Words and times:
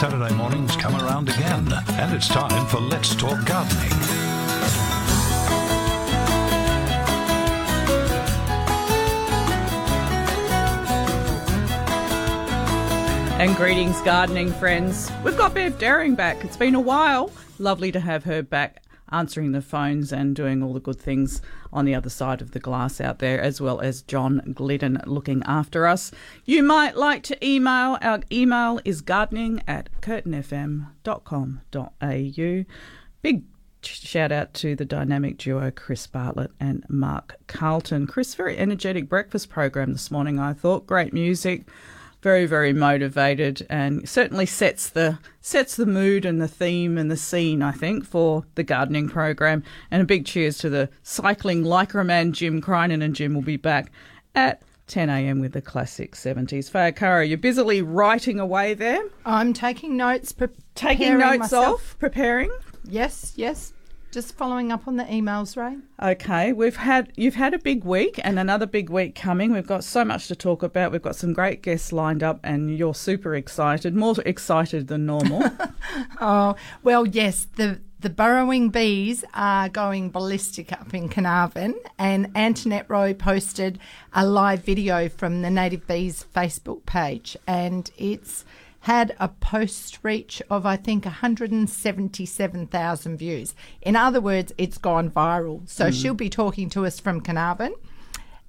Saturday 0.00 0.34
mornings 0.34 0.74
come 0.76 0.96
around 0.96 1.28
again, 1.28 1.70
and 1.70 2.14
it's 2.14 2.26
time 2.26 2.66
for 2.68 2.80
Let's 2.80 3.14
Talk 3.14 3.44
Gardening. 3.44 3.92
And 13.38 13.54
greetings, 13.56 14.00
gardening 14.00 14.52
friends. 14.52 15.12
We've 15.22 15.36
got 15.36 15.52
Bev 15.52 15.78
Daring 15.78 16.14
back. 16.14 16.46
It's 16.46 16.56
been 16.56 16.74
a 16.74 16.80
while. 16.80 17.30
Lovely 17.58 17.92
to 17.92 18.00
have 18.00 18.24
her 18.24 18.42
back 18.42 18.82
answering 19.12 19.52
the 19.52 19.62
phones 19.62 20.12
and 20.12 20.36
doing 20.36 20.62
all 20.62 20.72
the 20.72 20.80
good 20.80 20.98
things 20.98 21.42
on 21.72 21.84
the 21.84 21.94
other 21.94 22.10
side 22.10 22.40
of 22.40 22.52
the 22.52 22.60
glass 22.60 23.00
out 23.00 23.18
there, 23.18 23.40
as 23.40 23.60
well 23.60 23.80
as 23.80 24.02
John 24.02 24.52
Glidden 24.54 25.00
looking 25.06 25.42
after 25.44 25.86
us. 25.86 26.12
You 26.44 26.62
might 26.62 26.96
like 26.96 27.22
to 27.24 27.46
email. 27.46 27.98
Our 28.02 28.20
email 28.32 28.80
is 28.84 29.00
gardening 29.00 29.62
at 29.66 29.88
curtinfm.com.au. 30.00 32.64
Big 33.22 33.44
shout 33.82 34.32
out 34.32 34.52
to 34.54 34.76
the 34.76 34.84
dynamic 34.84 35.38
duo 35.38 35.70
Chris 35.70 36.06
Bartlett 36.06 36.50
and 36.60 36.84
Mark 36.88 37.36
Carlton. 37.46 38.06
Chris, 38.06 38.34
very 38.34 38.58
energetic 38.58 39.08
breakfast 39.08 39.48
program 39.48 39.92
this 39.92 40.10
morning, 40.10 40.38
I 40.38 40.52
thought. 40.52 40.86
Great 40.86 41.12
music 41.12 41.66
very 42.22 42.46
very 42.46 42.72
motivated 42.72 43.66
and 43.70 44.08
certainly 44.08 44.46
sets 44.46 44.90
the 44.90 45.18
sets 45.40 45.76
the 45.76 45.86
mood 45.86 46.24
and 46.24 46.40
the 46.40 46.48
theme 46.48 46.98
and 46.98 47.10
the 47.10 47.16
scene 47.16 47.62
I 47.62 47.72
think 47.72 48.04
for 48.04 48.44
the 48.54 48.62
gardening 48.62 49.08
program 49.08 49.62
and 49.90 50.02
a 50.02 50.04
big 50.04 50.26
cheers 50.26 50.58
to 50.58 50.68
the 50.70 50.88
cycling 51.02 51.64
lycra 51.64 52.04
man 52.04 52.32
Jim 52.32 52.60
Crinan 52.60 53.02
and 53.02 53.14
Jim 53.14 53.34
will 53.34 53.42
be 53.42 53.56
back 53.56 53.90
at 54.34 54.62
10 54.86 55.08
a.m. 55.08 55.38
with 55.38 55.52
the 55.52 55.62
classic 55.62 56.16
70s. 56.16 56.68
Faye 56.68 56.90
Caro, 56.90 57.22
you're 57.22 57.38
busily 57.38 57.80
writing 57.80 58.40
away 58.40 58.74
there. 58.74 59.00
I'm 59.24 59.52
taking 59.52 59.96
notes, 59.96 60.32
pre- 60.32 60.48
Taking 60.74 61.16
notes 61.18 61.38
myself. 61.38 61.74
off, 61.74 61.96
preparing. 62.00 62.50
Yes, 62.88 63.32
yes. 63.36 63.72
Just 64.10 64.36
following 64.36 64.72
up 64.72 64.88
on 64.88 64.96
the 64.96 65.04
emails, 65.04 65.56
Ray. 65.56 65.76
Okay, 66.02 66.52
we've 66.52 66.74
had 66.74 67.12
you've 67.14 67.36
had 67.36 67.54
a 67.54 67.60
big 67.60 67.84
week 67.84 68.18
and 68.24 68.40
another 68.40 68.66
big 68.66 68.90
week 68.90 69.14
coming. 69.14 69.52
We've 69.52 69.66
got 69.66 69.84
so 69.84 70.04
much 70.04 70.26
to 70.28 70.34
talk 70.34 70.64
about. 70.64 70.90
We've 70.90 71.00
got 71.00 71.14
some 71.14 71.32
great 71.32 71.62
guests 71.62 71.92
lined 71.92 72.24
up, 72.24 72.40
and 72.42 72.76
you're 72.76 72.94
super 72.94 73.36
excited, 73.36 73.94
more 73.94 74.16
excited 74.26 74.88
than 74.88 75.06
normal. 75.06 75.44
Oh, 76.20 76.54
well, 76.82 77.06
yes, 77.06 77.46
the 77.56 77.80
the 78.00 78.10
burrowing 78.10 78.70
bees 78.70 79.24
are 79.34 79.68
going 79.68 80.10
ballistic 80.10 80.72
up 80.72 80.94
in 80.94 81.08
Carnarvon, 81.08 81.74
and 81.98 82.30
Antoinette 82.36 82.86
Rowe 82.88 83.14
posted 83.14 83.78
a 84.12 84.26
live 84.26 84.64
video 84.64 85.08
from 85.08 85.42
the 85.42 85.50
Native 85.50 85.86
Bees 85.86 86.24
Facebook 86.34 86.84
page, 86.86 87.36
and 87.46 87.90
it's 87.96 88.44
had 88.80 89.14
a 89.18 89.28
post 89.28 89.98
reach 90.02 90.42
of 90.50 90.66
I 90.66 90.76
think 90.76 91.04
177,000 91.04 93.16
views. 93.16 93.54
In 93.82 93.96
other 93.96 94.20
words, 94.20 94.52
it's 94.56 94.78
gone 94.78 95.10
viral. 95.10 95.68
So 95.68 95.86
mm-hmm. 95.86 95.94
she'll 95.94 96.14
be 96.14 96.30
talking 96.30 96.70
to 96.70 96.86
us 96.86 96.98
from 96.98 97.20
Carnarvon 97.20 97.74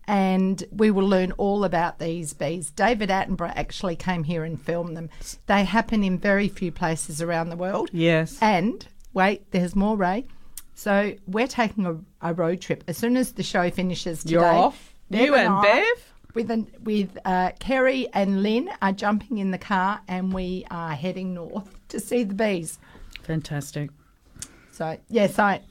and 0.08 0.64
we 0.72 0.92
will 0.92 1.08
learn 1.08 1.32
all 1.34 1.64
about 1.64 2.00
these 2.00 2.34
bees. 2.34 2.72
David 2.72 3.10
Attenborough 3.10 3.54
actually 3.56 3.96
came 3.96 4.24
here 4.24 4.44
and 4.44 4.60
filmed 4.62 4.98
them. 4.98 5.10
They 5.46 5.64
happen 5.64 6.04
in 6.04 6.18
very 6.18 6.50
few 6.50 6.72
places 6.72 7.22
around 7.22 7.50
the 7.50 7.56
world. 7.56 7.90
yes. 7.94 8.38
And 8.42 8.86
wait, 9.14 9.52
there's 9.52 9.76
more, 9.76 9.98
Ray. 9.98 10.26
So 10.74 11.14
we're 11.28 11.48
taking 11.48 11.86
a, 11.86 12.00
a 12.22 12.34
road 12.34 12.62
trip 12.62 12.84
as 12.88 12.98
soon 12.98 13.16
as 13.16 13.34
the 13.34 13.44
show 13.44 13.70
finishes 13.70 14.22
today. 14.22 14.34
You're 14.34 14.46
off. 14.46 14.96
Bev 15.10 15.22
you 15.22 15.36
and 15.36 15.54
I, 15.54 15.62
Bev. 15.62 16.11
With 16.34 16.50
an, 16.50 16.68
with 16.84 17.18
uh, 17.26 17.52
Kerry 17.60 18.08
and 18.14 18.42
Lynn 18.42 18.70
are 18.82 18.94
jumping 18.94 19.38
in 19.40 19.52
the 19.52 19.58
car 19.58 20.02
and 20.08 20.34
we 20.34 20.66
are 20.72 20.94
heading 20.94 21.34
north 21.34 21.76
to 21.90 22.00
see 22.00 22.24
the 22.24 22.34
bees. 22.34 22.80
Fantastic. 23.24 23.90
So 24.72 24.98
yes, 25.10 25.38
I 25.38 25.62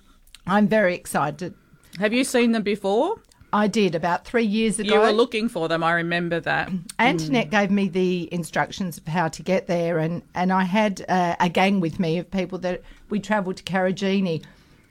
I'm 0.47 0.69
very 0.69 0.95
excited. 0.95 1.55
Have 1.99 2.13
you 2.13 2.25
seen 2.25 2.53
them 2.53 2.63
before? 2.63 3.17
I 3.53 3.67
did 3.67 3.95
about 3.95 4.25
three 4.25 4.45
years 4.45 4.79
ago. 4.79 4.95
You 4.95 5.01
were 5.01 5.13
looking 5.13 5.49
for 5.49 5.69
them. 5.69 5.83
I 5.83 5.93
remember 5.93 6.39
that. 6.41 6.71
Antoinette 6.99 7.51
gave 7.51 7.71
me 7.71 7.89
the 7.89 8.33
instructions 8.33 8.97
of 8.99 9.09
how 9.09 9.29
to 9.29 9.43
get 9.43 9.67
there, 9.67 9.99
and, 9.99 10.23
and 10.35 10.53
I 10.53 10.63
had 10.63 11.05
uh, 11.09 11.35
a 11.41 11.49
gang 11.49 11.81
with 11.81 11.99
me 11.99 12.19
of 12.19 12.31
people 12.31 12.59
that 12.59 12.83
we 13.09 13.19
travelled 13.19 13.57
to 13.57 13.65
Karijini. 13.65 14.45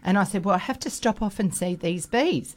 And 0.03 0.17
I 0.17 0.23
said, 0.25 0.43
Well, 0.43 0.55
I 0.55 0.59
have 0.59 0.79
to 0.79 0.89
stop 0.89 1.21
off 1.21 1.39
and 1.39 1.55
see 1.55 1.75
these 1.75 2.05
bees. 2.05 2.55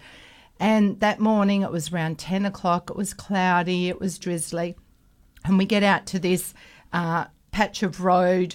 And 0.62 1.00
that 1.00 1.18
morning, 1.18 1.62
it 1.62 1.72
was 1.72 1.92
around 1.92 2.20
10 2.20 2.46
o'clock, 2.46 2.88
it 2.88 2.96
was 2.96 3.14
cloudy, 3.14 3.88
it 3.88 3.98
was 3.98 4.16
drizzly. 4.16 4.76
And 5.44 5.58
we 5.58 5.64
get 5.64 5.82
out 5.82 6.06
to 6.06 6.20
this 6.20 6.54
uh, 6.92 7.24
patch 7.50 7.82
of 7.82 8.00
road, 8.00 8.54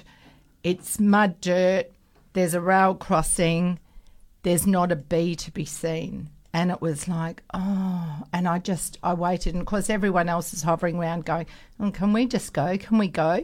it's 0.64 1.02
mud 1.02 1.42
dirt, 1.42 1.92
there's 2.32 2.54
a 2.54 2.62
rail 2.62 2.96
crossing, 2.96 3.78
there's 4.44 4.66
not 4.66 4.90
a 4.90 4.96
bee 4.96 5.36
to 5.36 5.52
be 5.52 5.66
seen. 5.66 6.30
And 6.54 6.72
it 6.72 6.82
was 6.82 7.10
like, 7.10 7.44
oh, 7.54 8.24
and 8.32 8.48
I 8.48 8.60
just, 8.60 8.98
I 9.04 9.14
waited. 9.14 9.54
And 9.54 9.62
of 9.62 9.68
course, 9.68 9.90
everyone 9.90 10.30
else 10.30 10.54
is 10.54 10.62
hovering 10.62 10.96
around 10.98 11.26
going, 11.26 11.46
oh, 11.78 11.92
can 11.92 12.14
we 12.14 12.26
just 12.26 12.54
go? 12.54 12.78
Can 12.78 13.00
we 13.00 13.10
go? 13.10 13.44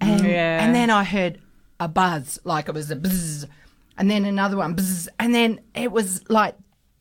And, 0.00 0.24
Yeah. 0.24 0.64
and 0.64 0.74
then 0.74 0.88
I 0.88 1.04
heard 1.04 1.42
a 1.78 1.88
buzz, 1.88 2.38
like 2.42 2.68
it 2.68 2.74
was 2.74 2.90
a 2.90 2.96
buzz, 2.96 3.46
and 3.98 4.10
then 4.10 4.24
another 4.24 4.56
one, 4.56 4.72
buzz, 4.72 5.10
and 5.20 5.34
then 5.34 5.60
it 5.74 5.92
was 5.92 6.26
like 6.30 6.54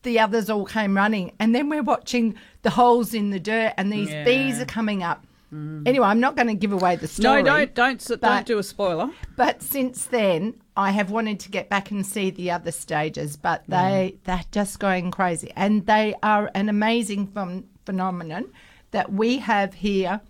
the 0.05 0.19
others 0.19 0.49
all 0.49 0.65
came 0.65 0.95
running. 0.95 1.33
And 1.39 1.53
then 1.53 1.67
we're 1.67 1.83
watching 1.83 2.35
the 2.61 2.69
holes 2.69 3.13
in 3.13 3.31
the 3.31 3.39
dirt, 3.39 3.73
and 3.75 3.91
these 3.91 4.09
bees 4.23 4.61
are 4.61 4.65
coming 4.65 5.03
up. 5.03 5.25
Mm. 5.53 5.87
Anyway, 5.87 6.07
I'm 6.07 6.19
not 6.19 6.35
going 6.35 6.47
to 6.47 6.55
give 6.55 6.71
away 6.71 6.95
the 6.95 7.07
story. 7.07 7.43
No, 7.43 7.49
don't 7.49 7.75
don't 7.75 8.01
s- 8.01 8.19
don't 8.19 8.45
do 8.45 8.57
a 8.57 8.63
spoiler. 8.63 9.11
But 9.35 9.61
since 9.61 10.05
then, 10.05 10.55
I 10.75 10.91
have 10.91 11.11
wanted 11.11 11.39
to 11.41 11.49
get 11.49 11.69
back 11.69 11.91
and 11.91 12.05
see 12.05 12.29
the 12.29 12.51
other 12.51 12.71
stages, 12.71 13.35
but 13.35 13.63
mm. 13.63 13.69
they 13.69 14.15
they're 14.23 14.43
just 14.51 14.79
going 14.79 15.11
crazy, 15.11 15.51
and 15.55 15.85
they 15.85 16.15
are 16.23 16.49
an 16.55 16.67
amazing 16.69 17.27
phen- 17.27 17.65
phenomenon 17.85 18.45
that 18.91 19.11
we 19.11 19.37
have 19.37 19.75
here 19.75 20.21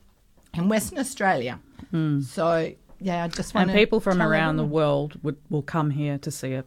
in 0.54 0.70
Western 0.70 1.00
Australia. 1.00 1.60
Mm. 1.94 2.24
So 2.24 2.74
yeah, 3.00 3.24
I 3.24 3.28
just 3.28 3.54
want 3.54 3.70
And 3.70 3.78
people 3.78 4.00
from 4.00 4.22
around 4.22 4.58
the 4.58 4.66
world 4.66 5.18
would 5.24 5.38
will 5.50 5.62
come 5.62 5.92
here 5.92 6.18
to 6.20 6.32
see 6.32 6.52
it. 6.52 6.66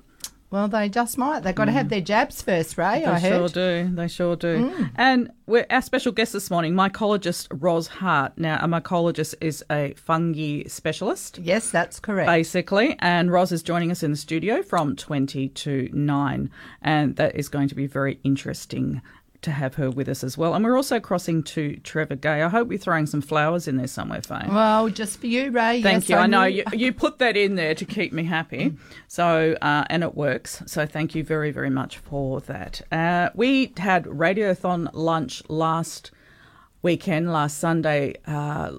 Well, 0.50 0.68
they 0.68 0.88
just 0.88 1.18
might. 1.18 1.40
They've 1.42 1.54
got 1.54 1.66
to 1.66 1.72
have 1.72 1.86
mm. 1.86 1.90
their 1.90 2.00
jabs 2.00 2.40
first, 2.40 2.78
Ray. 2.78 3.00
They 3.00 3.06
I 3.06 3.20
sure 3.20 3.48
do. 3.48 3.90
They 3.92 4.08
sure 4.08 4.34
do. 4.34 4.70
Mm. 4.70 4.90
And 4.96 5.30
we're, 5.46 5.66
our 5.68 5.82
special 5.82 6.10
guest 6.10 6.32
this 6.32 6.50
morning, 6.50 6.72
mycologist 6.72 7.48
Ros 7.50 7.86
Hart. 7.86 8.32
Now, 8.38 8.58
a 8.62 8.66
mycologist 8.66 9.34
is 9.42 9.62
a 9.70 9.92
fungi 9.94 10.62
specialist. 10.66 11.38
Yes, 11.38 11.70
that's 11.70 12.00
correct. 12.00 12.28
basically. 12.28 12.96
And 13.00 13.30
Ros 13.30 13.52
is 13.52 13.62
joining 13.62 13.90
us 13.90 14.02
in 14.02 14.10
the 14.10 14.16
studio 14.16 14.62
from 14.62 14.96
20 14.96 15.48
to 15.50 15.90
9. 15.92 16.50
And 16.80 17.16
that 17.16 17.36
is 17.36 17.50
going 17.50 17.68
to 17.68 17.74
be 17.74 17.86
very 17.86 18.18
interesting 18.24 19.02
to 19.42 19.52
have 19.52 19.74
her 19.76 19.90
with 19.90 20.08
us 20.08 20.24
as 20.24 20.36
well. 20.36 20.54
And 20.54 20.64
we're 20.64 20.76
also 20.76 20.98
crossing 20.98 21.42
to 21.44 21.76
Trevor 21.78 22.16
Gay. 22.16 22.42
I 22.42 22.48
hope 22.48 22.70
you're 22.70 22.78
throwing 22.78 23.06
some 23.06 23.20
flowers 23.20 23.68
in 23.68 23.76
there 23.76 23.86
somewhere, 23.86 24.20
Faye. 24.20 24.46
Well, 24.48 24.88
just 24.88 25.20
for 25.20 25.26
you, 25.28 25.50
Ray. 25.50 25.80
Thank 25.80 26.04
yes, 26.04 26.08
you. 26.08 26.16
I 26.16 26.26
know 26.26 26.44
you, 26.44 26.64
you 26.72 26.92
put 26.92 27.18
that 27.18 27.36
in 27.36 27.54
there 27.54 27.74
to 27.74 27.84
keep 27.84 28.12
me 28.12 28.24
happy. 28.24 28.76
So, 29.06 29.56
uh, 29.62 29.84
and 29.88 30.02
it 30.02 30.16
works. 30.16 30.62
So, 30.66 30.86
thank 30.86 31.14
you 31.14 31.22
very, 31.22 31.50
very 31.50 31.70
much 31.70 31.98
for 31.98 32.40
that. 32.42 32.80
Uh, 32.90 33.30
we 33.34 33.72
had 33.76 34.04
Radiothon 34.06 34.90
lunch 34.92 35.42
last 35.48 36.10
weekend, 36.82 37.32
last 37.32 37.58
Sunday. 37.58 38.14
Uh, 38.26 38.72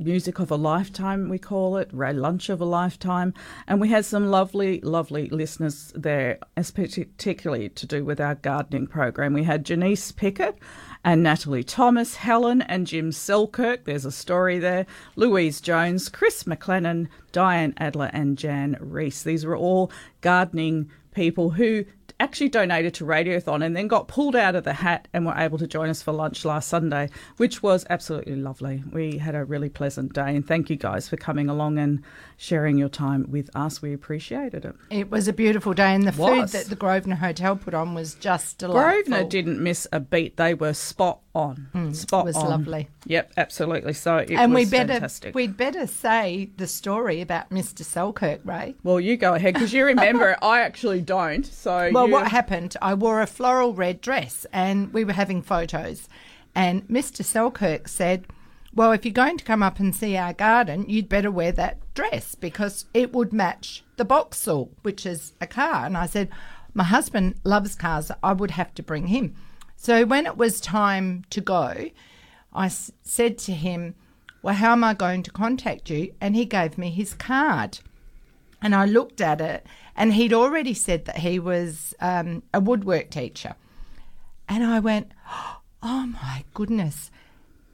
Music 0.00 0.38
of 0.38 0.50
a 0.50 0.56
Lifetime, 0.56 1.28
we 1.28 1.38
call 1.38 1.76
it, 1.76 1.88
Ra- 1.92 2.10
Lunch 2.10 2.48
of 2.48 2.60
a 2.60 2.64
Lifetime. 2.64 3.34
And 3.66 3.80
we 3.80 3.88
had 3.88 4.04
some 4.04 4.30
lovely, 4.30 4.80
lovely 4.80 5.28
listeners 5.28 5.92
there, 5.94 6.38
as 6.56 6.70
particularly 6.70 7.68
to 7.70 7.86
do 7.86 8.04
with 8.04 8.20
our 8.20 8.34
gardening 8.34 8.86
program. 8.86 9.34
We 9.34 9.44
had 9.44 9.64
Janice 9.64 10.12
Pickett 10.12 10.58
and 11.04 11.22
Natalie 11.22 11.64
Thomas, 11.64 12.16
Helen 12.16 12.62
and 12.62 12.86
Jim 12.86 13.12
Selkirk. 13.12 13.84
There's 13.84 14.04
a 14.04 14.12
story 14.12 14.58
there. 14.58 14.86
Louise 15.16 15.60
Jones, 15.60 16.08
Chris 16.08 16.44
McLennan, 16.44 17.08
Diane 17.32 17.74
Adler, 17.76 18.10
and 18.12 18.36
Jan 18.36 18.76
Reese. 18.80 19.22
These 19.22 19.46
were 19.46 19.56
all 19.56 19.90
gardening 20.20 20.90
people 21.12 21.50
who 21.50 21.84
actually 22.20 22.50
donated 22.50 22.94
to 22.94 23.04
Radiothon 23.04 23.64
and 23.64 23.74
then 23.74 23.88
got 23.88 24.06
pulled 24.06 24.36
out 24.36 24.54
of 24.54 24.64
the 24.64 24.74
hat 24.74 25.08
and 25.12 25.26
were 25.26 25.34
able 25.34 25.58
to 25.58 25.66
join 25.66 25.88
us 25.88 26.02
for 26.02 26.12
lunch 26.12 26.44
last 26.44 26.68
Sunday, 26.68 27.08
which 27.38 27.62
was 27.62 27.86
absolutely 27.90 28.36
lovely. 28.36 28.84
We 28.92 29.18
had 29.18 29.34
a 29.34 29.44
really 29.44 29.70
pleasant 29.70 30.12
day, 30.12 30.36
and 30.36 30.46
thank 30.46 30.70
you 30.70 30.76
guys 30.76 31.08
for 31.08 31.16
coming 31.16 31.48
along 31.48 31.78
and 31.78 32.02
sharing 32.36 32.78
your 32.78 32.88
time 32.88 33.26
with 33.28 33.50
us. 33.56 33.82
We 33.82 33.92
appreciated 33.92 34.64
it. 34.64 34.76
It 34.90 35.10
was 35.10 35.26
a 35.26 35.32
beautiful 35.32 35.72
day, 35.72 35.94
and 35.94 36.06
the 36.06 36.12
food 36.12 36.48
that 36.50 36.66
the 36.66 36.76
Grosvenor 36.76 37.16
Hotel 37.16 37.56
put 37.56 37.74
on 37.74 37.94
was 37.94 38.14
just 38.14 38.58
delightful. 38.58 38.82
Grosvenor 38.82 39.28
didn't 39.28 39.62
miss 39.62 39.86
a 39.90 40.00
beat. 40.00 40.36
They 40.36 40.54
were 40.54 40.74
spot 40.74 41.20
on. 41.34 41.92
spot 41.94 42.22
Mm, 42.22 42.26
was 42.26 42.36
on. 42.36 42.48
lovely. 42.50 42.88
Yep, 43.06 43.32
absolutely. 43.36 43.92
So 43.92 44.16
it 44.16 44.30
and 44.32 44.52
was 44.52 44.64
we 44.64 44.70
better 44.70 44.94
fantastic. 44.94 45.34
we'd 45.34 45.56
better 45.56 45.86
say 45.86 46.50
the 46.56 46.66
story 46.66 47.20
about 47.20 47.50
Mr. 47.50 47.84
Selkirk, 47.84 48.40
Ray. 48.44 48.74
well, 48.82 48.98
you 49.00 49.16
go 49.16 49.34
ahead 49.34 49.54
because 49.54 49.72
you 49.72 49.84
remember 49.84 50.30
it. 50.30 50.38
I 50.42 50.60
actually 50.60 51.00
don't. 51.02 51.46
So 51.46 51.90
Well, 51.94 52.06
you- 52.06 52.12
what 52.12 52.28
happened? 52.28 52.76
I 52.82 52.94
wore 52.94 53.20
a 53.20 53.26
floral 53.26 53.74
red 53.74 54.00
dress, 54.00 54.44
and 54.52 54.92
we 54.92 55.04
were 55.04 55.12
having 55.12 55.40
photos, 55.42 56.08
and 56.54 56.86
Mr. 56.88 57.24
Selkirk 57.24 57.86
said, 57.86 58.26
"Well, 58.74 58.90
if 58.92 59.04
you're 59.04 59.12
going 59.14 59.38
to 59.38 59.44
come 59.44 59.62
up 59.62 59.78
and 59.78 59.94
see 59.94 60.16
our 60.16 60.32
garden, 60.32 60.84
you'd 60.88 61.08
better 61.08 61.30
wear 61.30 61.52
that 61.52 61.78
dress 61.94 62.34
because 62.34 62.86
it 62.92 63.12
would 63.12 63.32
match 63.32 63.84
the 63.96 64.04
Vauxhall, 64.04 64.70
which 64.82 65.06
is 65.06 65.32
a 65.40 65.46
car." 65.46 65.86
And 65.86 65.96
I 65.96 66.06
said, 66.06 66.28
"My 66.74 66.84
husband 66.84 67.36
loves 67.44 67.76
cars. 67.76 68.10
I 68.22 68.32
would 68.32 68.50
have 68.52 68.74
to 68.74 68.82
bring 68.82 69.06
him." 69.06 69.36
So 69.82 70.04
when 70.04 70.26
it 70.26 70.36
was 70.36 70.60
time 70.60 71.24
to 71.30 71.40
go, 71.40 71.88
I 72.52 72.66
s- 72.66 72.92
said 73.02 73.38
to 73.38 73.52
him, 73.52 73.94
"Well, 74.42 74.56
how 74.56 74.72
am 74.72 74.84
I 74.84 74.92
going 74.92 75.22
to 75.22 75.30
contact 75.30 75.88
you?" 75.88 76.12
And 76.20 76.36
he 76.36 76.44
gave 76.44 76.76
me 76.76 76.90
his 76.90 77.14
card. 77.14 77.78
And 78.60 78.74
I 78.74 78.84
looked 78.84 79.22
at 79.22 79.40
it, 79.40 79.64
and 79.96 80.12
he'd 80.12 80.34
already 80.34 80.74
said 80.74 81.06
that 81.06 81.20
he 81.20 81.38
was 81.38 81.94
um, 81.98 82.42
a 82.52 82.60
woodwork 82.60 83.08
teacher. 83.08 83.54
And 84.50 84.64
I 84.64 84.80
went, 84.80 85.12
oh 85.82 86.04
my 86.06 86.44
goodness, 86.52 87.10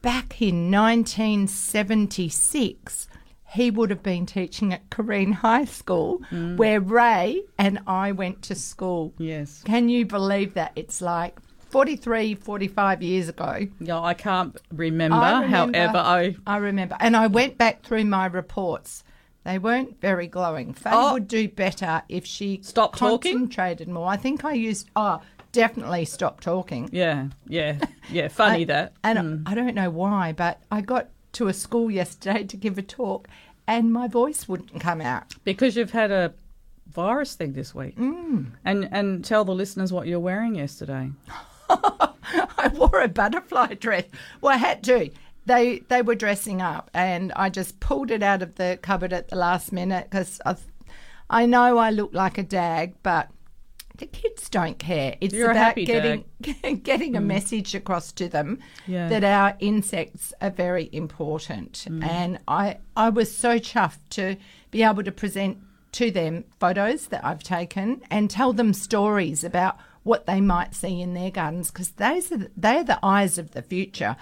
back 0.00 0.40
in 0.40 0.70
1976, 0.70 3.08
he 3.48 3.70
would 3.72 3.90
have 3.90 4.02
been 4.04 4.26
teaching 4.26 4.72
at 4.72 4.90
Corrine 4.90 5.32
High 5.34 5.64
School, 5.64 6.18
where 6.56 6.80
Ray 6.80 7.42
and 7.58 7.80
I 7.86 8.12
went 8.12 8.42
to 8.42 8.54
school. 8.54 9.12
Yes. 9.18 9.62
Can 9.64 9.88
you 9.88 10.06
believe 10.06 10.54
that? 10.54 10.70
It's 10.76 11.00
like 11.00 11.40
43, 11.70 12.34
45 12.34 13.02
years 13.02 13.28
ago. 13.28 13.66
Yeah, 13.80 14.00
I 14.00 14.14
can't 14.14 14.56
remember. 14.72 15.16
I 15.16 15.42
remember- 15.42 15.78
However, 15.78 15.98
I 15.98 16.36
I 16.46 16.56
remember. 16.58 16.96
And 17.00 17.16
I 17.16 17.26
went 17.26 17.58
back 17.58 17.82
through 17.82 18.04
my 18.04 18.26
reports. 18.26 19.02
They 19.44 19.58
weren't 19.58 20.00
very 20.00 20.26
glowing. 20.26 20.74
Faye 20.74 20.90
Oh. 20.92 21.12
would 21.14 21.28
do 21.28 21.48
better 21.48 22.02
if 22.08 22.26
she 22.26 22.60
Stop 22.62 22.96
talking? 22.96 23.32
concentrated 23.32 23.88
more. 23.88 24.08
I 24.08 24.16
think 24.16 24.44
I 24.44 24.52
used, 24.54 24.88
oh, 24.96 25.20
definitely 25.52 26.04
stop 26.04 26.40
talking. 26.40 26.88
yeah, 26.92 27.28
yeah, 27.46 27.78
yeah. 28.10 28.28
Funny 28.28 28.64
that. 28.72 28.92
And 29.04 29.42
I 29.46 29.54
don't 29.54 29.74
know 29.74 29.90
why, 29.90 30.32
but 30.32 30.60
I 30.70 30.80
got 30.80 31.08
to 31.32 31.48
a 31.48 31.52
school 31.52 31.90
yesterday 31.90 32.42
to 32.44 32.56
give 32.56 32.76
a 32.78 32.82
talk 32.82 33.28
and 33.68 33.92
my 33.92 34.08
voice 34.08 34.48
wouldn't 34.48 34.80
come 34.80 35.00
out. 35.00 35.34
Because 35.44 35.76
you've 35.76 35.90
had 35.92 36.10
a 36.10 36.32
virus 36.90 37.34
thing 37.34 37.52
this 37.52 37.74
week. 37.74 37.96
Mm. 37.96 38.46
And 38.64 38.88
and 38.90 39.24
tell 39.24 39.44
the 39.44 39.54
listeners 39.54 39.92
what 39.92 40.06
you're 40.08 40.20
wearing 40.20 40.54
yesterday. 40.56 41.10
I 41.70 42.70
wore 42.74 43.00
a 43.02 43.08
butterfly 43.08 43.74
dress. 43.74 44.04
Well, 44.40 44.52
I 44.54 44.56
had 44.56 44.82
to. 44.84 45.10
They 45.46 45.80
they 45.88 46.02
were 46.02 46.14
dressing 46.16 46.60
up, 46.60 46.90
and 46.92 47.32
I 47.36 47.50
just 47.50 47.78
pulled 47.80 48.10
it 48.10 48.22
out 48.22 48.42
of 48.42 48.56
the 48.56 48.78
cupboard 48.82 49.12
at 49.12 49.28
the 49.28 49.36
last 49.36 49.72
minute 49.72 50.08
because 50.10 50.40
I, 50.44 50.56
I 51.30 51.46
know 51.46 51.78
I 51.78 51.90
look 51.90 52.12
like 52.12 52.36
a 52.36 52.42
dag, 52.42 52.94
but 53.04 53.28
the 53.98 54.06
kids 54.06 54.48
don't 54.48 54.78
care. 54.78 55.16
It's 55.20 55.32
You're 55.32 55.52
about 55.52 55.76
getting 55.76 56.24
getting 56.82 57.16
a 57.16 57.20
message 57.20 57.74
across 57.74 58.12
to 58.12 58.28
them 58.28 58.58
Yeah. 58.86 59.08
that 59.08 59.24
our 59.24 59.56
insects 59.60 60.32
are 60.40 60.50
very 60.50 60.88
important. 60.92 61.86
And 62.02 62.40
I 62.48 62.78
I 62.96 63.08
was 63.10 63.34
so 63.34 63.58
chuffed 63.58 64.08
to 64.10 64.36
be 64.70 64.82
able 64.82 65.04
to 65.04 65.12
present 65.12 65.58
to 65.92 66.10
them 66.10 66.44
photos 66.60 67.06
that 67.06 67.24
I've 67.24 67.42
taken 67.42 68.02
and 68.10 68.28
tell 68.28 68.52
them 68.52 68.74
stories 68.74 69.44
about 69.44 69.78
what 70.06 70.24
they 70.26 70.40
might 70.40 70.74
see 70.74 71.00
in 71.02 71.14
their 71.14 71.30
gardens 71.30 71.70
because 71.70 71.90
those 71.92 72.30
are 72.32 72.36
the, 72.38 72.50
they're 72.56 72.84
the 72.84 72.98
eyes 73.02 73.36
of 73.38 73.50
the 73.50 73.62
future. 73.62 74.16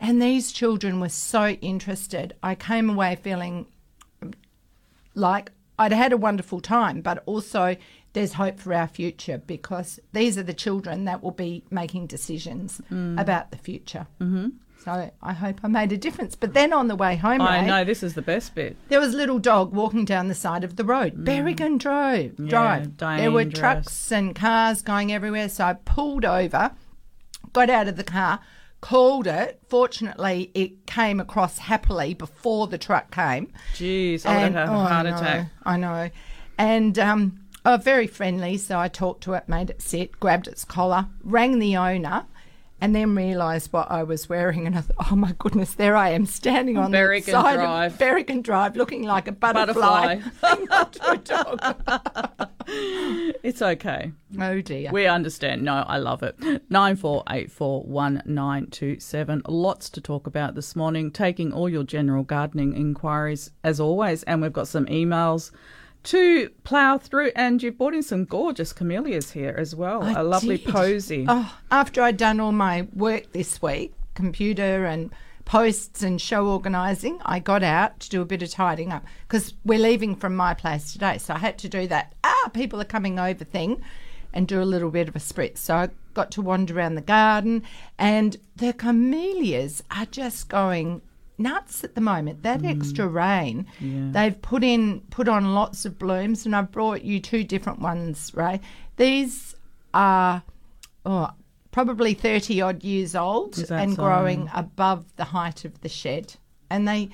And 0.00 0.22
these 0.22 0.52
children 0.52 1.00
were 1.00 1.08
so 1.08 1.48
interested. 1.72 2.34
I 2.42 2.54
came 2.54 2.88
away 2.88 3.16
feeling 3.16 3.66
like 5.14 5.50
I'd 5.78 5.92
had 5.92 6.12
a 6.12 6.16
wonderful 6.16 6.60
time, 6.60 7.00
but 7.00 7.22
also 7.26 7.76
there's 8.12 8.34
hope 8.34 8.58
for 8.58 8.72
our 8.74 8.88
future 8.88 9.38
because 9.38 10.00
these 10.12 10.38
are 10.38 10.42
the 10.42 10.54
children 10.54 11.04
that 11.04 11.22
will 11.22 11.30
be 11.32 11.64
making 11.70 12.06
decisions 12.06 12.80
Mm. 12.90 13.20
about 13.20 13.50
the 13.50 13.58
future. 13.58 14.06
Mm-hmm. 14.20 14.48
So 14.84 15.10
I 15.22 15.32
hope 15.32 15.60
I 15.62 15.68
made 15.68 15.92
a 15.92 15.96
difference. 15.96 16.34
But 16.34 16.54
then 16.54 16.72
on 16.72 16.88
the 16.88 16.96
way 16.96 17.16
home, 17.16 17.40
I 17.40 17.60
Ray, 17.60 17.66
know 17.66 17.84
this 17.84 18.02
is 18.02 18.14
the 18.14 18.22
best 18.22 18.54
bit. 18.54 18.76
there 18.88 19.00
was 19.00 19.12
a 19.12 19.16
little 19.16 19.38
dog 19.38 19.72
walking 19.74 20.04
down 20.04 20.28
the 20.28 20.34
side 20.34 20.64
of 20.64 20.76
the 20.76 20.84
road. 20.84 21.24
Berrigan 21.24 21.78
Drive. 21.78 22.32
Mm. 22.32 22.50
Yeah, 22.50 22.86
Drive. 22.96 23.18
There 23.18 23.30
were 23.30 23.44
trucks 23.44 24.12
and 24.12 24.34
cars 24.34 24.82
going 24.82 25.12
everywhere. 25.12 25.48
So 25.48 25.64
I 25.64 25.72
pulled 25.74 26.24
over, 26.24 26.70
got 27.52 27.70
out 27.70 27.88
of 27.88 27.96
the 27.96 28.04
car, 28.04 28.40
called 28.80 29.26
it. 29.26 29.60
Fortunately, 29.68 30.50
it 30.54 30.86
came 30.86 31.20
across 31.20 31.58
happily 31.58 32.14
before 32.14 32.68
the 32.68 32.78
truck 32.78 33.10
came. 33.10 33.52
Jeez, 33.74 34.24
I 34.24 34.44
would 34.44 34.52
have 34.52 34.54
had 34.54 34.68
oh, 34.68 34.80
a 34.80 34.84
heart 34.84 35.06
I 35.06 35.10
know, 35.10 35.16
attack. 35.16 35.50
I 35.64 35.76
know. 35.76 36.10
And 36.56 36.98
um, 36.98 37.40
oh, 37.64 37.76
very 37.76 38.06
friendly. 38.06 38.56
So 38.56 38.78
I 38.78 38.88
talked 38.88 39.24
to 39.24 39.34
it, 39.34 39.48
made 39.48 39.70
it 39.70 39.82
sit, 39.82 40.18
grabbed 40.20 40.46
its 40.46 40.64
collar, 40.64 41.06
rang 41.22 41.58
the 41.58 41.76
owner, 41.76 42.26
and 42.80 42.94
then 42.94 43.14
realised 43.14 43.72
what 43.72 43.90
I 43.90 44.02
was 44.02 44.28
wearing. 44.28 44.66
And 44.66 44.76
I 44.78 44.82
thought, 44.82 45.06
oh 45.10 45.16
my 45.16 45.32
goodness, 45.38 45.74
there 45.74 45.96
I 45.96 46.10
am 46.10 46.26
standing 46.26 46.76
on 46.76 46.92
Berrigan 46.92 47.24
the 47.26 47.32
side 47.32 47.54
Drive. 47.56 47.92
of 47.92 47.98
Berrigan 47.98 48.42
Drive, 48.42 48.76
looking 48.76 49.02
like 49.02 49.26
a 49.28 49.32
butterfly. 49.32 50.20
not 50.42 50.92
to 50.94 51.10
a 51.10 51.16
dog. 51.16 52.48
It's 52.70 53.62
okay. 53.62 54.12
Oh 54.38 54.60
dear. 54.60 54.90
We 54.92 55.06
understand. 55.06 55.62
No, 55.62 55.84
I 55.86 55.96
love 55.96 56.22
it. 56.22 56.36
Nine 56.70 56.96
four 56.96 57.22
eight 57.30 57.50
four 57.50 57.82
one 57.84 58.22
nine 58.26 58.66
two 58.66 59.00
seven. 59.00 59.40
Lots 59.48 59.88
to 59.90 60.02
talk 60.02 60.26
about 60.26 60.54
this 60.54 60.76
morning. 60.76 61.10
Taking 61.10 61.50
all 61.50 61.70
your 61.70 61.82
general 61.84 62.24
gardening 62.24 62.76
inquiries 62.76 63.52
as 63.64 63.80
always, 63.80 64.22
and 64.24 64.42
we've 64.42 64.52
got 64.52 64.68
some 64.68 64.84
emails 64.86 65.50
to 66.04 66.50
plough 66.64 66.98
through. 66.98 67.32
And 67.36 67.62
you've 67.62 67.78
brought 67.78 67.94
in 67.94 68.02
some 68.02 68.24
gorgeous 68.24 68.72
camellias 68.72 69.32
here 69.32 69.54
as 69.58 69.74
well. 69.74 70.02
I 70.02 70.12
A 70.12 70.22
lovely 70.22 70.58
did. 70.58 70.68
posy. 70.72 71.24
Oh, 71.28 71.56
after 71.70 72.02
I'd 72.02 72.16
done 72.16 72.40
all 72.40 72.52
my 72.52 72.86
work 72.94 73.32
this 73.32 73.60
week, 73.60 73.92
computer 74.14 74.86
and 74.86 75.10
posts 75.44 76.02
and 76.02 76.20
show 76.20 76.46
organising, 76.48 77.18
I 77.24 77.38
got 77.38 77.62
out 77.62 78.00
to 78.00 78.10
do 78.10 78.20
a 78.20 78.26
bit 78.26 78.42
of 78.42 78.50
tidying 78.50 78.92
up 78.92 79.04
because 79.26 79.54
we're 79.64 79.78
leaving 79.78 80.14
from 80.16 80.36
my 80.36 80.54
place 80.54 80.92
today. 80.92 81.18
So 81.18 81.34
I 81.34 81.38
had 81.38 81.58
to 81.58 81.68
do 81.68 81.86
that. 81.88 82.14
Ah, 82.24 82.50
people 82.52 82.80
are 82.80 82.84
coming 82.84 83.18
over 83.18 83.44
thing 83.44 83.80
and 84.34 84.46
do 84.46 84.60
a 84.60 84.64
little 84.64 84.90
bit 84.90 85.08
of 85.08 85.16
a 85.16 85.20
spritz. 85.20 85.58
So 85.58 85.74
I 85.74 85.88
got 86.12 86.30
to 86.32 86.42
wander 86.42 86.76
around 86.76 86.96
the 86.96 87.00
garden 87.00 87.62
and 87.98 88.36
the 88.56 88.74
camellias 88.74 89.82
are 89.90 90.04
just 90.06 90.48
going 90.48 91.00
nuts 91.38 91.84
at 91.84 91.94
the 91.94 92.00
moment. 92.00 92.42
That 92.42 92.64
extra 92.64 93.06
rain, 93.06 93.66
they've 93.80 94.40
put 94.40 94.64
in 94.64 95.00
put 95.10 95.28
on 95.28 95.54
lots 95.54 95.84
of 95.84 95.98
blooms, 95.98 96.44
and 96.46 96.54
I've 96.54 96.70
brought 96.72 97.02
you 97.02 97.20
two 97.20 97.44
different 97.44 97.80
ones, 97.80 98.32
Ray. 98.34 98.60
These 98.96 99.54
are 99.94 100.42
oh, 101.06 101.30
probably 101.70 102.14
thirty 102.14 102.60
odd 102.60 102.82
years 102.84 103.14
old 103.14 103.58
and 103.70 103.92
so? 103.92 103.96
growing 103.96 104.50
above 104.54 105.04
the 105.16 105.24
height 105.24 105.64
of 105.64 105.80
the 105.80 105.88
shed, 105.88 106.34
and 106.70 106.86
they 106.86 107.08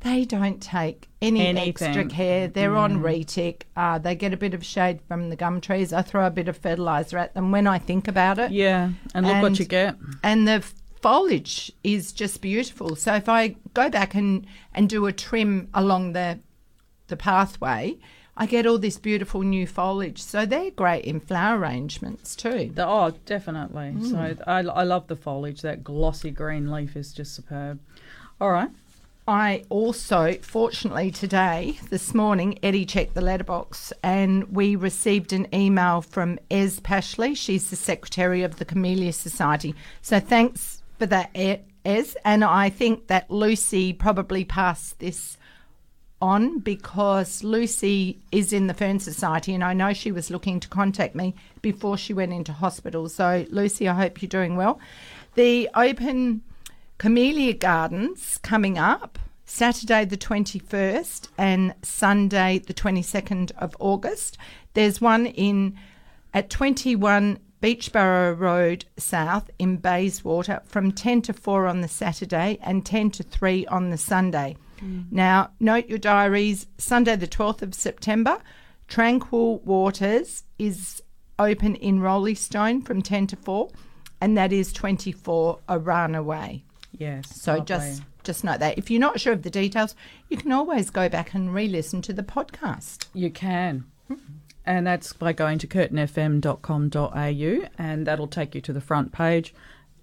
they 0.00 0.24
don't 0.24 0.62
take 0.62 1.08
any 1.20 1.46
extra 1.46 1.88
Anything. 1.88 2.08
care. 2.08 2.48
They're 2.48 2.76
on 2.76 3.02
retic. 3.02 3.62
Uh, 3.76 3.98
they 3.98 4.14
get 4.14 4.32
a 4.32 4.36
bit 4.38 4.54
of 4.54 4.64
shade 4.64 5.00
from 5.06 5.28
the 5.28 5.36
gum 5.36 5.60
trees. 5.60 5.92
I 5.92 6.00
throw 6.00 6.26
a 6.26 6.30
bit 6.30 6.48
of 6.48 6.56
fertilizer 6.56 7.18
at 7.18 7.34
them 7.34 7.52
when 7.52 7.66
I 7.66 7.78
think 7.78 8.08
about 8.08 8.38
it 8.38 8.50
Yeah, 8.50 8.92
and 9.14 9.26
look 9.26 9.42
what 9.42 9.58
you 9.58 9.66
get. 9.66 9.96
and 10.22 10.48
the 10.48 10.64
foliage 11.02 11.72
is 11.82 12.12
just 12.12 12.40
beautiful. 12.40 12.96
So 12.96 13.14
if 13.14 13.28
I 13.28 13.56
go 13.74 13.90
back 13.90 14.14
and, 14.14 14.46
and 14.74 14.88
do 14.88 15.06
a 15.06 15.12
trim 15.12 15.68
along 15.74 16.12
the 16.12 16.38
the 17.08 17.16
pathway, 17.16 17.98
I 18.36 18.46
get 18.46 18.66
all 18.66 18.78
this 18.78 18.96
beautiful 18.96 19.42
new 19.42 19.66
foliage. 19.66 20.22
So 20.22 20.46
they're 20.46 20.70
great 20.70 21.04
in 21.04 21.20
flower 21.20 21.58
arrangements 21.58 22.34
too. 22.34 22.72
Oh, 22.78 23.12
definitely. 23.26 23.92
Mm. 23.96 24.10
So 24.10 24.42
I, 24.46 24.60
I 24.60 24.84
love 24.84 25.08
the 25.08 25.16
foliage. 25.16 25.60
That 25.60 25.84
glossy 25.84 26.30
green 26.30 26.70
leaf 26.70 26.96
is 26.96 27.12
just 27.12 27.34
superb. 27.34 27.80
All 28.40 28.50
right. 28.50 28.70
I 29.28 29.64
also, 29.68 30.34
fortunately, 30.40 31.10
today, 31.10 31.78
this 31.90 32.14
morning, 32.14 32.58
Eddie 32.62 32.86
checked 32.86 33.14
the 33.14 33.20
letterbox 33.20 33.92
and 34.02 34.44
we 34.44 34.74
received 34.74 35.32
an 35.32 35.46
email 35.54 36.00
from 36.00 36.38
Ez 36.50 36.80
Pashley. 36.80 37.36
She's 37.36 37.70
the 37.70 37.76
secretary 37.76 38.42
of 38.42 38.56
the 38.56 38.64
Camellia 38.64 39.12
Society. 39.12 39.74
So 40.00 40.18
thanks 40.18 40.79
that, 41.06 41.30
E- 41.34 41.58
Ez. 41.84 42.16
And 42.24 42.44
I 42.44 42.70
think 42.70 43.06
that 43.08 43.30
Lucy 43.30 43.92
probably 43.92 44.44
passed 44.44 44.98
this 44.98 45.36
on 46.22 46.58
because 46.58 47.42
Lucy 47.42 48.18
is 48.30 48.52
in 48.52 48.66
the 48.66 48.74
Fern 48.74 49.00
Society 49.00 49.54
and 49.54 49.64
I 49.64 49.72
know 49.72 49.92
she 49.92 50.12
was 50.12 50.30
looking 50.30 50.60
to 50.60 50.68
contact 50.68 51.14
me 51.14 51.34
before 51.62 51.96
she 51.96 52.12
went 52.12 52.32
into 52.32 52.52
hospital. 52.52 53.08
So, 53.08 53.46
Lucy, 53.50 53.88
I 53.88 53.94
hope 53.94 54.20
you're 54.20 54.28
doing 54.28 54.56
well. 54.56 54.78
The 55.34 55.70
open 55.74 56.42
Camellia 56.98 57.54
Gardens 57.54 58.38
coming 58.42 58.76
up 58.76 59.18
Saturday 59.46 60.04
the 60.04 60.18
21st 60.18 61.28
and 61.38 61.74
Sunday 61.82 62.58
the 62.58 62.74
22nd 62.74 63.52
of 63.56 63.74
August. 63.80 64.36
There's 64.74 65.00
one 65.00 65.26
in 65.26 65.76
at 66.34 66.50
21 66.50 67.38
Beechboro 67.60 68.38
Road 68.38 68.86
South 68.96 69.50
in 69.58 69.76
Bayswater 69.76 70.62
from 70.64 70.92
10 70.92 71.22
to 71.22 71.32
4 71.32 71.66
on 71.66 71.80
the 71.80 71.88
Saturday 71.88 72.58
and 72.62 72.84
10 72.86 73.10
to 73.12 73.22
3 73.22 73.66
on 73.66 73.90
the 73.90 73.98
Sunday. 73.98 74.56
Hmm. 74.78 75.02
Now, 75.10 75.50
note 75.60 75.88
your 75.88 75.98
diaries 75.98 76.66
Sunday, 76.78 77.16
the 77.16 77.28
12th 77.28 77.62
of 77.62 77.74
September, 77.74 78.38
Tranquil 78.88 79.58
Waters 79.58 80.44
is 80.58 81.02
open 81.38 81.76
in 81.76 82.00
Roleystone 82.00 82.82
from 82.84 83.02
10 83.02 83.28
to 83.28 83.36
4, 83.36 83.70
and 84.20 84.36
that 84.36 84.52
is 84.52 84.72
24 84.72 85.58
Arana 85.68 86.22
Way. 86.22 86.64
Yes. 86.92 87.40
So 87.40 87.60
just 87.60 88.02
just 88.22 88.44
note 88.44 88.60
that. 88.60 88.78
If 88.78 88.90
you're 88.90 89.00
not 89.00 89.20
sure 89.20 89.32
of 89.32 89.42
the 89.42 89.50
details, 89.50 89.94
you 90.28 90.36
can 90.36 90.52
always 90.52 90.90
go 90.90 91.08
back 91.08 91.34
and 91.34 91.54
re 91.54 91.66
listen 91.68 92.02
to 92.02 92.12
the 92.12 92.22
podcast. 92.22 93.06
You 93.14 93.30
can. 93.30 93.84
Hmm. 94.08 94.14
And 94.70 94.86
that's 94.86 95.12
by 95.12 95.32
going 95.32 95.58
to 95.58 95.66
curtinfm.com.au, 95.66 97.68
and 97.76 98.06
that'll 98.06 98.28
take 98.28 98.54
you 98.54 98.60
to 98.60 98.72
the 98.72 98.80
front 98.80 99.10
page. 99.10 99.52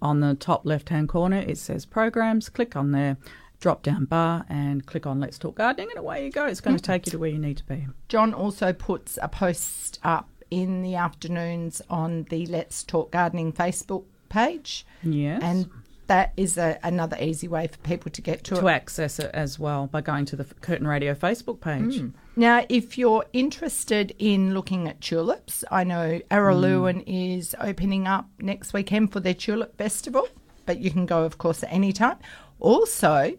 On 0.02 0.20
the 0.20 0.34
top 0.34 0.66
left 0.66 0.90
hand 0.90 1.08
corner, 1.08 1.38
it 1.38 1.56
says 1.56 1.86
programs. 1.86 2.50
Click 2.50 2.76
on 2.76 2.92
there, 2.92 3.16
drop 3.60 3.82
down 3.82 4.04
bar, 4.04 4.44
and 4.46 4.84
click 4.84 5.06
on 5.06 5.20
Let's 5.20 5.38
Talk 5.38 5.54
Gardening, 5.54 5.88
and 5.88 5.98
away 5.98 6.26
you 6.26 6.30
go. 6.30 6.44
It's 6.44 6.60
going 6.60 6.76
to 6.76 6.82
take 6.82 7.06
you 7.06 7.12
to 7.12 7.18
where 7.18 7.30
you 7.30 7.38
need 7.38 7.56
to 7.56 7.64
be. 7.64 7.88
John 8.08 8.34
also 8.34 8.74
puts 8.74 9.18
a 9.22 9.28
post 9.28 10.00
up 10.04 10.28
in 10.50 10.82
the 10.82 10.96
afternoons 10.96 11.80
on 11.88 12.24
the 12.24 12.44
Let's 12.44 12.84
Talk 12.84 13.10
Gardening 13.10 13.54
Facebook 13.54 14.04
page. 14.28 14.84
Yes. 15.02 15.40
And 15.42 15.70
that 16.08 16.34
is 16.36 16.58
a, 16.58 16.78
another 16.82 17.16
easy 17.18 17.48
way 17.48 17.68
for 17.68 17.78
people 17.78 18.10
to 18.10 18.20
get 18.20 18.44
to, 18.44 18.56
to 18.56 18.68
access 18.68 19.18
it 19.18 19.30
as 19.32 19.58
well 19.58 19.86
by 19.86 20.02
going 20.02 20.26
to 20.26 20.36
the 20.36 20.44
Curtin 20.44 20.86
Radio 20.86 21.14
Facebook 21.14 21.62
page. 21.62 22.00
Mm. 22.00 22.12
Now, 22.38 22.64
if 22.68 22.96
you're 22.96 23.24
interested 23.32 24.14
in 24.16 24.54
looking 24.54 24.86
at 24.86 25.00
tulips, 25.00 25.64
I 25.72 25.82
know 25.82 26.20
Araluen 26.30 27.04
mm. 27.04 27.36
is 27.36 27.56
opening 27.58 28.06
up 28.06 28.28
next 28.38 28.72
weekend 28.72 29.10
for 29.10 29.18
their 29.18 29.34
tulip 29.34 29.76
festival, 29.76 30.28
but 30.64 30.78
you 30.78 30.92
can 30.92 31.04
go, 31.04 31.24
of 31.24 31.38
course, 31.38 31.64
at 31.64 31.72
any 31.72 31.92
time. 31.92 32.16
Also, 32.60 33.36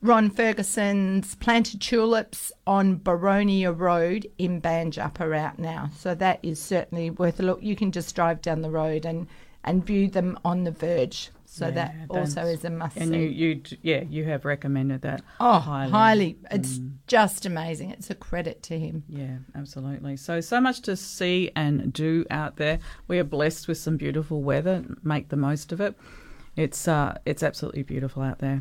Ron 0.00 0.30
Ferguson's 0.30 1.34
planted 1.34 1.80
tulips 1.80 2.52
on 2.64 3.00
Boronia 3.00 3.76
Road 3.76 4.28
in 4.38 4.62
Banjup 4.62 5.18
are 5.18 5.34
out 5.34 5.58
now, 5.58 5.90
so 5.98 6.14
that 6.14 6.38
is 6.40 6.62
certainly 6.62 7.10
worth 7.10 7.40
a 7.40 7.42
look. 7.42 7.60
You 7.60 7.74
can 7.74 7.90
just 7.90 8.14
drive 8.14 8.40
down 8.40 8.62
the 8.62 8.70
road 8.70 9.04
and 9.04 9.26
and 9.64 9.84
view 9.84 10.06
them 10.06 10.38
on 10.44 10.62
the 10.62 10.70
verge. 10.70 11.32
So 11.58 11.66
Yeah, 11.66 11.72
that 11.72 11.94
also 12.10 12.42
is 12.42 12.64
a 12.64 12.70
must 12.70 12.96
And 12.96 13.10
see. 13.10 13.26
you, 13.26 13.28
you, 13.28 13.62
yeah, 13.82 14.02
you 14.08 14.24
have 14.24 14.44
recommended 14.44 15.02
that. 15.02 15.22
oh, 15.40 15.58
highly. 15.58 15.90
highly. 15.90 16.38
It's 16.50 16.78
just 17.06 17.44
amazing. 17.46 17.90
It's 17.90 18.10
a 18.10 18.14
credit 18.14 18.62
to 18.64 18.78
him. 18.78 19.02
Yeah, 19.08 19.38
absolutely. 19.54 20.16
So, 20.16 20.40
so 20.40 20.60
much 20.60 20.80
to 20.82 20.96
see 20.96 21.50
and 21.56 21.92
do 21.92 22.24
out 22.30 22.56
there. 22.56 22.78
We 23.08 23.18
are 23.18 23.24
blessed 23.24 23.66
with 23.66 23.78
some 23.78 23.96
beautiful 23.96 24.42
weather. 24.42 24.84
Make 25.02 25.30
the 25.30 25.36
most 25.36 25.72
of 25.72 25.80
it. 25.80 25.98
It's 26.56 26.86
uh, 26.88 27.18
it's 27.24 27.42
absolutely 27.42 27.82
beautiful 27.82 28.22
out 28.22 28.38
there. 28.38 28.60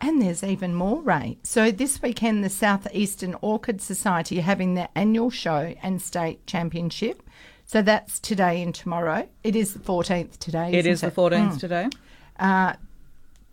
And 0.00 0.20
there's 0.20 0.42
even 0.44 0.74
more 0.74 1.00
rain. 1.00 1.38
So 1.44 1.70
this 1.70 2.02
weekend, 2.02 2.44
the 2.44 2.50
Southeastern 2.50 3.36
Orchid 3.40 3.80
Society 3.80 4.38
are 4.40 4.42
having 4.42 4.74
their 4.74 4.88
annual 4.94 5.30
show 5.30 5.74
and 5.82 6.02
state 6.02 6.46
championship. 6.46 7.22
So 7.64 7.80
that's 7.80 8.18
today 8.20 8.60
and 8.62 8.74
tomorrow. 8.74 9.26
It 9.42 9.56
is 9.56 9.72
the 9.72 9.78
14th 9.78 10.38
today. 10.38 10.72
It 10.74 10.84
is 10.86 11.00
the 11.00 11.10
14th 11.10 11.58
today. 11.58 11.88
Uh, 12.38 12.74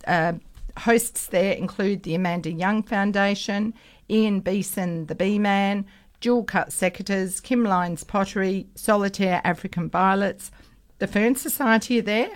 uh, 0.07 0.33
hosts 0.77 1.27
there 1.27 1.53
include 1.53 2.03
the 2.03 2.15
Amanda 2.15 2.51
Young 2.51 2.83
Foundation, 2.83 3.73
Ian 4.09 4.39
Beeson, 4.39 5.05
the 5.07 5.15
Bee 5.15 5.39
Man, 5.39 5.85
Jewel 6.19 6.43
Cut 6.43 6.69
Secateurs, 6.69 7.41
Kim 7.41 7.63
Lyons 7.63 8.03
Pottery, 8.03 8.67
Solitaire 8.75 9.41
African 9.43 9.89
Violets. 9.89 10.51
The 11.00 11.07
Fern 11.07 11.35
Society 11.35 12.00
are 12.00 12.03
there. 12.03 12.29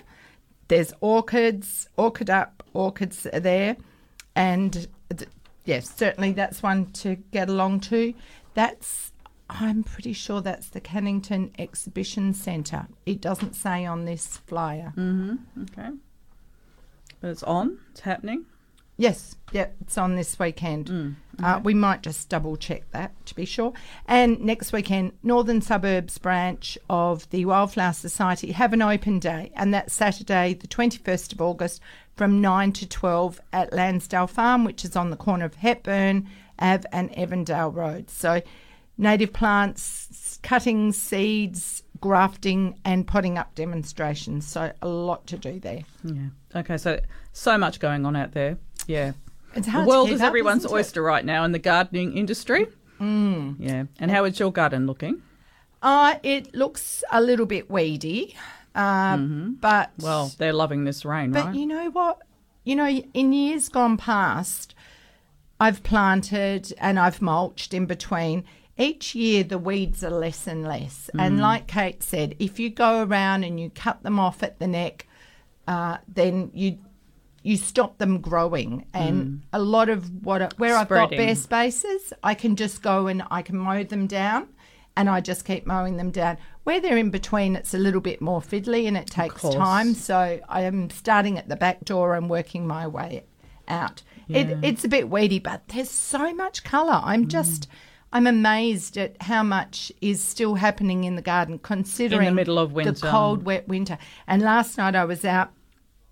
There's 0.68 0.92
orchids, 1.00 1.88
orchid 1.96 2.28
up, 2.28 2.64
orchids 2.74 3.26
are 3.32 3.40
there. 3.40 3.76
And 4.34 4.88
yes, 5.64 5.94
certainly 5.94 6.32
that's 6.32 6.62
one 6.62 6.86
to 6.92 7.16
get 7.30 7.48
along 7.48 7.80
to. 7.80 8.12
That's, 8.54 9.12
I'm 9.48 9.84
pretty 9.84 10.12
sure 10.12 10.40
that's 10.40 10.68
the 10.70 10.80
Cannington 10.80 11.52
Exhibition 11.58 12.34
Centre. 12.34 12.86
It 13.06 13.20
doesn't 13.20 13.54
say 13.54 13.86
on 13.86 14.04
this 14.04 14.38
flyer. 14.46 14.92
Okay, 14.98 15.90
but 17.20 17.30
it's 17.30 17.42
on. 17.42 17.78
It's 17.90 18.00
happening. 18.00 18.46
Yes, 18.98 19.36
yep, 19.52 19.76
it's 19.82 19.98
on 19.98 20.16
this 20.16 20.38
weekend. 20.38 20.88
uh, 21.42 21.60
we 21.62 21.74
might 21.74 22.02
just 22.02 22.30
double 22.30 22.56
check 22.56 22.90
that 22.92 23.12
to 23.26 23.34
be 23.34 23.44
sure. 23.44 23.74
And 24.06 24.40
next 24.40 24.72
weekend, 24.72 25.12
Northern 25.22 25.60
Suburbs 25.60 26.16
branch 26.16 26.78
of 26.88 27.28
the 27.28 27.44
Wildflower 27.44 27.92
Society 27.92 28.52
have 28.52 28.72
an 28.72 28.80
open 28.80 29.18
day, 29.18 29.52
and 29.54 29.74
that's 29.74 29.92
Saturday, 29.92 30.54
the 30.54 30.66
21st 30.66 31.34
of 31.34 31.42
August, 31.42 31.82
from 32.16 32.40
9 32.40 32.72
to 32.72 32.88
12 32.88 33.38
at 33.52 33.70
Landsdale 33.72 34.30
Farm, 34.30 34.64
which 34.64 34.82
is 34.82 34.96
on 34.96 35.10
the 35.10 35.16
corner 35.16 35.44
of 35.44 35.56
Hepburn 35.56 36.26
Ave 36.58 36.84
and 36.90 37.10
Evandale 37.12 37.74
Road. 37.74 38.08
So, 38.08 38.40
native 38.96 39.34
plants, 39.34 40.38
cutting 40.42 40.92
seeds, 40.92 41.82
grafting, 42.00 42.78
and 42.84 43.06
potting 43.06 43.38
up 43.38 43.54
demonstrations. 43.54 44.46
So, 44.46 44.72
a 44.82 44.88
lot 44.88 45.26
to 45.28 45.36
do 45.38 45.58
there. 45.60 45.84
Yeah. 46.04 46.28
Okay. 46.54 46.76
So 46.76 47.00
so 47.32 47.56
much 47.58 47.80
going 47.80 48.06
on 48.06 48.16
out 48.16 48.32
there. 48.32 48.58
Yeah. 48.86 49.12
It's 49.54 49.70
The 49.70 49.84
world 49.84 50.10
is 50.10 50.20
up, 50.20 50.26
everyone's 50.28 50.64
it? 50.64 50.70
oyster 50.70 51.02
right 51.02 51.24
now 51.24 51.44
in 51.44 51.52
the 51.52 51.58
gardening 51.58 52.16
industry. 52.16 52.66
Mm. 53.00 53.56
Yeah. 53.58 53.84
And 53.98 54.10
how 54.10 54.24
is 54.24 54.38
your 54.38 54.52
garden 54.52 54.86
looking? 54.86 55.22
Uh, 55.82 56.16
it 56.22 56.54
looks 56.54 57.04
a 57.12 57.20
little 57.20 57.46
bit 57.46 57.70
weedy, 57.70 58.34
uh, 58.74 59.16
but 59.18 59.92
Well, 60.00 60.32
they're 60.38 60.52
loving 60.52 60.84
this 60.84 61.04
rain, 61.04 61.32
but 61.32 61.46
right? 61.46 61.54
you 61.54 61.66
know 61.66 61.90
what? 61.90 62.18
You 62.64 62.74
know, 62.76 62.88
in 62.88 63.32
years 63.32 63.68
gone 63.68 63.96
past, 63.96 64.74
I've 65.60 65.82
planted 65.82 66.72
and 66.78 66.98
I've 66.98 67.22
mulched 67.22 67.72
in 67.72 67.86
between. 67.86 68.44
Each 68.78 69.14
year, 69.14 69.42
the 69.42 69.58
weeds 69.58 70.04
are 70.04 70.10
less 70.10 70.46
and 70.46 70.62
less. 70.64 71.08
Mm. 71.14 71.20
And 71.26 71.40
like 71.40 71.66
Kate 71.66 72.02
said, 72.02 72.34
if 72.38 72.58
you 72.58 72.68
go 72.70 73.02
around 73.02 73.44
and 73.44 73.58
you 73.58 73.70
cut 73.70 74.02
them 74.02 74.18
off 74.18 74.42
at 74.42 74.58
the 74.58 74.66
neck, 74.66 75.06
uh, 75.66 75.98
then 76.08 76.50
you 76.54 76.78
you 77.42 77.56
stop 77.56 77.98
them 77.98 78.20
growing. 78.20 78.84
And 78.92 79.42
a 79.52 79.60
lot 79.60 79.88
of 79.88 80.24
what 80.24 80.42
I- 80.42 80.50
where 80.56 80.76
I've 80.76 80.88
got 80.88 81.12
Mm. 81.12 81.16
Bare 81.16 81.34
spaces, 81.36 82.12
I 82.24 82.34
can 82.34 82.56
just 82.56 82.82
go 82.82 83.06
and 83.06 83.22
I 83.30 83.42
can 83.42 83.56
mow 83.56 83.84
them 83.84 84.08
down. 84.08 84.48
And 84.96 85.08
I 85.08 85.20
just 85.20 85.44
keep 85.44 85.64
mowing 85.66 85.96
them 85.96 86.10
down. 86.10 86.38
Where 86.64 86.80
they're 86.80 86.96
in 86.96 87.10
between, 87.10 87.54
it's 87.54 87.72
a 87.72 87.78
little 87.78 88.00
bit 88.00 88.20
more 88.20 88.40
fiddly 88.40 88.88
and 88.88 88.96
it 88.96 89.06
takes 89.06 89.42
time. 89.42 89.94
So 89.94 90.40
I 90.48 90.62
am 90.62 90.90
starting 90.90 91.38
at 91.38 91.48
the 91.48 91.54
back 91.54 91.84
door 91.84 92.16
and 92.16 92.28
working 92.28 92.66
my 92.66 92.86
way 92.88 93.24
out. 93.68 94.02
It, 94.28 94.58
it's 94.64 94.84
a 94.84 94.88
bit 94.88 95.08
weedy, 95.08 95.38
but 95.38 95.68
there's 95.68 95.90
so 95.90 96.34
much 96.34 96.64
colour. 96.64 97.00
I'm 97.04 97.28
just, 97.28 97.68
I'm 98.16 98.26
amazed 98.26 98.96
at 98.96 99.20
how 99.22 99.42
much 99.42 99.92
is 100.00 100.22
still 100.22 100.54
happening 100.54 101.04
in 101.04 101.16
the 101.16 101.22
garden, 101.22 101.58
considering 101.58 102.24
the 102.26 102.32
middle 102.34 102.58
of 102.58 102.72
winter. 102.72 102.92
the 102.92 103.08
cold, 103.10 103.44
wet 103.44 103.68
winter. 103.68 103.98
And 104.26 104.40
last 104.42 104.78
night 104.78 104.94
I 104.94 105.04
was 105.04 105.22
out 105.24 105.50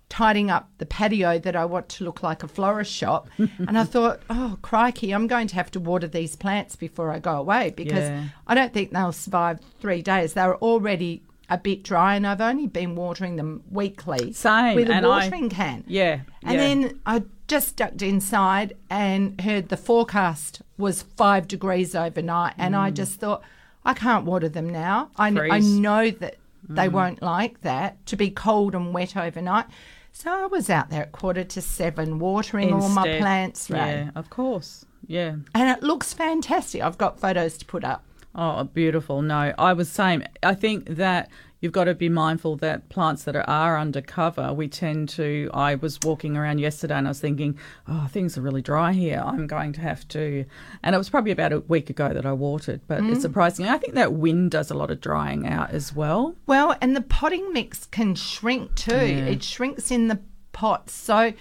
tidying 0.07 0.51
up 0.51 0.69
the 0.77 0.85
patio 0.85 1.39
that 1.39 1.55
I 1.55 1.65
want 1.65 1.89
to 1.89 2.03
look 2.03 2.21
like 2.21 2.43
a 2.43 2.47
florist 2.47 2.91
shop, 2.93 3.27
and 3.39 3.75
I 3.77 3.85
thought, 3.85 4.21
oh 4.29 4.59
crikey, 4.61 5.13
I'm 5.13 5.25
going 5.25 5.47
to 5.47 5.55
have 5.55 5.71
to 5.71 5.79
water 5.79 6.07
these 6.07 6.35
plants 6.35 6.75
before 6.75 7.11
I 7.11 7.17
go 7.17 7.37
away 7.37 7.73
because 7.75 8.03
Yeah. 8.03 8.25
I 8.45 8.53
don't 8.53 8.71
think 8.71 8.91
they'll 8.91 9.11
survive 9.11 9.59
three 9.81 10.03
days. 10.03 10.33
They're 10.33 10.57
already 10.57 11.23
a 11.49 11.57
bit 11.57 11.83
dry, 11.83 12.15
and 12.15 12.27
I've 12.27 12.41
only 12.41 12.67
been 12.67 12.95
watering 12.95 13.35
them 13.35 13.63
weekly 13.71 14.31
Same, 14.33 14.75
with 14.75 14.89
a 14.89 14.93
and 14.93 15.05
I- 15.07 15.09
watering 15.09 15.49
can. 15.49 15.83
Yeah. 15.87 16.19
And 16.43 16.53
yeah. 16.53 16.57
then 16.57 16.99
I 17.05 17.23
just 17.47 17.75
ducked 17.75 18.01
inside 18.01 18.75
and 18.89 19.39
heard 19.41 19.69
the 19.69 19.77
forecast 19.77 20.61
was 20.77 21.03
five 21.03 21.47
degrees 21.47 21.95
overnight, 21.95 22.53
and 22.57 22.75
I 22.75 22.89
just 22.91 23.19
thought, 23.19 23.41
I 23.83 23.93
can't 23.93 24.25
water 24.25 24.49
them 24.49 24.69
now. 24.69 25.09
I, 25.15 25.27
I 25.27 25.31
Mm. 25.31 25.37
Freeze. 25.49 25.65
Mm. 25.65 25.79
know 25.81 26.09
that 26.11 26.35
they 26.67 26.89
won't 26.89 27.21
like 27.21 27.61
that 27.61 28.03
to 28.07 28.15
be 28.15 28.31
cold 28.31 28.73
and 28.73 28.93
wet 28.93 29.15
overnight. 29.15 29.65
So 30.11 30.31
I 30.31 30.45
was 30.47 30.69
out 30.69 30.89
there 30.89 31.03
at 31.03 31.11
quarter 31.11 31.43
to 31.43 31.61
seven 31.61 32.17
watering 32.19 32.73
all 32.73 32.89
my 32.89 33.19
plants, 33.19 33.69
Ray. 33.69 33.77
Yeah, 34.05 34.09
of 34.15 34.29
course. 34.31 34.85
Yeah. 35.05 35.35
And 35.53 35.69
it 35.69 35.83
looks 35.83 36.13
fantastic. 36.13 36.81
I've 36.81 36.97
got 36.97 37.19
photos 37.19 37.57
to 37.59 37.65
put 37.65 37.83
up. 37.83 38.03
Oh, 38.33 38.63
beautiful. 38.63 39.21
No, 39.21 39.53
I 39.57 39.73
was 39.73 39.87
same. 39.89 40.23
I 40.41 40.55
think 40.55 40.87
that 40.87 41.29
you've 41.65 41.73
got 41.73 41.85
to 41.85 41.95
be 41.95 42.09
mindful 42.09 42.55
that 42.57 42.87
plants 42.89 43.23
that 43.23 43.35
are, 43.35 43.49
are 43.49 43.79
undercover, 43.79 44.53
we 44.53 44.67
tend 44.67 45.09
to. 45.09 45.49
I 45.51 45.73
was 45.73 45.99
walking 46.03 46.37
around 46.37 46.59
yesterday 46.59 46.93
and 46.93 47.07
I 47.07 47.09
was 47.09 47.19
thinking, 47.19 47.57
oh, 47.87 48.05
things 48.07 48.37
are 48.37 48.41
really 48.41 48.61
dry 48.61 48.93
here. 48.93 49.23
I'm 49.25 49.47
going 49.47 49.73
to 49.73 49.81
have 49.81 50.07
to. 50.09 50.45
And 50.83 50.93
it 50.93 50.97
was 50.99 51.09
probably 51.09 51.31
about 51.31 51.53
a 51.53 51.61
week 51.61 51.89
ago 51.89 52.13
that 52.13 52.23
I 52.23 52.33
watered, 52.33 52.81
but 52.87 53.03
it's 53.03 53.17
mm. 53.17 53.21
surprising. 53.21 53.65
I 53.65 53.79
think 53.79 53.95
that 53.95 54.13
wind 54.13 54.51
does 54.51 54.69
a 54.69 54.75
lot 54.75 54.91
of 54.91 55.01
drying 55.01 55.47
out 55.47 55.71
as 55.71 55.91
well. 55.91 56.35
Well, 56.45 56.77
and 56.81 56.95
the 56.95 57.01
potting 57.01 57.51
mix 57.51 57.87
can 57.87 58.13
shrink 58.13 58.75
too. 58.75 58.93
It 58.93 59.41
shrinks 59.41 59.89
in 59.89 60.07
the 60.07 60.19
pot. 60.51 60.91
So, 60.91 61.33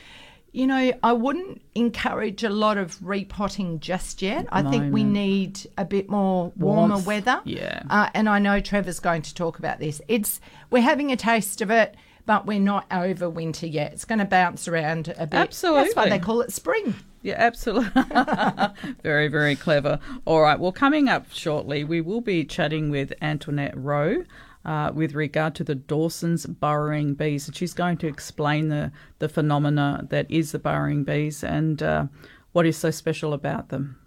you 0.55 0.69
know, 0.69 0.93
I 1.03 1.13
wouldn't 1.13 1.61
encourage 1.75 2.45
a 2.45 2.49
lot 2.49 2.79
of 2.79 2.97
repotting 3.05 3.81
just 3.81 4.23
yet. 4.23 4.47
I 4.53 4.63
think 4.63 4.95
we 4.95 5.03
need 5.03 5.67
a 5.77 5.85
bit 5.85 6.09
more 6.09 6.53
warmer 6.57 6.95
Warmth, 6.95 7.07
weather. 7.07 7.41
yeah. 7.45 7.83
Uh, 7.91 8.09
and 8.15 8.29
I 8.29 8.39
know 8.39 8.61
Trevor's 8.61 9.01
going 9.01 9.23
to 9.23 9.35
talk 9.35 9.59
about 9.59 9.81
this. 9.81 10.01
It's 10.07 10.41
we're 10.71 10.83
having 10.83 11.11
a 11.11 11.17
taste 11.17 11.61
of 11.61 11.73
it, 11.73 11.97
but 12.25 12.47
we're 12.47 12.61
not 12.61 12.87
over 12.93 13.29
winter 13.29 13.67
yet. 13.67 13.95
It's 13.95 14.05
going 14.05 14.21
to 14.21 14.25
bounce 14.25 14.69
around 14.69 15.13
a 15.19 15.27
bit. 15.27 15.39
Absolutely. 15.39 15.83
That's 15.87 15.97
why 15.97 16.09
they 16.09 16.21
call 16.21 16.41
it 16.41 16.53
spring. 16.53 16.95
Yeah, 17.23 17.35
absolutely. 17.39 18.03
very, 19.03 19.27
very 19.27 19.57
clever. 19.57 19.99
All 20.25 20.41
right. 20.41 20.61
Well, 20.61 20.73
coming 20.73 21.09
up 21.09 21.33
shortly, 21.33 21.83
we 21.83 22.01
will 22.01 22.21
be 22.21 22.45
chatting 22.45 22.91
with 22.91 23.13
Antoinette 23.21 23.77
Rowe. 23.77 24.25
Uh, 24.65 24.91
with 24.95 25.15
regard 25.15 25.55
to 25.55 25.63
the 25.63 25.75
Dawson's 25.75 26.47
burrowing 26.47 27.13
bees, 27.13 27.47
and 27.47 27.55
she's 27.55 27.75
going 27.75 27.99
to 27.99 28.07
explain 28.07 28.69
the, 28.69 28.93
the 29.19 29.29
phenomena 29.29 30.07
that 30.09 30.31
is 30.31 30.53
the 30.53 30.59
burrowing 30.59 31.05
bees 31.05 31.45
and 31.45 31.83
uh, 31.83 32.07
what 32.53 32.65
is 32.65 32.77
so 32.77 32.91
special 32.91 33.35
about 33.35 33.69
them. 33.69 33.99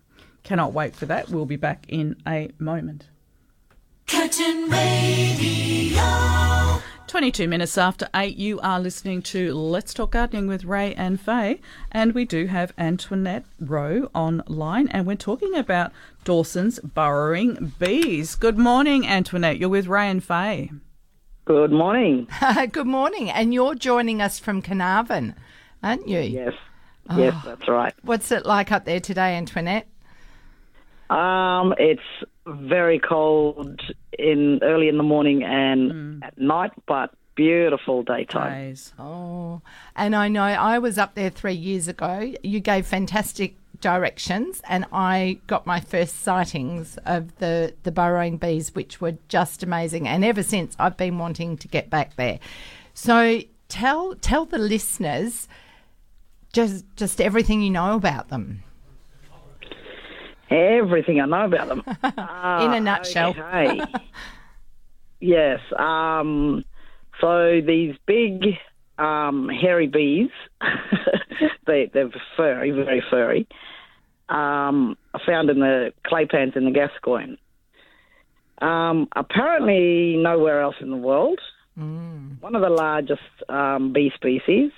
Cannot 0.42 0.74
wait 0.74 0.96
for 0.96 1.06
that. 1.06 1.30
We'll 1.30 1.46
be 1.46 1.58
back 1.58 1.86
in 1.90 2.16
a 2.26 2.50
moment. 2.58 3.06
Curtin 4.08 4.70
Radio. 4.70 6.02
22 7.08 7.48
minutes 7.48 7.78
after 7.78 8.08
8, 8.14 8.38
you 8.38 8.60
are 8.60 8.80
listening 8.80 9.22
to 9.24 9.54
Let's 9.54 9.94
Talk 9.94 10.12
Gardening 10.12 10.48
with 10.48 10.66
Ray 10.66 10.94
and 10.96 11.20
Faye. 11.20 11.62
And 11.92 12.14
we 12.14 12.26
do 12.26 12.48
have 12.48 12.74
Antoinette 12.78 13.46
Rowe 13.60 14.10
online, 14.14 14.88
and 14.90 15.06
we're 15.06 15.16
talking 15.16 15.56
about 15.56 15.92
Dawson's 16.28 16.78
burrowing 16.82 17.72
bees. 17.80 18.36
Good 18.36 18.58
morning, 18.58 19.08
Antoinette. 19.08 19.60
You're 19.60 19.70
with 19.70 19.88
Ray 19.88 20.10
and 20.10 20.22
Faye. 20.22 20.70
Good 21.46 21.72
morning. 21.72 22.28
Good 22.74 22.86
morning. 22.86 23.30
And 23.30 23.54
you're 23.54 23.76
joining 23.76 24.22
us 24.22 24.38
from 24.38 24.62
Carnarvon, 24.62 25.36
aren't 25.82 26.06
you? 26.06 26.20
Yes, 26.20 26.52
yes, 27.16 27.34
that's 27.46 27.70
right. 27.70 27.94
What's 28.02 28.30
it 28.34 28.46
like 28.46 28.74
up 28.74 28.84
there 28.84 29.00
today, 29.00 29.38
Antoinette? 29.38 29.88
Um, 31.10 31.74
it's 31.78 32.02
very 32.46 33.00
cold 33.00 33.80
in 34.20 34.60
early 34.64 34.90
in 34.90 34.98
the 34.98 35.04
morning 35.04 35.46
and 35.46 36.22
at 36.26 36.38
night, 36.38 36.72
but 36.90 37.12
beautiful 37.36 38.04
daytime. 38.04 38.52
Days. 38.52 38.94
Oh, 39.00 39.62
and 39.96 40.14
I 40.14 40.28
know 40.28 40.44
I 40.44 40.80
was 40.80 40.98
up 40.98 41.16
there 41.16 41.30
three 41.30 41.54
years 41.54 41.88
ago. 41.88 42.34
You 42.44 42.60
gave 42.60 42.86
fantastic 42.86 43.56
directions, 43.82 44.62
and 44.68 44.86
I 44.92 45.40
got 45.48 45.66
my 45.66 45.80
first 45.80 46.22
sightings 46.22 46.98
of 47.06 47.38
the 47.38 47.74
the 47.84 47.92
burrowing 47.92 48.38
bees, 48.38 48.74
which 48.74 49.02
were 49.02 49.18
just 49.28 49.64
amazing. 49.64 50.08
And 50.08 50.24
ever 50.24 50.44
since, 50.44 50.76
I've 50.80 50.98
been 50.98 51.18
wanting 51.18 51.58
to 51.58 51.68
get 51.68 51.90
back 51.90 52.16
there. 52.16 52.40
So 52.94 53.42
tell 53.70 54.16
tell 54.16 54.46
the 54.46 54.58
listeners 54.58 55.48
just 56.54 56.86
just 56.96 57.20
everything 57.22 57.62
you 57.62 57.70
know 57.70 57.96
about 57.96 58.30
them 58.30 58.64
Everything 60.50 61.20
I 61.20 61.26
know 61.26 61.46
about 61.46 61.68
them. 61.68 61.84
in 62.64 62.74
a 62.74 62.80
nutshell. 62.80 63.32
Okay. 63.32 63.82
yes. 65.20 65.60
Um, 65.78 66.64
so 67.20 67.60
these 67.66 67.96
big 68.06 68.44
um, 68.98 69.50
hairy 69.50 69.88
bees, 69.88 70.30
they, 71.68 71.90
they're 71.94 72.12
furry, 72.36 72.72
very 72.72 73.04
furry, 73.10 73.48
um, 74.30 74.98
are 75.14 75.22
found 75.26 75.50
in 75.50 75.60
the 75.60 75.94
clay 76.06 76.26
pans 76.26 76.54
in 76.56 76.66
the 76.66 76.72
Gascoyne. 76.72 77.38
Um, 78.60 79.08
apparently, 79.16 80.18
nowhere 80.18 80.62
else 80.62 80.76
in 80.82 80.90
the 80.90 80.98
world. 80.98 81.40
One 81.76 82.56
of 82.56 82.62
the 82.62 82.70
largest 82.70 83.22
um, 83.50 83.94
bee 83.94 84.12
species. 84.16 84.72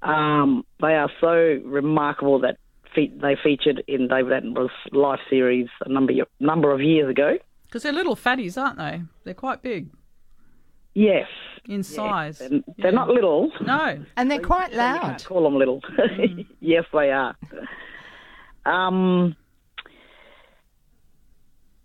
Um, 0.00 0.64
they 0.80 0.94
are 0.94 1.10
so 1.20 1.60
remarkable 1.64 2.40
that 2.40 2.56
fe- 2.94 3.12
they 3.14 3.36
featured 3.42 3.84
in 3.86 4.08
David 4.08 4.32
Attenborough's 4.32 4.70
Life 4.92 5.20
series 5.28 5.68
a 5.84 5.90
number 5.90 6.14
number 6.40 6.72
of 6.72 6.80
years 6.80 7.10
ago. 7.10 7.36
Because 7.66 7.82
they're 7.82 7.92
little 7.92 8.16
fatties, 8.16 8.60
aren't 8.60 8.78
they? 8.78 9.02
They're 9.24 9.34
quite 9.34 9.62
big 9.62 9.88
Yes, 10.94 11.28
in 11.66 11.82
size. 11.82 12.38
they're, 12.38 12.60
they're 12.78 12.92
not 12.92 13.08
little. 13.08 13.50
No. 13.64 14.04
And 14.16 14.30
they're 14.30 14.40
quite 14.40 14.72
You 14.72 14.78
loud. 14.78 15.00
can't 15.00 15.24
call 15.24 15.42
them 15.44 15.56
little. 15.56 15.80
yes, 16.60 16.84
they 16.92 17.10
are. 17.10 17.34
Um, 18.66 19.34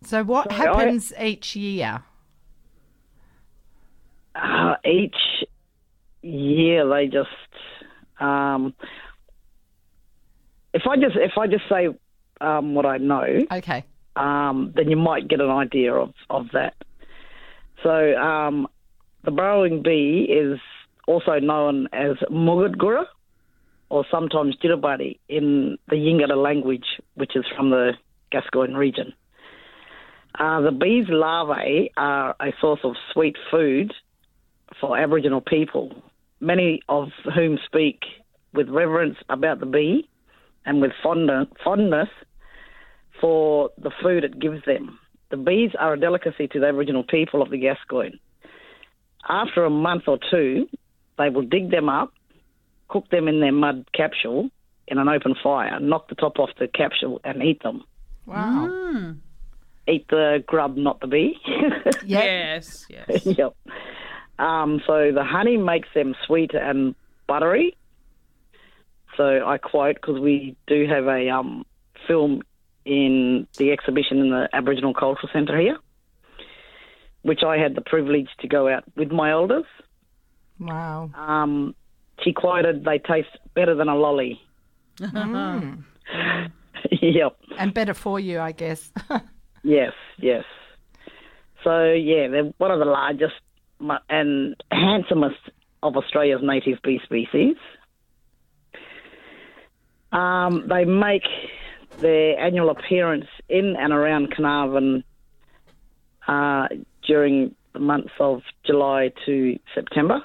So 0.04 0.24
what 0.24 0.52
Sorry, 0.52 0.67
I- 0.67 0.74
happens 0.78 1.13
each 1.20 1.56
year? 1.56 2.04
uh, 4.36 4.76
each 4.86 5.15
year 6.22 6.88
they 6.88 7.08
just 7.08 7.28
um, 8.20 8.74
if 10.74 10.84
I 10.88 10.96
just 10.98 11.15
if 11.15 11.38
I 11.38 11.48
just 11.48 11.63
say 11.70 11.88
um, 12.41 12.76
what 12.76 12.86
I 12.86 12.98
know, 12.98 13.46
Okay. 13.52 13.84
um, 14.15 14.72
then 14.76 14.89
you 14.91 14.96
might 14.98 15.28
get 15.28 15.39
an 15.41 15.50
idea 15.50 15.93
of, 15.93 16.13
of 16.30 16.48
that. 16.54 16.76
So 17.84 18.15
um, 18.15 18.67
the 19.23 19.32
burrowing 19.32 19.84
bee 19.84 20.27
is 20.30 20.60
also 21.08 21.39
known 21.39 21.88
as 21.93 22.17
Mugudgura 22.30 23.06
or 23.89 24.06
sometimes 24.12 24.56
Jitterbuddy 24.58 25.19
in 25.30 25.77
the 25.88 25.95
Yinggarda 25.95 26.41
language, 26.41 26.86
which 27.15 27.36
is 27.36 27.45
from 27.56 27.69
the 27.69 27.93
Gascoyne 28.32 28.75
region. 28.75 29.13
Uh, 30.38 30.62
the 30.62 30.71
bee's 30.71 31.06
larvae 31.10 31.91
are 31.97 32.36
a 32.39 32.51
source 32.62 32.82
of 32.84 32.93
sweet 33.13 33.36
food 33.49 33.93
for 34.80 34.97
Aboriginal 34.97 35.41
people, 35.41 35.91
many 36.39 36.82
of 36.89 37.10
whom 37.34 37.58
speak 37.65 38.01
with 38.53 38.69
reverence 38.69 39.17
about 39.30 39.60
the 39.60 39.65
bee 39.65 40.08
and 40.65 40.82
with 40.82 40.91
fondness 41.01 42.10
for 43.19 43.69
the 43.82 43.91
food 44.03 44.23
it 44.23 44.39
gives 44.39 44.63
them. 44.65 44.99
The 45.32 45.38
bees 45.38 45.71
are 45.80 45.93
a 45.93 45.99
delicacy 45.99 46.47
to 46.49 46.60
the 46.60 46.67
Aboriginal 46.67 47.03
people 47.03 47.41
of 47.41 47.49
the 47.49 47.58
Gascoyne. 47.58 48.19
After 49.30 49.66
a 49.66 49.70
month 49.70 50.04
or 50.08 50.18
two, 50.32 50.68
they 51.18 51.30
will 51.30 51.44
dig 51.44 51.72
them 51.72 51.90
up, 51.90 52.13
cook 52.88 53.10
them 53.10 53.28
in 53.28 53.40
their 53.40 53.52
mud 53.52 53.86
capsule 53.94 54.50
in 54.88 54.98
an 54.98 55.10
open 55.10 55.36
fire, 55.44 55.80
knock 55.80 56.08
the 56.08 56.16
top 56.16 56.40
off 56.40 56.50
the 56.60 56.68
capsule, 56.68 57.20
and 57.24 57.44
eat 57.44 57.62
them. 57.62 57.84
Wow. 58.26 59.16
Eat 59.88 60.06
the 60.10 60.44
grub, 60.46 60.78
not 60.78 61.00
the 61.00 61.08
bee. 61.08 61.38
Yes. 62.06 62.86
Yes. 62.90 63.26
yep. 63.38 63.54
Um, 64.40 64.82
so 64.88 65.12
the 65.12 65.24
honey 65.24 65.58
makes 65.58 65.90
them 65.94 66.16
sweet 66.26 66.54
and 66.54 66.96
buttery. 67.28 67.76
So 69.18 69.46
I 69.46 69.58
quote 69.58 69.96
because 69.96 70.20
we 70.20 70.56
do 70.68 70.88
have 70.88 71.06
a 71.08 71.30
um, 71.30 71.66
film 72.08 72.44
in 72.86 73.48
the 73.58 73.72
exhibition 73.72 74.20
in 74.20 74.30
the 74.30 74.48
Aboriginal 74.54 74.94
Cultural 74.94 75.30
Centre 75.34 75.60
here, 75.60 75.78
which 77.28 77.44
I 77.44 77.58
had 77.58 77.76
the 77.76 77.82
privilege 77.82 78.30
to 78.40 78.48
go 78.48 78.70
out 78.70 78.86
with 78.96 79.12
my 79.12 79.32
elders. 79.32 79.66
Wow. 80.60 81.12
Um, 81.13 81.76
she 82.24 82.32
quoted, 82.32 82.86
"They 82.86 83.00
taste 83.00 83.38
better 83.54 83.76
than 83.76 83.90
a 83.90 83.96
lolly." 83.96 84.42
yep. 87.02 87.38
And 87.58 87.74
better 87.74 87.94
for 87.94 88.20
you, 88.20 88.40
I 88.40 88.52
guess. 88.54 88.92
Yes, 89.63 89.92
yes. 90.18 90.46
So 91.63 91.92
yeah, 91.92 92.30
they're 92.30 92.54
one 92.58 92.72
of 92.72 92.80
the 92.80 92.86
largest 92.86 93.34
and 94.10 94.56
handsomest 94.72 95.42
of 95.84 95.98
Australia's 95.98 96.40
native 96.42 96.80
bee 96.84 97.02
species. 97.04 97.58
Um, 100.13 100.68
they 100.70 100.86
make 100.86 101.28
their 102.00 102.40
annual 102.40 102.70
appearance 102.70 103.26
in 103.50 103.76
and 103.78 103.92
around 103.92 104.34
Carnarvon 104.34 105.04
uh, 106.28 106.68
during 107.08 107.56
the 107.74 107.80
months 107.80 108.12
of 108.20 108.41
July 108.65 109.12
to 109.26 109.58
September, 109.74 110.20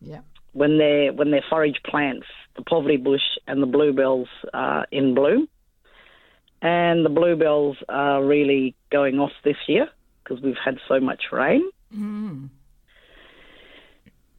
yeah. 0.00 0.20
when 0.52 0.78
their 0.78 1.12
when 1.12 1.30
their 1.30 1.44
forage 1.48 1.80
plants, 1.84 2.26
the 2.56 2.62
poverty 2.62 2.96
bush 2.96 3.20
and 3.46 3.62
the 3.62 3.66
bluebells, 3.66 4.28
are 4.52 4.86
in 4.90 5.14
bloom. 5.14 5.48
And 6.60 7.04
the 7.04 7.10
bluebells 7.10 7.76
are 7.88 8.24
really 8.24 8.76
going 8.90 9.18
off 9.18 9.32
this 9.42 9.56
year 9.66 9.88
because 10.22 10.40
we've 10.42 10.54
had 10.64 10.78
so 10.86 11.00
much 11.00 11.24
rain. 11.32 11.62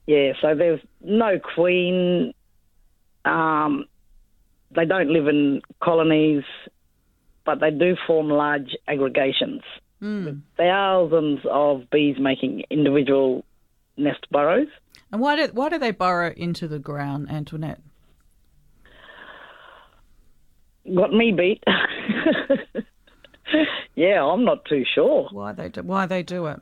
Yeah, 0.08 0.34
so 0.42 0.56
there's 0.56 0.80
no 1.02 1.40
queen. 1.40 2.34
Um, 3.26 3.86
they 4.76 4.86
don't 4.86 5.10
live 5.10 5.28
in 5.28 5.62
colonies, 5.82 6.44
but 7.46 7.60
they 7.60 7.72
do 7.72 7.96
form 8.08 8.30
large 8.30 8.76
aggregations. 8.88 9.62
With 10.04 10.42
thousands 10.58 11.40
of 11.50 11.90
bees 11.90 12.18
making 12.20 12.64
individual 12.70 13.46
nest 13.98 14.26
burrows. 14.32 14.68
And 15.12 15.22
why 15.22 15.36
do 15.36 15.48
why 15.54 15.70
do 15.70 15.78
they 15.78 15.92
burrow 15.92 16.34
into 16.36 16.68
the 16.68 16.80
ground, 16.80 17.30
Antoinette? 17.30 17.80
Got 20.94 21.14
me 21.14 21.32
beat. 21.32 21.64
yeah, 23.96 24.22
I'm 24.24 24.44
not 24.44 24.66
too 24.66 24.84
sure. 24.94 25.30
Why 25.32 25.54
they 25.54 25.70
do, 25.70 25.82
why 25.84 26.06
they 26.06 26.24
do 26.24 26.48
it? 26.48 26.60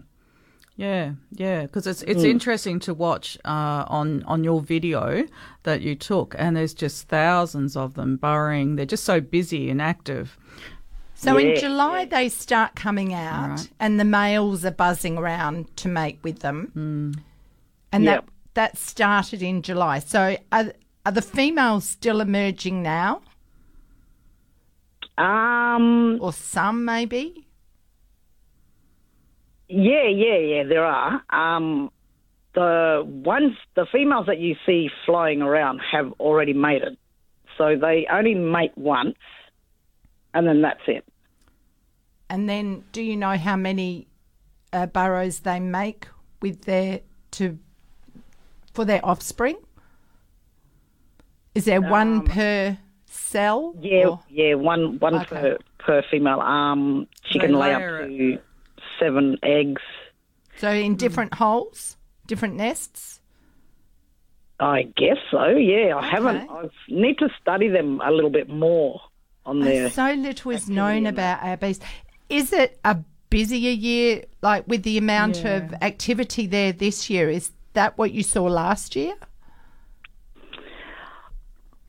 Yeah, 0.75 1.13
yeah, 1.32 1.63
because 1.63 1.88
it's 1.88 2.04
it's 2.04 2.21
Hmm. 2.23 2.30
interesting 2.30 2.80
to 2.82 2.93
watch 2.93 3.38
uh, 3.45 3.86
on 3.88 4.23
on 4.23 4.43
your 4.43 4.62
video 4.62 5.25
that 5.63 5.82
you 5.82 5.95
took, 5.95 6.36
and 6.38 6.56
there's 6.56 6.73
just 6.73 7.08
thousands 7.08 7.75
of 7.75 7.95
them 7.95 8.17
burrowing. 8.17 8.75
They're 8.75 8.86
just 8.86 9.04
so 9.04 9.19
busy 9.21 9.69
and 9.69 9.82
active. 9.82 10.38
So 11.21 11.38
in 11.38 11.49
Yeah, 11.49 11.60
July 11.60 12.05
they 12.05 12.29
start 12.29 12.73
coming 12.73 13.13
out, 13.13 13.49
Right. 13.51 13.69
and 13.79 13.99
the 13.99 14.03
males 14.03 14.65
are 14.65 14.71
buzzing 14.71 15.19
around 15.19 15.77
to 15.77 15.88
mate 15.88 16.17
with 16.23 16.39
them, 16.39 16.71
and 17.91 18.03
Yep. 18.03 18.25
that 18.25 18.29
that 18.55 18.77
started 18.79 19.43
in 19.43 19.62
July. 19.62 19.99
So 19.99 20.36
are 20.51 20.73
are 21.05 21.12
the 21.12 21.21
females 21.21 21.88
still 21.88 22.21
emerging 22.21 22.81
now, 22.81 23.21
Um, 25.19 26.17
or 26.19 26.34
some 26.34 26.86
maybe? 26.86 27.45
yeah, 29.69 30.07
yeah, 30.07 30.38
yeah, 30.38 30.63
there 30.63 30.84
are. 30.86 31.23
Um, 31.29 31.91
the 32.55 33.03
ones, 33.05 33.55
the 33.75 33.86
females 33.91 34.25
that 34.25 34.39
you 34.39 34.55
see 34.65 34.89
flying 35.05 35.43
around 35.43 35.81
have 35.91 36.12
already 36.19 36.53
mated, 36.53 36.97
so 37.60 37.77
they 37.77 38.07
only 38.12 38.34
mate 38.34 38.75
once, 38.75 39.17
and 40.34 40.47
then 40.47 40.62
that's 40.63 40.81
it. 40.88 41.05
And 42.31 42.47
then, 42.47 42.85
do 42.93 43.01
you 43.01 43.17
know 43.17 43.35
how 43.37 43.57
many 43.57 44.07
uh, 44.71 44.85
burrows 44.85 45.39
they 45.41 45.59
make 45.59 46.07
with 46.41 46.61
their 46.61 47.01
to 47.31 47.59
for 48.73 48.85
their 48.85 49.05
offspring? 49.05 49.57
Is 51.53 51.65
there 51.65 51.81
one 51.81 52.25
per 52.25 52.77
cell? 53.05 53.73
Um, 53.75 53.83
Yeah, 53.83 54.05
or- 54.07 54.23
yeah, 54.29 54.53
one 54.53 54.97
one 54.99 55.15
Okay. 55.15 55.25
per 55.27 55.57
per 55.79 56.03
female. 56.09 56.39
Um, 56.39 57.05
she 57.25 57.37
They 57.37 57.47
can 57.47 57.55
lay 57.55 57.73
up 57.73 57.81
to 57.81 58.39
seven 58.97 59.37
eggs. 59.43 59.81
So 60.55 60.69
in 60.71 60.95
different 60.95 61.33
holes, 61.33 61.97
different 62.27 62.55
nests. 62.55 63.19
I 64.57 64.83
guess 64.95 65.17
so. 65.31 65.47
Yeah, 65.47 65.97
I 65.97 66.07
haven't. 66.07 66.49
I 66.49 66.69
need 66.87 67.17
to 67.17 67.27
study 67.41 67.67
them 67.67 67.99
a 68.05 68.11
little 68.11 68.29
bit 68.29 68.47
more 68.47 69.01
on 69.45 69.59
their. 69.59 69.89
So 69.89 70.13
little 70.13 70.51
is 70.51 70.69
known 70.69 71.07
about 71.07 71.43
our 71.43 71.57
bees. 71.57 71.81
Is 72.31 72.53
it 72.53 72.79
a 72.85 72.97
busier 73.29 73.71
year, 73.71 74.23
like 74.41 74.65
with 74.65 74.83
the 74.83 74.97
amount 74.97 75.43
of 75.43 75.73
activity 75.81 76.47
there 76.47 76.71
this 76.71 77.09
year? 77.09 77.29
Is 77.29 77.51
that 77.73 77.97
what 77.97 78.11
you 78.13 78.23
saw 78.23 78.43
last 78.43 78.95
year? 78.95 79.15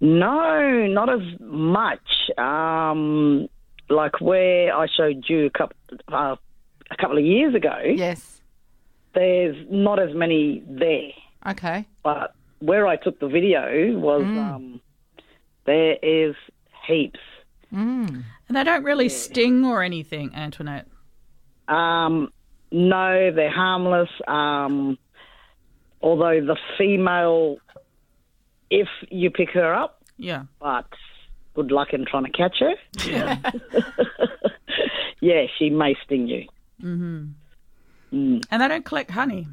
No, 0.00 0.86
not 0.88 1.08
as 1.08 1.20
much. 1.40 2.00
Um, 2.36 3.48
like 3.88 4.20
where 4.20 4.74
I 4.76 4.88
showed 4.96 5.24
you 5.28 5.46
a 5.46 5.50
couple 5.50 5.76
uh, 6.12 6.34
a 6.90 6.96
couple 6.96 7.18
of 7.18 7.24
years 7.24 7.54
ago. 7.54 7.78
Yes. 7.84 8.40
There's 9.14 9.56
not 9.70 10.00
as 10.00 10.12
many 10.14 10.62
there, 10.66 11.10
Okay. 11.46 11.86
but 12.02 12.34
where 12.60 12.86
I 12.86 12.96
took 12.96 13.20
the 13.20 13.28
video 13.28 13.96
was 13.98 14.22
um, 14.22 14.80
there 15.66 15.96
is 16.02 16.34
heaps. 16.86 17.20
And 17.72 18.24
they 18.50 18.64
don't 18.64 18.84
really 18.84 19.08
sting 19.08 19.64
or 19.64 19.82
anything, 19.82 20.34
Antoinette. 20.34 20.86
Um, 21.68 22.30
no, 22.70 23.30
they're 23.34 23.50
harmless. 23.50 24.10
Um, 24.28 24.98
although 26.02 26.40
the 26.44 26.56
female, 26.76 27.56
if 28.70 28.88
you 29.10 29.30
pick 29.30 29.50
her 29.52 29.72
up, 29.74 30.02
Yeah. 30.18 30.44
but 30.60 30.86
good 31.54 31.70
luck 31.72 31.92
in 31.94 32.04
trying 32.04 32.24
to 32.24 32.30
catch 32.30 32.58
her. 32.60 32.74
Yeah. 33.06 33.38
Yeah, 35.24 35.44
she 35.56 35.70
may 35.70 35.94
sting 36.04 36.26
you. 36.26 36.48
and 36.82 37.34
they 38.10 38.68
don't 38.68 38.84
collect 38.84 39.08
honey, 39.12 39.46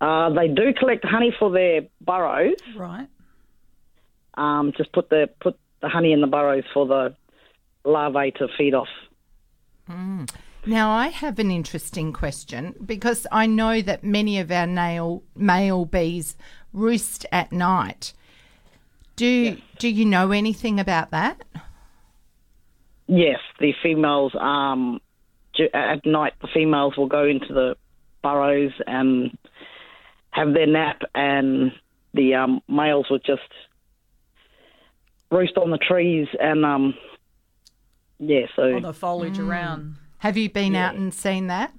Uh, 0.00 0.30
they 0.30 0.46
do 0.46 0.72
collect 0.74 1.04
honey 1.04 1.34
for 1.36 1.50
their 1.50 1.82
burrows. 2.00 2.54
right? 2.76 3.08
Um, 4.34 4.72
just 4.76 4.92
put 4.92 5.10
the 5.10 5.28
put 5.40 5.58
the 5.82 5.88
honey 5.88 6.12
in 6.12 6.20
the 6.20 6.26
burrows 6.26 6.64
for 6.72 6.86
the 6.86 7.14
larvae 7.84 8.32
to 8.38 8.48
feed 8.56 8.74
off. 8.74 8.88
Now, 10.64 10.92
I 10.92 11.08
have 11.08 11.40
an 11.40 11.50
interesting 11.50 12.12
question 12.12 12.74
because 12.86 13.26
I 13.32 13.46
know 13.46 13.82
that 13.82 14.04
many 14.04 14.38
of 14.38 14.50
our 14.52 14.66
nail, 14.66 15.24
male 15.34 15.84
bees 15.84 16.36
roost 16.72 17.26
at 17.32 17.50
night. 17.52 18.12
Do 19.16 19.56
do 19.78 19.88
you 19.88 20.04
know 20.04 20.30
anything 20.30 20.80
about 20.80 21.10
that? 21.10 21.42
Yes, 23.08 23.40
the 23.58 23.74
females 23.82 24.32
um, 24.40 25.00
at 25.74 26.06
night 26.06 26.32
the 26.40 26.48
females 26.54 26.96
will 26.96 27.08
go 27.08 27.26
into 27.26 27.52
the 27.52 27.76
burrows 28.22 28.72
and 28.86 29.36
have 30.30 30.54
their 30.54 30.66
nap, 30.66 31.02
and 31.14 31.72
the 32.14 32.34
um, 32.34 32.62
males 32.68 33.06
will 33.10 33.18
just 33.18 33.42
roost 35.32 35.56
on 35.56 35.70
the 35.70 35.78
trees 35.78 36.28
and 36.38 36.64
um, 36.64 36.94
yeah. 38.18 38.46
So 38.54 38.62
Or 38.62 38.80
the 38.80 38.92
foliage 38.92 39.38
around. 39.38 39.96
Have 40.18 40.36
you 40.36 40.48
been 40.48 40.76
out 40.76 40.94
and 40.94 41.12
seen 41.12 41.48
that? 41.48 41.72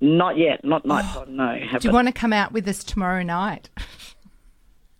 not 0.00 0.36
yet, 0.36 0.64
not 0.64 0.84
nighttime. 0.84 1.36
no. 1.36 1.46
have. 1.46 1.58
Do 1.58 1.64
you 1.64 1.68
haven't. 1.70 1.92
want 1.92 2.08
to 2.08 2.12
come 2.12 2.32
out 2.32 2.52
with 2.52 2.68
us 2.68 2.84
tomorrow 2.84 3.22
night? 3.22 3.70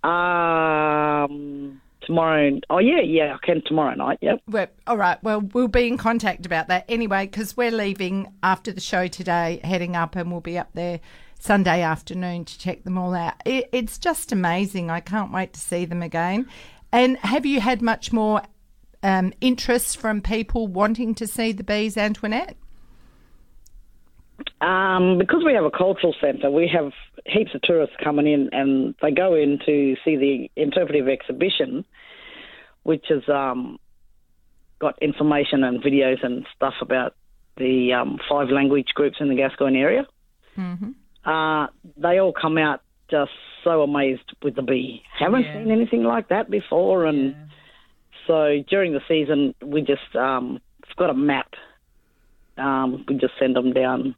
Um, 0.05 1.81
tomorrow. 2.03 2.61
Oh 2.71 2.79
yeah, 2.79 3.01
yeah. 3.01 3.35
I 3.35 3.45
can 3.45 3.61
tomorrow 3.67 3.97
night. 3.97 4.19
Yep. 4.21 4.41
Well, 4.47 4.67
all 4.87 4.97
right. 4.97 5.21
Well, 5.25 5.41
we'll 5.41 5.67
be 5.67 5.89
in 5.89 5.99
contact 5.99 6.47
about 6.47 6.69
that 6.69 6.85
anyway 6.89 7.27
because 7.27 7.57
we're 7.57 7.73
leaving 7.73 8.33
after 8.41 8.71
the 8.71 8.81
show 8.81 9.09
today, 9.09 9.59
heading 9.65 9.97
up, 9.97 10.15
and 10.15 10.31
we'll 10.31 10.41
be 10.41 10.59
up 10.59 10.69
there 10.75 11.01
Sunday 11.41 11.83
afternoon 11.83 12.45
to 12.45 12.57
check 12.57 12.85
them 12.85 12.97
all 12.97 13.15
out. 13.15 13.35
It, 13.45 13.69
it's 13.73 13.99
just 13.99 14.31
amazing. 14.31 14.91
I 14.91 15.01
can't 15.01 15.33
wait 15.33 15.53
to 15.55 15.61
see 15.61 15.85
them 15.87 16.03
again. 16.03 16.47
And 16.93 17.19
have 17.19 17.45
you 17.45 17.61
had 17.61 17.83
much 17.83 18.13
more 18.13 18.43
um, 19.03 19.33
interest 19.41 19.99
from 19.99 20.21
people 20.21 20.67
wanting 20.67 21.15
to 21.17 21.27
see 21.27 21.53
the 21.53 21.65
bees, 21.65 21.97
Antoinette? 21.97 22.57
Um, 24.61 25.19
because 25.19 25.43
we 25.45 25.55
have 25.55 25.65
a 25.65 25.71
cultural 25.71 26.15
centre, 26.21 26.51
we 26.51 26.69
have 26.69 26.93
heaps 27.25 27.55
of 27.55 27.63
tourists 27.63 27.97
coming 28.03 28.27
in, 28.27 28.51
and 28.53 28.95
they 29.03 29.11
go 29.11 29.35
in 29.35 29.59
to 29.67 29.97
see 30.05 30.17
the 30.17 30.51
interpretive 30.57 31.09
exhibition, 31.09 31.85
which 32.83 33.07
has 33.09 33.29
um, 33.29 33.79
got 34.79 35.01
information 35.03 35.65
and 35.65 35.83
videos 35.83 36.25
and 36.25 36.47
stuff 36.55 36.75
about 36.81 37.15
the 37.57 37.93
um, 37.93 38.19
five 38.29 38.49
language 38.49 38.89
groups 38.95 39.17
in 39.21 39.29
the 39.29 39.35
Gascoyne 39.35 39.77
area. 39.77 40.07
Uh, 41.25 41.67
they 41.97 42.19
all 42.19 42.33
come 42.33 42.59
out 42.59 42.81
just 43.11 43.33
so 43.65 43.83
amazed 43.83 44.35
with 44.43 44.57
the 44.57 44.63
bee. 44.63 45.03
Haven't 45.19 45.45
Yeah. 45.45 45.55
seen 45.55 45.71
anything 45.71 46.05
like 46.05 46.29
that 46.29 46.51
before, 46.51 47.07
and 47.07 47.35
so 48.27 48.63
during 48.69 48.93
the 48.93 49.03
season, 49.09 49.55
we 49.63 49.83
just 49.83 50.15
um, 50.17 50.61
it's 50.83 50.93
got 50.95 51.11
a 51.11 51.15
map. 51.15 51.55
Um, 52.59 53.05
we 53.07 53.17
just 53.17 53.35
send 53.39 53.55
them 53.57 53.73
down 53.73 54.15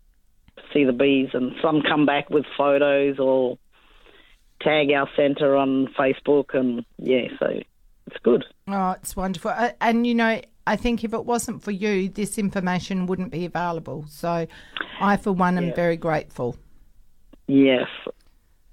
to 0.57 0.62
see 0.72 0.85
the 0.85 0.92
bees, 0.92 1.31
and 1.33 1.53
some 1.61 1.83
come 1.83 2.07
back 2.07 2.31
with 2.31 2.44
photos 2.57 3.18
or 3.18 3.59
tag 4.61 4.90
our 4.92 5.09
centre 5.16 5.57
on 5.57 5.88
Facebook, 5.98 6.55
and 6.55 6.85
yeah, 6.98 7.29
so 7.38 7.46
it's 8.07 8.16
good. 8.22 8.44
Oh, 8.68 8.92
it's 8.92 9.16
wonderful. 9.16 9.51
Uh, 9.51 9.70
and, 9.81 10.07
you 10.07 10.14
know, 10.14 10.40
I 10.66 10.77
think 10.77 11.05
if 11.05 11.12
it 11.12 11.24
wasn't 11.24 11.62
for 11.62 11.70
you, 11.70 12.09
this 12.09 12.38
information 12.38 13.07
wouldn't 13.07 13.31
be 13.31 13.44
available. 13.44 14.05
So 14.09 14.46
I, 15.01 15.16
for 15.16 15.33
one, 15.33 15.59
am 15.59 15.74
very 15.74 15.96
grateful. 15.96 16.57
Yes, 17.46 17.87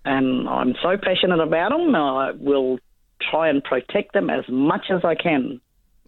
and 0.06 0.48
I'm 0.48 0.76
so 0.82 0.98
passionate 1.02 1.40
about 1.40 1.70
them. 1.70 1.96
I 1.96 2.32
will 2.38 2.80
try 3.30 3.50
and 3.50 3.64
protect 3.64 4.14
them 4.14 4.30
as 4.30 4.46
much 4.48 4.86
as 4.90 5.04
I 5.04 5.16
can. 5.16 5.60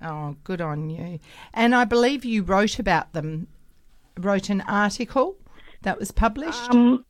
Oh, 0.02 0.36
good 0.44 0.62
on 0.62 0.90
you. 0.90 1.20
And 1.54 1.74
I 1.74 1.86
believe 1.86 2.24
you 2.24 2.44
wrote 2.44 2.78
about 2.80 3.14
them, 3.14 3.48
wrote 4.18 4.50
an 4.50 4.62
article 4.62 5.36
that 5.82 5.98
was 5.98 6.12
published. 6.12 6.70
Um, 6.70 7.04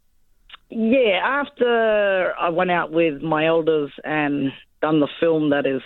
yeah, 0.69 1.19
after 1.23 2.33
I 2.39 2.49
went 2.49 2.71
out 2.71 2.91
with 2.91 3.21
my 3.21 3.45
elders 3.45 3.91
and 4.03 4.51
done 4.81 4.99
the 4.99 5.09
film 5.19 5.49
that 5.49 5.65
is 5.65 5.81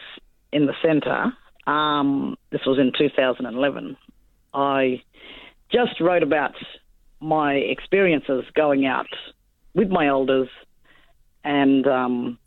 in 0.52 0.68
the 0.68 0.74
centre, 0.84 1.34
um, 1.66 2.38
this 2.52 2.62
was 2.66 2.78
in 2.78 2.92
2011, 2.98 3.98
I 4.54 5.02
just 5.72 6.00
wrote 6.00 6.24
about 6.24 6.54
my 7.20 7.54
experiences 7.54 8.44
going 8.56 8.86
out 8.86 9.08
with 9.74 9.90
my 9.90 10.08
elders 10.08 10.50
and 11.44 11.88
um, 11.88 12.38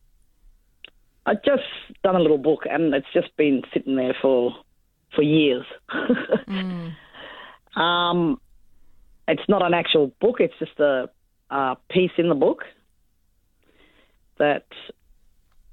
I 1.27 1.35
just 1.35 1.63
done 2.03 2.17
a 2.17 2.21
little 2.21 2.39
book 2.39 2.63
and 2.71 2.95
it's 2.95 3.07
just 3.13 3.37
been 3.37 3.63
sitting 3.73 3.97
there 3.97 4.17
for 4.21 4.55
for 5.15 5.23
years. 5.23 5.65
Um, 7.77 8.41
it's 9.27 9.49
not 9.49 9.63
an 9.63 9.75
actual 9.75 10.13
book. 10.21 10.37
It's 10.41 10.55
just 10.59 10.79
a, 10.79 11.11
a 11.51 11.77
piece 11.91 12.13
in 12.19 12.29
the 12.29 12.35
book 12.35 12.63
that 14.39 14.67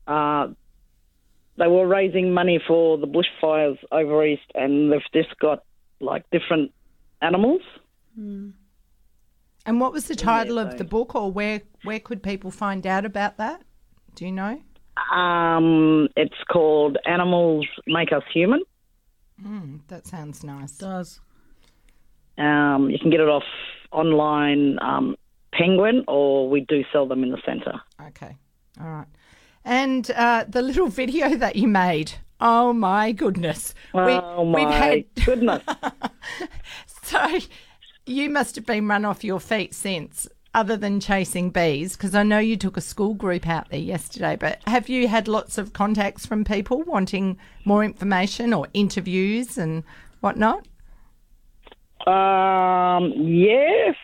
uh, 0.07 0.47
they 1.57 1.67
were 1.67 1.87
raising 1.87 2.33
money 2.33 2.61
for 2.65 2.97
the 2.97 3.07
bushfires 3.07 3.77
over 3.91 4.25
east, 4.25 4.49
and 4.55 4.91
they've 4.91 5.01
just 5.13 5.37
got 5.39 5.63
like 5.99 6.25
different 6.31 6.71
animals. 7.21 7.61
And 9.65 9.79
what 9.79 9.91
was 9.91 10.05
the 10.05 10.15
title 10.15 10.57
of 10.57 10.77
the 10.77 10.83
book, 10.83 11.15
or 11.15 11.31
where 11.31 11.61
where 11.83 11.99
could 11.99 12.23
people 12.23 12.51
find 12.51 12.85
out 12.87 13.05
about 13.05 13.37
that? 13.37 13.61
Do 14.15 14.25
you 14.25 14.31
know? 14.31 14.61
Um, 15.15 16.07
it's 16.15 16.43
called 16.51 16.97
Animals 17.05 17.67
Make 17.87 18.11
Us 18.11 18.23
Human. 18.33 18.61
That 19.87 20.05
sounds 20.05 20.43
nice. 20.43 20.77
does. 20.77 21.19
Um, 22.37 22.89
you 22.89 22.99
can 22.99 23.09
get 23.09 23.19
it 23.19 23.27
off 23.27 23.43
online 23.91 24.77
um, 24.81 25.15
Penguin, 25.53 26.03
or 26.07 26.49
we 26.49 26.61
do 26.61 26.83
sell 26.91 27.07
them 27.07 27.23
in 27.23 27.31
the 27.31 27.41
centre. 27.45 27.81
Okay, 28.07 28.37
all 28.79 28.87
right. 28.87 29.07
And 29.63 30.09
uh, 30.11 30.45
the 30.47 30.61
little 30.61 30.87
video 31.01 31.35
that 31.35 31.55
you 31.55 31.67
made. 31.67 32.13
Oh 32.39 32.73
my 32.73 33.11
goodness! 33.11 33.75
oh 33.93 34.43
my 34.45 34.59
we've 34.59 34.73
had 34.73 35.25
goodness! 35.25 35.61
so 37.03 37.39
you 38.11 38.29
must 38.29 38.55
have 38.55 38.65
been 38.65 38.87
run 38.87 39.05
off 39.05 39.23
your 39.23 39.39
feet 39.39 39.73
since, 39.73 40.27
other 40.53 40.77
than 40.77 40.99
chasing 40.99 41.49
bees, 41.49 41.95
because 41.95 42.13
I 42.13 42.23
know 42.23 42.39
you 42.39 42.57
took 42.57 42.77
a 42.77 42.81
school 42.81 43.13
group 43.13 43.47
out 43.47 43.69
there 43.69 43.79
yesterday. 43.79 44.35
But 44.35 44.61
have 44.67 44.89
you 44.89 45.07
had 45.07 45.27
lots 45.27 45.57
of 45.57 45.73
contacts 45.73 46.25
from 46.25 46.43
people 46.43 46.83
wanting 46.83 47.37
more 47.65 47.83
information 47.83 48.53
or 48.53 48.67
interviews 48.73 49.57
and 49.57 49.83
whatnot? 50.19 50.67
um, 52.07 53.13
yes, 53.15 53.95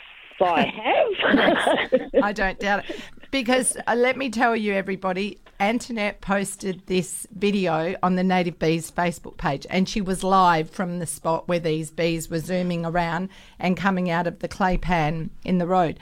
I 0.42 0.64
have. 0.64 2.10
I 2.24 2.34
don't 2.34 2.60
doubt 2.60 2.90
it. 2.90 3.00
Because 3.32 3.78
uh, 3.88 3.96
let 3.96 4.18
me 4.18 4.30
tell 4.30 4.56
you, 4.56 4.74
everybody, 4.74 5.40
Antoinette 5.60 6.22
posted 6.22 6.86
this 6.86 7.28
video 7.36 7.96
on 8.02 8.16
the 8.16 8.24
Native 8.24 8.58
Bees 8.60 8.92
Facebook 8.92 9.38
page, 9.38 9.66
and 9.70 9.90
she 9.90 10.02
was 10.02 10.24
live 10.24 10.70
from 10.70 11.00
the 11.00 11.06
spot 11.06 11.48
where 11.48 11.60
these 11.60 11.92
bees 11.92 12.30
were 12.30 12.40
zooming 12.40 12.86
around 12.86 13.30
and 13.60 13.76
coming 13.76 14.10
out 14.10 14.28
of 14.28 14.40
the 14.40 14.48
clay 14.48 14.78
pan 14.78 15.30
in 15.44 15.58
the 15.58 15.68
road. 15.68 16.00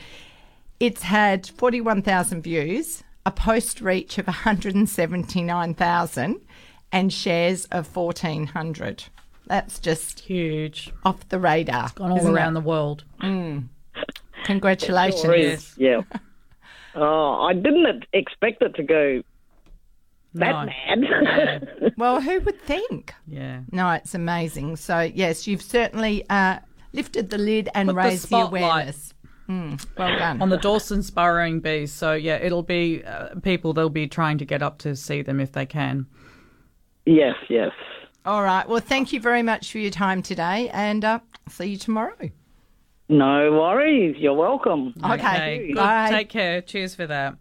It's 0.80 1.04
had 1.04 1.48
41,000 1.48 2.42
views, 2.42 3.04
a 3.26 3.32
post 3.32 3.82
reach 3.82 4.18
of 4.18 4.28
179,000, 4.28 6.42
and 6.92 7.14
shares 7.14 7.66
of 7.66 7.96
1,400. 7.96 9.06
That's 9.48 9.80
just 9.80 10.22
Huge. 10.22 10.92
off 11.04 11.28
the 11.30 11.40
radar. 11.40 11.92
Gone 11.96 12.12
all 12.12 12.18
isn't 12.18 12.32
it? 12.32 12.36
around 12.36 12.54
the 12.56 12.62
world. 12.62 13.04
Congratulations. 14.46 15.22
Sure 15.22 15.34
is, 15.36 15.74
Yeah. 15.78 16.02
Oh, 16.98 17.46
I 17.50 17.54
didn't 17.54 18.06
expect 18.14 18.62
it 18.62 18.74
to 18.76 18.84
go 18.84 19.22
that 20.36 20.52
No. 20.52 20.66
mad. 20.66 21.94
Well, 21.98 22.22
who 22.22 22.40
would 22.40 22.62
think? 22.62 23.14
Yeah. 23.28 23.62
No, 23.72 23.90
it's 23.92 24.16
amazing. 24.16 24.78
So, 24.78 25.02
yes, 25.02 25.46
you've 25.46 25.62
certainly 25.62 26.24
uh, 26.30 26.60
lifted 26.94 27.30
the 27.32 27.38
lid 27.38 27.68
and 27.76 27.90
Put 27.90 27.96
raised 27.98 28.24
the, 28.24 28.28
spotlight 28.28 28.62
awareness. 28.64 29.14
Mm, 29.50 29.86
well 29.98 30.18
done. 30.18 30.42
On 30.42 30.50
the 30.50 30.58
Dawson's 30.58 31.12
burrowing 31.12 31.60
bees. 31.60 31.92
So, 31.92 32.14
yeah, 32.14 32.36
it'll 32.38 32.64
be 32.64 33.04
uh, 33.04 33.36
people, 33.42 33.74
they'll 33.74 33.90
be 33.90 34.08
trying 34.08 34.38
to 34.38 34.46
get 34.46 34.62
up 34.64 34.78
to 34.80 34.96
see 34.96 35.22
them 35.22 35.40
if 35.42 35.52
they 35.52 35.66
can. 35.66 36.06
yes, 37.06 37.36
yes. 37.50 37.72
All 38.26 38.42
right. 38.42 38.68
Well, 38.68 38.80
thank 38.80 39.12
you 39.14 39.20
very 39.20 39.44
much 39.44 39.72
for 39.72 39.78
your 39.80 39.92
time 39.92 40.22
today, 40.24 40.70
and 40.74 41.04
uh, 41.06 41.20
see 41.50 41.66
you 41.72 41.78
tomorrow. 41.78 42.30
No 43.10 43.52
worries. 43.52 44.16
You're 44.18 44.34
welcome. 44.34 44.94
Okay. 45.04 45.68
Good. 45.68 45.76
Bye. 45.76 46.10
Take 46.10 46.30
care. 46.30 46.62
Cheers 46.62 46.96
for 46.96 47.06
that. 47.08 47.36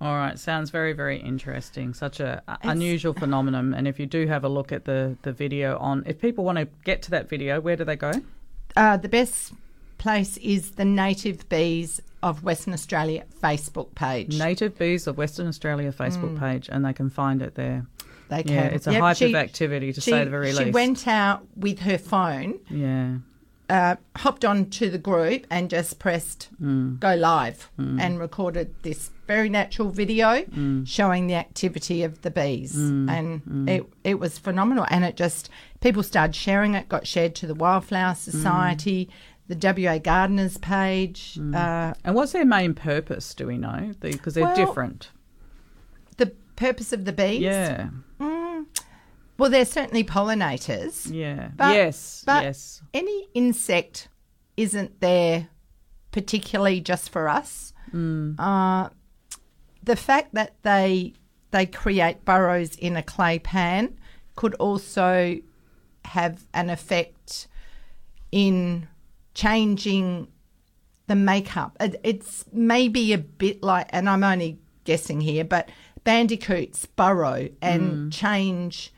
All 0.00 0.14
right. 0.16 0.38
Sounds 0.38 0.70
very, 0.70 0.92
very 0.92 1.18
interesting. 1.18 1.94
Such 1.94 2.18
a 2.20 2.42
a 2.48 2.58
unusual 2.64 3.12
phenomenon. 3.24 3.72
And 3.74 3.86
if 3.86 4.00
you 4.00 4.06
do 4.06 4.26
have 4.26 4.42
a 4.44 4.48
look 4.48 4.72
at 4.72 4.84
the, 4.84 5.16
the 5.22 5.32
video 5.32 5.78
on, 5.78 6.02
if 6.06 6.20
people 6.20 6.44
want 6.44 6.58
to 6.58 6.66
get 6.84 7.02
to 7.02 7.10
that 7.12 7.28
video, 7.28 7.60
where 7.60 7.76
do 7.76 7.84
they 7.84 7.96
go? 7.96 8.12
Uh, 8.76 8.96
the 8.96 9.08
best 9.08 9.52
place 9.98 10.36
is 10.38 10.72
the 10.72 10.84
Native 10.84 11.48
Bees 11.48 12.02
of 12.22 12.42
Western 12.42 12.74
Australia 12.74 13.24
Facebook 13.40 13.94
page. 13.94 14.36
Native 14.36 14.76
Bees 14.76 15.06
of 15.06 15.16
Western 15.16 15.46
Australia 15.46 15.92
Facebook 15.92 16.38
page, 16.38 16.68
and 16.70 16.84
they 16.84 16.92
can 16.92 17.08
find 17.10 17.40
it 17.42 17.54
there. 17.54 17.86
they 18.28 18.42
can. 18.42 18.52
Yeah, 18.54 18.64
it's 18.64 18.86
a 18.88 18.92
Yep, 18.92 19.00
hype 19.00 19.16
she- 19.18 19.26
of 19.26 19.34
activity 19.36 19.92
to 19.92 20.00
she, 20.00 20.10
say 20.10 20.24
the 20.24 20.30
very 20.30 20.48
she 20.50 20.56
least. 20.56 20.66
She 20.66 20.70
went 20.72 21.06
out 21.06 21.46
with 21.56 21.78
her 21.80 21.98
phone 21.98 22.58
yeah. 22.68 23.14
Uh, 23.70 23.96
hopped 24.16 24.44
onto 24.44 24.90
the 24.90 24.98
group 24.98 25.46
and 25.50 25.70
just 25.70 25.98
pressed 25.98 26.48
Mm. 26.62 27.00
go 27.00 27.14
live 27.14 27.70
and 27.78 28.18
recorded 28.20 28.74
this 28.82 29.10
very 29.26 29.48
natural 29.48 29.90
video 29.90 30.42
Mm. 30.44 30.86
showing 30.86 31.26
the 31.26 31.34
activity 31.34 32.02
of 32.02 32.20
the 32.22 32.30
bees 32.30 32.76
and 32.76 33.68
it 33.68 33.86
it 34.04 34.18
was 34.20 34.38
phenomenal 34.38 34.86
and 34.90 35.04
it 35.04 35.16
just 35.16 35.48
people 35.80 36.02
started 36.02 36.34
sharing 36.34 36.74
it 36.74 36.88
got 36.88 37.06
shared 37.06 37.34
to 37.36 37.46
the 37.46 37.54
wildflower 37.54 38.14
society 38.14 39.08
the 39.48 39.54
WA 39.56 39.98
gardeners 39.98 40.56
page 40.58 41.38
uh, 41.54 41.92
And 42.04 42.14
what's 42.14 42.32
their 42.32 42.46
main 42.46 42.72
purpose? 42.74 43.34
Do 43.34 43.46
we 43.46 43.58
know? 43.58 43.92
Because 44.00 44.32
they're 44.34 44.44
Well, 44.44 44.56
different. 44.56 45.10
the 46.16 46.32
purpose 46.56 46.92
of 46.94 47.04
the 47.04 47.12
bees 47.12 47.40
Yeah. 47.42 47.88
Well 49.38 49.50
they're 49.50 49.64
certainly 49.64 50.04
pollinators 50.04 51.12
Yeah. 51.12 51.50
But- 51.56 51.74
yes. 51.74 52.22
but 52.26 52.44
yes. 52.44 52.82
any 52.92 53.28
insect 53.34 54.08
isn't 54.56 55.00
there 55.00 55.48
particularly 56.12 56.80
just 56.80 57.10
for 57.10 57.28
us. 57.28 57.72
Uh, 57.92 58.88
the 59.82 59.96
fact 59.96 60.34
that 60.34 60.54
they 60.62 61.12
they 61.50 61.66
create 61.66 62.24
burrows 62.24 62.74
in 62.76 62.96
a 62.96 63.02
clay 63.02 63.38
pan 63.38 63.96
could 64.36 64.54
also 64.54 65.36
have 66.04 66.44
an 66.54 66.70
effect 66.70 67.46
in 68.32 68.88
changing 69.34 70.26
the 71.06 71.14
makeup. 71.14 71.76
It's 71.80 72.44
maybe 72.52 73.12
a 73.12 73.18
bit 73.18 73.62
like, 73.62 73.86
and 73.90 74.08
I'm 74.08 74.24
only 74.24 74.58
guessing 74.84 75.20
here, 75.20 75.44
but 75.44 75.68
bandicoots 76.04 76.86
burrow 76.86 77.48
and 77.62 78.12
change. 78.12 78.92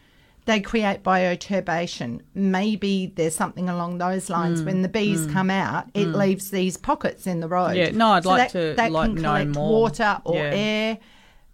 They 0.47 0.61
create 0.61 1.03
bioturbation. 1.03 2.21
Maybe 2.35 3.13
there's 3.15 3.35
something 3.35 3.69
along 3.69 3.99
those 3.99 4.31
lines. 4.31 4.63
Mm. 4.63 4.67
When 4.67 4.83
the 4.83 4.89
bees 4.89 5.27
mm. 5.27 5.33
come 5.33 5.51
out, 5.51 5.87
it 5.93 6.07
mm. 6.07 6.15
leaves 6.15 6.51
these 6.51 6.77
pockets 6.77 7.27
in 7.27 7.41
the 7.41 7.49
road. 7.49 7.77
Yeah, 7.77 7.91
no, 7.91 8.13
I'd 8.13 8.25
like 8.25 8.53
that, 8.53 8.59
to, 8.59 8.75
that 8.77 8.93
like, 8.93 9.11
can 9.11 9.17
know 9.17 9.23
collect 9.23 9.51
more. 9.51 9.73
water 9.73 10.21
or 10.25 10.37
Yeah. 10.37 10.51
air. 10.55 10.99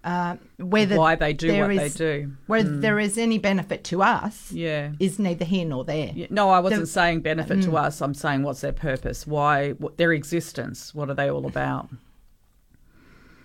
Uh, 0.05 0.37
whether 0.59 0.96
Why 0.96 1.14
they 1.14 1.33
do 1.33 1.61
what 1.61 1.68
they 1.68 1.88
do. 1.88 2.33
Whether 2.46 2.76
there 2.81 2.98
is 2.98 3.16
any 3.16 3.38
benefit 3.38 3.85
to 3.85 4.02
us 4.02 4.50
Yeah. 4.50 4.90
is 4.98 5.18
neither 5.18 5.44
here 5.44 5.64
nor 5.64 5.85
there. 5.85 6.11
Yeah, 6.12 6.26
No, 6.28 6.50
I 6.50 6.59
wasn't 6.59 6.83
The- 6.83 6.87
saying 6.88 7.20
benefit 7.20 7.62
to 7.62 7.76
us. 7.76 8.02
I'm 8.02 8.14
saying 8.14 8.42
what's 8.42 8.62
their 8.62 8.72
purpose? 8.72 9.26
Why? 9.26 9.70
What, 9.72 9.98
their 9.98 10.12
existence? 10.12 10.94
What 10.94 11.09
are 11.09 11.14
they 11.14 11.31
all 11.31 11.46
about? 11.46 11.88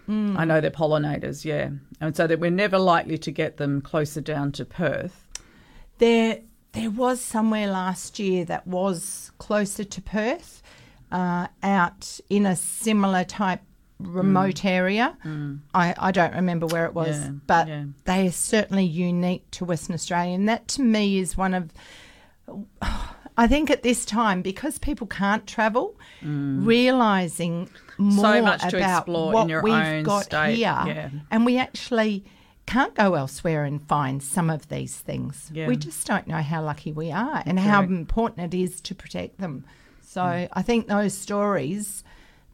I 0.10 0.46
know 0.46 0.62
they're 0.62 0.72
pollinators, 0.72 1.44
yeah, 1.44 1.72
and 2.00 2.16
so 2.16 2.28
that 2.28 2.40
we're 2.40 2.50
never 2.50 2.80
likely 2.80 3.18
to 3.18 3.30
get 3.30 3.58
them 3.58 3.82
closer 3.82 4.22
down 4.22 4.54
to 4.54 4.64
Perth. 4.64 5.27
There, 6.00 6.40
there 6.74 6.90
was 6.92 7.22
somewhere 7.22 7.68
last 7.68 8.20
year 8.20 8.46
that 8.46 8.68
was 8.68 9.32
closer 9.40 9.84
to 9.84 10.02
Perth, 10.02 10.62
uh, 11.12 11.48
out 11.64 12.20
in 12.30 12.46
a 12.46 12.56
similar 12.56 13.24
type 13.24 13.62
remote 14.00 14.64
area. 14.64 15.18
I, 15.74 15.96
I 15.98 16.12
don't 16.12 16.36
remember 16.36 16.68
where 16.68 16.86
it 16.86 16.94
was, 16.94 17.18
Mm. 17.18 17.24
Yeah, 17.24 17.32
but 17.48 17.68
yeah. 17.68 17.84
they 18.06 18.28
are 18.28 18.32
certainly 18.32 18.86
unique 18.86 19.50
to 19.52 19.66
Western 19.66 19.96
Australia, 19.96 20.36
and 20.36 20.48
that 20.48 20.68
to 20.70 20.82
me 20.84 21.18
is 21.18 21.36
one 21.38 21.54
of. 21.54 21.72
I 23.40 23.46
think 23.48 23.70
at 23.70 23.84
this 23.84 24.04
time, 24.04 24.42
because 24.42 24.80
people 24.80 25.06
can't 25.06 25.46
travel, 25.46 25.96
realizing 26.22 27.70
more 27.98 28.26
Mm. 28.26 28.44
much 28.44 28.62
to 28.70 28.78
about 28.78 28.98
explore 29.00 29.28
in 29.28 29.34
what 29.34 29.50
your 29.50 29.62
we've 29.62 29.74
own 29.74 30.04
got 30.04 30.24
state, 30.26 30.56
here, 30.56 30.84
yeah. 30.86 31.10
and 31.32 31.46
we 31.46 31.58
actually 31.58 32.24
can't 32.68 32.94
go 32.94 33.16
elsewhere 33.16 33.64
and 33.64 33.82
find 33.88 34.22
some 34.22 34.50
of 34.50 34.68
these 34.68 34.98
things. 34.98 35.50
Yeah. 35.54 35.68
We 35.68 35.78
just 35.78 36.06
don't 36.06 36.28
know 36.28 36.42
how 36.42 36.62
lucky 36.62 36.92
we 36.92 37.12
are 37.12 37.42
and 37.46 37.60
how 37.60 37.82
important 37.82 38.54
it 38.54 38.58
is 38.58 38.82
to 38.82 38.94
protect 38.94 39.40
them. 39.40 39.66
So 40.02 40.22
mm. 40.22 40.50
I 40.54 40.62
think 40.62 40.88
those 40.88 41.14
stories 41.14 42.04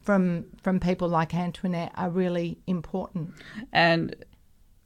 from 0.02 0.46
from 0.62 0.80
people 0.80 1.10
like 1.10 1.34
Antoinette 1.34 1.92
are 1.96 2.10
really 2.10 2.60
important. 2.68 3.32
And 3.72 4.16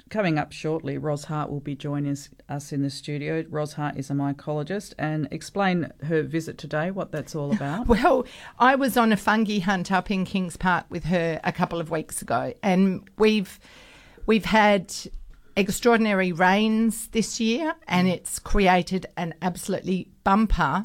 coming 0.10 0.38
up 0.38 0.52
shortly, 0.52 0.98
Ros 0.98 1.26
Hart 1.26 1.50
will 1.50 1.60
be 1.60 1.76
joining 1.76 2.12
us, 2.12 2.30
us 2.48 2.72
in 2.72 2.82
the 2.82 2.90
studio. 2.90 3.44
Ros 3.50 3.74
Hart 3.74 3.98
is 3.98 4.10
a 4.10 4.14
mycologist 4.14 4.94
and 4.98 5.28
explain 5.32 5.92
her 6.04 6.24
visit 6.24 6.58
today, 6.58 6.92
what 6.92 7.12
that's 7.12 7.36
all 7.36 7.52
about. 7.52 7.88
Well, 7.98 8.26
I 8.60 8.76
was 8.76 8.96
on 8.96 9.12
a 9.12 9.18
fungi 9.18 9.60
hunt 9.60 9.92
up 9.92 10.10
in 10.10 10.24
Kings 10.24 10.56
Park 10.56 10.86
with 10.90 11.06
her 11.06 11.40
a 11.44 11.52
couple 11.52 11.82
of 11.82 11.90
weeks 11.90 12.22
ago, 12.22 12.54
and 12.64 13.10
we've 13.18 13.60
we've 14.28 14.46
had 14.46 14.94
extraordinary 15.56 16.32
rains 16.32 17.08
this 17.08 17.40
year, 17.40 17.74
and 17.88 18.08
mm. 18.08 18.14
it's 18.14 18.38
created 18.38 19.08
an 19.18 19.34
absolutely 19.42 20.10
bumper 20.24 20.84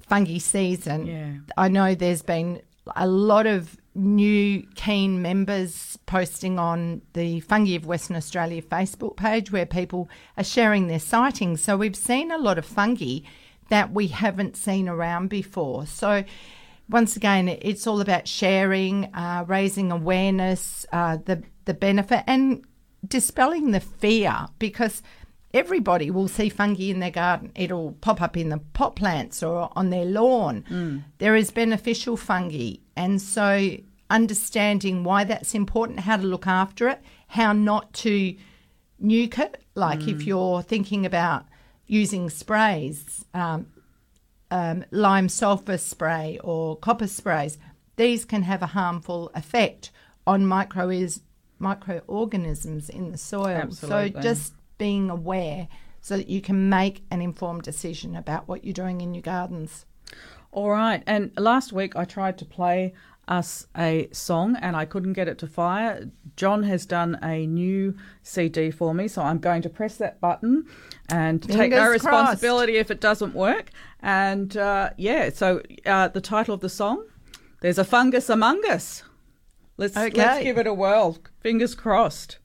fungi 0.00 0.38
season. 0.38 1.06
Yeah. 1.06 1.32
I 1.56 1.68
know 1.68 1.94
there's 1.94 2.22
been 2.22 2.60
a 2.94 3.08
lot 3.08 3.46
of 3.46 3.78
new 3.94 4.62
keen 4.74 5.22
members 5.22 5.98
posting 6.06 6.58
on 6.58 7.00
the 7.14 7.40
Fungi 7.40 7.74
of 7.74 7.86
Western 7.86 8.14
Australia 8.14 8.62
Facebook 8.62 9.16
page 9.16 9.50
where 9.50 9.66
people 9.66 10.08
are 10.36 10.44
sharing 10.44 10.86
their 10.86 11.00
sightings. 11.00 11.62
So 11.62 11.76
we've 11.76 11.96
seen 11.96 12.30
a 12.30 12.38
lot 12.38 12.58
of 12.58 12.66
fungi 12.66 13.20
that 13.70 13.92
we 13.92 14.08
haven't 14.08 14.56
seen 14.56 14.88
around 14.88 15.28
before. 15.28 15.86
So 15.86 16.24
once 16.88 17.16
again, 17.16 17.48
it's 17.48 17.86
all 17.86 18.00
about 18.00 18.28
sharing, 18.28 19.06
uh, 19.14 19.44
raising 19.46 19.90
awareness, 19.92 20.86
uh, 20.92 21.18
the 21.24 21.42
the 21.64 21.74
benefit, 21.74 22.22
and 22.26 22.64
dispelling 23.06 23.72
the 23.72 23.80
fear 23.80 24.46
because 24.58 25.02
everybody 25.52 26.10
will 26.10 26.28
see 26.28 26.48
fungi 26.48 26.84
in 26.84 27.00
their 27.00 27.10
garden. 27.10 27.50
It'll 27.54 27.92
pop 27.92 28.20
up 28.22 28.36
in 28.36 28.50
the 28.50 28.58
pot 28.72 28.94
plants 28.96 29.42
or 29.42 29.70
on 29.74 29.90
their 29.90 30.04
lawn. 30.04 30.64
There 31.18 31.34
is 31.34 31.50
beneficial 31.50 32.16
fungi, 32.16 32.76
and 32.96 33.20
so 33.20 33.76
understanding 34.08 35.02
why 35.02 35.24
that's 35.24 35.54
important, 35.54 36.00
how 36.00 36.16
to 36.16 36.22
look 36.22 36.46
after 36.46 36.88
it, 36.88 37.00
how 37.28 37.52
not 37.52 37.92
to 37.94 38.36
nuke 39.02 39.38
it. 39.38 39.64
Like 39.74 40.06
if 40.08 40.22
you're 40.26 40.62
thinking 40.62 41.04
about 41.04 41.46
using 41.86 42.30
sprays, 42.30 43.24
um, 43.34 43.66
um, 44.50 44.84
lime 44.90 45.28
sulfur 45.28 45.78
spray 45.78 46.38
or 46.42 46.76
copper 46.76 47.06
sprays, 47.06 47.58
these 47.96 48.24
can 48.24 48.42
have 48.42 48.62
a 48.62 48.66
harmful 48.66 49.30
effect 49.34 49.90
on 50.26 50.44
microis- 50.44 51.20
microorganisms 51.58 52.88
in 52.88 53.12
the 53.12 53.18
soil. 53.18 53.48
Absolutely. 53.48 54.12
So 54.12 54.20
just 54.20 54.54
being 54.78 55.10
aware 55.10 55.68
so 56.00 56.16
that 56.16 56.28
you 56.28 56.40
can 56.40 56.68
make 56.68 57.04
an 57.10 57.20
informed 57.20 57.62
decision 57.62 58.14
about 58.14 58.46
what 58.46 58.64
you're 58.64 58.72
doing 58.72 59.00
in 59.00 59.14
your 59.14 59.22
gardens. 59.22 59.86
All 60.52 60.70
right. 60.70 61.02
And 61.06 61.32
last 61.36 61.72
week 61.72 61.96
I 61.96 62.04
tried 62.04 62.38
to 62.38 62.44
play 62.44 62.94
us 63.28 63.66
a 63.76 64.08
song 64.12 64.56
and 64.60 64.76
I 64.76 64.84
couldn't 64.84 65.14
get 65.14 65.26
it 65.28 65.38
to 65.38 65.46
fire. 65.46 66.10
John 66.36 66.62
has 66.64 66.86
done 66.86 67.18
a 67.22 67.46
new 67.46 67.96
CD 68.22 68.70
for 68.70 68.94
me, 68.94 69.08
so 69.08 69.22
I'm 69.22 69.38
going 69.38 69.62
to 69.62 69.68
press 69.68 69.96
that 69.96 70.20
button 70.20 70.66
and 71.08 71.42
take 71.42 71.50
no 71.52 71.58
Fingers 71.58 72.02
crossed. 72.02 72.04
responsibility 72.04 72.76
if 72.76 72.90
it 72.90 73.00
doesn't 73.00 73.34
work. 73.34 73.70
And 74.00 74.56
uh, 74.56 74.90
yeah, 74.96 75.30
so 75.30 75.60
uh, 75.84 76.08
the 76.08 76.20
title 76.20 76.54
of 76.54 76.60
the 76.60 76.68
song, 76.68 77.04
There's 77.62 77.78
a 77.78 77.84
Fungus 77.84 78.28
Among 78.30 78.64
Us. 78.66 79.02
Let's, 79.76 79.94
let's 79.96 80.42
give 80.42 80.56
it 80.58 80.66
a 80.66 80.72
whirl. 80.72 81.18
Fingers 81.40 81.74
crossed. 81.74 82.38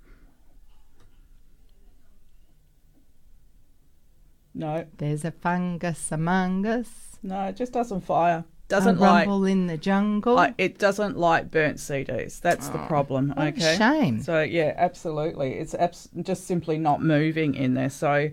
No, 4.54 4.86
There's 4.98 5.24
a 5.24 5.32
fungus 5.32 6.12
among 6.12 6.65
us. 6.65 7.17
no, 7.24 7.44
it 7.46 7.56
just 7.56 7.72
doesn't 7.72 8.02
fire. 8.02 8.44
A 8.72 8.76
Doesn't 8.76 9.00
like 9.00 9.28
rumble 9.28 9.46
in 9.46 9.68
the 9.68 9.78
jungle. 9.78 10.38
I, 10.40 10.54
it 10.58 10.78
doesn't 10.78 11.18
like 11.18 11.52
burnt 11.52 11.78
CDs. 11.78 12.40
That's 12.40 12.70
the 12.70 12.80
problem. 12.80 13.34
a 13.38 13.48
okay. 13.48 13.76
shame. 13.78 14.22
So 14.22 14.42
yeah, 14.42 14.74
absolutely. 14.78 15.54
It's 15.54 15.74
abs- 15.74 16.10
just 16.22 16.48
simply 16.48 16.78
not 16.78 17.02
moving 17.02 17.56
in 17.56 17.74
there. 17.74 17.90
So 17.90 18.32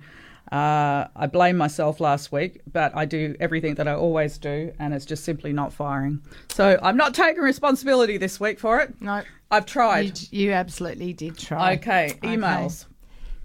uh, 0.53 1.07
I 1.15 1.27
blame 1.27 1.57
myself 1.59 2.01
last 2.01 2.33
week, 2.33 2.63
but 2.73 2.97
I 2.97 3.05
do 3.05 3.37
everything 3.39 3.75
that 3.75 3.87
I 3.87 3.95
always 3.95 4.39
do, 4.39 4.73
and 4.79 4.95
it's 4.95 5.05
just 5.05 5.25
simply 5.25 5.53
not 5.53 5.73
firing. 5.73 6.23
So 6.51 6.79
I'm 6.83 6.97
not 6.97 7.15
taking 7.15 7.43
responsibility 7.43 8.17
this 8.17 8.41
week 8.41 8.59
for 8.59 8.81
it. 8.81 8.95
no, 9.01 9.23
I've 9.51 9.67
tried. 9.67 10.19
you 10.31 10.53
absolutely 10.53 11.13
did 11.13 11.37
try. 11.37 11.75
Okay, 11.75 12.19
emails. 12.23 12.87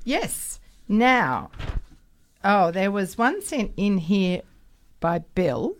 Yes. 0.06 0.60
Now, 0.88 1.52
oh, 2.44 2.72
there 2.72 2.92
was 2.92 3.18
one 3.18 3.42
sent 3.42 3.72
in 3.76 3.98
here 3.98 4.42
by 5.00 5.20
Bill. 5.20 5.76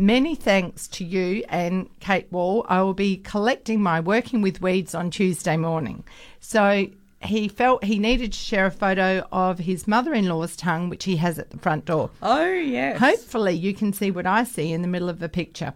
Many 0.00 0.36
thanks 0.36 0.86
to 0.88 1.04
you 1.04 1.42
and 1.48 1.88
Kate 1.98 2.30
Wall. 2.30 2.64
I 2.68 2.82
will 2.82 2.94
be 2.94 3.16
collecting 3.16 3.82
my 3.82 3.98
Working 3.98 4.40
with 4.40 4.62
Weeds 4.62 4.94
on 4.94 5.10
Tuesday 5.10 5.56
morning. 5.56 6.04
So 6.38 6.86
he 7.20 7.48
felt 7.48 7.82
he 7.82 7.98
needed 7.98 8.32
to 8.32 8.38
share 8.38 8.66
a 8.66 8.70
photo 8.70 9.26
of 9.32 9.58
his 9.58 9.88
mother 9.88 10.14
in 10.14 10.28
law's 10.28 10.54
tongue, 10.54 10.88
which 10.88 11.02
he 11.02 11.16
has 11.16 11.36
at 11.40 11.50
the 11.50 11.58
front 11.58 11.84
door. 11.84 12.10
Oh 12.22 12.48
yes. 12.48 13.00
Hopefully, 13.00 13.54
you 13.54 13.74
can 13.74 13.92
see 13.92 14.12
what 14.12 14.24
I 14.24 14.44
see 14.44 14.72
in 14.72 14.82
the 14.82 14.88
middle 14.88 15.08
of 15.08 15.18
the 15.18 15.28
picture. 15.28 15.74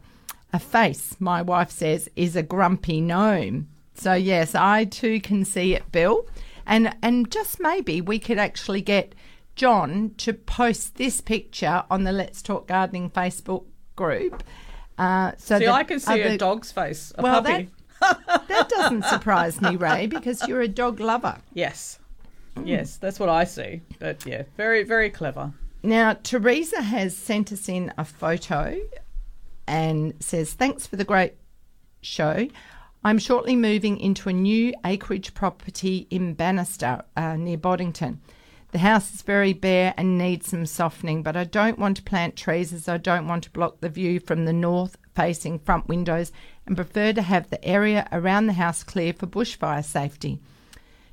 A 0.53 0.61
face, 0.61 1.17
my 1.19 1.43
wife 1.43 1.73
says, 1.73 2.09
is 2.15 2.37
a 2.37 2.45
grumpy 2.45 3.01
gnome. 3.01 3.67
So 3.95 4.15
yes, 4.15 4.55
I 4.55 4.85
too 4.85 5.21
can 5.21 5.45
see 5.45 5.75
it, 5.75 5.91
Bill. 5.91 6.29
And 6.65 6.95
and 7.03 7.29
just 7.29 7.59
maybe 7.59 8.01
we 8.01 8.21
could 8.21 8.39
actually 8.39 8.83
get 8.83 9.17
John 9.57 10.15
to 10.19 10.33
post 10.33 10.95
this 10.95 11.21
picture 11.21 11.83
on 11.91 12.05
the 12.05 12.13
Let's 12.13 12.41
Talk 12.41 12.69
Gardening 12.69 13.11
Facebook 13.11 13.65
group. 13.97 14.43
Uh, 14.99 15.33
so 15.39 15.59
See, 15.59 15.65
that 15.67 15.73
I 15.75 15.85
can 15.85 16.01
see 16.01 16.13
other- 16.23 16.35
a 16.35 16.39
dog's 16.39 16.71
face. 16.73 17.13
A 17.19 17.23
Well, 17.23 17.43
puppy. 17.43 17.71
that 18.01 18.69
doesn't 18.69 19.05
surprise 19.07 19.61
me, 19.61 19.77
Ray, 19.77 20.07
because 20.07 20.47
you're 20.47 20.61
a 20.61 20.69
dog 20.69 21.01
lover. 21.01 21.39
Yes. 21.55 21.99
Yes, 22.65 22.97
that's 22.99 23.19
what 23.19 23.29
I 23.29 23.45
see. 23.45 23.81
But 23.99 24.27
yeah, 24.27 24.43
very, 24.57 24.83
very 24.83 25.09
clever. 25.11 25.53
Now, 25.83 26.15
Teresa 26.23 26.83
has 26.83 27.17
sent 27.17 27.51
us 27.53 27.69
in 27.69 27.93
a 27.97 28.05
photo 28.05 28.79
and 29.67 30.15
says, 30.21 30.53
Thanks 30.53 30.87
for 30.87 30.97
the 30.97 31.05
great 31.05 31.35
show. 32.03 32.49
I'm 33.05 33.19
shortly 33.19 33.57
moving 33.57 33.99
into 33.99 34.29
a 34.29 34.33
new 34.33 34.75
acreage 34.85 35.35
property 35.35 36.07
in 36.11 36.35
Bannister 36.35 37.03
uh, 37.17 37.37
near 37.37 37.57
Boddington. 37.57 38.21
The 38.73 38.79
house 38.79 39.15
is 39.15 39.21
very 39.21 39.53
bare 39.53 39.93
and 39.99 40.17
needs 40.17 40.49
some 40.49 40.65
softening, 40.65 41.23
but 41.23 41.37
I 41.37 41.45
don't 41.45 41.79
want 41.79 41.99
to 41.99 42.03
plant 42.03 42.37
trees 42.37 42.73
as 42.73 42.89
I 42.89 42.97
don't 42.97 43.29
want 43.29 43.45
to 43.45 43.51
block 43.51 43.81
the 43.81 43.91
view 43.91 44.19
from 44.19 44.47
the 44.47 44.53
north 44.53 44.97
facing 45.15 45.59
front 45.59 45.89
windows 45.89 46.33
and 46.67 46.75
prefer 46.75 47.13
to 47.13 47.21
have 47.21 47.51
the 47.51 47.63
area 47.63 48.09
around 48.11 48.47
the 48.47 48.55
house 48.55 48.83
clear 48.83 49.13
for 49.13 49.27
bushfire 49.27 49.85
safety. 49.85 50.41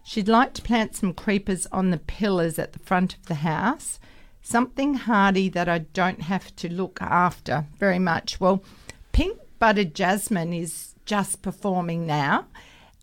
She'd 0.06 0.30
like 0.30 0.54
to 0.54 0.62
plant 0.62 0.96
some 0.96 1.14
creepers 1.14 1.68
on 1.68 1.90
the 1.90 1.98
pillars 1.98 2.58
at 2.58 2.72
the 2.72 2.80
front 2.80 3.16
of 3.16 3.26
the 3.26 3.36
house, 3.36 4.00
something 4.42 4.94
hardy 4.94 5.50
that 5.50 5.68
I 5.68 5.80
don't 5.80 6.22
have 6.22 6.56
to 6.56 6.72
look 6.72 6.98
after 7.02 7.66
very 7.78 8.00
much. 8.00 8.40
Well, 8.40 8.64
pink 9.12 9.38
budded 9.60 9.94
jasmine 9.94 10.54
is 10.54 10.96
just 11.06 11.42
performing 11.42 12.08
now, 12.08 12.48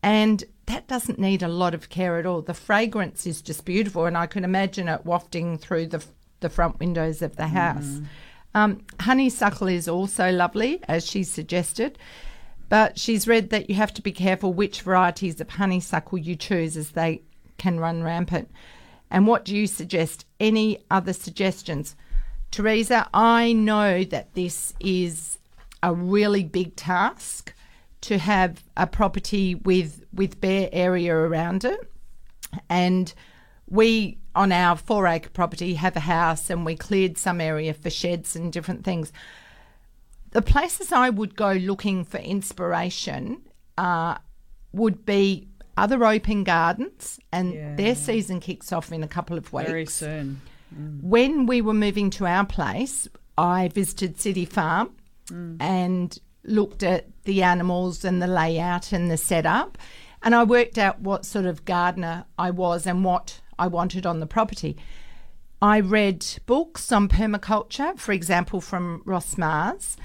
and 0.03 0.45
that 0.67 0.89
doesn't 0.89 1.19
need 1.19 1.43
a 1.43 1.49
lot 1.49 1.75
of 1.75 1.89
care 1.89 2.19
at 2.19 2.27
all. 2.27 2.43
The 2.43 2.55
fragrance 2.55 3.27
is 3.27 3.41
just 3.41 3.65
beautiful, 3.65 4.07
and 4.07 4.17
I 4.17 4.27
can 4.27 4.45
imagine 4.45 4.89
it 4.89 5.07
wafting 5.07 5.59
through 5.59 5.89
the 5.89 6.05
the 6.41 6.51
front 6.51 6.79
windows 6.79 7.23
of 7.23 7.37
the 7.37 7.49
house. 7.49 8.01
Um, 8.55 8.83
honeysuckle 9.01 9.69
is 9.69 9.89
also 9.89 10.31
lovely, 10.31 10.81
as 10.89 11.07
she 11.07 11.25
suggested. 11.25 11.99
But 12.69 12.99
she's 12.99 13.29
read 13.29 13.51
that 13.51 13.71
you 13.71 13.77
have 13.77 13.95
to 13.95 14.03
be 14.03 14.13
careful 14.13 14.53
which 14.53 14.83
varieties 14.83 15.41
of 15.41 15.51
honeysuckle 15.51 16.19
you 16.19 16.37
choose 16.37 16.77
as 16.77 16.91
they 16.91 17.23
can 17.59 17.79
run 17.79 18.03
rampant. 18.03 18.51
And 19.11 19.27
what 19.27 19.45
do 19.45 19.57
you 19.57 19.67
suggest? 19.67 20.27
Any 20.41 20.85
other 20.91 21.13
suggestions? 21.13 21.97
Teresa, 22.51 23.09
I 23.15 23.53
know 23.53 24.05
that 24.05 24.35
this 24.35 24.75
is 24.81 25.39
a 25.83 25.95
really 25.95 26.43
big 26.43 26.75
task 26.77 27.53
to 28.07 28.19
have 28.19 28.63
a 28.77 28.87
property 28.87 29.55
with 29.55 30.05
with 30.13 30.41
bare 30.41 30.69
area 30.73 31.15
around 31.15 31.65
it. 31.65 31.81
And 32.69 33.13
we 33.69 34.19
on 34.35 34.53
our 34.53 34.77
four 34.77 35.07
acre 35.07 35.31
property 35.31 35.75
have 35.75 35.97
a 35.97 36.01
house 36.01 36.51
and 36.51 36.65
we 36.65 36.77
cleared 36.77 37.17
some 37.19 37.41
area 37.41 37.73
for 37.75 37.91
sheds 37.91 38.37
and 38.37 38.53
different 38.53 38.85
things 38.85 39.13
the 40.33 40.43
places 40.43 40.93
I 40.93 41.09
would 41.09 41.35
go 41.35 41.53
looking 41.53 42.05
for 42.05 42.19
inspiration 42.19 43.41
uh, 43.79 44.17
would 44.73 45.07
be 45.07 45.49
other 45.79 46.05
open 46.05 46.45
gardens, 46.45 47.19
and 47.33 47.55
Yeah. 47.55 47.75
their 47.75 47.95
season 47.95 48.41
kicks 48.41 48.71
off 48.73 48.93
in 48.93 49.03
a 49.03 49.09
couple 49.09 49.39
of 49.39 49.51
weeks. 49.53 49.71
Very 49.71 49.87
soon. 49.87 50.41
When 51.01 51.47
we 51.47 51.63
were 51.63 51.73
moving 51.75 52.11
to 52.11 52.27
our 52.27 52.45
place, 52.45 53.09
I 53.39 53.69
visited 53.69 54.21
City 54.21 54.45
Farm 54.45 54.91
and 55.61 56.19
looked 56.49 56.83
at 56.83 57.07
the 57.25 57.43
animals 57.43 58.05
and 58.05 58.23
the 58.23 58.27
layout 58.27 58.93
and 58.93 59.11
the 59.11 59.17
setup, 59.17 59.79
and 60.23 60.35
I 60.35 60.45
worked 60.45 60.79
out 60.79 61.01
what 61.01 61.25
sort 61.25 61.47
of 61.47 61.65
gardener 61.65 62.25
I 62.39 62.51
was 62.51 62.87
and 62.87 63.05
what 63.05 63.41
I 63.59 63.67
wanted 63.67 64.07
on 64.07 64.21
the 64.21 64.27
property. 64.27 64.77
I 65.61 65.81
read 65.81 66.27
books 66.47 66.93
on 66.93 67.09
permaculture, 67.09 67.99
for 67.99 68.13
example, 68.13 68.61
from 68.61 69.03
Ross 69.05 69.39
Mars, 69.39 69.97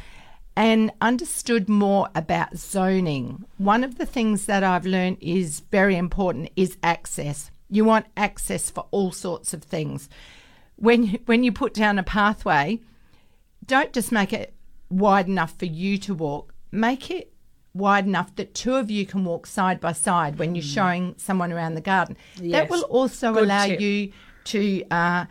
and 0.55 0.91
understood 1.01 1.67
more 1.67 2.09
about 2.15 2.57
zoning. 2.57 3.45
One 3.57 3.83
of 3.83 3.97
the 3.97 4.05
things 4.05 4.45
that 4.45 4.63
I've 4.63 4.85
learned 4.85 5.17
is 5.21 5.61
very 5.71 5.95
important 5.95 6.49
is 6.55 6.77
access. 6.83 7.51
You 7.69 7.85
want 7.85 8.05
access 8.15 8.69
for 8.69 8.85
all 8.91 9.11
sorts 9.11 9.53
of 9.53 9.63
things. 9.63 10.09
When 10.75 11.19
when 11.25 11.43
you 11.43 11.51
put 11.51 11.73
down 11.73 11.99
a 11.99 12.03
pathway, 12.03 12.79
don't 13.65 13.93
just 13.93 14.11
make 14.11 14.33
it 14.33 14.53
wide 14.91 15.27
enough 15.27 15.57
for 15.57 15.65
you 15.65 15.97
to 15.99 16.13
walk. 16.13 16.53
Make 16.71 17.09
it 17.09 17.33
wide 17.73 18.05
enough 18.05 18.35
that 18.35 18.53
two 18.53 18.75
of 18.75 18.91
you 18.91 19.05
can 19.05 19.23
walk 19.23 19.47
side 19.47 19.79
by 19.79 19.93
side 19.93 20.37
when 20.37 20.55
you're 20.55 20.63
showing 20.63 21.15
someone 21.17 21.51
around 21.51 21.75
the 21.75 21.81
garden. 21.81 22.17
That 22.41 22.69
will 22.69 22.83
also 22.83 23.33
Good 23.33 23.43
allow 23.43 23.65
tip. 23.65 23.79
you 23.79 24.11
to 24.45 24.83
uh, 24.91 25.25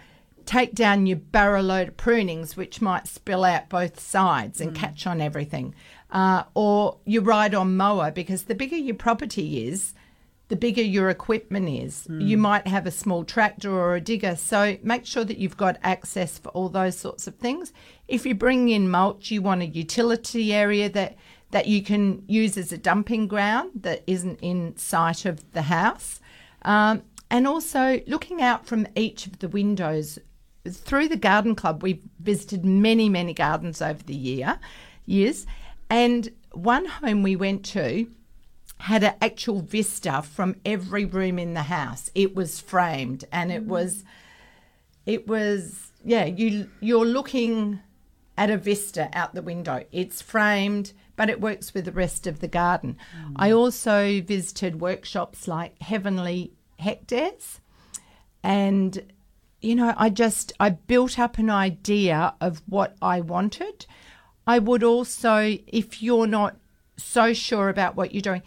take 0.47 0.75
down 0.75 1.07
your 1.07 1.19
barrow 1.19 1.61
load 1.63 1.89
of 1.89 1.97
prunings, 1.97 2.57
which 2.57 2.81
might 2.81 3.07
spill 3.07 3.45
out 3.45 3.69
both 3.69 4.01
sides 4.01 4.61
and 4.61 4.75
catch 4.75 5.07
on 5.07 5.21
everything. 5.21 5.75
Uh, 6.11 6.45
or 6.55 6.99
you 7.05 7.21
ride 7.21 7.55
on 7.55 7.77
mower 7.77 8.11
because 8.11 8.45
the 8.45 8.55
bigger 8.55 8.77
your 8.77 8.97
property 8.97 9.69
is, 9.69 9.95
the 10.49 10.57
bigger 10.57 10.83
your 10.83 11.09
equipment 11.11 11.69
is. 11.69 12.09
You 12.09 12.37
might 12.37 12.67
have 12.67 12.85
a 12.85 12.91
small 12.91 13.23
tractor 13.23 13.71
or 13.71 13.95
a 13.95 14.01
digger, 14.01 14.35
so 14.35 14.77
make 14.83 15.07
sure 15.07 15.25
that 15.25 15.39
you've 15.39 15.57
got 15.57 15.79
access 15.85 16.39
for 16.39 16.49
all 16.49 16.69
those 16.69 16.99
sorts 16.99 17.29
of 17.29 17.37
things. 17.37 17.73
If 18.11 18.27
you 18.27 18.35
bring 18.35 18.69
in 18.69 18.91
mulch, 18.91 19.31
you 19.31 19.41
want 19.41 19.63
a 19.63 19.67
utility 19.67 20.53
area 20.53 20.89
that 20.91 21.17
that 21.53 21.67
you 21.67 21.83
can 21.83 22.25
use 22.29 22.57
as 22.57 22.73
a 22.73 22.79
dumping 22.79 23.27
ground 23.27 23.71
that 23.75 24.03
isn't 24.07 24.39
in 24.41 24.77
sight 24.77 25.25
of 25.25 25.53
the 25.53 25.63
house. 25.63 26.21
Um, 26.63 27.03
and 27.29 27.47
also 27.47 28.01
looking 28.07 28.41
out 28.41 28.67
from 28.67 28.87
each 28.95 29.27
of 29.27 29.39
the 29.39 29.49
windows 29.49 30.19
through 30.69 31.09
the 31.09 31.17
garden 31.17 31.55
club 31.55 31.83
we've 31.83 32.03
visited 32.21 32.65
many 32.65 33.09
many 33.09 33.33
gardens 33.33 33.81
over 33.81 34.03
the 34.03 34.15
year 34.15 34.59
years. 35.07 35.47
And 35.89 36.31
one 36.53 36.87
home 36.87 37.23
we 37.23 37.37
went 37.37 37.65
to 37.67 38.11
had 38.79 39.05
an 39.05 39.15
actual 39.21 39.61
vista 39.61 40.23
from 40.23 40.57
every 40.65 41.05
room 41.05 41.39
in 41.39 41.55
the 41.55 41.63
house. 41.63 42.11
It 42.15 42.35
was 42.35 42.61
framed 42.61 43.25
and 43.31 43.53
it 43.53 43.65
was 43.67 44.05
it 45.07 45.29
was 45.29 45.93
yeah 46.05 46.25
you 46.25 46.69
you're 46.81 47.07
looking 47.07 47.81
at 48.41 48.51
a 48.51 48.57
vista 48.57 49.11
out 49.13 49.35
the 49.35 49.43
window. 49.43 49.85
It's 49.93 50.23
framed 50.23 50.95
but 51.21 51.29
it 51.29 51.39
works 51.39 51.75
with 51.75 51.85
the 51.85 51.93
rest 51.93 52.27
of 52.27 52.41
the 52.41 52.49
garden. 52.49 52.97
I 53.37 53.51
mm. 53.51 53.59
also 53.59 54.23
visited 54.23 54.81
workshops 54.81 55.47
like 55.47 55.79
heavenly 55.83 56.55
hectares 56.79 57.61
and 58.43 59.13
you 59.61 59.75
know 59.75 59.93
i 59.99 60.09
just 60.09 60.51
i 60.59 60.71
built 60.71 61.19
up 61.19 61.37
an 61.37 61.51
idea 61.51 62.35
of 62.41 62.63
what 62.67 62.97
i 63.03 63.21
wanted. 63.21 63.85
I 64.47 64.61
would 64.61 64.83
also 64.83 65.59
if 65.67 66.03
you're 66.03 66.27
not 66.27 66.57
so 66.97 67.35
sure 67.35 67.69
about 67.69 67.97
what 67.97 68.15
you're 68.15 68.23
doing 68.23 68.43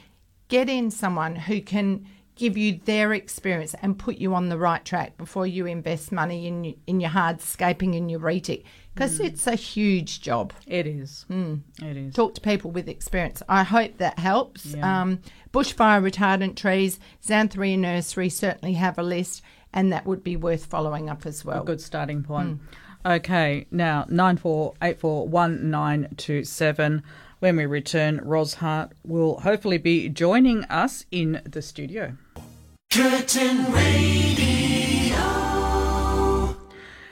get 0.48 0.68
in 0.68 0.90
someone 0.90 1.36
who 1.36 1.62
can 1.62 2.08
give 2.36 2.58
you 2.58 2.80
their 2.86 3.14
experience 3.14 3.76
and 3.82 3.98
put 3.98 4.18
you 4.18 4.34
on 4.34 4.50
the 4.50 4.58
right 4.58 4.84
track 4.84 5.18
before 5.18 5.46
you 5.46 5.66
invest 5.66 6.12
money 6.12 6.48
in 6.48 6.76
in 6.88 7.00
your 7.00 7.12
hardscaping 7.12 7.96
and 7.96 8.10
your 8.10 8.20
retic 8.20 8.64
because 8.94 9.20
mm. 9.20 9.26
it's 9.26 9.48
a 9.48 9.56
huge 9.56 10.22
job 10.22 10.54
It 10.68 10.88
is. 10.88 11.26
Mm. 11.30 11.62
It 11.82 11.98
is. 11.98 12.16
talk 12.16 12.36
to 12.36 12.42
people 12.42 12.72
with 12.72 12.88
experience. 12.88 13.42
I 13.50 13.64
hope 13.64 13.98
that 13.98 14.20
helps. 14.20 14.66
Yeah. 14.66 15.02
Um, 15.02 15.20
bushfire 15.54 16.08
retardant 16.08 16.56
trees, 16.56 17.00
Xanthorrhoea 17.26 17.78
nursery 17.80 18.30
certainly 18.30 18.74
have 18.74 18.98
a 18.98 19.04
list, 19.04 19.42
and 19.74 19.92
that 19.92 20.06
would 20.06 20.24
be 20.24 20.36
worth 20.36 20.66
following 20.66 21.10
up 21.10 21.26
as 21.26 21.44
well. 21.44 21.62
A 21.62 21.66
good 21.66 21.82
starting 21.82 22.24
point. 22.24 22.60
Mm. 22.60 23.16
Okay, 23.18 23.66
now 23.70 24.06
nine 24.10 24.38
four 24.38 24.74
eight 24.82 25.00
four 25.00 25.28
one 25.28 25.70
nine 25.70 26.14
two 26.18 26.44
seven. 26.44 27.04
When 27.44 27.58
we 27.58 27.66
return, 27.66 28.22
Ros 28.24 28.54
Hart 28.54 28.94
will 29.04 29.42
hopefully 29.42 29.78
be 29.78 30.08
joining 30.08 30.64
us 30.70 31.06
in 31.12 31.42
the 31.44 31.62
studio. 31.62 32.16
Curtin 32.90 33.70
Radio. 33.70 35.26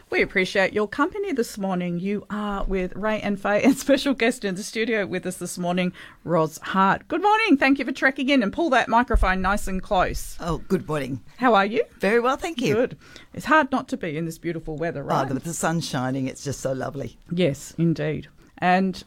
We 0.09 0.21
appreciate 0.21 0.71
your 0.71 0.87
company 0.87 1.33
this 1.33 1.57
morning. 1.57 1.99
You 1.99 2.25
are 2.29 2.63
with 2.63 2.95
Ray 2.95 3.19
and 3.19 3.37
Faye 3.41 3.61
and 3.61 3.77
special 3.77 4.13
guest 4.13 4.45
in 4.45 4.55
the 4.55 4.63
studio 4.63 5.05
with 5.05 5.25
us 5.25 5.35
this 5.35 5.57
morning, 5.57 5.91
Ros 6.23 6.57
Hart. 6.59 7.09
Good 7.09 7.21
morning. 7.21 7.57
Thank 7.57 7.79
you 7.79 7.83
for 7.83 7.91
trekking 7.91 8.29
in 8.29 8.41
and 8.41 8.53
pull 8.53 8.69
that 8.69 8.87
microphone 8.87 9.41
nice 9.41 9.67
and 9.67 9.83
close. 9.83 10.37
Oh, 10.39 10.59
good 10.69 10.87
morning. 10.87 11.19
How 11.39 11.55
are 11.55 11.65
you? 11.65 11.83
Very 11.99 12.21
well, 12.21 12.37
thank 12.37 12.61
you. 12.61 12.75
Good. 12.75 12.97
It's 13.33 13.47
hard 13.47 13.69
not 13.69 13.89
to 13.89 13.97
be 13.97 14.15
in 14.15 14.23
this 14.23 14.37
beautiful 14.37 14.77
weather, 14.77 15.03
Oh, 15.03 15.07
right? 15.07 15.29
with 15.29 15.43
the 15.43 15.53
sun 15.53 15.81
shining, 15.81 16.27
it's 16.27 16.45
just 16.45 16.61
so 16.61 16.71
lovely. 16.71 17.17
yes, 17.29 17.73
indeed. 17.77 18.29
And 18.59 19.03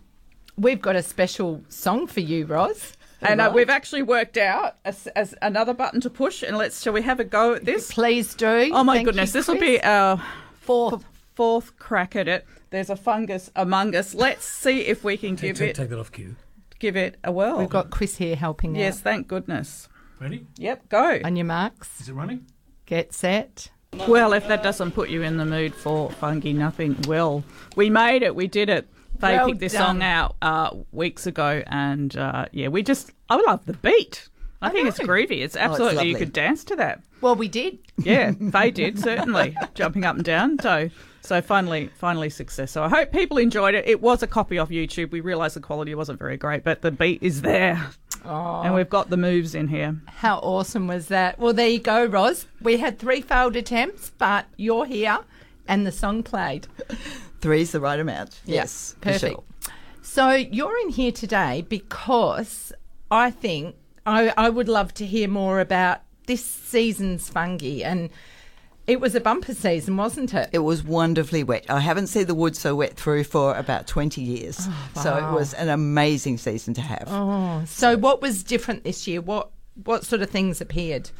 We've 0.56 0.80
got 0.80 0.96
a 0.96 1.02
special 1.02 1.62
song 1.68 2.06
for 2.06 2.20
you, 2.20 2.46
Roz. 2.46 2.92
and 3.20 3.40
uh, 3.40 3.50
we've 3.54 3.70
actually 3.70 4.02
worked 4.02 4.36
out 4.36 4.76
as, 4.84 5.06
as 5.08 5.34
another 5.42 5.74
button 5.74 6.00
to 6.02 6.10
push. 6.10 6.42
And 6.42 6.56
let's 6.56 6.82
shall 6.82 6.92
we 6.92 7.02
have 7.02 7.18
a 7.20 7.24
go 7.24 7.54
at 7.54 7.64
this? 7.64 7.92
Please 7.92 8.34
do. 8.34 8.70
Oh 8.72 8.84
my 8.84 8.96
Thank 8.96 9.06
goodness, 9.06 9.30
you, 9.34 9.40
this 9.40 9.48
will 9.48 9.58
be 9.58 9.82
our 9.82 10.22
fourth. 10.60 10.94
f- 10.94 11.04
fourth 11.34 11.76
crack 11.78 12.14
at 12.14 12.28
it. 12.28 12.46
There's 12.70 12.90
a 12.90 12.96
fungus 12.96 13.50
among 13.56 13.94
us. 13.96 14.14
Let's 14.14 14.44
see 14.44 14.80
if 14.82 15.02
we 15.04 15.16
can 15.16 15.36
Take, 15.36 15.50
give 15.50 15.58
take, 15.58 15.70
it 15.70 15.76
take 15.76 15.88
that 15.90 15.98
off 15.98 16.12
cue. 16.12 16.36
give 16.78 16.96
it 16.96 17.16
a 17.24 17.32
whirl. 17.32 17.58
We've 17.58 17.68
got 17.68 17.90
Chris 17.90 18.16
here 18.18 18.36
helping 18.36 18.72
us. 18.76 18.78
yes, 18.78 18.96
out. 18.98 19.02
thank 19.04 19.28
goodness. 19.28 19.88
Ready? 20.20 20.46
Yep, 20.58 20.88
go. 20.88 21.18
On 21.24 21.34
your 21.36 21.46
marks, 21.46 22.00
Is 22.00 22.08
it 22.08 22.14
running? 22.14 22.46
get 22.86 23.12
set. 23.12 23.70
Well, 24.08 24.32
if 24.32 24.46
that 24.48 24.62
doesn't 24.62 24.92
put 24.92 25.08
you 25.08 25.22
in 25.22 25.36
the 25.36 25.44
mood 25.46 25.74
for 25.74 26.10
fungi, 26.10 26.52
nothing 26.52 26.96
will. 27.06 27.44
We 27.76 27.90
made 27.90 28.22
it. 28.22 28.34
We 28.34 28.46
did 28.48 28.68
it. 28.68 28.88
They 29.18 29.36
Well 29.36 29.46
picked 29.46 29.60
this 29.60 29.72
done. 29.72 30.00
song 30.00 30.02
out 30.02 30.36
uh, 30.42 30.70
weeks 30.92 31.26
ago, 31.26 31.62
and 31.66 32.16
uh, 32.16 32.46
yeah, 32.52 32.68
we 32.68 32.82
just 32.82 33.10
I 33.28 33.36
love 33.36 33.64
the 33.66 33.72
beat. 33.74 34.28
I, 34.62 34.70
think 34.70 34.88
it's 34.88 34.98
groovy. 34.98 35.42
It's 35.42 35.56
absolutely 35.56 36.08
you 36.08 36.16
could 36.16 36.32
dance 36.32 36.64
to 36.64 36.76
that. 36.76 37.02
Well, 37.20 37.36
we 37.36 37.48
did. 37.48 37.78
Yeah, 37.98 38.32
they 38.40 38.70
did 38.70 38.98
certainly 38.98 39.54
jumping 39.74 40.04
up 40.06 40.16
and 40.16 40.24
down. 40.24 40.58
So, 40.58 40.88
so 41.20 41.42
finally, 41.42 41.90
finally 41.98 42.30
success. 42.30 42.70
So 42.70 42.82
I 42.82 42.88
hope 42.88 43.12
people 43.12 43.36
enjoyed 43.36 43.74
it. 43.74 43.86
It 43.86 44.00
was 44.00 44.22
a 44.22 44.26
copy 44.26 44.58
off 44.58 44.70
YouTube. 44.70 45.10
We 45.10 45.20
realised 45.20 45.54
the 45.56 45.60
quality 45.60 45.94
wasn't 45.94 46.18
very 46.18 46.38
great, 46.38 46.64
but 46.64 46.80
the 46.80 46.90
beat 46.90 47.22
is 47.22 47.42
there, 47.42 47.90
Oh, 48.24 48.62
and 48.62 48.74
we've 48.74 48.88
got 48.88 49.10
the 49.10 49.18
moves 49.18 49.54
in 49.54 49.68
here. 49.68 49.96
how 50.06 50.38
awesome 50.38 50.86
was 50.86 51.08
that? 51.08 51.38
Well, 51.38 51.52
there 51.52 51.68
you 51.68 51.78
go, 51.78 52.06
Roz. 52.06 52.46
We 52.62 52.78
had 52.78 52.98
three 52.98 53.20
failed 53.20 53.56
attempts, 53.56 54.12
but 54.16 54.46
you're 54.56 54.86
here, 54.86 55.18
and 55.68 55.86
the 55.86 55.92
song 55.92 56.22
played. 56.22 56.68
Three's 57.44 57.72
the 57.72 57.80
right 57.80 58.00
amount. 58.00 58.40
Yeah, 58.46 58.54
Yes, 58.62 58.96
perfect. 59.02 59.34
sure. 59.34 59.44
So 60.00 60.30
you're 60.30 60.78
in 60.78 60.88
here 60.88 61.12
today 61.12 61.62
because 61.68 62.72
I 63.10 63.30
think 63.30 63.76
I, 64.06 64.32
I 64.34 64.48
would 64.48 64.66
love 64.66 64.94
to 64.94 65.04
hear 65.04 65.28
more 65.28 65.60
about 65.60 66.00
this 66.26 66.42
season's 66.42 67.28
fungi, 67.28 67.82
and 67.84 68.08
it 68.86 68.98
was 68.98 69.14
a 69.14 69.20
bumper 69.20 69.52
season, 69.52 69.98
wasn't 69.98 70.32
it? 70.32 70.48
It 70.52 70.60
was 70.60 70.82
wonderfully 70.82 71.44
wet. 71.44 71.66
I 71.68 71.80
haven't 71.80 72.06
seen 72.06 72.26
the 72.26 72.34
wood 72.34 72.56
so 72.56 72.74
wet 72.74 72.96
through 72.96 73.24
for 73.24 73.54
about 73.54 73.86
20 73.86 74.22
years. 74.22 74.56
Oh, 74.66 74.90
so 75.02 75.16
it 75.18 75.32
was 75.34 75.52
an 75.52 75.68
amazing 75.68 76.38
season 76.38 76.72
to 76.74 76.80
have. 76.80 77.04
Oh, 77.08 77.62
so 77.66 77.98
what 77.98 78.22
was 78.22 78.42
different 78.42 78.84
this 78.84 79.06
year? 79.06 79.20
What 79.20 79.50
what 79.84 80.06
sort 80.06 80.22
of 80.22 80.30
things 80.30 80.62
appeared? 80.62 81.10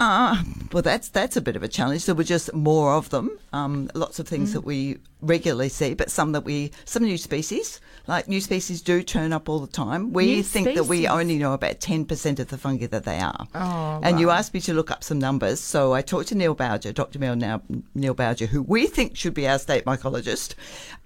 Ah, 0.00 0.42
well, 0.72 0.82
that's 0.82 1.08
that's 1.10 1.36
a 1.36 1.40
bit 1.42 1.56
of 1.56 1.62
a 1.62 1.68
challenge. 1.68 2.06
There 2.06 2.14
were 2.14 2.24
just 2.24 2.52
more 2.54 2.94
of 2.94 3.10
them. 3.10 3.30
Um, 3.52 3.90
lots 3.94 4.18
of 4.18 4.26
Mm. 4.26 4.30
things 4.30 4.52
that 4.54 4.62
we 4.62 4.98
regularly 5.22 5.68
see, 5.68 5.94
but 5.94 6.10
some 6.10 6.32
that 6.32 6.44
we 6.44 6.72
some 6.84 7.02
new 7.04 7.18
species, 7.18 7.80
like 8.06 8.28
new 8.28 8.40
species, 8.40 8.82
do 8.82 9.02
turn 9.02 9.32
up 9.32 9.48
all 9.48 9.60
the 9.60 9.66
time. 9.66 10.12
We 10.12 10.26
New 10.26 10.42
think 10.42 10.74
that 10.74 10.84
we 10.84 11.06
only 11.06 11.38
know 11.38 11.52
about 11.52 11.80
ten 11.80 12.04
percent 12.04 12.40
of 12.40 12.48
the 12.48 12.58
fungi 12.58 12.86
that 12.86 13.04
they 13.04 13.18
are. 13.18 13.46
Oh, 13.54 14.00
and 14.02 14.18
you 14.20 14.30
asked 14.30 14.54
me 14.54 14.60
to 14.60 14.74
look 14.74 14.90
up 14.90 15.04
some 15.04 15.18
numbers, 15.18 15.60
so 15.60 15.92
I 15.92 16.02
talked 16.02 16.28
to 16.28 16.34
Neale 16.34 16.54
Bougher, 16.56 16.92
Dr. 16.94 17.18
Neil, 17.18 17.36
now, 17.36 17.62
Neale 17.94 18.14
Bougher, 18.14 18.46
who 18.46 18.62
we 18.62 18.86
think 18.86 19.16
should 19.16 19.34
be 19.34 19.46
our 19.48 19.58
state 19.58 19.84
mycologist, 19.84 20.54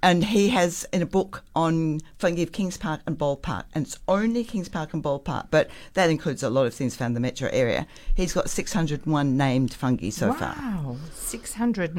and 0.02 0.24
he 0.24 0.48
has 0.50 0.86
in 0.92 1.02
a 1.02 1.06
book 1.06 1.42
on 1.54 2.00
fungi 2.18 2.42
of 2.42 2.52
Kings 2.52 2.76
Park 2.76 3.00
and 3.06 3.18
Bold 3.18 3.42
Park, 3.42 3.66
and 3.74 3.86
it's 3.86 3.98
only 4.08 4.44
Kings 4.44 4.68
Park 4.68 4.92
and 4.92 5.02
Bold 5.02 5.24
Park, 5.24 5.46
but 5.50 5.70
that 5.94 6.10
includes 6.10 6.42
a 6.42 6.50
lot 6.50 6.66
of 6.66 6.74
things 6.74 6.96
found 6.96 7.10
in 7.10 7.14
the 7.14 7.20
metro 7.20 7.48
area. 7.52 7.86
He's 8.14 8.32
got 8.32 8.50
601 8.50 9.36
named 9.36 9.74
fungi 9.74 10.10
so 10.10 10.32
far. 10.32 10.54
wow, 10.58 10.96
six 11.12 11.54
hundred 11.54 11.96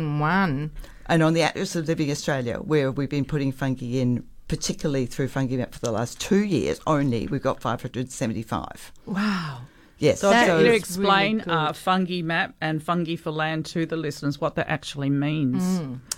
and 1.07 1.23
on 1.23 1.33
the 1.33 1.41
Atlas 1.41 1.75
of 1.75 1.87
Living 1.87 2.11
Australia, 2.11 2.57
where 2.57 2.91
we've 2.91 3.09
been 3.09 3.25
putting 3.25 3.51
fungi 3.51 3.85
in, 3.99 4.25
particularly 4.47 5.05
through 5.05 5.27
Fungi 5.27 5.55
Map 5.57 5.73
for 5.73 5.79
the 5.79 5.91
last 5.91 6.19
two 6.19 6.43
years 6.43 6.79
only, 6.87 7.27
we've 7.27 7.41
got 7.41 7.61
575. 7.61 8.91
Wow. 9.05 9.61
Yes. 9.97 10.19
So, 10.19 10.29
That 10.29 10.47
can 10.47 10.59
you 10.65 10.71
is 10.71 10.77
explain 10.77 11.37
really 11.39 11.51
uh, 11.51 11.71
fungi 11.73 12.21
map 12.21 12.53
and 12.59 12.83
fungi 12.83 13.15
for 13.15 13.31
land 13.31 13.65
to 13.67 13.85
the 13.85 13.95
listeners 13.95 14.41
what 14.41 14.55
that 14.55 14.67
actually 14.69 15.09
means? 15.09 15.63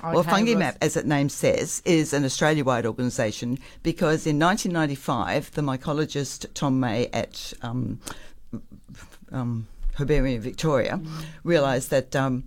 Well, 0.04 0.20
Okay, 0.20 0.30
Fungi 0.30 0.54
Roz. 0.54 0.60
Map, 0.60 0.78
as 0.82 0.98
its 0.98 1.06
name 1.06 1.30
says, 1.30 1.84
is 1.86 2.12
an 2.12 2.26
Australia 2.26 2.64
wide 2.64 2.86
organisation 2.88 3.60
because 3.84 4.26
in 4.26 4.40
1995, 4.40 5.52
the 5.52 5.62
mycologist 5.62 6.48
Tom 6.56 6.80
May 6.80 7.08
at 7.14 7.54
um, 7.62 8.00
um, 9.32 9.68
Herbarium 9.94 10.42
Victoria 10.42 11.00
realised 11.44 11.92
that. 11.92 12.16
Um, 12.16 12.46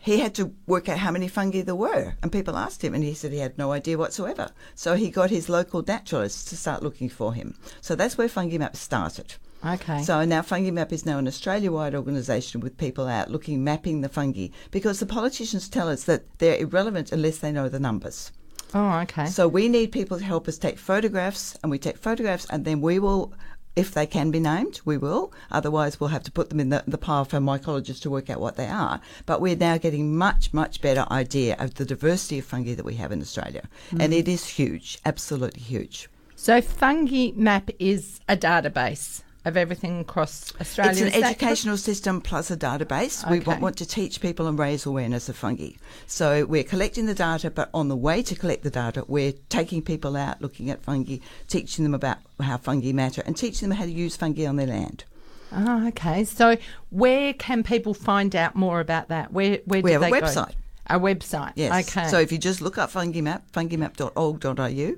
he 0.00 0.18
had 0.18 0.34
to 0.36 0.52
work 0.66 0.88
out 0.88 0.98
how 0.98 1.10
many 1.10 1.28
fungi 1.28 1.62
there 1.62 1.74
were, 1.74 2.14
and 2.22 2.30
people 2.30 2.56
asked 2.56 2.82
him, 2.82 2.94
and 2.94 3.02
he 3.02 3.14
said 3.14 3.32
he 3.32 3.38
had 3.38 3.58
no 3.58 3.72
idea 3.72 3.98
whatsoever. 3.98 4.50
So 4.74 4.94
he 4.94 5.10
got 5.10 5.30
his 5.30 5.48
local 5.48 5.82
naturalists 5.86 6.44
to 6.46 6.56
start 6.56 6.82
looking 6.82 7.08
for 7.08 7.34
him. 7.34 7.54
So 7.80 7.94
that's 7.94 8.16
where 8.18 8.28
Fungi 8.28 8.58
Map 8.58 8.76
started. 8.76 9.34
Okay. 9.64 10.02
So 10.02 10.24
now 10.24 10.42
Fungi 10.42 10.70
Map 10.70 10.92
is 10.92 11.06
now 11.06 11.18
an 11.18 11.26
Australia-wide 11.26 11.94
organisation 11.94 12.60
with 12.60 12.76
people 12.76 13.06
out 13.06 13.30
looking, 13.30 13.64
mapping 13.64 14.02
the 14.02 14.08
fungi, 14.08 14.48
because 14.70 15.00
the 15.00 15.06
politicians 15.06 15.68
tell 15.68 15.88
us 15.88 16.04
that 16.04 16.24
they're 16.38 16.58
irrelevant 16.58 17.12
unless 17.12 17.38
they 17.38 17.50
know 17.50 17.68
the 17.68 17.80
numbers. 17.80 18.30
oh, 18.74 18.98
okay. 19.00 19.26
So 19.26 19.48
we 19.48 19.68
need 19.68 19.92
people 19.92 20.18
to 20.18 20.24
help 20.24 20.48
us 20.48 20.58
take 20.58 20.78
photographs, 20.78 21.56
and 21.62 21.70
we 21.70 21.78
take 21.78 21.96
photographs, 21.96 22.46
and 22.50 22.64
then 22.64 22.80
we 22.80 22.98
will 22.98 23.32
If 23.76 23.92
they 23.92 24.06
can 24.06 24.30
be 24.30 24.40
named, 24.40 24.80
we 24.84 24.96
will. 24.96 25.32
Otherwise, 25.50 25.98
we'll 25.98 26.10
have 26.10 26.22
to 26.24 26.30
put 26.30 26.48
them 26.48 26.60
in 26.60 26.68
the, 26.68 26.84
the 26.86 26.98
pile 26.98 27.24
for 27.24 27.38
mycologists 27.38 28.00
to 28.02 28.10
work 28.10 28.30
out 28.30 28.40
what 28.40 28.56
they 28.56 28.68
are. 28.68 29.00
But 29.26 29.40
we're 29.40 29.56
now 29.56 29.78
getting 29.78 30.16
much, 30.16 30.52
much 30.52 30.80
better 30.80 31.06
idea 31.10 31.56
of 31.58 31.74
the 31.74 31.84
diversity 31.84 32.38
of 32.38 32.44
fungi 32.44 32.74
that 32.74 32.84
we 32.84 32.94
have 32.94 33.10
in 33.10 33.20
Australia. 33.20 33.68
Mm. 33.90 34.04
And 34.04 34.14
it 34.14 34.28
is 34.28 34.46
huge, 34.46 34.98
absolutely 35.04 35.62
huge. 35.62 36.08
So 36.36 36.60
Fungi 36.60 37.32
Map 37.34 37.70
is 37.78 38.20
a 38.28 38.36
database 38.36 39.22
of 39.44 39.56
everything 39.56 40.00
across 40.00 40.52
Australia. 40.60 40.92
It's 40.92 41.00
an 41.16 41.22
Is 41.22 41.30
educational 41.30 41.76
system 41.76 42.20
plus 42.20 42.50
a 42.50 42.56
database. 42.56 43.28
We 43.30 43.40
want, 43.40 43.60
want 43.60 43.76
to 43.78 43.86
teach 43.86 44.20
people 44.20 44.46
and 44.46 44.58
raise 44.58 44.86
awareness 44.86 45.28
of 45.28 45.36
fungi. 45.36 45.70
So 46.06 46.46
we're 46.46 46.64
collecting 46.64 47.06
the 47.06 47.14
data, 47.14 47.50
but 47.50 47.68
on 47.74 47.88
the 47.88 47.96
way 47.96 48.22
to 48.22 48.34
collect 48.34 48.62
the 48.62 48.70
data, 48.70 49.04
we're 49.06 49.32
taking 49.50 49.82
people 49.82 50.16
out, 50.16 50.40
looking 50.40 50.70
at 50.70 50.82
fungi, 50.82 51.18
teaching 51.48 51.84
them 51.84 51.94
about 51.94 52.18
how 52.40 52.56
fungi 52.56 52.92
matter, 52.92 53.22
and 53.26 53.36
teaching 53.36 53.68
them 53.68 53.76
how 53.78 53.84
to 53.84 53.90
use 53.90 54.16
fungi 54.16 54.46
on 54.46 54.56
their 54.56 54.66
land. 54.66 55.04
Oh, 55.52 55.86
okay. 55.88 56.24
So 56.24 56.56
where 56.90 57.32
can 57.34 57.62
people 57.62 57.94
find 57.94 58.34
out 58.34 58.56
more 58.56 58.80
about 58.80 59.08
that? 59.08 59.32
Where 59.32 59.58
where 59.66 59.82
do 59.82 59.84
We 59.84 59.92
have 59.92 60.02
a 60.02 60.06
they 60.06 60.20
go? 60.20 60.26
website. 60.26 60.52
A 60.88 60.98
website. 60.98 61.52
Yes. 61.54 61.88
Okay. 61.96 62.08
So 62.08 62.18
if 62.18 62.32
you 62.32 62.38
just 62.38 62.60
look 62.60 62.76
up 62.76 62.90
FungiMap, 62.90 63.42
fungimap.org.au. 63.52 64.94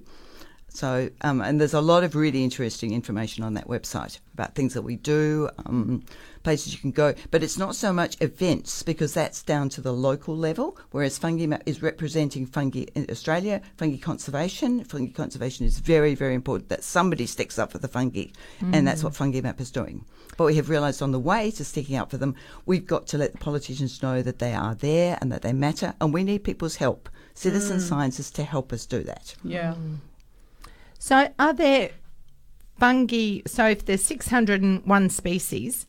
So, 0.76 1.08
um, 1.22 1.40
and 1.40 1.58
there's 1.58 1.72
a 1.72 1.80
lot 1.80 2.04
of 2.04 2.14
really 2.14 2.44
interesting 2.44 2.92
information 2.92 3.42
on 3.42 3.54
that 3.54 3.66
website 3.66 4.18
about 4.34 4.54
things 4.54 4.74
that 4.74 4.82
we 4.82 4.96
do, 4.96 5.48
um, 5.64 6.04
places 6.42 6.74
you 6.74 6.78
can 6.78 6.90
go. 6.90 7.14
But 7.30 7.42
it's 7.42 7.56
not 7.56 7.74
so 7.74 7.94
much 7.94 8.16
events 8.20 8.82
because 8.82 9.14
that's 9.14 9.42
down 9.42 9.70
to 9.70 9.80
the 9.80 9.92
local 9.92 10.36
level, 10.36 10.76
whereas 10.90 11.18
FungiMap 11.18 11.62
is 11.64 11.80
representing 11.80 12.44
fungi 12.44 12.84
in 12.94 13.06
Australia, 13.10 13.62
fungi 13.78 13.96
conservation. 13.96 14.84
Fungi 14.84 15.12
conservation 15.12 15.64
is 15.64 15.78
very, 15.78 16.14
very 16.14 16.34
important 16.34 16.68
that 16.68 16.84
somebody 16.84 17.24
sticks 17.24 17.58
up 17.58 17.72
for 17.72 17.78
the 17.78 17.88
fungi, 17.88 18.26
and 18.60 18.86
that's 18.86 19.02
what 19.02 19.14
FungiMap 19.14 19.58
is 19.60 19.70
doing. 19.70 20.04
But 20.36 20.44
we 20.44 20.56
have 20.56 20.68
realised 20.68 21.00
on 21.00 21.12
the 21.12 21.18
way 21.18 21.50
to 21.52 21.64
sticking 21.64 21.96
up 21.96 22.10
for 22.10 22.18
them, 22.18 22.34
we've 22.66 22.86
got 22.86 23.06
to 23.08 23.18
let 23.18 23.32
the 23.32 23.38
politicians 23.38 24.02
know 24.02 24.20
that 24.20 24.38
they 24.38 24.52
are 24.52 24.74
there 24.74 25.16
and 25.22 25.32
that 25.32 25.40
they 25.40 25.54
matter, 25.54 25.94
and 26.02 26.12
we 26.12 26.22
need 26.22 26.44
people's 26.44 26.76
help, 26.76 27.08
citizen 27.32 27.80
scientists, 27.80 28.30
to 28.32 28.44
help 28.44 28.74
us 28.74 28.84
do 28.84 29.02
that. 29.04 29.34
Yeah. 29.42 29.74
So 31.06 31.28
are 31.38 31.52
there 31.52 31.90
fungi? 32.80 33.42
So 33.46 33.64
if 33.66 33.84
there's 33.84 34.02
601 34.02 35.10
species, 35.10 35.86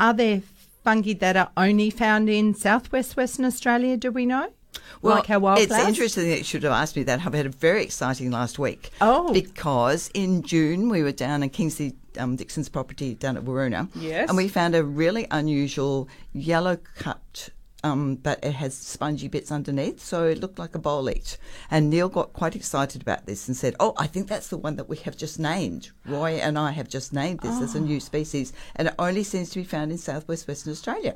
are 0.00 0.12
there 0.12 0.42
fungi 0.82 1.12
that 1.12 1.36
are 1.36 1.52
only 1.56 1.90
found 1.90 2.28
in 2.28 2.52
southwest 2.52 3.16
Western 3.16 3.44
Australia? 3.44 3.96
Do 3.96 4.10
we 4.10 4.26
know? 4.26 4.52
Well, 5.00 5.14
like 5.14 5.30
it's 5.30 5.78
interesting 5.78 6.28
that 6.28 6.38
you 6.38 6.42
should 6.42 6.64
have 6.64 6.72
asked 6.72 6.96
me 6.96 7.04
that. 7.04 7.24
I've 7.24 7.34
had 7.34 7.46
a 7.46 7.50
very 7.50 7.84
exciting 7.84 8.32
last 8.32 8.58
week. 8.58 8.90
Oh. 9.00 9.32
Because 9.32 10.10
in 10.12 10.42
June 10.42 10.88
we 10.88 11.04
were 11.04 11.12
down 11.12 11.44
in 11.44 11.50
Kingsley 11.50 11.94
um, 12.18 12.34
Dixon's 12.34 12.68
property 12.68 13.14
down 13.14 13.36
at 13.36 13.44
Waroona. 13.44 13.88
Yes. 13.94 14.28
And 14.28 14.36
we 14.36 14.48
found 14.48 14.74
a 14.74 14.82
really 14.82 15.28
unusual 15.30 16.08
yellow 16.32 16.78
cupped. 16.96 17.50
Um, 17.86 18.16
but 18.16 18.42
it 18.42 18.52
has 18.52 18.76
spongy 18.76 19.28
bits 19.28 19.52
underneath, 19.52 20.00
so 20.02 20.24
it 20.24 20.40
looked 20.40 20.58
like 20.58 20.74
a 20.74 20.78
bowl 20.78 21.08
each. 21.08 21.36
And 21.70 21.88
Neil 21.90 22.08
got 22.08 22.32
quite 22.32 22.56
excited 22.56 23.02
about 23.02 23.26
this 23.26 23.46
and 23.46 23.56
said, 23.56 23.76
"Oh, 23.78 23.94
I 23.96 24.06
think 24.06 24.28
that's 24.28 24.48
the 24.48 24.56
one 24.56 24.76
that 24.76 24.88
we 24.88 24.96
have 24.98 25.16
just 25.16 25.38
named. 25.38 25.90
Roy 26.04 26.32
and 26.42 26.58
I 26.58 26.72
have 26.72 26.88
just 26.88 27.12
named 27.12 27.40
this 27.40 27.60
as 27.60 27.74
a 27.74 27.78
Oh. 27.78 27.82
new 27.82 27.96
ah. 27.98 28.00
species, 28.10 28.52
and 28.74 28.88
it 28.88 28.94
only 28.98 29.22
seems 29.22 29.50
to 29.50 29.60
be 29.60 29.64
found 29.64 29.92
in 29.92 29.98
southwest 29.98 30.48
Western 30.48 30.72
Australia." 30.72 31.14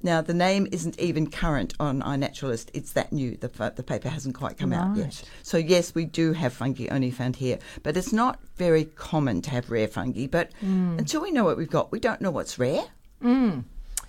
Now, 0.00 0.20
the 0.20 0.34
name 0.34 0.68
isn't 0.70 0.98
even 1.00 1.28
current 1.28 1.74
on 1.80 2.02
iNaturalist. 2.02 2.68
It's 2.72 2.92
that 2.92 3.12
new. 3.12 3.36
The, 3.36 3.48
the 3.74 3.82
paper 3.82 4.08
hasn't 4.08 4.36
quite 4.36 4.56
come 4.56 4.72
out 4.72 4.96
yet. 4.96 5.22
So, 5.42 5.58
yes, 5.58 5.92
we 5.92 6.04
do 6.04 6.32
have 6.34 6.52
fungi 6.52 6.86
only 6.86 7.10
found 7.10 7.36
here, 7.36 7.58
but 7.82 7.96
it's 7.96 8.12
not 8.12 8.38
very 8.56 8.84
common 8.84 9.42
to 9.42 9.50
have 9.50 9.70
rare 9.70 9.88
fungi. 9.88 10.28
But 10.28 10.52
hmm. 10.60 10.96
until 10.98 11.20
we 11.20 11.32
know 11.32 11.44
what 11.44 11.56
we've 11.56 11.68
got, 11.68 11.90
we 11.90 11.98
don't 11.98 12.20
know 12.20 12.30
what's 12.30 12.60
rare. 12.60 12.84
Hmm. 13.20 13.60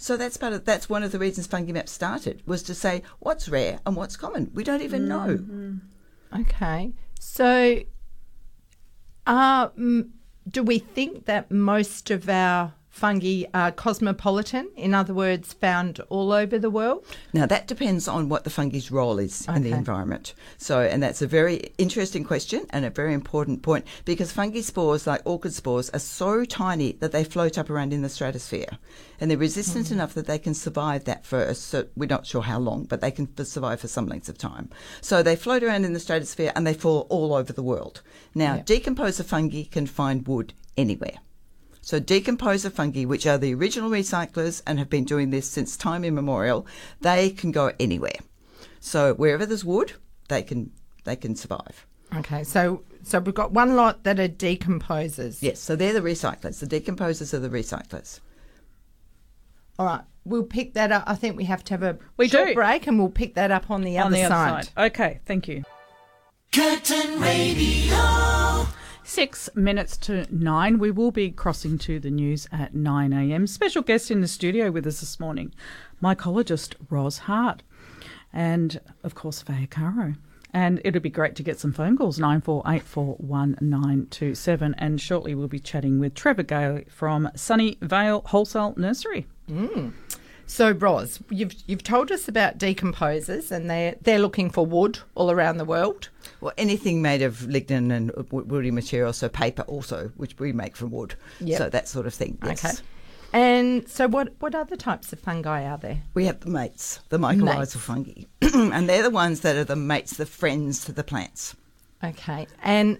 So 0.02 0.16
that's 0.16 0.38
part 0.38 0.54
of, 0.54 0.64
that's 0.64 0.88
one 0.88 1.04
of 1.04 1.12
the 1.12 1.20
reasons 1.20 1.46
Fungi 1.46 1.74
Map 1.74 1.90
started 1.90 2.42
was 2.46 2.64
to 2.64 2.74
say 2.74 3.04
what's 3.20 3.50
rare 3.50 3.82
and 3.86 3.98
what's 3.98 4.16
common. 4.16 4.50
We 4.54 4.64
don't 4.64 4.82
even 4.82 5.10
know. 5.10 5.78
Okay. 6.40 6.94
So, 7.20 7.82
uh, 9.28 9.68
do 10.50 10.64
we 10.64 10.80
think 10.80 11.26
that 11.26 11.52
most 11.52 12.10
of 12.12 12.30
our 12.30 12.74
fungi 13.00 13.46
are 13.54 13.72
cosmopolitan? 13.72 14.70
In 14.76 14.94
other 14.94 15.14
words, 15.14 15.54
found 15.54 16.02
all 16.10 16.32
over 16.32 16.60
the 16.60 16.70
world? 16.70 17.06
Now 17.34 17.46
that 17.46 17.68
depends 17.68 18.08
on 18.08 18.28
what 18.28 18.44
the 18.44 18.50
fungi's 18.50 18.92
role 18.92 19.18
is 19.20 19.48
in 19.48 19.64
the 19.64 19.72
environment. 19.72 20.34
So, 20.58 20.82
and 20.82 21.02
that's 21.02 21.22
a 21.22 21.28
very 21.28 21.72
interesting 21.78 22.24
question 22.26 22.66
and 22.72 22.84
a 22.84 22.90
very 22.90 23.14
important 23.14 23.64
point 23.64 23.86
because 24.04 24.32
fungi 24.32 24.62
spores, 24.62 25.08
like 25.08 25.22
orchid 25.26 25.54
spores, 25.54 25.90
are 25.92 26.00
so 26.00 26.44
tiny 26.44 26.92
that 26.94 27.14
they 27.14 27.24
float 27.24 27.58
up 27.58 27.70
around 27.70 27.94
in 27.94 28.02
the 28.02 28.10
stratosphere, 28.10 28.78
and 29.20 29.32
they're 29.32 29.38
resistant 29.38 29.88
hmm. 29.88 29.94
enough 29.96 30.14
that 30.14 30.28
they 30.28 30.40
can 30.40 30.54
survive 30.54 31.06
that 31.06 31.26
for 31.26 31.42
a 31.42 31.56
cer 31.56 31.88
we're 31.96 32.06
not 32.06 32.28
sure 32.28 32.42
how 32.42 32.60
long, 32.60 32.84
but 32.84 33.00
they 33.02 33.12
can 33.12 33.28
survive 33.46 33.80
for 33.80 33.88
some 33.88 34.08
lengths 34.08 34.30
of 34.30 34.38
time. 34.38 34.70
So 35.02 35.24
they 35.24 35.36
float 35.38 35.64
around 35.64 35.86
in 35.86 35.94
the 35.94 36.00
stratosphere 36.00 36.52
and 36.56 36.68
they 36.68 36.74
fall 36.74 37.08
all 37.10 37.34
over 37.34 37.54
the 37.54 37.64
world. 37.64 38.02
Now, 38.36 38.56
Yep. 38.56 38.66
decomposer 38.66 39.24
fungi 39.24 39.64
can 39.64 39.88
find 39.88 40.28
wood 40.28 40.54
anywhere. 40.78 41.20
So 41.90 42.00
decomposer 42.00 42.72
fungi, 42.72 43.06
which 43.06 43.26
are 43.26 43.40
the 43.40 43.52
original 43.56 43.90
recyclers 43.90 44.62
and 44.68 44.78
have 44.78 44.92
been 44.92 45.06
doing 45.06 45.32
this 45.32 45.50
since 45.50 45.76
time 45.76 46.06
immemorial, 46.06 46.68
they 47.02 47.32
can 47.32 47.52
go 47.52 47.72
anywhere. 47.80 48.20
So 48.80 49.16
wherever 49.16 49.44
there's 49.44 49.66
wood, 49.66 49.94
they 50.28 50.44
can 50.44 50.70
they 51.04 51.16
can 51.16 51.36
survive. 51.36 51.88
Okay. 52.16 52.44
So, 52.44 52.84
so 53.02 53.18
we've 53.18 53.34
got 53.34 53.54
one 53.54 53.76
lot 53.76 54.04
that 54.04 54.20
are 54.20 54.28
decomposers. 54.28 55.42
Yes, 55.42 55.60
so 55.62 55.76
they're 55.76 55.94
the 55.94 56.02
recyclers. 56.02 56.60
The 56.60 56.68
decomposers 56.68 57.34
are 57.34 57.40
the 57.40 57.50
recyclers. 57.50 58.20
All 59.80 59.88
right. 59.88 60.02
We'll 60.26 60.44
pick 60.44 60.76
that 60.76 60.92
up. 60.92 61.06
I 61.08 61.16
think 61.16 61.38
we 61.38 61.46
have 61.46 61.64
to 61.64 61.74
have 61.74 61.82
a 61.82 61.98
We 62.18 62.28
short 62.28 62.50
do. 62.50 62.54
break 62.54 62.86
and 62.86 63.00
we'll 63.00 63.10
pick 63.10 63.34
that 63.34 63.50
up 63.50 63.72
on 63.72 63.82
the 63.82 63.98
On 63.98 64.06
other 64.06 64.16
the 64.16 64.22
other 64.26 64.36
side. 64.36 64.66
side. 64.66 64.86
Okay, 64.92 65.22
thank 65.26 65.48
you. 65.48 65.64
Curtin 66.54 67.20
Radio. 67.20 68.49
Six 69.10 69.50
minutes 69.56 69.98
to 69.98 70.28
nine. 70.30 70.78
We 70.78 70.92
will 70.92 71.10
be 71.10 71.32
crossing 71.32 71.80
to 71.80 72.00
the 72.00 72.12
news 72.12 72.48
at 72.52 72.76
9 72.76 73.12
a.m. 73.12 73.48
Special 73.48 73.82
guest 73.82 74.12
in 74.12 74.22
the 74.22 74.28
studio 74.28 74.70
with 74.70 74.86
us 74.86 75.00
this 75.00 75.20
morning, 75.20 75.52
mycologist 76.02 76.76
Ros 76.92 77.18
Hart, 77.18 77.64
and 78.32 78.80
of 79.04 79.16
course, 79.16 79.42
Faye 79.42 79.68
Caro. 79.68 80.14
And 80.54 80.80
it'll 80.86 81.02
be 81.02 81.10
great 81.10 81.36
to 81.38 81.44
get 81.44 81.60
some 81.60 81.74
phone 81.74 81.98
calls, 81.98 82.20
94841927. 82.20 84.76
And 84.78 85.02
shortly 85.02 85.34
we'll 85.34 85.48
be 85.48 85.60
chatting 85.60 85.98
with 85.98 86.14
Trevor 86.14 86.44
Gale 86.44 86.82
from 86.88 87.32
Sunny 87.36 87.80
Vale 87.82 88.22
Wholesale 88.28 88.76
Nursery. 88.78 89.26
Mm. 89.50 89.92
So, 90.50 90.72
Ros, 90.72 91.20
you've 91.30 91.54
you've 91.68 91.84
told 91.84 92.12
us 92.12 92.28
about 92.28 92.58
decomposers, 92.58 93.52
and 93.52 93.70
they're 93.70 93.96
they're 94.02 94.18
looking 94.18 94.50
for 94.50 94.66
wood 94.66 94.98
all 95.14 95.30
around 95.30 95.58
the 95.58 95.64
world. 95.64 96.10
Well, 96.42 96.54
anything 96.58 97.04
made 97.04 97.22
of 97.22 97.42
lignin 97.42 97.92
and 97.92 98.12
woody 98.32 98.72
material, 98.72 99.14
so 99.14 99.30
paper 99.30 99.62
also, 99.68 100.12
which 100.18 100.40
we 100.40 100.52
make 100.52 100.76
from 100.76 100.90
wood. 100.90 101.14
Yep. 101.40 101.58
So 101.60 101.70
that 101.70 101.88
sort 101.88 102.08
of 102.08 102.16
thing. 102.16 102.40
Yes. 102.44 102.66
Okay. 102.66 102.84
And 103.32 103.88
so, 103.88 104.08
what 104.08 104.34
what 104.40 104.56
other 104.56 104.76
types 104.76 105.14
of 105.14 105.20
fungi 105.20 105.66
are 105.66 105.78
there? 105.78 106.02
We 106.16 106.26
have 106.26 106.40
the 106.40 106.50
mates, 106.50 107.00
the 107.10 107.20
mycorrhizal 107.20 107.78
fungi, 107.78 108.24
and 108.42 108.90
they're 108.90 109.04
the 109.04 109.12
ones 109.12 109.42
that 109.42 109.56
are 109.56 109.64
the 109.64 109.76
mates, 109.76 110.18
the 110.18 110.26
friends 110.26 110.84
to 110.86 110.92
the 110.92 111.04
plants. 111.04 111.56
Okay, 112.04 112.48
and 112.64 112.98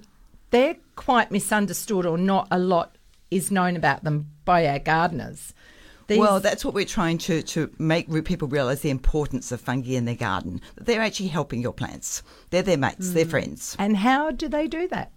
they're 0.52 0.78
quite 0.96 1.32
misunderstood, 1.32 2.06
or 2.06 2.20
not 2.20 2.48
a 2.52 2.60
lot 2.60 2.96
is 3.32 3.50
known 3.50 3.76
about 3.76 4.04
them 4.04 4.28
by 4.46 4.68
our 4.68 4.78
gardeners. 4.78 5.56
These, 6.10 6.18
Well, 6.18 6.40
that's 6.40 6.66
what 6.66 6.74
we're 6.74 6.86
trying 6.86 7.20
to, 7.20 7.44
to 7.44 7.72
make 7.78 8.12
people 8.26 8.48
realise 8.48 8.80
the 8.82 8.90
importance 8.90 9.52
of 9.52 9.62
fungi 9.62 9.92
in 9.94 10.06
their 10.06 10.16
garden. 10.16 10.60
They're 10.76 11.02
actually 11.02 11.28
helping 11.30 11.62
your 11.62 11.72
plants. 11.72 12.24
They're 12.50 12.64
their 12.64 12.78
mates, 12.78 13.14
they're 13.14 13.26
friends. 13.26 13.76
and 13.78 13.96
how 13.96 14.32
do 14.32 14.48
they 14.50 14.68
do 14.68 14.88
that? 14.88 15.12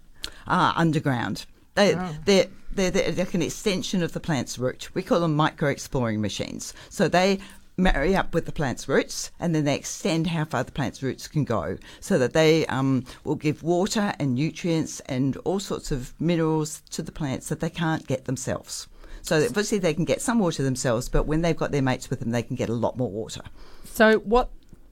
Ah, 0.47 0.73
underground. 0.77 1.47
They, 1.73 1.95
they're, 2.25 2.45
they're, 2.71 2.91
they're 2.91 3.11
like 3.11 3.33
an 3.33 3.41
extension 3.41 4.03
of 4.03 4.13
the 4.13 4.19
plant's 4.19 4.59
root. 4.59 4.89
We 4.93 5.01
call 5.01 5.19
them 5.21 5.35
micro 5.35 5.69
exploring 5.69 6.21
machines. 6.21 6.75
So 6.89 7.07
they 7.07 7.39
marry 7.75 8.15
up 8.15 8.35
with 8.35 8.45
the 8.45 8.51
plant's 8.51 8.87
roots 8.87 9.31
and 9.39 9.55
then 9.55 9.63
they 9.63 9.75
extend 9.75 10.27
how 10.27 10.45
far 10.45 10.63
the 10.63 10.71
plant's 10.71 11.01
roots 11.01 11.27
can 11.27 11.43
go 11.43 11.75
so 11.99 12.19
that 12.19 12.33
they 12.33 12.67
um, 12.67 13.03
will 13.23 13.33
give 13.33 13.63
water 13.63 14.13
and 14.19 14.35
nutrients 14.35 14.99
and 15.07 15.35
all 15.37 15.59
sorts 15.59 15.91
of 15.91 16.13
minerals 16.19 16.83
to 16.91 17.01
the 17.01 17.11
plants 17.11 17.49
that 17.49 17.61
they 17.61 17.71
can't 17.71 18.05
get 18.05 18.25
themselves. 18.25 18.87
So 19.23 19.43
obviously 19.45 19.79
they 19.79 19.93
can 19.93 20.05
get 20.05 20.21
some 20.21 20.37
water 20.37 20.63
themselves, 20.63 21.09
but 21.09 21.23
when 21.23 21.41
they've 21.41 21.57
got 21.57 21.71
their 21.71 21.81
mates 21.81 22.09
with 22.09 22.19
them, 22.19 22.31
they 22.31 22.43
can 22.43 22.55
get 22.55 22.69
a 22.69 22.73
lot 22.73 22.97
more 22.97 23.09
water. 23.09 23.41
So, 23.85 24.19
what 24.19 24.49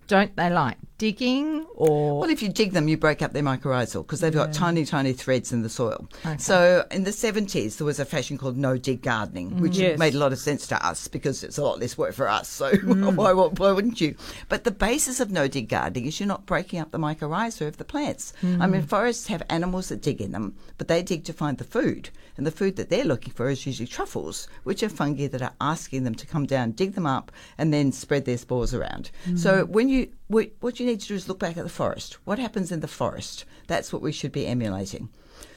don't 0.07 0.35
they 0.35 0.49
like? 0.49 0.77
Digging 1.01 1.65
or 1.73 2.19
Well, 2.19 2.29
if 2.29 2.43
you 2.43 2.49
dig 2.49 2.73
them, 2.73 2.87
you 2.87 2.95
break 2.95 3.23
up 3.23 3.33
their 3.33 3.41
mycorrhizal 3.41 4.05
because 4.05 4.19
they've 4.19 4.31
got 4.31 4.53
tiny, 4.53 4.85
tiny 4.85 5.13
threads 5.13 5.51
in 5.51 5.63
the 5.63 5.69
soil. 5.69 6.07
So 6.37 6.85
in 6.91 7.05
the 7.05 7.09
70s, 7.09 7.77
there 7.77 7.85
was 7.85 7.99
a 7.99 8.05
fashion 8.05 8.37
called 8.37 8.55
no 8.55 8.77
dig 8.77 9.01
gardening, 9.01 9.49
mm. 9.49 9.59
which 9.61 9.79
Yes. 9.79 9.97
made 9.97 10.13
a 10.13 10.19
lot 10.19 10.31
of 10.31 10.37
sense 10.37 10.67
to 10.67 10.85
us 10.85 11.07
because 11.07 11.43
it's 11.43 11.57
a 11.57 11.63
lot 11.63 11.79
less 11.79 11.97
work 11.97 12.13
for 12.13 12.29
us. 12.29 12.47
So 12.47 12.71
mm. 12.71 13.15
why, 13.21 13.33
why, 13.33 13.47
why 13.47 13.71
wouldn't 13.71 13.99
you? 13.99 14.13
But 14.47 14.63
the 14.63 14.69
basis 14.69 15.19
of 15.19 15.31
no 15.31 15.47
dig 15.47 15.69
gardening 15.69 16.05
is 16.05 16.19
you're 16.19 16.27
not 16.27 16.45
breaking 16.45 16.79
up 16.79 16.91
the 16.91 16.99
mycorrhiza 16.99 17.67
of 17.67 17.77
the 17.77 17.83
plants. 17.83 18.33
I 18.43 18.67
mean, 18.67 18.83
mm. 18.83 18.87
forests 18.87 19.25
have 19.25 19.41
animals 19.49 19.89
that 19.89 20.03
dig 20.03 20.21
in 20.21 20.33
them, 20.33 20.55
but 20.77 20.87
they 20.87 21.01
dig 21.01 21.23
to 21.23 21.33
find 21.33 21.57
the 21.57 21.63
food. 21.63 22.11
And 22.37 22.45
the 22.45 22.51
food 22.51 22.75
that 22.75 22.89
they're 22.89 23.03
looking 23.03 23.33
for 23.33 23.49
is 23.49 23.65
usually 23.65 23.87
truffles, 23.87 24.47
which 24.63 24.83
are 24.83 24.89
fungi 24.89 25.27
that 25.27 25.41
are 25.41 25.53
asking 25.59 26.03
them 26.03 26.15
to 26.15 26.27
come 26.27 26.45
down, 26.45 26.71
dig 26.71 26.93
them 26.93 27.07
up, 27.07 27.31
and 27.57 27.73
then 27.73 27.91
spread 27.91 28.25
their 28.25 28.37
spores 28.37 28.73
around. 28.73 29.09
So 29.35 29.65
when 29.65 29.89
you 29.89 30.09
what 30.31 30.51
what 30.61 30.79
you 30.79 30.85
need 30.85 31.01
to 31.01 31.07
do 31.07 31.15
is 31.15 31.27
look 31.27 31.39
back 31.39 31.57
at 31.57 31.63
the 31.63 31.69
forest. 31.69 32.17
What 32.25 32.39
happens 32.39 32.71
in 32.71 32.79
the 32.79 32.87
forest? 32.87 33.45
That's 33.67 33.91
what 33.91 34.01
we 34.01 34.11
should 34.11 34.31
be 34.31 34.47
emulating. 34.47 35.09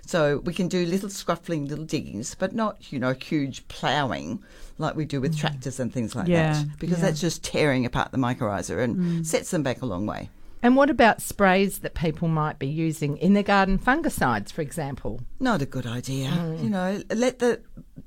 So 0.06 0.38
we 0.44 0.52
can 0.52 0.68
do 0.68 0.84
little 0.84 1.08
scruffling, 1.08 1.68
little 1.68 1.84
diggings, 1.84 2.34
but 2.34 2.52
not 2.52 2.92
you 2.92 2.98
know 2.98 3.12
huge 3.12 3.66
ploughing 3.68 4.42
like 4.78 4.96
we 4.96 5.04
do 5.04 5.20
with 5.20 5.36
mm. 5.36 5.40
tractors 5.40 5.78
and 5.78 5.92
things 5.92 6.14
like 6.14 6.28
Yeah, 6.28 6.54
that, 6.54 6.78
because 6.78 6.98
yeah. 6.98 7.06
that's 7.06 7.20
just 7.20 7.44
tearing 7.44 7.86
apart 7.86 8.10
the 8.10 8.18
mycorrhiza 8.18 8.82
and 8.82 8.96
mm. 8.96 9.26
sets 9.26 9.50
them 9.50 9.62
back 9.62 9.82
a 9.82 9.86
long 9.86 10.06
way. 10.06 10.30
and 10.62 10.76
what 10.76 10.90
about 10.90 11.22
sprays 11.22 11.78
that 11.80 11.94
people 11.94 12.26
might 12.26 12.58
be 12.58 12.66
using 12.66 13.16
in 13.18 13.34
their 13.34 13.42
garden 13.42 13.78
fungicides, 13.78 14.50
for 14.50 14.62
example? 14.62 15.20
Not 15.38 15.62
a 15.62 15.66
good 15.66 15.86
idea. 15.86 16.30
Mm. 16.30 16.64
You 16.64 16.70
know, 16.70 17.02
let 17.10 17.38
the 17.38 17.60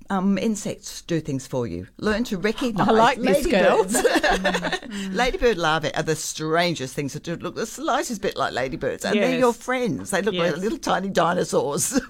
um, 0.09 0.37
insects 0.37 1.01
do 1.01 1.19
things 1.19 1.45
for 1.47 1.67
you. 1.67 1.87
Learn 1.97 2.23
to 2.25 2.37
recognise. 2.37 2.87
I 2.87 2.91
like 2.91 3.17
ladybirds. 3.17 3.93
Ladybird 5.11 5.57
larvae 5.57 5.93
are 5.95 6.03
the 6.03 6.15
strangest 6.15 6.93
things 6.93 7.13
that 7.13 7.23
do 7.23 7.35
look 7.35 7.55
the 7.55 7.65
slightest 7.65 8.21
bit 8.21 8.37
like 8.37 8.53
ladybirds, 8.53 9.03
and 9.05 9.19
they're 9.19 9.37
your 9.37 9.53
friends. 9.53 10.11
They 10.11 10.21
look 10.21 10.33
Yes. 10.33 10.53
like 10.53 10.61
little 10.61 10.77
tiny 10.77 11.09
dinosaurs. 11.09 11.83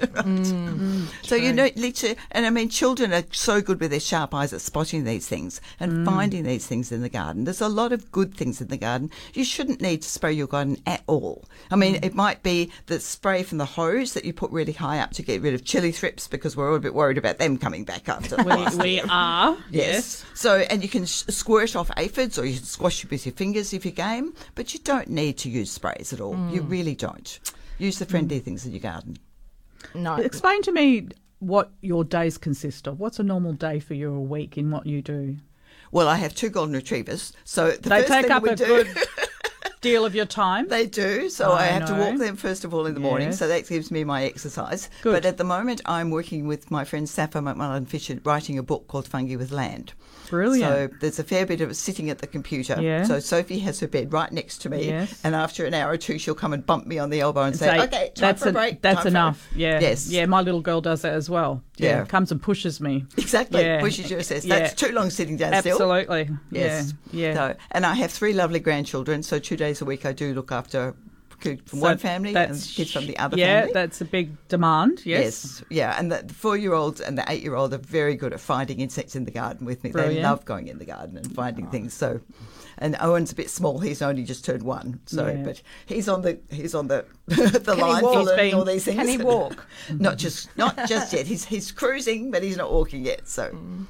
so 1.23 1.35
you 1.35 1.53
know, 1.53 1.69
need 1.75 1.95
to, 1.95 2.15
and 2.31 2.45
I 2.45 2.49
mean, 2.49 2.69
children 2.69 3.13
are 3.13 3.23
so 3.31 3.61
good 3.61 3.79
with 3.79 3.91
their 3.91 3.99
sharp 3.99 4.33
eyes 4.33 4.53
at 4.53 4.61
spotting 4.61 5.03
these 5.03 5.27
things 5.27 5.61
and 5.79 6.05
finding 6.05 6.43
these 6.43 6.65
things 6.67 6.91
in 6.91 7.01
the 7.01 7.09
garden. 7.09 7.43
There's 7.45 7.61
a 7.61 7.67
lot 7.69 7.91
of 7.93 8.11
good 8.11 8.33
things 8.33 8.61
in 8.61 8.67
the 8.67 8.77
garden. 8.77 9.09
You 9.33 9.43
shouldn't 9.43 9.81
need 9.81 10.01
to 10.01 10.09
spray 10.09 10.33
your 10.33 10.47
garden 10.47 10.77
at 10.85 11.03
all. 11.07 11.45
I 11.71 11.75
mean, 11.75 11.99
it 12.03 12.13
might 12.15 12.43
be 12.43 12.71
the 12.87 12.99
spray 12.99 13.43
from 13.43 13.57
the 13.57 13.65
hose 13.65 14.13
that 14.13 14.25
you 14.25 14.33
put 14.33 14.51
really 14.51 14.73
high 14.73 14.99
up 14.99 15.11
to 15.11 15.23
get 15.23 15.41
rid 15.41 15.53
of 15.53 15.63
chili 15.65 15.91
thrips 15.91 16.27
because 16.27 16.55
we're 16.55 16.69
all 16.69 16.75
a 16.75 16.79
bit 16.79 16.93
worried 16.93 17.17
about 17.17 17.37
them 17.37 17.57
coming 17.67 17.83
back 17.83 18.07
after 18.07 18.37
We, 18.43 18.43
last 18.43 18.81
we 18.81 19.01
are. 19.01 19.57
Yes. 19.69 20.25
So, 20.33 20.59
and 20.69 20.81
you 20.81 20.87
can 20.87 21.05
sh- 21.05 21.25
squirt 21.27 21.75
off 21.75 21.91
aphids 21.97 22.39
or 22.39 22.45
you 22.45 22.55
can 22.55 22.63
squash 22.63 23.03
it 23.03 23.11
with 23.11 23.25
your 23.25 23.33
fingers 23.33 23.73
if 23.73 23.83
you're 23.83 23.91
game, 23.91 24.33
but 24.55 24.73
you 24.73 24.79
don't 24.79 25.09
need 25.09 25.37
to 25.39 25.49
use 25.49 25.69
sprays 25.69 26.13
at 26.13 26.21
all. 26.21 26.33
Mm. 26.33 26.53
You 26.53 26.61
really 26.61 26.95
don't. 26.95 27.39
Use 27.77 27.99
the 27.99 28.05
mm. 28.05 28.11
friendly 28.11 28.39
things 28.39 28.65
in 28.65 28.71
your 28.71 28.79
garden. 28.79 29.17
No. 29.93 30.15
Explain 30.15 30.61
to 30.61 30.71
me 30.71 31.09
what 31.39 31.71
your 31.81 32.05
days 32.05 32.37
consist 32.37 32.87
of. 32.87 33.01
What's 33.01 33.19
a 33.19 33.23
normal 33.23 33.51
day 33.51 33.81
for 33.81 33.95
you 33.95 34.13
a 34.13 34.21
week 34.21 34.57
in 34.57 34.71
what 34.71 34.85
you 34.85 35.01
do? 35.01 35.35
Well, 35.91 36.07
I 36.07 36.15
have 36.15 36.33
two 36.33 36.49
golden 36.49 36.73
retrievers, 36.73 37.33
so 37.43 37.71
the 37.71 37.89
They 37.89 37.99
first 37.99 38.07
take 38.07 38.21
thing 38.23 38.31
up 38.31 38.43
we 38.43 38.49
a 38.49 38.55
do, 38.55 38.65
good 38.65 38.87
deal 39.91 40.05
of 40.05 40.15
your 40.15 40.25
time. 40.25 40.67
They 40.67 40.85
do, 40.85 41.29
so 41.29 41.51
I, 41.51 41.63
I 41.63 41.65
have 41.67 41.87
to 41.87 41.95
walk 41.95 42.17
them 42.17 42.35
first 42.35 42.63
of 42.65 42.73
all 42.73 42.85
in 42.85 42.93
the 42.93 42.99
morning, 42.99 43.31
so 43.31 43.47
that 43.47 43.67
gives 43.67 43.91
me 43.91 44.03
my 44.03 44.23
exercise. 44.23 44.89
Good. 45.01 45.13
But 45.13 45.25
at 45.25 45.37
the 45.37 45.43
moment, 45.43 45.81
I'm 45.85 46.09
working 46.09 46.47
with 46.47 46.69
my 46.71 46.83
friend 46.83 47.07
Sapphire 47.07 47.41
McMullan 47.41 47.87
Fisher, 47.87 48.19
writing 48.23 48.57
a 48.57 48.63
book 48.63 48.87
called 48.87 49.07
Fungi 49.07 49.35
with 49.35 49.51
Land. 49.51 49.93
Brilliant. 50.29 50.91
So 50.91 50.97
there's 50.99 51.19
a 51.19 51.23
fair 51.23 51.45
bit 51.45 51.61
of 51.61 51.75
sitting 51.75 52.09
at 52.09 52.19
the 52.19 52.27
computer. 52.27 52.77
Yeah. 52.81 53.03
So 53.03 53.19
Sophie 53.19 53.59
has 53.59 53.79
her 53.79 53.87
bed 53.87 54.11
right 54.11 54.31
next 54.31 54.59
to 54.59 54.69
me, 54.69 54.87
Yes. 54.87 55.19
and 55.23 55.33
after 55.35 55.65
an 55.65 55.73
hour 55.73 55.91
or 55.91 55.97
two, 55.97 56.17
she'll 56.17 56.35
come 56.35 56.53
and 56.53 56.65
bump 56.65 56.85
me 56.85 56.99
on 56.99 57.09
the 57.09 57.19
elbow 57.21 57.43
and 57.43 57.55
say, 57.55 57.67
Say, 57.67 57.79
"Okay, 57.83 58.05
time 58.07 58.11
that's 58.15 58.43
for 58.43 58.49
a 58.49 58.51
break." 58.53 58.81
That's 58.81 58.95
time 58.95 59.01
for 59.03 59.07
a-" 59.07 59.11
enough. 59.11 59.47
Yeah. 59.55 59.79
Yes. 59.79 60.09
Yeah, 60.09 60.25
my 60.25 60.41
little 60.41 60.61
girl 60.61 60.81
does 60.81 61.01
that 61.03 61.13
as 61.13 61.29
well. 61.29 61.63
Yeah. 61.77 62.05
Comes 62.05 62.31
and 62.31 62.41
pushes 62.41 62.81
me. 62.81 63.05
Exactly. 63.17 63.61
Yeah. 63.61 63.79
Pushes 63.79 64.09
you 64.11 64.21
says 64.21 64.45
Yeah. 64.45 64.59
that's 64.59 64.73
too 64.73 64.91
long 64.93 65.09
sitting 65.09 65.37
down 65.37 65.53
still. 65.61 65.73
Absolutely. 65.73 66.29
Yes. 66.51 66.93
Yeah. 67.11 67.27
Yeah. 67.29 67.33
So, 67.35 67.55
and 67.71 67.85
I 67.85 67.93
have 67.95 68.11
three 68.11 68.33
lovely 68.33 68.59
grandchildren, 68.59 69.23
so 69.23 69.39
two 69.39 69.55
days 69.57 69.81
a 69.81 69.85
week 69.85 70.05
I 70.05 70.11
do 70.13 70.33
look 70.33 70.51
after 70.51 70.95
kids 71.39 71.69
from 71.69 71.79
So 71.79 71.85
one 71.85 71.97
family 71.97 72.35
and 72.35 72.49
kids 72.49 72.91
from 72.91 73.05
the 73.05 73.17
other 73.17 73.37
family. 73.37 73.41
yeah, 73.41 73.59
family. 73.61 73.73
that's 73.73 74.01
a 74.01 74.05
big 74.05 74.47
demand. 74.47 75.05
Yes. 75.05 75.17
Yes, 75.17 75.63
yeah, 75.69 75.95
and 75.97 76.11
the 76.11 76.33
four-year-olds 76.33 77.01
and 77.01 77.17
the 77.17 77.25
eight-year-old 77.27 77.73
are 77.73 77.79
very 77.79 78.15
good 78.15 78.33
at 78.33 78.39
finding 78.39 78.79
insects 78.79 79.15
in 79.15 79.25
the 79.25 79.31
garden 79.31 79.65
with 79.65 79.83
me. 79.83 79.91
They 79.91 80.21
love 80.21 80.45
going 80.45 80.67
in 80.67 80.77
the 80.77 80.85
garden 80.85 81.17
and 81.17 81.33
finding 81.33 81.67
oh. 81.67 81.69
things. 81.69 81.93
So, 81.93 82.21
and 82.77 82.95
Owen's 82.99 83.31
a 83.31 83.35
bit 83.35 83.49
small; 83.49 83.79
he's 83.79 84.01
only 84.01 84.23
just 84.23 84.45
turned 84.45 84.63
one. 84.63 84.99
So, 85.05 85.27
Yeah. 85.27 85.43
but 85.43 85.61
he's 85.85 86.07
on 86.07 86.21
the 86.21 86.39
he's 86.49 86.75
on 86.75 86.87
the 86.87 87.05
the 87.25 87.73
he 87.75 87.81
line 87.81 88.01
for 88.01 88.23
learning 88.23 88.53
all 88.53 88.65
these 88.65 88.85
things. 88.85 88.97
Can 88.97 89.07
he 89.07 89.17
walk? 89.17 89.65
not 89.93 90.17
just 90.17 90.55
not 90.57 90.87
just 90.87 91.13
yet. 91.13 91.27
He's 91.27 91.45
he's 91.45 91.71
cruising, 91.71 92.31
but 92.31 92.43
he's 92.43 92.57
not 92.57 92.71
walking 92.71 93.05
yet. 93.05 93.27
So. 93.27 93.51
Mm. 93.51 93.85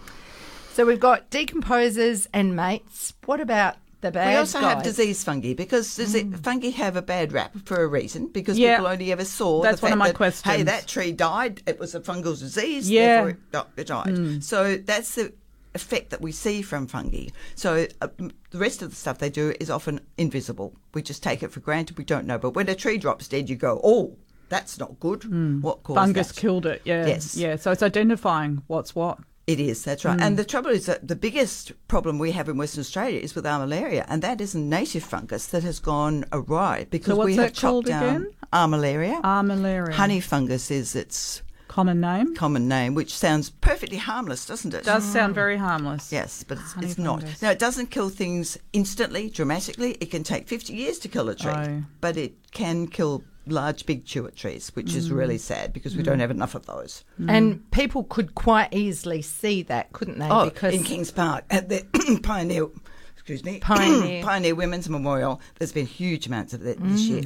So 0.73 0.85
we've 0.85 0.99
got 0.99 1.31
decomposers 1.31 2.27
and 2.31 2.55
mates. 2.55 3.13
What 3.25 3.41
about 3.41 3.77
the 4.01 4.11
bad 4.11 4.29
We 4.29 4.35
also 4.35 4.59
have 4.59 4.83
disease 4.83 5.23
fungi 5.23 5.53
because 5.53 5.95
dise- 5.95 6.13
mm. 6.23 6.39
fungi 6.43 6.69
have 6.69 6.95
a 6.95 7.01
bad 7.01 7.31
rap 7.33 7.55
for 7.65 7.81
a 7.83 7.87
reason 7.87 8.27
because 8.27 8.57
Yeah. 8.57 8.77
people 8.77 8.91
only 8.91 9.11
ever 9.11 9.25
saw 9.25 9.61
That's 9.63 9.79
the 9.79 9.85
one 9.85 9.93
of 9.93 9.99
my 9.99 10.07
that, 10.09 10.15
questions. 10.15 10.55
Hey, 10.55 10.63
that 10.63 10.87
tree 10.87 11.11
died. 11.11 11.61
It 11.65 11.79
was 11.79 11.95
a 11.95 11.99
fungal 11.99 12.37
disease. 12.37 12.89
Yeah. 12.89 13.23
therefore 13.23 13.29
it 13.31 13.51
di- 13.51 13.81
it 13.81 13.87
died. 13.87 14.07
Mm. 14.07 14.43
So 14.43 14.77
that's 14.77 15.15
the 15.15 15.33
effect 15.73 16.09
that 16.11 16.21
we 16.21 16.31
see 16.31 16.61
from 16.61 16.87
fungi. 16.87 17.27
So 17.55 17.87
uh, 18.01 18.07
the 18.51 18.57
rest 18.57 18.81
of 18.81 18.89
the 18.89 18.95
stuff 18.95 19.19
they 19.19 19.29
do 19.29 19.53
is 19.59 19.69
often 19.69 19.99
invisible. 20.17 20.73
We 20.93 21.01
just 21.01 21.21
take 21.23 21.43
it 21.43 21.51
for 21.51 21.59
granted. 21.59 21.97
We 21.97 22.03
don't 22.03 22.25
know. 22.25 22.37
But 22.37 22.51
when 22.55 22.67
a 22.69 22.75
tree 22.75 22.97
drops 22.97 23.27
dead, 23.27 23.49
you 23.49 23.55
go, 23.55 23.79
oh, 23.83 24.15
that's 24.49 24.79
not 24.79 24.99
good. 24.99 25.21
Mm. 25.21 25.61
What 25.61 25.83
caused 25.83 25.97
Fungus 25.97 26.27
that? 26.29 26.35
killed 26.37 26.65
it. 26.65 26.81
Yeah. 26.85 27.05
Yes. 27.05 27.35
Yeah. 27.35 27.57
So 27.57 27.71
it's 27.71 27.83
identifying 27.83 28.61
what's 28.67 28.95
what. 28.95 29.19
It 29.47 29.61
is, 29.61 29.83
that's 29.85 30.03
right. 30.03 30.19
Mm. 30.19 30.21
And 30.23 30.37
the 30.37 30.43
trouble 30.43 30.71
is 30.71 30.87
that 30.87 31.07
the 31.07 31.15
biggest 31.15 31.71
problem 31.87 32.19
we 32.19 32.33
have 32.33 32.49
in 32.49 32.57
Western 32.57 32.81
Australia 32.81 33.19
is 33.21 33.33
with 33.33 33.45
armillaria, 33.45 34.05
and 34.09 34.21
that 34.21 34.41
is 34.41 34.53
a 34.53 34.59
native 34.59 35.03
fungus 35.05 35.47
that 35.47 35.63
has 35.63 35.79
gone 35.79 36.25
awry 36.33 36.85
because 36.89 37.15
what's 37.17 37.25
we 37.27 37.35
have 37.37 37.53
chopped 37.53 37.87
down 37.87 38.03
again? 38.03 38.31
armillaria. 38.51 39.21
Armillaria. 39.21 39.93
Honey 39.93 40.19
fungus 40.19 40.69
is 40.69 40.95
its 40.97 41.41
Common 41.69 42.01
name. 42.01 42.35
common 42.35 42.67
name, 42.67 42.93
which 42.93 43.13
sounds 43.15 43.49
perfectly 43.49 43.97
harmless, 43.97 44.45
doesn't 44.45 44.73
it? 44.73 44.83
Does 44.83 45.05
sound 45.05 45.33
very 45.33 45.55
harmless. 45.57 46.11
Yes, 46.11 46.43
but 46.43 46.57
it's, 46.57 46.75
it's 46.81 46.97
not. 46.97 47.23
Now, 47.41 47.51
it 47.51 47.59
doesn't 47.59 47.87
kill 47.91 48.09
things 48.09 48.57
instantly, 48.73 49.29
dramatically. 49.29 49.91
It 50.01 50.09
can 50.11 50.23
take 50.23 50.47
50 50.47 50.73
years 50.73 50.99
to 50.99 51.07
kill 51.07 51.29
a 51.29 51.35
tree, 51.35 51.51
Oh. 51.51 51.83
but 52.01 52.17
it 52.17 52.33
can 52.51 52.87
kill 52.87 53.23
large, 53.51 53.85
big 53.85 54.05
tuart 54.05 54.35
trees, 54.35 54.71
which 54.75 54.93
is 54.95 55.09
Mm. 55.09 55.15
really 55.17 55.37
sad 55.37 55.73
because 55.73 55.95
we 55.95 56.03
don't 56.03 56.19
have 56.19 56.31
enough 56.31 56.55
of 56.55 56.65
those. 56.65 57.03
And 57.27 57.69
people 57.71 58.03
could 58.03 58.35
quite 58.35 58.73
easily 58.73 59.21
see 59.21 59.63
that, 59.63 59.91
couldn't 59.93 60.19
they? 60.19 60.29
Oh, 60.29 60.45
because 60.45 60.73
in 60.73 60.83
Kings 60.83 61.11
Park 61.11 61.43
at 61.49 61.69
the 61.69 61.85
Pioneer, 62.23 62.67
excuse 63.13 63.43
me, 63.43 63.59
Pioneer. 63.61 64.23
Pioneer 64.23 64.55
Women's 64.55 64.89
Memorial. 64.89 65.41
There's 65.59 65.71
been 65.73 65.85
huge 65.87 66.27
amounts 66.27 66.53
of 66.53 66.61
that 66.61 66.79
this 66.81 67.01
year, 67.01 67.23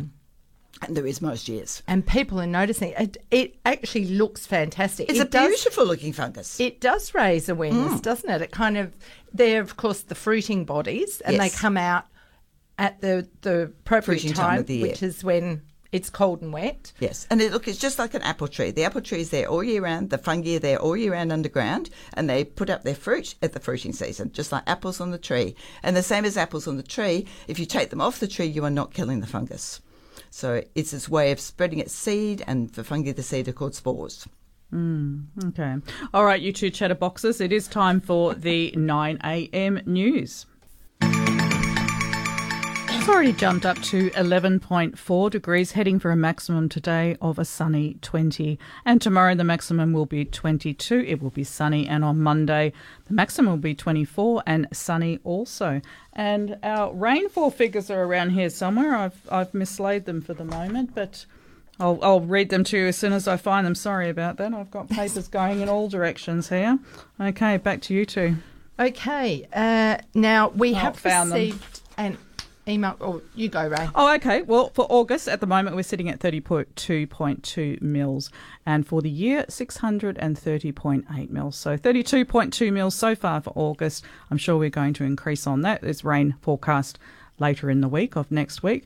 and 0.82 0.98
there 0.98 1.06
is 1.06 1.22
most 1.22 1.48
years. 1.48 1.84
and 1.88 2.06
people 2.08 2.40
are 2.42 2.48
noticing 2.48 2.94
it. 2.98 3.18
It 3.30 3.58
actually 3.66 4.06
looks 4.06 4.46
fantastic. 4.48 5.10
It's 5.10 5.20
it 5.20 5.28
a 5.28 5.30
does, 5.30 5.48
beautiful 5.50 5.86
looking 5.86 6.14
fungus. 6.14 6.60
It 6.60 6.82
does 6.82 7.14
raise 7.14 7.50
awareness, 7.50 7.94
Mm. 8.00 8.02
doesn't 8.02 8.30
it? 8.30 8.42
It 8.42 8.52
kind 8.52 8.78
of 8.78 8.92
they're 9.34 9.62
of 9.62 9.78
course 9.78 10.02
the 10.02 10.16
fruiting 10.16 10.66
bodies, 10.66 11.22
and 11.22 11.40
they 11.40 11.50
come 11.50 11.78
out 11.78 12.06
at 12.80 13.00
the 13.02 13.28
the 13.42 13.64
appropriate 13.64 14.22
time 14.24 14.34
time, 14.34 14.60
of 14.60 14.66
the 14.66 14.76
year. 14.78 14.88
which 14.88 15.04
is 15.04 15.24
when 15.24 15.62
it's 15.92 16.10
cold 16.10 16.42
and 16.42 16.54
wet. 16.54 16.94
Yes, 17.00 17.28
and 17.30 17.42
it, 17.42 17.52
look, 17.52 17.68
it's 17.68 17.78
just 17.78 18.00
like 18.00 18.14
an 18.14 18.22
apple 18.22 18.48
tree. 18.48 18.72
The 18.72 18.84
apple 18.84 19.02
tree 19.02 19.22
is 19.22 19.30
there 19.30 19.48
all 19.48 19.64
year 19.64 19.82
round. 19.82 20.10
The 20.10 20.18
fungi 20.18 20.56
are 20.56 20.60
there 20.60 20.80
all 20.80 20.96
year 20.96 21.12
round 21.12 21.32
underground, 21.32 21.90
and 22.14 22.30
they 22.30 22.44
put 22.44 22.70
up 22.70 22.84
their 22.84 22.96
fruit 22.96 23.36
at 23.42 23.54
the 23.54 23.60
fruiting 23.60 23.94
season, 23.94 24.32
just 24.32 24.52
like 24.52 24.64
apples 24.68 25.02
on 25.02 25.12
the 25.12 25.18
tree. 25.18 25.56
And 25.84 25.96
the 25.96 26.04
same 26.04 26.26
as 26.26 26.38
apples 26.38 26.68
on 26.68 26.78
the 26.78 26.84
tree, 26.84 27.28
if 27.48 27.60
you 27.60 27.66
take 27.66 27.90
them 27.90 28.02
off 28.02 28.20
the 28.20 28.28
tree, 28.28 28.46
you 28.46 28.64
are 28.64 28.70
not 28.70 28.94
killing 28.94 29.20
the 29.20 29.28
fungus. 29.28 29.82
So 30.30 30.64
it's 30.76 30.94
its 30.94 31.10
way 31.10 31.32
of 31.32 31.40
spreading 31.40 31.80
its 31.80 31.94
seed, 31.94 32.44
and 32.48 32.74
for 32.74 32.84
fungi, 32.84 33.12
the 33.12 33.24
seed 33.24 33.48
are 33.48 33.54
called 33.54 33.76
spores. 33.76 34.28
Mm, 34.74 35.26
okay. 35.50 35.76
All 36.14 36.24
right, 36.24 36.42
you 36.42 36.54
two 36.54 36.72
chatterboxes. 36.72 37.42
It 37.42 37.52
is 37.52 37.68
time 37.68 38.00
for 38.00 38.34
the 38.34 38.72
9 38.78 39.20
a.m. 39.24 39.82
news. 39.86 40.46
It's 43.02 43.10
already 43.10 43.34
jumped 43.34 43.66
up 43.66 43.82
to 43.82 44.12
11.4 44.12 45.30
degrees, 45.32 45.72
heading 45.72 45.98
for 45.98 46.12
a 46.12 46.16
maximum 46.16 46.70
today 46.70 47.18
of 47.20 47.40
a 47.40 47.46
sunny 47.46 47.98
20. 48.04 48.60
And 48.86 49.02
tomorrow 49.02 49.34
the 49.34 49.44
maximum 49.44 49.92
will 49.92 50.06
be 50.06 50.24
22. 50.24 51.00
It 51.08 51.20
will 51.20 51.32
be 51.32 51.44
sunny. 51.44 51.88
And 51.88 52.06
on 52.06 52.20
Monday, 52.22 52.74
the 53.08 53.14
maximum 53.16 53.50
will 53.54 53.58
be 53.58 53.74
24 53.74 54.44
and 54.46 54.68
sunny 54.72 55.18
also. 55.24 55.82
And 56.14 56.60
our 56.62 56.94
rainfall 56.94 57.50
figures 57.50 57.90
are 57.90 58.04
around 58.04 58.30
here 58.32 58.52
somewhere. 58.52 58.96
I've, 58.96 59.20
I've 59.32 59.54
mislaid 59.56 60.06
them 60.06 60.22
for 60.22 60.36
the 60.36 60.46
moment, 60.46 60.94
but 60.94 61.26
I'll, 61.80 61.98
I'll 62.04 62.22
read 62.22 62.50
them 62.50 62.64
to 62.66 62.78
you 62.78 62.86
as 62.86 62.98
soon 62.98 63.14
as 63.14 63.28
I 63.28 63.36
find 63.36 63.66
them. 63.66 63.74
Sorry 63.74 64.10
about 64.10 64.38
that. 64.38 64.54
I've 64.54 64.70
got 64.70 64.90
papers 64.92 65.28
going 65.28 65.60
in 65.62 65.70
all 65.70 65.90
directions 65.90 66.50
here. 66.50 66.78
Okay, 67.20 67.58
back 67.58 67.82
to 67.82 67.96
you 67.96 68.06
two. 68.06 68.36
Okay, 68.80 69.48
uh, 69.54 69.98
now 70.14 70.50
we 70.50 70.72
Oh, 70.74 70.76
have 70.76 70.98
found 70.98 71.32
them. 71.32 71.40
received 71.40 71.82
an 71.98 72.18
email. 72.68 72.96
Or 73.00 73.22
you 73.36 73.50
go, 73.50 73.68
Ray. 73.68 73.90
Oh, 73.96 74.14
okay. 74.16 74.42
Well, 74.42 74.70
for 74.70 74.86
August, 74.90 75.28
at 75.28 75.40
the 75.40 75.48
moment, 75.48 75.76
we're 75.76 75.84
sitting 75.84 76.10
at 76.10 76.20
32.2 76.20 77.82
mils, 77.82 78.30
and 78.66 78.88
for 78.88 79.02
the 79.02 79.10
year, 79.10 79.46
630.8 79.50 81.30
mils. 81.30 81.56
So 81.56 81.78
32.2 81.78 82.74
mils 82.74 82.96
so 82.96 83.16
far 83.16 83.42
for 83.42 83.54
August. 83.56 84.04
I'm 84.30 84.38
sure 84.38 84.58
we're 84.58 84.70
going 84.70 84.94
to 84.94 85.04
increase 85.04 85.48
on 85.48 85.62
that. 85.62 85.82
There's 85.82 86.04
rain 86.04 86.36
forecast 86.42 87.00
later 87.40 87.70
in 87.70 87.82
the 87.82 87.88
week 87.88 88.16
of 88.16 88.32
next 88.32 88.64
week. 88.64 88.86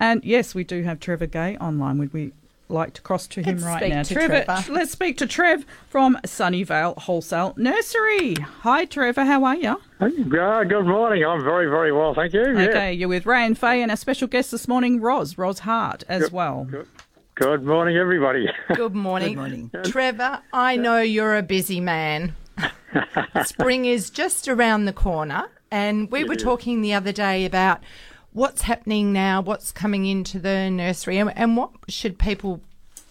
And 0.00 0.24
yes, 0.24 0.54
we 0.54 0.64
do 0.64 0.82
have 0.82 1.00
Trevor 1.00 1.26
Gay 1.26 1.56
online. 1.58 1.98
Would 1.98 2.12
we 2.12 2.32
like 2.68 2.94
to 2.94 3.02
cross 3.02 3.26
to 3.28 3.42
him 3.42 3.56
Let's 3.56 3.64
right 3.64 3.80
speak 3.80 3.92
now? 3.92 4.02
to 4.02 4.14
Trevor, 4.14 4.44
Trevor. 4.44 4.72
let's 4.72 4.90
speak 4.90 5.18
to 5.18 5.26
Trev 5.26 5.64
from 5.88 6.18
Sunnyvale 6.24 6.96
Wholesale 6.98 7.54
Nursery. 7.56 8.34
Hi, 8.62 8.84
Trevor. 8.84 9.24
How 9.24 9.44
are 9.44 9.56
you? 9.56 9.76
Uh, 10.00 10.64
good 10.64 10.86
morning. 10.86 11.24
I'm 11.24 11.42
very, 11.42 11.66
very 11.68 11.92
well, 11.92 12.14
thank 12.14 12.32
you. 12.32 12.40
Okay, 12.42 12.92
you're 12.92 13.08
with 13.08 13.26
Ray 13.26 13.44
and 13.44 13.56
Faye 13.58 13.82
and 13.82 13.92
a 13.92 13.96
special 13.96 14.28
guest 14.28 14.50
this 14.50 14.66
morning, 14.66 15.00
Roz, 15.00 15.36
Roz 15.38 15.60
Hart, 15.60 16.04
as 16.08 16.30
well. 16.32 16.64
Good. 16.70 16.88
Good 17.36 17.64
morning, 17.64 17.96
everybody. 17.96 18.48
Good 18.74 18.94
morning. 18.94 19.30
Good 19.30 19.36
morning. 19.36 19.70
Trevor, 19.84 20.40
I 20.52 20.76
know 20.76 21.00
you're 21.00 21.36
a 21.36 21.42
busy 21.42 21.80
man. 21.80 22.36
Spring 23.44 23.86
is 23.86 24.08
just 24.08 24.46
around 24.46 24.84
the 24.84 24.92
corner, 24.92 25.50
and 25.70 26.08
we 26.12 26.22
were 26.22 26.36
talking 26.36 26.80
the 26.80 26.94
other 26.94 27.10
day 27.10 27.44
about 27.44 27.80
what's 28.34 28.62
happening 28.62 29.12
now, 29.12 29.40
what's 29.40 29.72
coming 29.72 30.04
into 30.04 30.38
the 30.38 30.68
nursery, 30.68 31.16
and, 31.16 31.32
and 31.34 31.56
what 31.56 31.70
should 31.88 32.18
people 32.18 32.60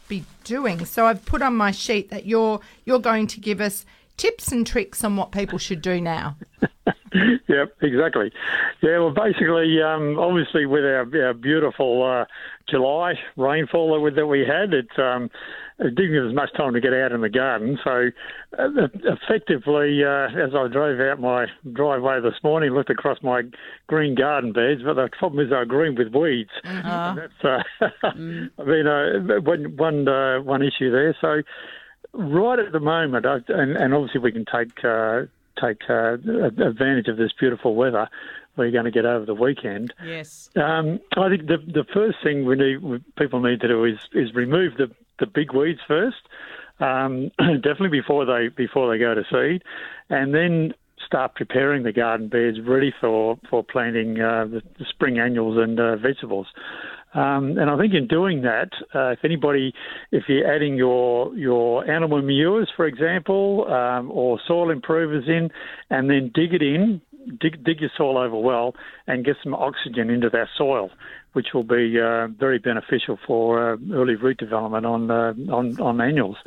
be 0.08 0.24
doing. 0.44 0.86
So 0.86 1.08
I've 1.08 1.26
put 1.26 1.42
on 1.42 1.56
my 1.56 1.72
sheet 1.72 2.12
that 2.12 2.28
you're 2.28 2.60
you're 2.86 3.00
going 3.00 3.26
to 3.28 3.40
give 3.40 3.60
us 3.60 3.86
tips 4.18 4.52
and 4.52 4.68
tricks 4.68 5.04
on 5.04 5.16
what 5.16 5.32
people 5.32 5.58
should 5.58 5.82
do 5.82 6.00
now. 6.00 6.36
yep, 7.48 7.76
exactly. 7.82 8.32
Yeah, 8.82 9.00
well, 9.00 9.12
basically, 9.12 9.82
um, 9.82 10.20
obviously, 10.20 10.66
with 10.66 10.84
our, 10.84 11.08
our 11.26 11.34
beautiful 11.34 12.04
uh, 12.04 12.26
July 12.70 13.16
rainfall 13.38 13.94
that 13.94 14.00
we, 14.02 14.12
that 14.12 14.28
we 14.28 14.42
had, 14.42 14.74
it, 14.74 15.00
um, 15.00 15.30
it 15.80 15.96
didn't 15.96 16.14
give 16.14 16.26
us 16.26 16.34
much 16.34 16.54
time 16.56 16.74
to 16.74 16.82
get 16.82 16.94
out 16.94 17.12
in 17.12 17.22
the 17.22 17.30
garden. 17.30 17.80
So, 17.84 18.10
uh, 18.58 18.88
effectively, 19.04 20.04
uh, 20.04 20.28
as 20.28 20.54
I 20.56 20.68
drove 20.68 21.00
out 21.00 21.20
my 21.20 21.48
driveway 21.72 22.22
this 22.22 22.36
morning, 22.44 22.72
looked 22.72 22.90
across 22.90 23.18
my 23.24 23.44
green 23.88 24.16
garden 24.16 24.54
beds, 24.54 24.82
but 24.84 24.94
the 24.96 25.10
problem 25.18 25.44
is 25.44 25.50
they're 25.50 25.66
green 25.66 25.96
with 25.96 26.14
weeds. 26.14 26.52
And 26.64 27.18
That's, 27.18 27.44
uh, 27.44 27.88
I 28.04 28.16
mean, 28.16 28.88
uh, 28.88 29.40
one, 29.42 29.76
one, 29.78 30.08
uh, 30.08 30.42
one 30.42 30.62
issue 30.62 30.92
there. 30.92 31.16
So, 31.20 31.42
right 32.14 32.60
at 32.60 32.72
the 32.72 32.80
moment, 32.80 33.26
I, 33.26 33.38
and, 33.48 33.76
and 33.76 33.94
obviously 33.94 34.22
we 34.22 34.32
can 34.32 34.46
take 34.46 34.84
uh, 34.84 35.24
take 35.62 35.82
uh, 35.90 36.14
advantage 36.14 37.08
of 37.08 37.18
this 37.18 37.32
beautiful 37.40 37.76
weather 37.76 38.10
we're 38.56 38.72
going 38.72 38.86
to 38.86 38.92
get 38.92 39.06
over 39.06 39.26
the 39.26 39.34
weekend. 39.34 39.94
Yes. 40.06 40.50
Um, 40.56 41.00
I 41.18 41.30
think 41.30 41.48
the 41.48 41.58
the 41.58 41.86
first 41.94 42.18
thing 42.24 42.46
we 42.46 42.56
need 42.56 43.04
people 43.16 43.42
need 43.42 43.62
to 43.62 43.68
do 43.68 43.84
is 43.86 43.98
is 44.14 44.34
remove 44.34 44.78
the 44.78 44.92
the 45.20 45.26
big 45.26 45.54
weeds 45.54 45.80
first, 45.88 46.18
um, 46.80 47.32
definitely 47.38 47.90
before 47.90 48.26
they 48.26 48.50
before 48.56 48.92
they 48.92 49.00
go 49.00 49.14
to 49.16 49.24
seed, 49.32 49.64
and 50.10 50.34
then 50.34 50.74
start 51.06 51.36
preparing 51.36 51.84
the 51.84 51.92
garden 51.92 52.28
beds 52.28 52.58
ready 52.66 52.94
for 53.00 53.38
for 53.50 53.64
planting 53.64 54.20
uh, 54.20 54.46
the, 54.46 54.62
spring 54.90 55.20
annuals 55.20 55.58
and 55.58 55.80
uh, 55.80 55.96
vegetables. 55.98 56.48
Um, 57.14 57.60
and 57.60 57.70
I 57.70 57.78
think 57.78 57.94
in 57.94 58.08
doing 58.08 58.42
that, 58.42 58.70
uh, 58.96 59.10
if 59.10 59.20
anybody, 59.24 59.74
if 60.12 60.24
you're 60.28 60.52
adding 60.52 60.76
your 60.76 61.36
your 61.38 61.90
animal 61.90 62.22
manures, 62.22 62.72
for 62.76 62.88
example, 62.88 63.72
um, 63.72 64.10
or 64.12 64.40
soil 64.48 64.72
improvers 64.72 65.26
in, 65.28 65.50
and 65.92 66.10
then 66.10 66.32
dig 66.34 66.54
it 66.54 66.64
in, 66.64 67.02
dig 67.40 67.64
dig 67.64 67.82
your 67.82 67.92
soil 67.96 68.18
over 68.18 68.38
well, 68.38 68.74
and 69.06 69.26
get 69.26 69.36
some 69.44 69.54
oxygen 69.54 70.10
into 70.10 70.30
that 70.32 70.48
soil, 70.58 70.90
which 71.34 71.48
will 71.54 71.64
be 71.64 72.00
uh, 72.00 72.28
very 72.28 72.60
beneficial 72.60 73.20
for 73.28 73.74
uh, 73.74 73.78
early 73.92 74.16
root 74.16 74.38
development 74.38 74.86
on 74.86 75.12
uh, 75.12 75.34
on 75.52 75.80
on 75.80 76.02
annuals. 76.02 76.38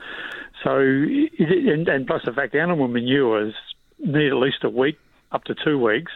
So, 0.64 0.78
and, 0.78 1.88
and 1.88 2.06
plus 2.06 2.22
the 2.24 2.32
fact 2.32 2.54
animal 2.54 2.88
manures 2.88 3.54
need 3.98 4.28
at 4.28 4.36
least 4.36 4.64
a 4.64 4.70
week 4.70 4.98
up 5.32 5.44
to 5.44 5.54
two 5.54 5.78
weeks 5.78 6.12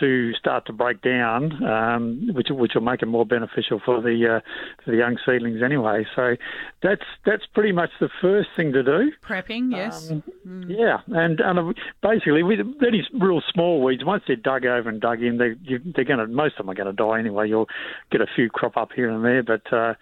to 0.00 0.32
start 0.34 0.66
to 0.66 0.72
break 0.72 1.02
down, 1.02 1.62
um, 1.64 2.30
which 2.32 2.48
which 2.50 2.72
will 2.74 2.82
make 2.82 3.02
it 3.02 3.06
more 3.06 3.26
beneficial 3.26 3.80
for 3.84 4.00
the 4.00 4.36
uh, 4.36 4.40
for 4.84 4.90
the 4.90 4.96
young 4.96 5.18
seedlings 5.24 5.62
anyway. 5.62 6.06
So 6.14 6.36
that's 6.82 7.04
that's 7.24 7.46
pretty 7.46 7.72
much 7.72 7.90
the 8.00 8.08
first 8.20 8.50
thing 8.56 8.72
to 8.72 8.82
do. 8.82 9.12
Prepping, 9.22 9.72
yes. 9.72 10.10
Um, 10.10 10.22
Yeah, 10.68 10.98
and, 11.08 11.40
and 11.40 11.58
uh, 11.58 11.72
basically, 12.02 12.42
with 12.42 12.60
any 12.86 13.06
real 13.14 13.40
small 13.52 13.82
weeds, 13.82 14.04
once 14.04 14.24
they're 14.26 14.36
dug 14.36 14.66
over 14.66 14.88
and 14.88 15.00
dug 15.00 15.22
in, 15.22 15.38
they, 15.38 15.54
you, 15.62 15.80
they're 15.94 16.04
going 16.04 16.18
to 16.18 16.26
most 16.26 16.52
of 16.58 16.66
them 16.66 16.70
are 16.70 16.74
going 16.74 16.86
to 16.86 16.92
die 16.92 17.18
anyway. 17.18 17.48
You'll 17.48 17.68
get 18.10 18.20
a 18.20 18.26
few 18.34 18.50
crop 18.50 18.76
up 18.76 18.92
here 18.92 19.10
and 19.10 19.24
there, 19.24 19.42
but 19.42 19.72
uh, 19.72 19.94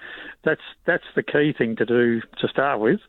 that's 0.44 0.62
that's 0.86 1.04
the 1.14 1.22
key 1.22 1.52
thing 1.56 1.76
to 1.76 1.84
do 1.84 2.20
to 2.38 2.48
start 2.48 2.80
with. 2.80 3.00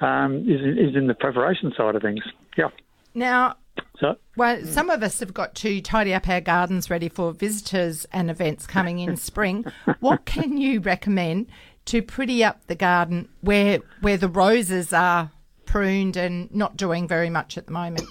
Um, 0.00 0.48
is 0.48 0.60
is 0.60 0.96
in 0.96 1.06
the 1.06 1.14
preparation 1.14 1.72
side 1.76 1.94
of 1.94 2.02
things. 2.02 2.24
Yeah. 2.56 2.68
Now, 3.14 3.56
So 3.98 4.16
Well, 4.36 4.64
some 4.64 4.90
of 4.90 5.02
us 5.02 5.20
have 5.20 5.32
got 5.32 5.54
to 5.56 5.80
tidy 5.80 6.12
up 6.12 6.28
our 6.28 6.40
gardens 6.40 6.90
ready 6.90 7.08
for 7.08 7.32
visitors 7.32 8.06
and 8.12 8.30
events 8.30 8.66
coming 8.66 8.98
in 8.98 9.16
spring. 9.16 9.64
What 10.00 10.24
can 10.24 10.58
you 10.58 10.80
recommend 10.80 11.46
to 11.86 12.02
pretty 12.02 12.42
up 12.42 12.66
the 12.66 12.74
garden 12.74 13.28
where 13.40 13.78
where 14.00 14.16
the 14.16 14.28
roses 14.28 14.92
are 14.92 15.30
pruned 15.66 16.16
and 16.16 16.52
not 16.54 16.76
doing 16.76 17.06
very 17.06 17.30
much 17.30 17.56
at 17.56 17.66
the 17.66 17.72
moment? 17.72 18.08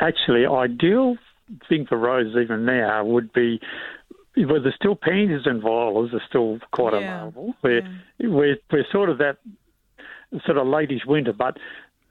actually, 0.00 0.46
ideal 0.46 1.16
thing 1.68 1.86
for 1.86 1.96
roses 1.98 2.36
even 2.40 2.64
now 2.64 3.04
would 3.04 3.32
be. 3.32 3.60
Well, 4.36 4.60
there's 4.60 4.74
still 4.74 4.96
pansies 4.96 5.46
and 5.46 5.62
violas 5.62 6.12
are 6.12 6.22
still 6.28 6.58
quite 6.72 6.92
Yeah, 6.94 7.28
available. 7.28 7.54
We're, 7.62 7.82
we're 8.20 8.56
we're 8.72 8.86
sort 8.90 9.08
of 9.08 9.18
that 9.18 9.36
sort 10.44 10.58
of 10.58 10.66
latish 10.66 11.06
winter, 11.06 11.32
but 11.32 11.56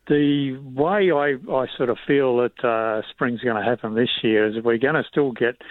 the 0.07 0.57
way 0.75 1.11
I, 1.11 1.35
I 1.51 1.67
sort 1.77 1.89
of 1.89 1.97
feel 2.05 2.37
that 2.37 2.63
uh, 2.63 3.01
spring's 3.09 3.41
going 3.41 3.55
to 3.55 3.63
happen 3.63 3.95
this 3.95 4.09
year 4.21 4.47
is 4.47 4.63
we're 4.63 4.77
going 4.77 4.95
to 4.95 5.03
still 5.09 5.31
get 5.31 5.61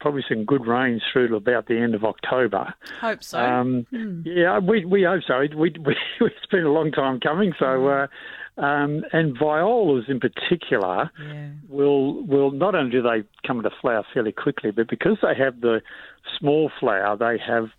probably 0.00 0.24
some 0.28 0.44
good 0.44 0.66
rains 0.66 1.02
through 1.12 1.28
to 1.28 1.34
about 1.34 1.66
the 1.66 1.78
end 1.78 1.94
of 1.94 2.04
October. 2.04 2.74
Hope 3.00 3.22
so. 3.24 3.38
Um, 3.38 3.86
Yeah, 4.24 4.58
we 4.58 4.84
we 4.84 5.02
hope 5.02 5.22
so. 5.26 5.40
We, 5.56 5.74
we 5.84 5.96
it's 6.20 6.46
been 6.50 6.64
a 6.64 6.72
long 6.72 6.92
time 6.92 7.20
coming. 7.20 7.52
So, 7.58 7.88
uh, 7.88 8.06
um, 8.56 9.04
and 9.12 9.36
violas 9.36 10.04
in 10.08 10.20
particular 10.20 11.10
yeah. 11.20 11.48
will 11.68 12.22
will 12.26 12.50
not 12.50 12.74
only 12.74 12.90
do 12.90 13.02
they 13.02 13.24
come 13.46 13.58
into 13.58 13.70
flower 13.80 14.04
fairly 14.12 14.32
quickly, 14.32 14.70
but 14.70 14.88
because 14.88 15.18
they 15.22 15.34
have 15.34 15.60
the 15.60 15.82
small 16.38 16.70
flower, 16.78 17.16
they 17.16 17.38
have 17.38 17.70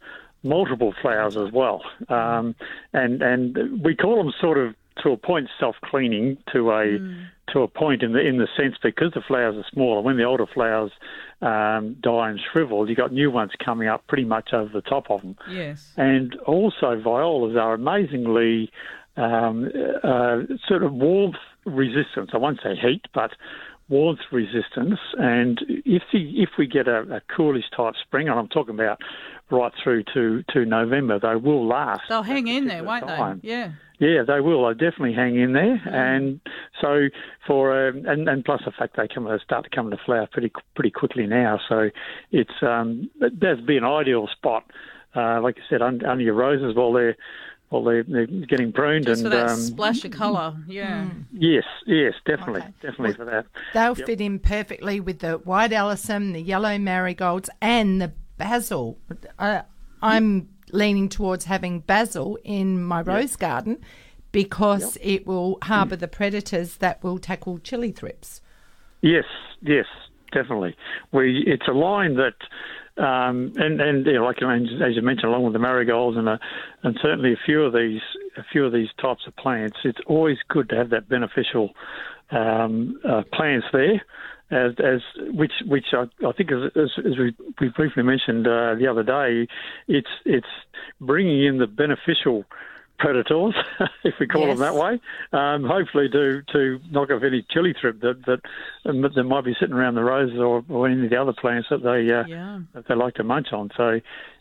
multiple 0.43 0.93
flowers 1.01 1.35
as 1.37 1.51
well. 1.51 1.83
Um, 2.09 2.55
and 2.93 3.21
and 3.21 3.83
we 3.83 3.95
call 3.95 4.17
them 4.17 4.33
sort 4.39 4.57
of 4.57 4.75
to 5.03 5.11
a 5.11 5.17
point 5.17 5.49
self 5.59 5.75
cleaning 5.83 6.37
to 6.53 6.71
a 6.71 6.97
to 7.51 7.59
a 7.61 7.67
point 7.67 8.01
in 8.01 8.13
the 8.13 8.19
in 8.19 8.37
the 8.37 8.47
sense 8.57 8.75
because 8.81 9.11
the 9.13 9.21
flowers 9.21 9.55
are 9.55 9.65
smaller. 9.71 10.01
When 10.01 10.17
the 10.17 10.23
older 10.23 10.45
flowers 10.45 10.91
um, 11.41 11.97
die 12.01 12.29
and 12.29 12.39
shrivel, 12.51 12.87
you've 12.87 12.97
got 12.97 13.11
new 13.11 13.29
ones 13.29 13.51
coming 13.63 13.87
up 13.87 14.07
pretty 14.07 14.25
much 14.25 14.49
over 14.53 14.71
the 14.73 14.81
top 14.81 15.09
of 15.09 15.21
them. 15.21 15.37
Yes. 15.49 15.93
And 15.97 16.35
also, 16.45 16.99
violas 17.01 17.55
are 17.55 17.73
amazingly 17.73 18.71
um, 19.17 19.69
uh, 20.03 20.41
sort 20.67 20.83
of 20.83 20.93
warmth 20.93 21.35
resistance. 21.65 22.31
I 22.33 22.37
won't 22.37 22.59
say 22.63 22.75
heat, 22.75 23.05
but 23.13 23.31
warmth 23.89 24.21
resistance. 24.31 24.99
And 25.17 25.59
if 25.67 26.03
the 26.11 26.41
if 26.41 26.49
we 26.57 26.67
get 26.67 26.87
a, 26.87 27.01
a 27.01 27.21
coolish 27.35 27.65
type 27.75 27.93
spring, 28.05 28.27
and 28.29 28.39
I'm 28.39 28.47
talking 28.47 28.75
about 28.75 28.99
right 29.51 29.71
through 29.83 30.03
to, 30.13 30.43
to 30.53 30.65
November, 30.65 31.19
they 31.19 31.35
will 31.35 31.67
last. 31.67 32.01
They'll 32.09 32.23
hang 32.23 32.47
in 32.47 32.65
there, 32.67 32.83
won't 32.83 33.05
time. 33.05 33.41
they? 33.43 33.49
Yeah. 33.49 33.71
Yeah, 33.97 34.23
they 34.27 34.41
will. 34.41 34.63
They'll 34.63 34.73
definitely 34.73 35.13
hang 35.13 35.39
in 35.39 35.53
there, 35.53 35.81
and 35.85 36.41
so 36.81 37.07
for 37.47 37.87
um, 37.87 38.03
and 38.05 38.27
and 38.27 38.43
plus 38.43 38.61
the 38.65 38.71
fact 38.71 38.97
they 38.97 39.07
come 39.07 39.23
they 39.23 39.37
start 39.41 39.63
to 39.63 39.69
come 39.73 39.85
into 39.85 40.03
flower 40.05 40.27
pretty 40.29 40.51
pretty 40.75 40.91
quickly 40.91 41.25
now. 41.27 41.61
So 41.69 41.91
it's 42.29 42.51
um 42.61 43.09
that'd 43.21 43.65
be 43.65 43.77
an 43.77 43.85
ideal 43.85 44.27
spot, 44.27 44.65
uh, 45.15 45.39
like 45.41 45.55
I 45.57 45.61
said, 45.69 45.81
under, 45.81 46.05
under 46.07 46.23
your 46.25 46.33
roses 46.33 46.75
while 46.75 46.91
they're 46.91 47.15
while 47.75 47.83
they're, 47.83 48.03
they're 48.03 48.25
getting 48.25 48.71
pruned 48.71 49.05
Just 49.05 49.21
and 49.21 49.31
for 49.31 49.35
that 49.37 49.49
um, 49.49 49.57
splash 49.57 50.05
of 50.05 50.11
colour. 50.11 50.55
Yeah. 50.67 51.09
yes, 51.31 51.63
yes, 51.85 52.13
definitely, 52.25 52.61
Okay. 52.61 52.73
definitely 52.81 53.13
for 53.13 53.25
that. 53.25 53.45
They'll 53.73 53.95
fit 53.95 54.21
in 54.21 54.39
perfectly 54.39 54.99
with 54.99 55.19
the 55.19 55.33
white 55.39 55.71
alyssum, 55.71 56.33
the 56.33 56.41
yellow 56.41 56.77
marigolds, 56.77 57.49
and 57.61 58.01
the 58.01 58.13
basil. 58.37 58.97
Uh, 59.37 59.63
I'm 60.01 60.49
leaning 60.71 61.09
towards 61.09 61.45
having 61.45 61.79
basil 61.81 62.37
in 62.43 62.83
my 62.83 63.01
rose 63.01 63.35
garden 63.35 63.79
because 64.31 64.97
it 65.01 65.25
will 65.25 65.57
harbour 65.63 65.95
the 65.95 66.07
predators 66.07 66.77
that 66.77 67.03
will 67.03 67.17
tackle 67.17 67.59
chili 67.59 67.91
thrips. 67.91 68.41
Yes, 69.01 69.25
yes, 69.61 69.85
definitely. 70.31 70.75
We 71.11 71.43
it's 71.45 71.67
a 71.67 71.73
line 71.73 72.15
that, 72.15 72.33
um, 72.97 73.53
and 73.57 73.81
and 73.81 74.05
you 74.05 74.13
know, 74.13 74.25
like 74.25 74.37
as 74.41 74.95
you 74.95 75.01
mentioned, 75.01 75.29
along 75.29 75.43
with 75.43 75.53
the 75.53 75.59
marigolds 75.59 76.17
and 76.17 76.29
a, 76.29 76.39
and 76.83 76.97
certainly 77.01 77.33
a 77.33 77.39
few 77.45 77.63
of 77.63 77.73
these 77.73 78.01
a 78.37 78.43
few 78.51 78.65
of 78.65 78.71
these 78.71 78.89
types 79.01 79.21
of 79.27 79.35
plants, 79.35 79.77
it's 79.83 79.99
always 80.07 80.37
good 80.47 80.69
to 80.69 80.75
have 80.75 80.89
that 80.91 81.09
beneficial 81.09 81.71
um, 82.31 82.99
uh, 83.07 83.23
plants 83.33 83.67
there. 83.71 84.01
as, 84.51 84.73
as 84.79 85.01
which 85.33 85.53
which 85.65 85.87
I, 85.93 86.03
I 86.25 86.31
think 86.31 86.51
as, 86.51 86.71
as, 86.75 86.91
as 86.99 87.17
we, 87.17 87.35
we 87.59 87.69
briefly 87.69 88.03
mentioned 88.03 88.47
uh, 88.47 88.75
the 88.75 88.87
other 88.89 89.03
day, 89.03 89.47
it's 89.87 90.07
it's 90.25 90.47
bringing 91.01 91.43
in 91.45 91.57
the 91.57 91.67
beneficial 91.67 92.45
predators, 92.97 93.53
if 94.03 94.13
we 94.19 94.27
call 94.27 94.47
Yes. 94.47 94.57
them 94.57 94.59
that 94.59 94.75
way. 94.75 94.99
Um, 95.33 95.63
hopefully, 95.63 96.09
to 96.09 96.41
to 96.53 96.79
knock 96.91 97.11
off 97.11 97.23
any 97.23 97.45
chili 97.49 97.73
thrip 97.79 98.01
that 98.01 98.25
that, 98.25 98.39
um, 98.89 99.01
that 99.01 99.23
might 99.23 99.43
be 99.45 99.55
sitting 99.59 99.75
around 99.75 99.95
the 99.95 100.03
roses 100.03 100.37
or, 100.39 100.63
or 100.69 100.87
any 100.87 101.03
of 101.03 101.09
the 101.09 101.17
other 101.21 101.33
plants 101.33 101.67
that 101.69 101.83
they 101.83 102.11
uh, 102.13 102.25
Yeah. 102.27 102.59
that 102.73 102.87
they 102.87 102.95
like 102.95 103.15
to 103.15 103.23
munch 103.23 103.47
on. 103.53 103.69
So 103.75 103.99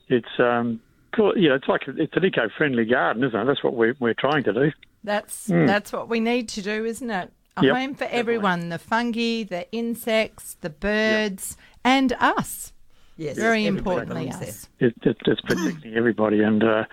it's 0.09 0.29
um, 0.39 0.81
cool. 1.15 1.37
You 1.37 1.49
know, 1.51 1.55
it's 1.57 1.69
like 1.69 1.83
it's 1.87 2.17
an 2.17 2.25
eco-friendly 2.25 2.85
garden, 2.87 3.25
isn't 3.25 3.39
it? 3.39 3.45
That's 3.45 3.65
what 3.65 3.75
we're 3.75 3.97
we're 3.99 4.15
trying 4.15 4.45
to 4.45 4.53
do. 4.53 4.73
That's 5.03 5.47
that's 5.47 5.93
what 5.93 6.09
we 6.09 6.21
need 6.21 6.49
to 6.51 6.63
do, 6.63 6.85
isn't 6.85 7.11
it? 7.11 7.33
A. 7.57 7.63
Yep, 7.65 7.77
home 7.77 7.95
for 7.95 8.05
everyone: 8.05 8.69
the 8.71 8.79
fungi, 8.79 9.45
the 9.45 9.67
insects, 9.71 10.57
the 10.61 10.71
birds, 10.71 11.57
and 11.85 12.13
us. 12.21 12.73
Yes, 13.17 13.37
Very 13.37 13.67
everybody 13.67 13.79
importantly, 13.79 14.25
belongs 14.27 14.41
there. 14.41 14.49
us. 14.49 14.69
it, 14.81 14.95
it, 15.03 15.17
it's 15.27 15.41
protecting 15.43 15.95
everybody, 15.95 16.43
and 16.43 16.63
uh, 16.65 16.85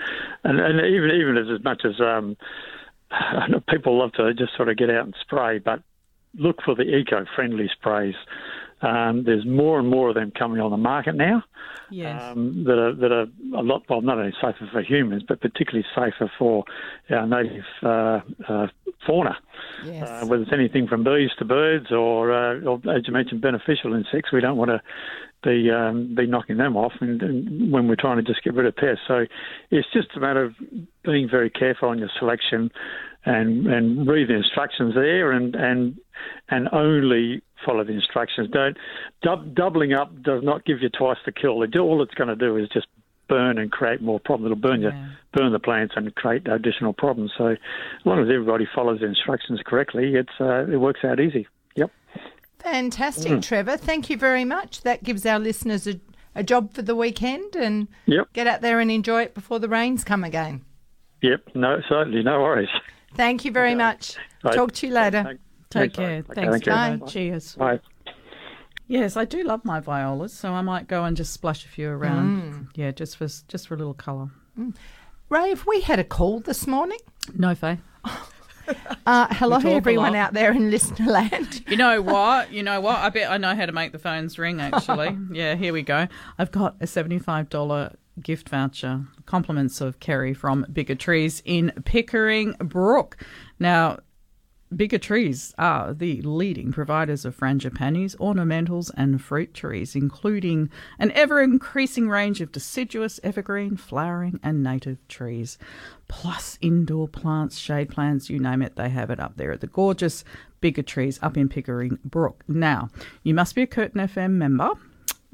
and 0.43 0.59
and 0.59 0.79
even 0.85 1.09
even 1.11 1.37
as, 1.37 1.47
as 1.57 1.63
much 1.63 1.81
as 1.85 1.99
um, 1.99 2.37
I 3.11 3.47
know 3.47 3.61
people 3.69 3.97
love 3.99 4.13
to 4.13 4.33
just 4.33 4.55
sort 4.55 4.69
of 4.69 4.77
get 4.77 4.89
out 4.89 5.05
and 5.05 5.15
spray, 5.21 5.57
but 5.59 5.81
look 6.35 6.57
for 6.63 6.75
the 6.75 6.83
eco-friendly 6.83 7.69
sprays. 7.77 8.15
Um, 8.83 9.23
there's 9.25 9.45
more 9.45 9.77
and 9.79 9.87
more 9.89 10.09
of 10.09 10.15
them 10.15 10.31
coming 10.31 10.59
on 10.59 10.71
the 10.71 10.77
market 10.77 11.13
now 11.13 11.43
Yes. 11.91 12.19
um, 12.19 12.63
that 12.63 12.79
are 12.79 12.93
that 12.95 13.11
are 13.11 13.27
a 13.55 13.61
lot 13.61 13.83
well 13.89 14.01
not 14.01 14.17
only 14.17 14.33
safer 14.41 14.67
for 14.71 14.81
humans, 14.81 15.23
but 15.27 15.39
particularly 15.41 15.85
safer 15.93 16.31
for 16.39 16.63
our 17.11 17.27
native 17.27 17.65
uh, 17.83 18.21
uh, 18.47 18.67
fauna. 19.05 19.37
Yes. 19.85 20.07
Uh, 20.09 20.25
whether 20.27 20.43
it's 20.43 20.53
anything 20.53 20.87
from 20.87 21.03
bees 21.03 21.29
to 21.37 21.45
birds, 21.45 21.91
or, 21.91 22.31
uh, 22.31 22.59
or 22.61 22.75
as 22.95 23.07
you 23.07 23.13
mentioned, 23.13 23.41
beneficial 23.41 23.93
insects, 23.93 24.31
we 24.31 24.41
don't 24.41 24.57
want 24.57 24.69
to 24.71 24.81
be 25.43 25.69
um, 25.71 26.15
be 26.15 26.27
knocking 26.27 26.57
them 26.57 26.77
off, 26.77 26.93
and, 27.01 27.21
and 27.21 27.71
when 27.71 27.87
we're 27.87 27.95
trying 27.95 28.17
to 28.17 28.23
just 28.23 28.43
get 28.43 28.53
rid 28.53 28.65
of 28.65 28.75
pests. 28.75 29.03
So 29.07 29.25
it's 29.69 29.87
just 29.93 30.09
a 30.15 30.19
matter 30.19 30.43
of 30.43 30.53
being 31.03 31.27
very 31.29 31.49
careful 31.49 31.89
on 31.89 31.99
your 31.99 32.09
selection, 32.19 32.71
and 33.25 33.67
and 33.67 34.07
read 34.07 34.29
the 34.29 34.35
instructions 34.35 34.93
there, 34.95 35.31
and 35.31 35.55
and 35.55 35.97
and 36.49 36.69
only 36.71 37.41
follow 37.65 37.83
the 37.83 37.93
instructions. 37.93 38.49
Don't 38.51 38.77
dub, 39.21 39.55
doubling 39.55 39.93
up 39.93 40.21
does 40.23 40.43
not 40.43 40.65
give 40.65 40.81
you 40.81 40.89
twice 40.89 41.17
the 41.25 41.31
kill. 41.31 41.61
It, 41.63 41.75
all 41.77 42.01
it's 42.01 42.13
going 42.13 42.29
to 42.29 42.35
do 42.35 42.57
is 42.57 42.67
just 42.69 42.87
burn 43.27 43.57
and 43.57 43.71
create 43.71 44.01
more 44.01 44.19
problems. 44.19 44.51
It'll 44.51 44.61
burn 44.61 44.81
Yeah. 44.81 44.89
you, 44.93 45.11
burn 45.33 45.51
the 45.53 45.59
plants 45.59 45.93
and 45.95 46.13
create 46.15 46.47
additional 46.47 46.91
problems. 46.93 47.31
So 47.37 47.47
as 47.47 47.57
long 48.05 48.19
as 48.19 48.27
everybody 48.29 48.67
follows 48.75 48.99
the 48.99 49.05
instructions 49.07 49.61
correctly, 49.65 50.15
it's 50.15 50.37
uh, 50.39 50.65
it 50.67 50.77
works 50.77 50.99
out 51.03 51.19
easy. 51.19 51.47
Yep. 52.63 52.73
Fantastic, 52.73 53.31
Mm. 53.31 53.41
Trevor. 53.41 53.77
Thank 53.77 54.09
you 54.09 54.17
very 54.17 54.45
much. 54.45 54.81
That 54.81 55.03
gives 55.03 55.25
our 55.25 55.39
listeners 55.39 55.87
a, 55.87 55.99
a 56.35 56.43
job 56.43 56.73
for 56.73 56.81
the 56.81 56.95
weekend 56.95 57.55
and 57.55 57.87
Yep. 58.05 58.33
get 58.33 58.47
out 58.47 58.61
there 58.61 58.79
and 58.79 58.91
enjoy 58.91 59.23
it 59.23 59.33
before 59.33 59.59
the 59.59 59.69
rains 59.69 60.03
come 60.03 60.23
again. 60.23 60.63
Yep. 61.21 61.49
No, 61.55 61.81
certainly, 61.87 62.23
no 62.23 62.41
worries. 62.41 62.69
Thank 63.15 63.45
you 63.45 63.51
very 63.51 63.75
much. 63.75 64.15
Right. 64.43 64.55
Talk 64.55 64.71
to 64.73 64.87
you 64.87 64.93
later. 64.93 65.23
Thank- 65.23 65.39
Take 65.69 65.93
care. 65.93 66.09
okay, 66.17 66.21
Thanks, 66.33 66.51
thank 66.51 66.65
you. 66.65 66.71
Trevor. 66.71 66.97
Bye. 66.97 67.07
Cheers. 67.07 67.55
Bye. 67.55 67.79
Yes, 68.87 69.15
I 69.15 69.23
do 69.23 69.41
love 69.43 69.63
my 69.63 69.79
violas, 69.79 70.33
so 70.33 70.51
I 70.51 70.61
might 70.61 70.87
go 70.89 71.05
and 71.05 71.15
just 71.15 71.31
splash 71.31 71.63
a 71.63 71.69
few 71.69 71.87
around. 71.89 72.67
Yeah, 72.75 72.91
just 72.91 73.15
for 73.15 73.27
just 73.27 73.67
for 73.69 73.75
a 73.75 73.77
little 73.77 73.93
colour. 73.93 74.31
Ray, 75.29 75.49
have 75.49 75.65
we 75.65 75.79
had 75.79 75.97
a 75.97 76.03
call 76.03 76.41
this 76.41 76.67
morning? 76.67 76.97
No, 77.37 77.55
Faye. 77.55 77.79
Uh, 79.05 79.27
hello, 79.31 79.57
We 79.57 79.63
talk 79.63 79.71
a 79.71 79.75
everyone 79.75 80.15
out 80.15 80.33
there 80.33 80.51
in 80.51 80.69
listener 80.69 81.07
land. 81.07 81.63
You 81.67 81.75
know 81.75 82.01
what? 82.01 82.51
You 82.51 82.61
know 82.61 82.79
what? 82.81 82.97
I 82.97 83.09
bet 83.09 83.31
I 83.31 83.37
know 83.37 83.55
how 83.55 83.65
to 83.65 83.71
make 83.71 83.91
the 83.93 83.99
phones 83.99 84.37
ring, 84.37 84.61
actually. 84.61 85.17
yeah, 85.31 85.55
here 85.55 85.73
we 85.73 85.81
go. 85.81 86.07
I've 86.37 86.51
got 86.51 86.75
a 86.79 86.85
$75 86.85 87.95
gift 88.21 88.49
voucher, 88.49 89.05
compliments 89.25 89.81
of 89.81 89.99
Kerry 89.99 90.33
from 90.35 90.65
Bigger 90.71 90.93
Trees 90.95 91.41
in 91.45 91.71
Pickering 91.83 92.53
Brook. 92.59 93.17
Now, 93.59 93.99
Bigger 94.73 94.97
Trees 94.97 95.53
are 95.57 95.93
the 95.93 96.21
leading 96.21 96.71
providers 96.71 97.25
of 97.25 97.37
frangipanis, 97.37 98.15
ornamentals, 98.17 98.89
and 98.95 99.21
fruit 99.21 99.53
trees, 99.53 99.95
including 99.95 100.69
an 100.97 101.11
ever 101.11 101.41
increasing 101.41 102.07
range 102.07 102.39
of 102.39 102.53
deciduous, 102.53 103.19
evergreen, 103.21 103.75
flowering, 103.75 104.39
and 104.41 104.63
native 104.63 105.05
trees, 105.09 105.57
plus 106.07 106.57
indoor 106.61 107.09
plants, 107.09 107.57
shade 107.57 107.89
plants, 107.89 108.29
you 108.29 108.39
name 108.39 108.61
it, 108.61 108.77
they 108.77 108.89
have 108.89 109.09
it 109.09 109.19
up 109.19 109.35
there 109.35 109.51
at 109.51 109.59
the 109.59 109.67
gorgeous 109.67 110.23
Bigger 110.61 110.83
Trees 110.83 111.19
up 111.21 111.35
in 111.35 111.49
Pickering 111.49 111.99
Brook. 112.05 112.43
Now, 112.47 112.89
you 113.23 113.33
must 113.33 113.55
be 113.55 113.63
a 113.63 113.67
Curtin 113.67 113.99
FM 113.99 114.31
member 114.33 114.71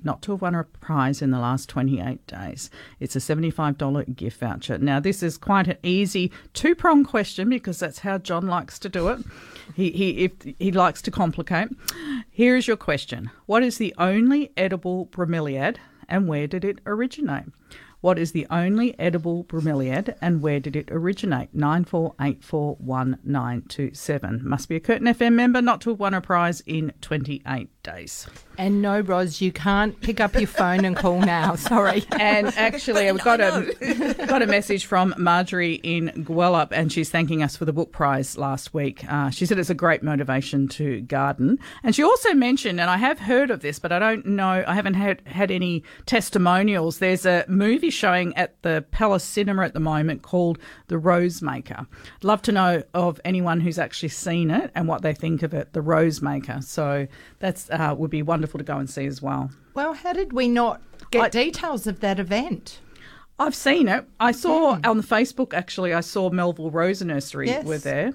not 0.03 0.21
to 0.23 0.31
have 0.31 0.41
won 0.41 0.55
a 0.55 0.63
prize 0.63 1.21
in 1.21 1.31
the 1.31 1.39
last 1.39 1.69
28 1.69 2.25
days. 2.27 2.69
It's 2.99 3.15
a 3.15 3.19
$75 3.19 4.15
gift 4.15 4.39
voucher. 4.39 4.77
Now, 4.77 4.99
this 4.99 5.23
is 5.23 5.37
quite 5.37 5.67
an 5.67 5.77
easy 5.83 6.31
two 6.53 6.75
prong 6.75 7.03
question 7.03 7.49
because 7.49 7.79
that's 7.79 7.99
how 7.99 8.17
John 8.17 8.47
likes 8.47 8.79
to 8.79 8.89
do 8.89 9.09
it. 9.09 9.19
He, 9.75 9.91
he, 9.91 10.25
if, 10.25 10.31
he 10.59 10.71
likes 10.71 11.01
to 11.03 11.11
complicate. 11.11 11.69
Here 12.29 12.55
is 12.55 12.67
your 12.67 12.77
question 12.77 13.31
What 13.45 13.63
is 13.63 13.77
the 13.77 13.93
only 13.97 14.51
edible 14.55 15.07
bromeliad 15.07 15.77
and 16.07 16.27
where 16.27 16.47
did 16.47 16.63
it 16.63 16.79
originate? 16.85 17.45
What 17.99 18.19
is 18.19 18.31
the 18.31 18.45
only 18.51 18.97
edible 18.99 19.43
bromeliad 19.45 20.15
and 20.21 20.39
where 20.41 20.59
did 20.59 20.75
it 20.75 20.91
originate? 20.91 21.57
94841927. 21.57 24.43
Must 24.43 24.69
be 24.69 24.75
a 24.75 24.79
Curtin 24.79 25.07
FM 25.07 25.33
member 25.33 25.63
not 25.63 25.81
to 25.81 25.89
have 25.89 25.99
won 25.99 26.13
a 26.13 26.21
prize 26.21 26.61
in 26.67 26.93
28 27.01 27.76
days. 27.87 28.27
And 28.57 28.81
no, 28.81 28.99
Ros, 28.99 29.39
you 29.39 29.51
can't 29.51 29.99
pick 30.01 30.19
up 30.19 30.33
your 30.33 30.47
phone 30.47 30.83
and 30.83 30.95
call 30.95 31.21
now. 31.21 31.55
Sorry. 31.71 32.03
And 32.11 32.47
actually, 32.57 33.07
I've 33.07 33.23
got 33.23 33.39
a 33.39 34.25
got 34.27 34.41
a 34.41 34.47
message 34.47 34.85
from 34.85 35.13
Marjorie 35.17 35.75
in 35.75 36.09
Gwelup, 36.25 36.69
and 36.71 36.91
she's 36.91 37.09
thanking 37.09 37.43
us 37.43 37.55
for 37.55 37.65
the 37.65 37.73
book 37.73 37.91
prize 37.91 38.37
last 38.37 38.73
week. 38.73 39.05
Uh, 39.11 39.29
she 39.29 39.45
said 39.45 39.59
it's 39.59 39.69
a 39.69 39.75
great 39.75 40.03
motivation 40.03 40.67
to 40.69 41.01
garden, 41.01 41.59
and 41.83 41.95
she 41.95 42.03
also 42.03 42.33
mentioned, 42.33 42.81
and 42.81 42.89
I 42.89 42.97
have 42.97 43.19
heard 43.19 43.51
of 43.51 43.61
this, 43.61 43.79
but 43.79 43.91
I 43.91 43.99
don't 43.99 44.25
know, 44.25 44.63
I 44.67 44.73
haven't 44.73 44.95
had 44.95 45.21
had 45.27 45.51
any 45.51 45.83
testimonials. 46.05 46.99
There's 46.99 47.25
a 47.25 47.45
movie 47.47 47.91
showing 47.91 48.35
at 48.35 48.61
the 48.63 48.85
Palace 48.91 49.23
Cinema 49.23 49.63
at 49.63 49.73
the 49.73 49.79
moment 49.79 50.23
called 50.23 50.57
The 50.87 50.97
Rose 50.97 51.41
Maker. 51.41 51.85
Love 52.23 52.41
to 52.43 52.51
know 52.51 52.83
of 52.93 53.21
anyone 53.23 53.59
who's 53.59 53.79
actually 53.79 54.09
seen 54.09 54.51
it 54.51 54.71
and 54.75 54.87
what 54.87 55.03
they 55.03 55.13
think 55.13 55.43
of 55.43 55.53
it. 55.53 55.73
The 55.73 55.81
Rose 55.81 56.21
Maker. 56.21 56.59
So 56.61 57.07
that's 57.39 57.69
uh, 57.69 57.76
Uh, 57.77 57.93
would 57.93 58.09
be 58.09 58.23
wonderful 58.23 58.57
to 58.57 58.63
go 58.63 58.77
and 58.77 58.89
see 58.89 59.05
as 59.05 59.21
well. 59.21 59.51
Well, 59.75 59.93
how 59.93 60.11
did 60.11 60.33
we 60.33 60.47
not 60.47 60.81
get 61.11 61.21
I- 61.21 61.29
details 61.29 61.85
of 61.85 61.99
that 61.99 62.19
event? 62.19 62.79
I've 63.39 63.53
seen 63.53 63.87
it. 63.87 64.03
I 64.19 64.31
saw 64.31 64.77
hmm. 64.77 64.85
on 64.85 64.97
the 64.97 65.03
Facebook 65.03 65.53
actually. 65.53 65.93
I 65.93 66.01
saw 66.01 66.31
Melville 66.31 66.71
Rose 66.71 67.03
Nursery 67.03 67.47
Yes. 67.47 67.65
were 67.65 67.77
there. 67.77 68.13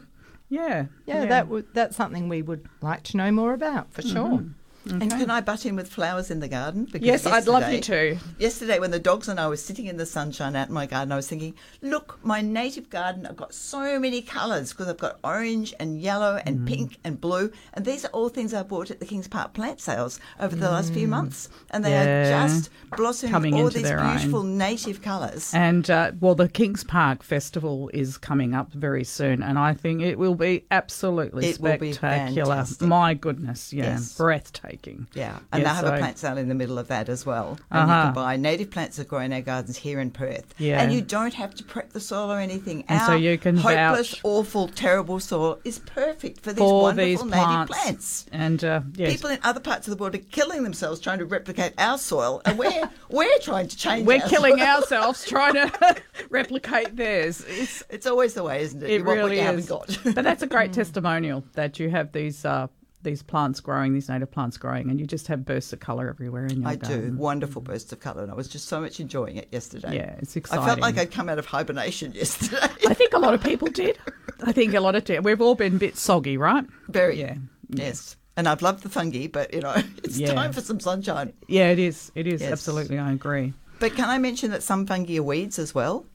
Yeah, 0.48 0.86
Yeah, 1.06 1.24
that 1.26 1.48
would 1.48 1.72
that's 1.72 1.96
something 1.96 2.28
we 2.28 2.42
would 2.42 2.68
like 2.82 3.04
to 3.04 3.16
know 3.16 3.30
more 3.30 3.54
about 3.54 3.92
for 3.92 4.02
mm-hmm. 4.02 4.12
sure. 4.12 4.44
And 4.90 5.10
can 5.10 5.30
I 5.30 5.40
butt 5.40 5.64
in 5.64 5.76
with 5.76 5.88
flowers 5.88 6.30
in 6.30 6.40
the 6.40 6.48
garden? 6.48 6.86
Because 6.86 7.06
Yes, 7.06 7.26
I'd 7.26 7.46
love 7.46 7.72
you 7.72 7.80
to. 7.80 8.18
Yesterday, 8.38 8.78
when 8.78 8.90
the 8.90 8.98
dogs 8.98 9.28
and 9.28 9.38
I 9.38 9.46
were 9.48 9.56
sitting 9.56 9.86
in 9.86 9.96
the 9.96 10.06
sunshine 10.06 10.56
out 10.56 10.68
in 10.68 10.74
my 10.74 10.86
garden, 10.86 11.12
I 11.12 11.16
was 11.16 11.28
thinking, 11.28 11.54
look, 11.82 12.18
my 12.24 12.40
native 12.40 12.90
garden, 12.90 13.26
I've 13.26 13.36
got 13.36 13.54
so 13.54 13.98
many 14.00 14.22
colours 14.22 14.72
because 14.72 14.88
I've 14.88 14.98
got 14.98 15.18
orange 15.22 15.72
and 15.78 16.00
yellow 16.00 16.40
and 16.44 16.60
Mm. 16.60 16.66
pink 16.66 16.98
and 17.04 17.20
blue. 17.20 17.52
And 17.74 17.84
these 17.84 18.04
are 18.04 18.08
all 18.08 18.28
things 18.28 18.52
I 18.52 18.62
bought 18.64 18.90
at 18.90 18.98
the 18.98 19.06
Kings 19.06 19.28
Park 19.28 19.52
plant 19.54 19.80
sales 19.80 20.18
over 20.40 20.56
the 20.56 20.68
last 20.70 20.92
few 20.92 21.06
months. 21.06 21.48
And 21.70 21.84
they 21.84 21.90
Mm. 21.90 21.92
Yeah. 21.92 22.44
are 22.44 22.48
just 22.48 22.70
blossoming 22.96 23.32
Coming 23.32 23.54
all 23.54 23.70
these 23.70 23.82
their 23.84 24.00
own. 24.00 24.16
beautiful 24.16 24.42
native 24.42 25.00
colours. 25.02 25.52
And 25.54 25.88
uh, 25.90 26.12
well, 26.20 26.34
the 26.34 26.48
Kings 26.48 26.82
Park 26.84 27.22
Festival 27.22 27.88
is 27.94 28.18
coming 28.18 28.54
up 28.54 28.72
very 28.72 29.04
soon, 29.04 29.42
and 29.42 29.58
I 29.58 29.74
think 29.74 30.02
it 30.02 30.18
will 30.18 30.34
be 30.34 30.64
absolutely 30.70 31.46
It 31.46 31.60
will 31.60 31.78
be 31.78 31.92
spectacular. 31.92 32.64
My 32.80 33.14
goodness, 33.14 33.72
yeah, 33.72 33.84
Yes. 33.92 34.16
breathtaking. 34.16 34.71
Yeah, 35.14 35.38
and 35.52 35.62
Yeah, 35.62 35.68
they 35.68 35.74
have 35.74 35.86
so- 35.86 35.94
a 35.94 35.98
plant 35.98 36.18
sale 36.18 36.38
in 36.38 36.48
the 36.48 36.54
middle 36.54 36.78
of 36.78 36.88
that 36.88 37.08
as 37.08 37.26
well. 37.26 37.58
And 37.70 37.88
you 37.88 37.94
Uh-huh. 37.94 38.02
can 38.04 38.14
buy 38.14 38.36
native 38.36 38.70
plants 38.70 38.96
that 38.96 39.08
grow 39.08 39.20
in 39.20 39.32
our 39.32 39.40
gardens 39.40 39.76
here 39.76 40.00
in 40.00 40.10
Perth. 40.10 40.54
Yeah. 40.58 40.80
And 40.82 40.92
you 40.92 41.00
don't 41.02 41.34
have 41.34 41.54
to 41.56 41.64
prep 41.64 41.92
the 41.92 42.00
soil 42.00 42.30
or 42.32 42.38
anything. 42.38 42.84
And 42.88 43.00
our 43.00 43.06
so 43.08 43.14
you 43.14 43.36
can 43.38 43.56
hopeless, 43.56 44.14
awful, 44.22 44.68
terrible 44.68 45.20
soil 45.20 45.58
is 45.64 45.78
perfect 45.80 46.40
for 46.40 46.52
these 46.52 46.58
For 46.58 46.82
wonderful 46.82 47.04
these 47.06 47.24
native 47.24 47.66
plants, 47.68 47.72
plants. 47.72 48.26
and 48.32 48.64
uh, 48.64 48.80
yes, 48.96 49.12
People 49.12 49.30
in 49.30 49.38
other 49.42 49.60
parts 49.60 49.86
of 49.88 49.96
the 49.96 50.00
world 50.00 50.14
are 50.14 50.18
killing 50.18 50.62
themselves 50.62 51.00
trying 51.00 51.18
to 51.18 51.24
replicate 51.26 51.72
our 51.78 51.98
soil, 51.98 52.40
and 52.44 52.58
we're 52.58 52.88
we're 53.10 53.38
trying 53.40 53.68
to 53.68 53.76
change. 53.76 54.06
we're 54.06 54.22
our 54.22 54.28
killing 54.28 54.58
soil. 54.58 54.66
ourselves 54.66 55.24
trying 55.28 55.54
to 55.54 55.96
replicate 56.30 56.96
theirs. 56.96 57.44
It's 57.48 57.82
It's 57.90 58.06
always 58.06 58.34
the 58.34 58.42
way, 58.42 58.62
isn't 58.62 58.82
it? 58.82 58.90
It 58.90 58.98
you 59.00 59.04
really 59.04 59.38
what 59.40 59.88
you 59.90 60.00
is. 60.06 60.14
but 60.14 60.24
that's 60.24 60.42
a 60.42 60.46
great 60.46 60.72
testimonial 60.72 61.44
that 61.54 61.78
you 61.78 61.90
have 61.90 62.12
these 62.12 62.44
uh, 62.44 62.66
these 63.02 63.22
plants 63.22 63.60
growing, 63.60 63.92
these 63.94 64.08
native 64.08 64.30
plants 64.30 64.56
growing, 64.56 64.90
and 64.90 65.00
you 65.00 65.06
just 65.06 65.26
have 65.28 65.44
bursts 65.44 65.72
of 65.72 65.80
colour 65.80 66.08
everywhere 66.08 66.46
in 66.46 66.62
your 66.62 66.70
I 66.70 66.76
do 66.76 66.88
garden. 66.88 67.18
wonderful 67.18 67.62
mm. 67.62 67.66
bursts 67.66 67.92
of 67.92 68.00
colour, 68.00 68.22
and 68.22 68.30
I 68.32 68.34
was 68.34 68.48
just 68.48 68.68
so 68.68 68.80
much 68.80 69.00
enjoying 69.00 69.36
it 69.36 69.48
yesterday. 69.50 69.96
Yeah, 69.96 70.14
it's 70.18 70.36
exciting. 70.36 70.64
I 70.64 70.66
felt 70.66 70.80
like 70.80 70.98
I'd 70.98 71.10
come 71.10 71.28
out 71.28 71.38
of 71.38 71.46
hibernation 71.46 72.12
yesterday. 72.14 72.58
I 72.86 72.94
think 72.94 73.12
a 73.12 73.18
lot 73.18 73.34
of 73.34 73.42
people 73.42 73.68
did. 73.68 73.98
I 74.44 74.52
think 74.52 74.74
a 74.74 74.80
lot 74.80 74.94
of 74.94 75.04
did. 75.04 75.24
we've 75.24 75.40
all 75.40 75.54
been 75.54 75.76
a 75.76 75.78
bit 75.78 75.96
soggy, 75.96 76.36
right? 76.36 76.64
Very. 76.88 77.20
Yeah. 77.20 77.36
Yes. 77.68 78.16
And 78.36 78.48
I've 78.48 78.62
loved 78.62 78.82
the 78.82 78.88
fungi, 78.88 79.26
but 79.26 79.52
you 79.52 79.60
know, 79.60 79.74
it's 80.04 80.18
Yeah. 80.18 80.32
time 80.34 80.52
for 80.52 80.60
some 80.60 80.80
sunshine. 80.80 81.32
Yeah, 81.48 81.70
it 81.70 81.78
is. 81.78 82.10
It 82.14 82.26
is 82.26 82.40
Yes. 82.40 82.52
absolutely. 82.52 82.98
I 82.98 83.12
agree. 83.12 83.52
But 83.78 83.94
can 83.94 84.08
I 84.08 84.18
mention 84.18 84.50
that 84.52 84.62
some 84.62 84.86
fungi 84.86 85.18
are 85.18 85.22
weeds 85.22 85.58
as 85.58 85.74
well? 85.74 86.06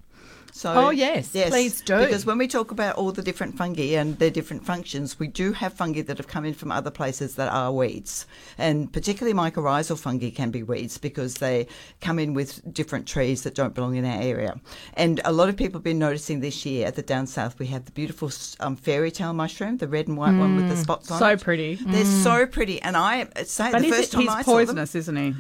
So 0.58 0.74
Oh, 0.74 0.90
yes, 0.90 1.32
please 1.32 1.82
do. 1.82 2.00
Because 2.00 2.26
when 2.26 2.38
we 2.40 2.48
talk 2.48 2.72
about 2.72 2.96
all 2.96 3.12
the 3.12 3.22
different 3.22 3.56
fungi 3.58 3.96
and 3.96 4.18
their 4.18 4.32
different 4.32 4.66
functions, 4.66 5.20
we 5.20 5.28
do 5.28 5.54
have 5.54 5.74
fungi 5.74 6.02
that 6.02 6.18
have 6.18 6.28
come 6.28 6.46
in 6.46 6.54
from 6.56 6.72
other 6.72 6.90
places 6.90 7.36
that 7.36 7.52
are 7.52 7.72
weeds. 7.72 8.26
And 8.58 8.92
particularly 8.92 9.38
mycorrhizal 9.38 10.00
fungi 10.00 10.32
can 10.32 10.50
be 10.50 10.64
weeds 10.64 10.98
because 10.98 11.36
they 11.36 11.68
come 12.02 12.18
in 12.18 12.34
with 12.34 12.74
different 12.74 13.08
trees 13.08 13.44
that 13.44 13.54
don't 13.54 13.76
belong 13.76 13.96
in 13.98 14.06
our 14.06 14.20
area. 14.20 14.60
And 14.96 15.22
a 15.26 15.32
lot 15.32 15.48
of 15.48 15.56
people 15.58 15.78
have 15.78 15.84
been 15.84 16.00
noticing 16.00 16.40
this 16.40 16.66
year 16.66 16.90
that 16.90 17.06
down 17.06 17.28
south 17.28 17.60
we 17.60 17.68
have 17.68 17.86
the 17.86 17.92
beautiful 17.92 18.32
um, 18.60 18.76
fairy 18.76 19.12
tale 19.12 19.34
mushroom, 19.34 19.78
the 19.78 19.88
red 19.88 20.08
and 20.08 20.18
white 20.18 20.38
one 20.38 20.56
with 20.56 20.70
the 20.70 20.78
spots 20.78 21.12
on 21.12 21.18
Mm. 21.18 21.20
So 21.20 21.28
it. 21.34 21.42
pretty. 21.42 21.76
They're 21.76 22.06
so 22.06 22.46
pretty, 22.48 22.82
and 22.82 22.98
I 22.98 23.28
say 23.44 23.72
But 23.72 23.82
the 23.84 23.90
first 23.92 24.12
time 24.12 24.22
he's 24.24 24.32
I 24.32 24.42
saw 24.42 24.58
them, 24.58 24.66
poisonous, 24.66 24.96
isn't 24.96 25.16
he? 25.16 25.36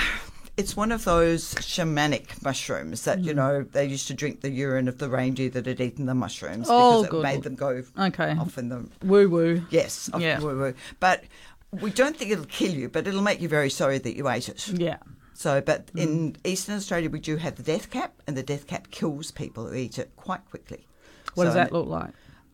it's 0.56 0.76
one 0.76 0.92
of 0.92 1.04
those 1.04 1.54
shamanic 1.54 2.42
mushrooms 2.44 3.04
that 3.04 3.18
Mm. 3.18 3.24
you 3.24 3.34
know 3.34 3.62
they 3.62 3.86
used 3.86 4.06
to 4.08 4.14
drink 4.14 4.40
the 4.42 4.50
urine 4.50 4.86
of 4.88 4.98
the 4.98 5.08
reindeer 5.08 5.48
that 5.50 5.66
had 5.66 5.80
eaten 5.80 6.06
the 6.06 6.14
mushrooms 6.14 6.66
Oh, 6.70 7.02
because 7.02 7.04
it 7.06 7.10
good. 7.10 7.22
made 7.22 7.42
them 7.42 7.54
go 7.54 7.82
Okay. 7.98 8.32
off 8.32 8.58
in 8.58 8.68
the 8.68 8.86
Woo 9.02 9.28
woo. 9.28 9.62
yes 9.70 10.10
off 10.12 10.20
Yeah. 10.20 10.40
woo 10.40 10.58
woo. 10.58 10.74
But 11.00 11.24
we 11.70 11.90
don't 11.90 12.16
think 12.16 12.30
it'll 12.30 12.44
kill 12.44 12.72
you, 12.74 12.88
but 12.90 13.06
it'll 13.06 13.22
make 13.22 13.40
you 13.40 13.48
very 13.48 13.70
sorry 13.70 13.98
that 13.98 14.14
you 14.14 14.28
ate 14.28 14.48
it. 14.50 14.68
Yeah. 14.68 14.98
So, 15.32 15.60
but 15.62 15.86
Mm. 15.94 16.00
in 16.02 16.36
Eastern 16.44 16.76
Australia, 16.76 17.08
we 17.08 17.18
do 17.18 17.36
have 17.36 17.56
the 17.56 17.62
death 17.62 17.90
cap, 17.90 18.12
and 18.26 18.36
the 18.36 18.42
death 18.42 18.66
cap 18.66 18.90
kills 18.90 19.30
people 19.30 19.66
who 19.66 19.74
eat 19.74 19.98
it 19.98 20.10
quite 20.16 20.44
quickly. 20.50 20.86
What 21.34 21.44
does 21.44 21.54
that 21.54 21.72
look 21.72 21.88
like? 21.88 22.10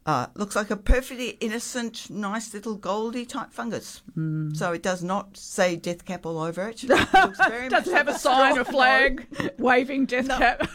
Uh, 0.09 0.26
looks 0.34 0.56
like 0.56 0.70
a 0.70 0.76
perfectly 0.76 1.30
innocent, 1.40 2.09
nice 2.09 2.54
little 2.54 2.74
goldy 2.76 3.26
type 3.26 3.52
fungus. 3.52 4.00
Mm. 4.16 4.56
So 4.56 4.72
it 4.72 4.82
does 4.82 5.02
not 5.04 5.36
say 5.36 5.76
death 5.76 6.04
cap 6.06 6.24
all 6.24 6.38
over 6.38 6.68
it. 6.70 6.82
it 6.84 6.88
looks 6.88 7.38
very 7.38 7.68
much 7.68 7.84
Does 7.84 7.88
it 7.88 7.94
have 7.94 8.06
like 8.06 8.16
a 8.16 8.18
sign, 8.18 8.59
a 8.59 8.64
flag, 8.64 9.26
waving 9.59 10.06
death 10.06 10.28
cap? 10.28 10.66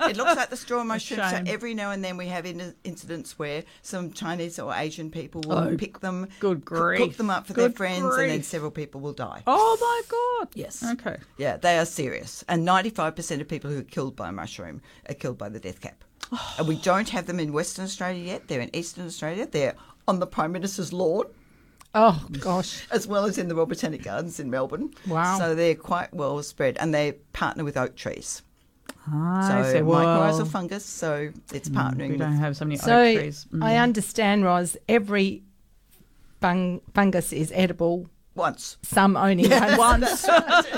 It 0.00 0.16
looks 0.16 0.36
like 0.36 0.48
the 0.50 0.56
straw 0.56 0.82
mushroom. 0.92 1.20
So 1.28 1.42
every 1.46 1.74
now 1.74 1.90
and 1.90 2.02
then 2.02 2.16
we 2.16 2.26
have 2.28 2.46
in- 2.46 2.74
incidents 2.82 3.38
where 3.38 3.62
some 3.82 4.10
Chinese 4.12 4.58
or 4.58 4.72
Asian 4.74 5.10
people 5.10 5.42
will 5.46 5.58
Oh, 5.58 5.76
pick 5.76 6.00
them, 6.00 6.26
good 6.40 6.64
coo- 6.64 6.96
cook 6.96 7.14
them 7.16 7.28
up 7.30 7.46
for 7.46 7.52
their 7.52 7.68
Good 7.68 7.76
friends, 7.76 8.16
and 8.16 8.30
then 8.30 8.42
several 8.42 8.70
people 8.70 9.00
will 9.02 9.12
die. 9.12 9.42
oh 9.46 9.76
my 9.80 10.02
god. 10.08 10.48
Yes. 10.54 10.82
Okay. 10.82 11.16
Yeah, 11.36 11.58
they 11.58 11.78
are 11.78 11.84
serious. 11.84 12.42
And 12.48 12.66
95% 12.66 13.40
of 13.42 13.48
people 13.48 13.70
who 13.70 13.80
are 13.80 13.82
killed 13.82 14.16
by 14.16 14.30
a 14.30 14.32
mushroom 14.32 14.80
are 15.08 15.14
killed 15.14 15.36
by 15.36 15.50
the 15.50 15.60
death 15.60 15.80
cap. 15.82 16.04
And 16.58 16.68
we 16.68 16.76
don't 16.76 17.08
have 17.10 17.26
them 17.26 17.40
in 17.40 17.52
Western 17.52 17.84
Australia 17.84 18.24
yet. 18.24 18.48
They're 18.48 18.60
in 18.60 18.74
Eastern 18.74 19.06
Australia. 19.06 19.46
They're 19.46 19.74
on 20.06 20.18
the 20.18 20.26
Prime 20.26 20.52
Minister's 20.52 20.92
lawn, 20.92 21.26
Oh 21.94 22.26
gosh. 22.40 22.86
as 22.90 23.06
well 23.06 23.24
as 23.24 23.38
in 23.38 23.48
the 23.48 23.54
Royal 23.54 23.66
Botanic 23.66 24.02
Gardens 24.02 24.38
in 24.40 24.50
Melbourne. 24.50 24.92
Wow. 25.06 25.38
So 25.38 25.54
they're 25.54 25.74
quite 25.74 26.12
well 26.14 26.42
spread. 26.42 26.76
And 26.78 26.94
they 26.94 27.12
partner 27.32 27.64
with 27.64 27.76
oak 27.76 27.96
trees. 27.96 28.42
I 29.10 29.62
so. 29.72 29.84
Well, 29.84 30.04
mycorrhizal 30.04 30.48
fungus, 30.48 30.84
so 30.84 31.30
it's 31.52 31.68
partnering 31.68 32.10
we 32.10 32.16
don't 32.16 32.32
with 32.32 32.40
have 32.40 32.56
so 32.56 32.64
many 32.66 32.76
So 32.76 33.02
oak 33.02 33.18
trees. 33.18 33.46
Mm. 33.52 33.64
I 33.64 33.76
understand, 33.76 34.44
Roz. 34.44 34.76
Every 34.88 35.44
fung- 36.40 36.80
fungus 36.94 37.32
is 37.32 37.50
edible. 37.54 38.08
Once. 38.38 38.78
Some 38.82 39.16
only 39.16 39.48
once, 39.76 40.24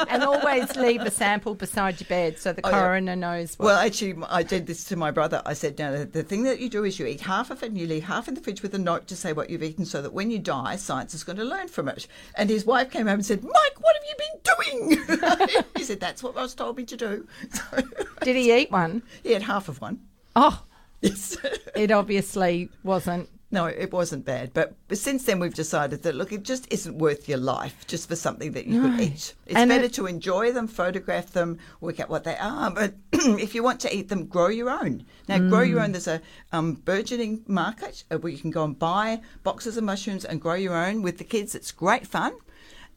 and 0.08 0.24
always 0.24 0.74
leave 0.76 1.02
a 1.02 1.11
sample 1.11 1.54
beside 1.54 2.00
your 2.00 2.08
bed 2.08 2.38
so 2.38 2.52
the 2.52 2.66
Oh, 2.66 2.70
yeah. 2.70 2.80
coroner 2.80 3.14
knows. 3.16 3.54
What 3.58 3.66
Well, 3.66 3.78
actually, 3.78 4.16
I 4.28 4.42
did 4.42 4.66
this 4.66 4.84
to 4.86 4.96
my 4.96 5.11
brother. 5.11 5.42
I 5.46 5.52
said, 5.52 5.78
"Now, 5.78 6.04
the, 6.04 6.22
thing 6.22 6.42
that 6.44 6.58
you 6.61 6.68
do 6.68 6.84
is 6.84 6.98
you 6.98 7.06
eat 7.06 7.20
half 7.20 7.50
of 7.50 7.62
it 7.62 7.66
and 7.66 7.78
you 7.78 7.86
leave 7.86 8.04
half 8.04 8.26
in 8.26 8.34
the 8.34 8.40
fridge 8.40 8.62
with 8.62 8.74
a 8.74 8.78
note 8.78 9.06
to 9.08 9.16
say 9.16 9.32
what 9.32 9.50
you've 9.50 9.62
eaten, 9.62 9.84
so 9.84 10.02
that 10.02 10.12
when 10.12 10.30
you 10.30 10.38
die, 10.38 10.76
science 10.76 11.14
is 11.14 11.22
going 11.22 11.38
to 11.38 11.44
learn 11.44 11.68
from 11.68 11.88
it." 11.88 12.06
And 12.34 12.50
his 12.50 12.64
wife 12.64 12.90
came 12.90 13.06
home 13.06 13.14
and 13.20 13.26
said, 13.26 13.44
"Mike, 13.44 13.80
what 13.80 13.94
have 13.96 14.04
you 14.08 14.16
been 14.24 14.98
doing?" 14.98 15.61
he 15.76 15.84
said, 15.84 16.00
"That's 16.00 16.22
what 16.22 16.34
was 16.34 16.54
told 16.54 16.76
me 16.76 16.84
to 16.84 16.96
do." 16.96 17.26
So 17.52 17.82
Did 18.22 18.36
he 18.36 18.52
eat 18.52 18.70
one? 18.70 19.02
he 19.22 19.32
had 19.32 19.42
half 19.42 19.68
of 19.68 19.80
one. 19.80 20.00
Oh, 20.34 20.64
Yes. 21.02 21.36
it 21.74 21.90
obviously 21.90 22.68
wasn't. 22.84 23.28
No, 23.53 23.66
it 23.66 23.92
wasn't 23.92 24.24
bad. 24.24 24.53
But, 24.55 24.76
but 24.86 24.96
since 24.96 25.24
then, 25.24 25.40
we've 25.40 25.53
decided 25.55 26.05
that, 26.05 26.14
look, 26.14 26.30
it 26.32 26.44
just 26.44 26.72
isn't 26.72 26.98
worth 26.98 27.28
your 27.28 27.38
life 27.38 27.84
just 27.88 28.09
for 28.09 28.14
something 28.14 28.53
that 28.53 28.66
you 28.66 28.80
could 28.80 29.01
eat. 29.01 29.34
It's 29.46 29.57
And 29.57 29.68
better 29.68 29.86
it- 29.86 29.92
to 29.94 30.07
enjoy 30.07 30.53
them, 30.53 30.68
photograph 30.68 31.32
them, 31.32 31.59
work 31.80 31.98
out 31.98 32.09
what 32.09 32.22
they 32.22 32.36
are. 32.36 32.70
But 32.70 32.94
if 33.12 33.55
you 33.57 33.64
want 33.64 33.80
to 33.80 33.94
eat 33.94 34.09
them, 34.09 34.26
grow 34.26 34.46
your 34.48 34.70
own. 34.70 35.05
Now, 35.26 35.38
grow 35.38 35.62
your 35.62 35.80
own. 35.80 35.90
There's 35.90 36.07
a 36.07 36.20
um, 36.53 36.74
burgeoning 36.74 37.42
market 37.48 38.05
uh, 38.11 38.18
where 38.18 38.30
you 38.32 38.38
can 38.38 38.53
go 38.53 38.62
and 38.62 38.78
buy 38.78 39.20
boxes 39.42 39.76
of 39.76 39.82
mushrooms 39.82 40.24
and 40.24 40.40
grow 40.40 40.55
your 40.55 40.76
own 40.76 41.03
with 41.03 41.18
the 41.18 41.24
kids. 41.24 41.57
It's 41.57 41.72
great 41.72 42.07
fun 42.07 42.32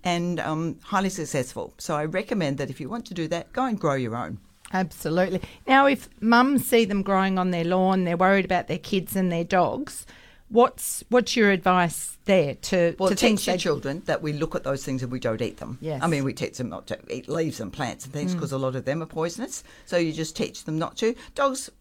and 0.04 0.40
um, 0.40 0.78
highly 0.84 1.10
successful. 1.10 1.74
So 1.80 1.96
I 1.96 2.06
recommend 2.06 2.60
that 2.60 2.70
if 2.70 2.80
you 2.80 2.90
want 2.90 3.06
to 3.08 3.16
do 3.16 3.28
that, 3.30 3.54
go 3.54 3.66
and 3.66 3.80
grow 3.80 3.96
your 3.96 4.16
own. 4.16 4.38
Absolutely. 4.72 5.42
Now, 5.68 5.88
if 5.88 6.10
mums 6.22 6.68
see 6.68 6.86
them 6.86 7.02
growing 7.02 7.40
on 7.40 7.50
their 7.52 7.64
lawn, 7.64 8.04
they're 8.04 8.18
worried 8.18 8.46
about 8.46 8.68
their 8.68 8.80
kids 8.80 9.16
and 9.16 9.32
their 9.32 9.44
dogs. 9.44 10.06
What's 10.54 11.04
what's 11.10 11.36
your 11.36 11.50
advice 11.50 12.20
there 12.26 12.54
to 12.54 12.96
Well, 13.00 13.10
to 13.10 13.16
teach 13.16 13.48
your 13.48 13.58
children 13.58 14.04
that 14.06 14.22
we 14.22 14.34
look 14.34 14.54
at 14.54 14.64
those 14.64 14.86
things 14.86 15.02
and 15.02 15.12
we 15.12 15.20
don't 15.20 15.42
eat 15.42 15.58
them. 15.58 15.80
Yes. 15.82 16.04
I 16.04 16.08
mean, 16.08 16.24
we 16.24 16.32
teach 16.32 16.58
them 16.60 16.70
not 16.70 16.86
to 16.88 17.00
eat 17.10 17.28
leaves 17.28 17.60
and 17.60 17.74
plants 17.74 18.06
and 18.06 18.14
Mm. 18.14 18.18
things 18.18 18.36
because 18.36 18.52
a 18.52 18.60
lot 18.60 18.76
of 18.76 18.86
them 18.86 19.02
are 19.02 19.08
poisonous. 19.08 19.64
So 19.88 19.98
you 19.98 20.14
just 20.14 20.36
teach 20.36 20.66
them 20.66 20.78
not 20.78 20.96
to. 20.98 21.16
Dogs 21.34 21.72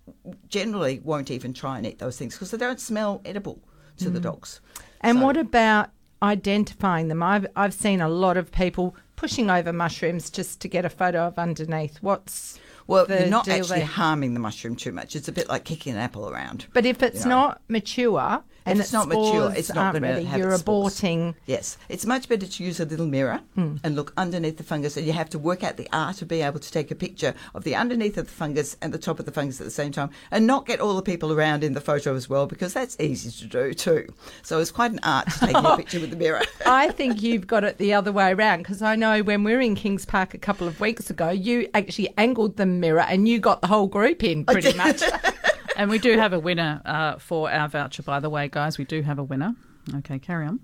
generally 0.48 1.00
won't 1.04 1.30
even 1.30 1.52
try 1.52 1.76
and 1.76 1.86
eat 1.86 1.98
those 1.98 2.16
things 2.16 2.32
because 2.34 2.50
they 2.50 2.56
don't 2.56 2.80
smell 2.80 3.20
edible 3.26 3.58
to 3.98 4.08
Mm. 4.08 4.14
the 4.14 4.20
dogs. 4.20 4.60
And 5.02 5.18
So- 5.18 5.24
what 5.26 5.36
about 5.36 5.90
identifying 6.22 7.08
them? 7.08 7.22
I've 7.22 7.46
I've 7.54 7.74
seen 7.74 8.00
a 8.00 8.08
lot 8.08 8.38
of 8.38 8.50
people 8.52 8.96
pushing 9.16 9.50
over 9.50 9.70
mushrooms 9.72 10.30
just 10.30 10.60
to 10.62 10.68
get 10.68 10.86
a 10.86 10.88
photo 10.90 11.26
of 11.26 11.38
underneath. 11.38 11.98
What's 12.00 12.58
Well, 12.86 13.04
you're 13.08 13.26
not 13.26 13.46
actually 13.48 13.80
there? 13.80 13.86
harming 13.86 14.32
the 14.34 14.40
mushroom 14.40 14.76
too 14.76 14.92
much. 14.92 15.14
It's 15.14 15.28
a 15.28 15.32
bit 15.32 15.48
like 15.48 15.64
kicking 15.64 15.92
an 15.92 15.98
apple 16.00 16.28
around. 16.28 16.66
But 16.72 16.86
if 16.86 17.02
it's 17.02 17.20
you 17.24 17.28
know. 17.28 17.36
not 17.36 17.62
mature 17.68 18.42
and 18.66 18.78
it's 18.78 18.88
its 18.88 18.92
not 18.92 19.08
mature, 19.08 19.52
it's 19.56 19.72
not 19.74 19.92
going 19.92 20.02
to 20.02 20.24
have 20.24 20.38
you're 20.38 20.56
spores. 20.58 21.00
aborting. 21.00 21.34
Yes, 21.46 21.78
it's 21.88 22.06
much 22.06 22.28
better 22.28 22.46
to 22.46 22.64
use 22.64 22.80
a 22.80 22.84
little 22.84 23.06
mirror 23.06 23.40
Hmm. 23.54 23.76
and 23.84 23.96
look 23.96 24.12
underneath 24.16 24.56
the 24.56 24.62
fungus, 24.62 24.96
and 24.96 25.06
you 25.06 25.12
have 25.12 25.30
to 25.30 25.38
work 25.38 25.62
out 25.64 25.76
the 25.76 25.88
art 25.92 26.22
of 26.22 26.28
being 26.28 26.44
able 26.44 26.60
to 26.60 26.72
take 26.72 26.90
a 26.90 26.94
picture 26.94 27.34
of 27.54 27.64
the 27.64 27.74
underneath 27.74 28.16
of 28.16 28.26
the 28.26 28.32
fungus 28.32 28.76
and 28.82 28.92
the 28.94 28.98
top 28.98 29.18
of 29.18 29.26
the 29.26 29.32
fungus 29.32 29.60
at 29.60 29.64
the 29.64 29.70
same 29.70 29.92
time, 29.92 30.10
and 30.30 30.46
not 30.46 30.66
get 30.66 30.80
all 30.80 30.94
the 30.96 31.02
people 31.02 31.32
around 31.32 31.64
in 31.64 31.74
the 31.74 31.80
photo 31.80 32.14
as 32.14 32.28
well, 32.28 32.46
because 32.46 32.72
that's 32.72 32.96
easy 33.00 33.30
to 33.30 33.46
do 33.46 33.74
too. 33.74 34.12
So 34.42 34.58
it's 34.60 34.70
quite 34.70 34.92
an 34.92 35.00
art 35.02 35.28
to 35.30 35.38
take 35.46 35.56
a 35.56 35.76
picture 35.76 36.00
with 36.00 36.10
the 36.10 36.16
mirror. 36.16 36.42
I 36.66 36.90
think 36.90 37.22
you've 37.22 37.46
got 37.46 37.64
it 37.64 37.78
the 37.78 37.92
other 37.94 38.12
way 38.12 38.32
around 38.32 38.58
because 38.58 38.82
I 38.82 38.96
know 38.96 39.22
when 39.22 39.44
we 39.44 39.52
were 39.52 39.60
in 39.60 39.74
Kings 39.74 40.04
Park 40.04 40.34
a 40.34 40.38
couple 40.38 40.66
of 40.66 40.80
weeks 40.80 41.10
ago, 41.10 41.30
you 41.30 41.68
actually 41.74 42.12
angled 42.18 42.56
the 42.56 42.66
mirror 42.66 43.00
and 43.00 43.28
you 43.28 43.38
got 43.38 43.60
the 43.60 43.66
whole 43.66 43.86
group 43.86 44.22
in 44.24 44.44
pretty 44.44 44.72
much. 44.76 45.02
And 45.76 45.90
we 45.90 45.98
do 45.98 46.16
have 46.18 46.32
a 46.32 46.38
winner 46.38 46.80
uh, 46.84 47.18
for 47.18 47.50
our 47.50 47.68
voucher, 47.68 48.02
by 48.02 48.20
the 48.20 48.28
way, 48.30 48.48
guys. 48.48 48.78
We 48.78 48.84
do 48.84 49.02
have 49.02 49.18
a 49.18 49.24
winner. 49.24 49.54
Okay, 49.96 50.18
carry 50.18 50.46
on. 50.46 50.60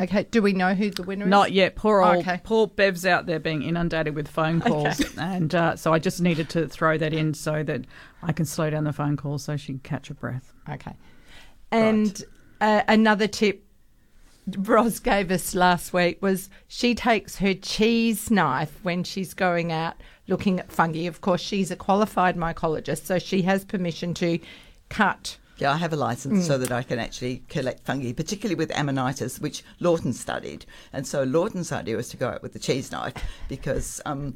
okay, 0.00 0.24
do 0.30 0.42
we 0.42 0.52
know 0.52 0.74
who 0.74 0.90
the 0.90 1.02
winner 1.02 1.24
is? 1.24 1.30
Not 1.30 1.52
yet. 1.52 1.76
Poor 1.76 2.02
old, 2.02 2.18
Okay. 2.18 2.40
poor 2.44 2.66
Bev's 2.66 3.06
out 3.06 3.26
there 3.26 3.38
being 3.40 3.62
inundated 3.62 4.14
with 4.14 4.28
phone 4.28 4.60
calls, 4.60 5.00
and 5.16 5.54
uh, 5.54 5.76
so 5.76 5.92
I 5.92 5.98
just 5.98 6.20
needed 6.20 6.48
to 6.50 6.68
throw 6.68 6.98
that 6.98 7.12
in 7.12 7.34
so 7.34 7.62
that 7.62 7.84
I 8.22 8.32
can 8.32 8.44
slow 8.46 8.68
down 8.70 8.84
the 8.84 8.92
phone 8.92 9.16
calls 9.16 9.44
so 9.44 9.56
she 9.56 9.72
can 9.72 9.78
catch 9.80 10.08
her 10.08 10.14
breath. 10.14 10.52
Okay. 10.68 10.94
And 11.70 12.22
uh, 12.60 12.82
another 12.88 13.26
tip 13.26 13.64
Roz 14.58 14.98
gave 14.98 15.30
us 15.30 15.54
last 15.54 15.92
week 15.92 16.20
was 16.20 16.50
she 16.68 16.94
takes 16.94 17.36
her 17.36 17.54
cheese 17.54 18.30
knife 18.30 18.78
when 18.82 19.04
she's 19.04 19.34
going 19.34 19.70
out 19.72 19.94
looking 20.28 20.58
at 20.60 20.70
fungi. 20.72 21.00
Of 21.06 21.20
course, 21.20 21.40
she's 21.40 21.70
a 21.70 21.76
qualified 21.76 22.36
mycologist, 22.36 23.04
so 23.06 23.18
she 23.18 23.42
has 23.42 23.64
permission 23.64 24.14
to 24.14 24.38
cut. 24.88 25.38
Yeah, 25.58 25.72
I 25.72 25.76
have 25.76 25.92
a 25.92 25.96
license 25.96 26.40
Hmm. 26.40 26.46
so 26.46 26.58
that 26.58 26.72
I 26.72 26.82
can 26.82 26.98
actually 26.98 27.42
collect 27.48 27.84
fungi, 27.84 28.12
particularly 28.12 28.56
with 28.56 28.70
Amanitas, 28.70 29.40
which 29.40 29.62
Lawton 29.80 30.12
studied. 30.12 30.64
And 30.92 31.06
so 31.06 31.22
Lawton's 31.22 31.70
idea 31.70 31.96
was 31.96 32.08
to 32.08 32.16
go 32.16 32.28
out 32.30 32.42
with 32.42 32.52
the 32.52 32.58
cheese 32.58 32.90
knife 32.90 33.14
because 33.48 34.00
um, 34.06 34.34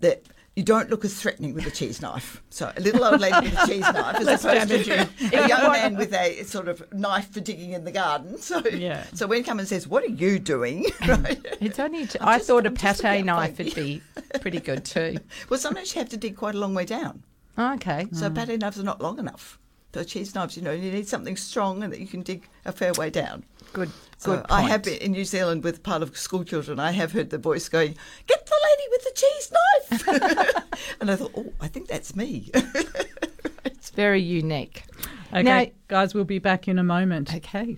that 0.00 0.22
you 0.56 0.62
don't 0.62 0.88
look 0.88 1.04
as 1.04 1.14
threatening 1.20 1.52
with 1.54 1.66
a 1.66 1.70
cheese 1.70 2.00
knife. 2.00 2.40
So 2.50 2.72
a 2.76 2.80
little 2.80 3.04
old 3.04 3.20
lady 3.20 3.40
with 3.48 3.58
a 3.60 3.66
cheese 3.66 3.80
knife 3.80 4.16
as 4.20 4.44
opposed 4.44 4.68
to 4.84 5.08
a 5.32 5.48
young 5.48 5.72
man 5.72 5.96
with 5.96 6.12
a 6.14 6.44
sort 6.44 6.68
of 6.68 6.92
knife 6.92 7.30
for 7.32 7.40
digging 7.40 7.72
in 7.72 7.84
the 7.84 7.92
garden. 7.92 8.38
So 8.44 8.60
Yeah. 8.68 9.04
so 9.14 9.26
when 9.26 9.44
someone 9.44 9.66
says, 9.66 9.88
"What 9.88 10.04
are 10.04 10.08
you 10.08 10.38
doing?" 10.38 10.84
Mm. 11.04 11.24
right? 11.24 11.46
It's 11.60 11.78
only. 11.78 12.02
I'm 12.20 12.38
just- 12.38 12.46
thought 12.46 12.66
a 12.66 12.68
I'm 12.68 12.74
pate 12.76 13.24
knife 13.24 13.58
would 13.58 13.74
be 13.74 14.00
pretty 14.40 14.60
good 14.60 14.84
too. 14.84 15.18
Well, 15.48 15.58
sometimes 15.58 15.94
you 15.94 16.00
have 16.00 16.08
to 16.10 16.16
dig 16.16 16.36
quite 16.36 16.54
a 16.54 16.58
long 16.58 16.74
way 16.74 16.84
down. 16.84 17.24
Oh, 17.58 17.74
okay. 17.74 18.06
So 18.12 18.30
mm. 18.30 18.34
pate 18.34 18.60
knives 18.60 18.78
are 18.78 18.84
not 18.84 19.00
long 19.00 19.18
enough. 19.18 19.58
The 19.92 20.04
cheese 20.04 20.34
knives, 20.34 20.56
you 20.56 20.62
know, 20.62 20.72
you 20.72 20.90
need 20.90 21.06
something 21.08 21.36
strong 21.36 21.82
and 21.82 21.92
that 21.92 22.00
you 22.00 22.06
can 22.06 22.22
dig 22.22 22.48
a 22.64 22.72
fair 22.72 22.92
way 22.94 23.10
down. 23.10 23.44
Good. 23.72 23.90
So 24.18 24.36
Good. 24.36 24.46
I 24.50 24.62
have 24.62 24.82
been 24.82 24.98
in 24.98 25.12
New 25.12 25.24
Zealand 25.24 25.64
with 25.64 25.82
part 25.82 26.02
of 26.02 26.16
school 26.16 26.44
children. 26.44 26.78
I 26.80 26.92
have 26.92 27.12
heard 27.12 27.30
the 27.30 27.38
voice 27.38 27.68
going, 27.68 27.96
"Get 28.26 28.46
the 28.46 28.54
lady 28.68 28.82
with 28.90 29.04
the 29.04 29.12
cheese 29.14 29.52
knife," 29.52 30.64
and 31.00 31.10
I 31.10 31.16
thought, 31.16 31.32
"Oh, 31.36 31.52
I 31.60 31.68
think 31.68 31.88
that's 31.88 32.14
me." 32.16 32.50
It's 33.66 33.90
very 33.90 34.20
unique. 34.22 34.84
Okay, 35.30 35.42
Now- 35.42 35.66
guys, 35.88 36.14
we'll 36.14 36.24
be 36.24 36.38
back 36.38 36.68
in 36.68 36.78
a 36.78 36.82
moment. 36.84 37.34
Okay. 37.34 37.76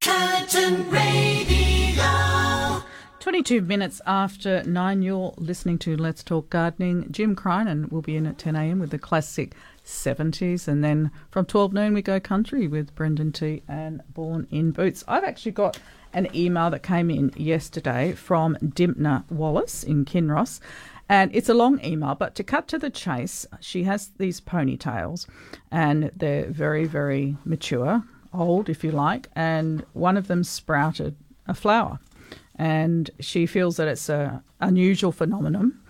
Curtin 0.00 0.88
Radio. 0.90 2.82
22 3.18 3.60
minutes 3.62 4.00
after 4.06 4.62
nine, 4.64 5.02
you're 5.02 5.34
listening 5.36 5.78
to 5.80 5.96
Let's 5.96 6.22
Talk 6.22 6.50
Gardening. 6.50 7.06
Jim 7.10 7.34
Crinan 7.36 7.90
will 7.90 8.00
be 8.00 8.16
in 8.16 8.26
at 8.26 8.38
10 8.38 8.54
a.m. 8.56 8.78
with 8.78 8.90
the 8.90 8.98
classic 8.98 9.54
70s. 9.84 10.68
And 10.68 10.84
then 10.84 11.10
from 11.30 11.46
12 11.46 11.72
noon, 11.72 11.94
we 11.94 12.02
go 12.02 12.20
country 12.20 12.68
with 12.68 12.94
Brendan 12.94 13.32
T 13.32 13.62
and 13.68 14.02
Born 14.12 14.46
in 14.50 14.70
Boots. 14.70 15.04
I've 15.08 15.24
actually 15.24 15.52
got 15.52 15.78
an 16.12 16.28
email 16.34 16.70
that 16.70 16.82
came 16.82 17.10
in 17.10 17.32
yesterday 17.36 18.12
from 18.12 18.56
Dimpner 18.56 19.30
Wallace 19.30 19.82
in 19.82 20.04
Kinross. 20.04 20.60
And 21.08 21.34
it's 21.34 21.48
a 21.48 21.54
long 21.54 21.84
email, 21.84 22.14
but 22.14 22.34
to 22.36 22.44
cut 22.44 22.68
to 22.68 22.78
the 22.78 22.90
chase, 22.90 23.44
she 23.60 23.82
has 23.84 24.10
these 24.18 24.40
ponytails 24.40 25.26
and 25.70 26.10
they're 26.14 26.46
very, 26.46 26.84
very 26.84 27.36
mature, 27.44 28.04
old, 28.32 28.68
if 28.68 28.84
you 28.84 28.92
like. 28.92 29.28
And 29.34 29.84
one 29.92 30.16
of 30.16 30.28
them 30.28 30.44
sprouted 30.44 31.16
a 31.48 31.54
flower 31.54 31.98
and 32.60 33.10
she 33.20 33.46
feels 33.46 33.78
that 33.78 33.88
it's 33.88 34.10
a 34.10 34.42
unusual 34.60 35.12
phenomenon 35.12 35.80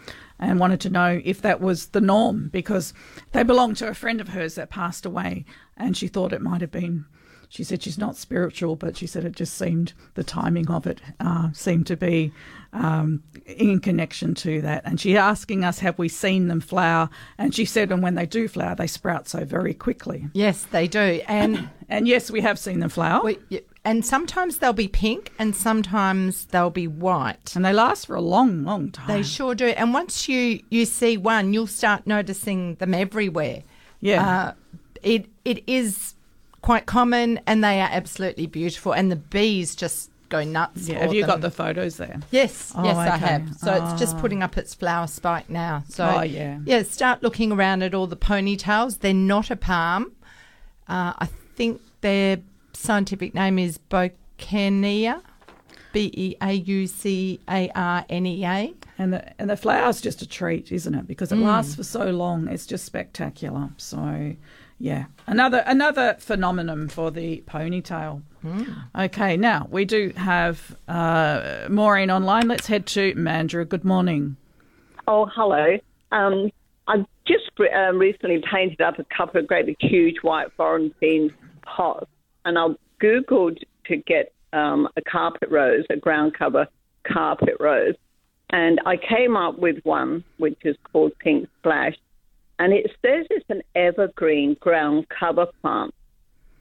and 0.40 0.58
wanted 0.58 0.80
to 0.80 0.90
know 0.90 1.20
if 1.24 1.40
that 1.42 1.60
was 1.60 1.86
the 1.88 2.00
norm 2.00 2.48
because 2.52 2.92
they 3.32 3.44
belong 3.44 3.74
to 3.74 3.86
a 3.86 3.94
friend 3.94 4.20
of 4.20 4.28
hers 4.28 4.56
that 4.56 4.70
passed 4.70 5.06
away 5.06 5.44
and 5.76 5.96
she 5.96 6.08
thought 6.08 6.32
it 6.32 6.42
might 6.42 6.60
have 6.60 6.72
been 6.72 7.04
she 7.48 7.64
said 7.64 7.82
she's 7.82 7.98
not 7.98 8.16
spiritual 8.16 8.74
but 8.76 8.96
she 8.96 9.06
said 9.06 9.24
it 9.24 9.36
just 9.36 9.54
seemed 9.54 9.92
the 10.14 10.24
timing 10.24 10.68
of 10.70 10.86
it 10.86 11.00
uh, 11.20 11.50
seemed 11.52 11.86
to 11.86 11.96
be 11.96 12.32
um, 12.72 13.22
in 13.46 13.80
connection 13.80 14.34
to 14.36 14.60
that. 14.62 14.82
And 14.84 15.00
she's 15.00 15.16
asking 15.16 15.64
us 15.64 15.80
have 15.80 15.98
we 15.98 16.08
seen 16.08 16.48
them 16.48 16.60
flower? 16.60 17.10
And 17.38 17.54
she 17.54 17.64
said 17.64 17.90
and 17.90 18.02
when 18.02 18.14
they 18.14 18.26
do 18.26 18.48
flower 18.48 18.74
they 18.74 18.86
sprout 18.86 19.28
so 19.28 19.44
very 19.44 19.74
quickly. 19.74 20.28
Yes, 20.32 20.64
they 20.70 20.86
do. 20.86 21.20
And 21.26 21.68
and 21.88 22.06
yes 22.06 22.30
we 22.30 22.40
have 22.40 22.58
seen 22.58 22.80
them 22.80 22.90
flower. 22.90 23.22
We, 23.24 23.38
and 23.84 24.04
sometimes 24.04 24.58
they'll 24.58 24.72
be 24.74 24.88
pink 24.88 25.32
and 25.38 25.56
sometimes 25.56 26.44
they'll 26.46 26.70
be 26.70 26.86
white. 26.86 27.54
and 27.56 27.64
they 27.64 27.72
last 27.72 28.06
for 28.06 28.14
a 28.16 28.20
long 28.20 28.64
long 28.64 28.90
time 28.90 29.08
They 29.08 29.22
sure 29.22 29.54
do. 29.54 29.66
And 29.68 29.94
once 29.94 30.28
you, 30.28 30.60
you 30.70 30.84
see 30.84 31.16
one, 31.16 31.52
you'll 31.54 31.66
start 31.66 32.06
noticing 32.06 32.74
them 32.76 32.92
everywhere. 32.94 33.62
yeah 34.00 34.22
Uh, 34.28 34.52
it 35.02 35.26
it 35.44 35.62
is 35.66 36.14
quite 36.62 36.84
common 36.84 37.40
and 37.46 37.64
they 37.64 37.80
are 37.80 37.88
absolutely 37.90 38.46
beautiful. 38.46 38.92
And 38.92 39.10
the 39.10 39.16
bees 39.16 39.74
just 39.74 40.10
go 40.28 40.44
nuts. 40.44 40.86
yeah 40.88 40.98
have 41.00 41.12
you 41.14 41.24
got 41.26 41.40
the 41.40 41.50
photos 41.50 41.96
there 41.96 42.20
Yes, 42.30 42.72
Oh, 42.76 42.84
yes, 42.84 42.96
I 42.96 43.16
have. 43.16 43.56
So 43.56 43.72
it's 43.74 43.98
just 43.98 44.16
Ah. 44.16 44.20
putting 44.20 44.42
up 44.42 44.56
its 44.58 44.74
flower 44.74 45.06
spike 45.06 45.48
now. 45.48 45.84
So 45.88 46.04
Oh, 46.06 46.22
yeah. 46.22 46.58
yeah. 46.66 46.82
Start 46.82 47.22
looking 47.22 47.50
around 47.50 47.82
at 47.82 47.94
all 47.94 48.06
the 48.06 48.16
ponytails. 48.16 49.00
They're 49.00 49.14
not 49.14 49.50
a 49.50 49.56
palm. 49.56 50.12
Uh, 50.86 51.14
I 51.18 51.28
think 51.56 51.80
their 52.02 52.38
scientific 52.80 53.34
name 53.34 53.58
is 53.58 53.78
Beaucarnea, 53.90 55.22
B 55.92 56.10
E 56.14 56.36
A 56.42 56.52
U 56.52 56.86
C 56.86 57.40
A 57.48 57.70
R 57.74 58.04
N 58.08 58.26
E 58.26 58.44
A. 58.44 58.74
And 58.98 59.12
the 59.12 59.40
and 59.40 59.48
the 59.48 59.56
flower's 59.56 60.00
just 60.00 60.22
a 60.22 60.28
treat, 60.28 60.72
isn't 60.72 60.94
it? 60.94 61.06
Because 61.06 61.32
it 61.32 61.36
lasts 61.36 61.74
for 61.74 61.84
so 61.84 62.10
long. 62.10 62.48
It's 62.48 62.66
just 62.66 62.84
spectacular. 62.84 63.70
So 63.76 64.34
yeah. 64.78 65.06
Another 65.26 65.62
another 65.66 66.16
phenomenon 66.18 66.88
for 66.88 67.10
the 67.10 67.42
ponytail. 67.46 68.22
Okay, 68.98 69.36
now 69.36 69.68
we 69.70 69.84
do 69.84 70.12
have 70.16 70.74
uh, 70.88 71.66
Maureen 71.68 72.10
online. 72.10 72.48
Let's 72.48 72.66
head 72.66 72.86
to 72.86 73.14
Mandurah. 73.14 73.68
Good 73.68 73.84
morning. 73.84 74.36
Oh, 75.06 75.26
hello. 75.26 75.78
Um, 76.12 76.50
I 76.88 77.04
just 77.26 77.50
re- 77.58 77.70
um, 77.70 77.98
recently 77.98 78.42
painted 78.50 78.80
up 78.80 78.98
a 78.98 79.04
couple 79.14 79.40
of 79.40 79.46
great 79.46 79.66
big, 79.66 79.76
huge 79.80 80.16
white 80.22 80.52
Florentine 80.56 81.34
pots, 81.62 82.10
and 82.44 82.58
I 82.58 82.68
googled 83.02 83.58
to 83.86 83.96
get 83.96 84.32
um, 84.52 84.88
a 84.96 85.02
carpet 85.02 85.50
rose, 85.50 85.84
a 85.90 85.96
ground 85.96 86.34
cover 86.38 86.66
carpet 87.06 87.56
rose, 87.60 87.94
and 88.50 88.80
I 88.84 88.96
came 88.96 89.36
up 89.36 89.58
with 89.58 89.76
one 89.84 90.24
which 90.38 90.58
is 90.64 90.76
called 90.92 91.12
Pink 91.18 91.48
Splash, 91.58 91.96
and 92.58 92.72
it 92.72 92.90
says 93.02 93.26
it's 93.30 93.46
an 93.48 93.62
evergreen 93.74 94.56
ground 94.60 95.06
cover 95.08 95.46
plant. 95.62 95.94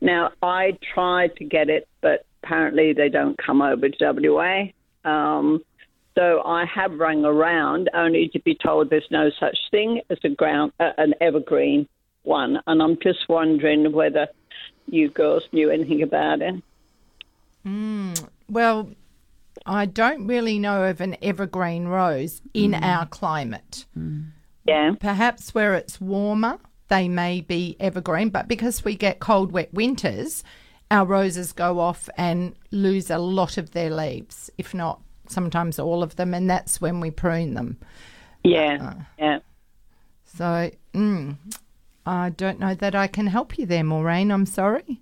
Now, 0.01 0.31
I 0.41 0.77
tried 0.93 1.35
to 1.37 1.45
get 1.45 1.69
it, 1.69 1.87
but 2.01 2.25
apparently 2.41 2.93
they 2.93 3.09
don't 3.09 3.37
come 3.37 3.61
over 3.61 3.89
to 3.89 4.13
WA. 4.13 4.65
Um, 5.03 5.61
so 6.15 6.41
I 6.45 6.65
have 6.65 6.99
rung 6.99 7.25
around 7.25 7.89
only 7.93 8.29
to 8.33 8.39
be 8.39 8.55
told 8.55 8.89
there's 8.89 9.07
no 9.11 9.29
such 9.39 9.57
thing 9.71 10.01
as 10.09 10.17
a 10.23 10.29
ground, 10.29 10.71
uh, 10.79 10.91
an 10.97 11.13
evergreen 11.21 11.87
one. 12.23 12.59
And 12.67 12.81
I'm 12.81 12.97
just 13.01 13.27
wondering 13.27 13.91
whether 13.91 14.27
you 14.93 15.09
girls 15.09 15.47
knew 15.51 15.69
anything 15.69 16.01
about 16.01 16.41
it. 16.41 16.55
Well, 18.49 18.89
I 19.65 19.85
don't 19.85 20.25
really 20.25 20.57
know 20.59 20.83
of 20.85 21.01
an 21.01 21.17
evergreen 21.21 21.87
rose 21.87 22.41
in 22.53 22.73
our 22.73 23.05
climate. 23.05 23.85
Yeah. 24.65 24.95
Perhaps 24.99 25.53
where 25.53 25.75
it's 25.75 26.01
warmer, 26.01 26.59
they 26.87 27.07
may 27.07 27.41
be 27.41 27.75
evergreen, 27.79 28.29
but 28.29 28.47
because 28.47 28.83
we 28.83 28.95
get 28.95 29.19
cold, 29.19 29.51
wet 29.51 29.73
winters, 29.73 30.43
our 30.89 31.05
roses 31.05 31.51
go 31.51 31.79
off 31.79 32.09
and 32.17 32.55
lose 32.71 33.11
a 33.11 33.19
lot 33.19 33.57
of 33.57 33.71
their 33.71 33.91
leaves, 33.91 34.49
if 34.57 34.73
not 34.73 35.01
sometimes 35.27 35.77
all 35.77 36.01
of 36.01 36.15
them, 36.15 36.33
and 36.33 36.49
that's 36.49 36.81
when 36.81 36.99
we 36.99 37.11
prune 37.11 37.53
them. 37.53 37.77
Yeah. 38.43 38.93
Yeah. 39.19 39.39
So, 40.25 40.71
mm, 40.93 41.35
I 42.09 42.29
don't 42.31 42.59
know 42.59 42.73
that 42.73 42.95
I 42.95 43.05
can 43.05 43.27
help 43.27 43.59
you 43.59 43.67
there, 43.67 43.83
Maureen. 43.83 44.31
I'm 44.31 44.47
sorry. 44.47 44.99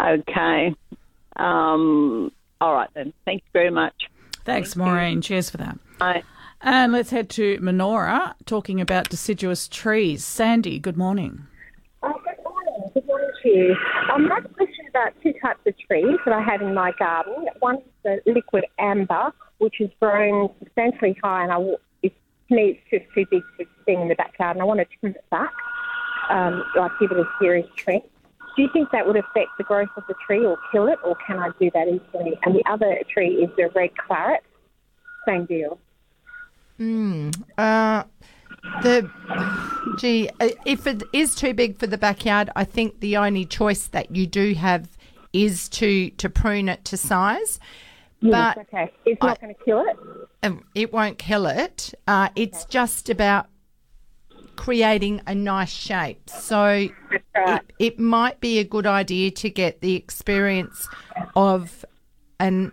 Okay. 0.00 0.72
Um, 1.34 2.30
all 2.60 2.74
right 2.74 2.88
then. 2.94 3.12
Thank 3.24 3.42
you 3.42 3.50
very 3.52 3.70
much. 3.70 3.94
Thanks, 4.44 4.76
Maureen. 4.76 5.20
Cheers 5.20 5.50
for 5.50 5.56
that. 5.56 5.78
Bye. 5.98 6.22
And 6.60 6.92
let's 6.92 7.10
head 7.10 7.28
to 7.30 7.58
Menora, 7.58 8.34
talking 8.46 8.80
about 8.80 9.08
deciduous 9.08 9.66
trees. 9.66 10.24
Sandy, 10.24 10.78
good 10.78 10.96
morning. 10.96 11.44
Oh, 12.04 12.12
good 12.24 12.44
morning. 12.44 12.90
Good 12.94 13.06
morning 13.06 13.30
to 13.42 13.48
you. 13.48 13.76
Um, 14.14 14.30
I 14.30 14.36
have 14.36 14.44
a 14.44 14.48
question 14.48 14.84
about 14.90 15.14
two 15.24 15.32
types 15.42 15.58
of 15.66 15.74
trees 15.88 16.18
that 16.24 16.32
I 16.34 16.40
have 16.40 16.62
in 16.62 16.72
my 16.72 16.92
garden. 17.00 17.46
One 17.58 17.78
is 17.78 17.82
the 18.04 18.20
liquid 18.26 18.64
amber, 18.78 19.32
which 19.58 19.74
has 19.80 19.90
grown 19.98 20.50
substantially 20.60 21.18
high, 21.20 21.42
and 21.42 21.50
I, 21.50 21.58
wa- 21.58 21.76
it's, 22.04 22.14
to 22.48 22.54
me 22.54 22.78
it's 22.78 22.90
just 23.02 23.12
too 23.12 23.26
big 23.28 23.42
to 23.58 23.66
sting 23.82 24.02
in 24.02 24.08
the 24.08 24.14
backyard, 24.14 24.54
and 24.56 24.62
I 24.62 24.64
want 24.64 24.78
to 24.78 24.86
trim 25.00 25.16
it 25.16 25.24
back, 25.30 25.50
um, 26.32 26.64
like 26.76 26.90
give 27.00 27.12
it 27.12 27.18
a 27.18 27.24
serious 27.40 27.68
trim. 27.76 28.00
Do 28.56 28.62
you 28.62 28.68
think 28.72 28.90
that 28.90 29.06
would 29.06 29.16
affect 29.16 29.50
the 29.58 29.64
growth 29.64 29.88
of 29.96 30.04
the 30.08 30.14
tree 30.26 30.44
or 30.44 30.58
kill 30.72 30.86
it, 30.88 30.98
or 31.04 31.16
can 31.26 31.38
I 31.38 31.50
do 31.58 31.70
that 31.72 31.86
easily? 31.88 32.38
And 32.42 32.54
the 32.54 32.62
other 32.70 32.98
tree 33.08 33.34
is 33.36 33.50
the 33.56 33.70
red 33.74 33.96
claret. 33.96 34.42
Same 35.26 35.46
deal. 35.46 35.78
Uh, 37.58 38.02
the 38.82 39.08
gee, 39.98 40.28
uh, 40.40 40.48
if 40.66 40.86
it 40.86 41.02
is 41.12 41.34
too 41.34 41.54
big 41.54 41.78
for 41.78 41.86
the 41.86 41.98
backyard, 41.98 42.50
I 42.56 42.64
think 42.64 43.00
the 43.00 43.16
only 43.16 43.44
choice 43.44 43.86
that 43.88 44.14
you 44.14 44.26
do 44.26 44.54
have 44.54 44.88
is 45.32 45.68
to 45.70 46.10
to 46.10 46.28
prune 46.28 46.68
it 46.68 46.84
to 46.86 46.96
size. 46.96 47.58
Yes, 48.20 48.54
But 48.54 48.58
okay. 48.62 48.92
It's 49.04 49.20
not 49.22 49.40
going 49.40 49.54
to 49.54 49.64
kill 49.64 49.80
it. 49.80 49.96
um, 50.44 50.64
it 50.74 50.92
won't 50.92 51.18
kill 51.18 51.46
it. 51.46 51.94
Uh, 52.06 52.28
it's 52.36 52.64
just 52.66 53.08
about 53.10 53.46
creating 54.62 55.20
a 55.26 55.34
nice 55.34 55.70
shape. 55.72 56.30
So 56.30 56.56
right. 56.64 56.88
it, 57.34 57.62
it 57.80 57.98
might 57.98 58.38
be 58.38 58.60
a 58.60 58.64
good 58.64 58.86
idea 58.86 59.32
to 59.32 59.50
get 59.50 59.80
the 59.80 59.96
experience 59.96 60.88
of 61.34 61.84
an 62.38 62.70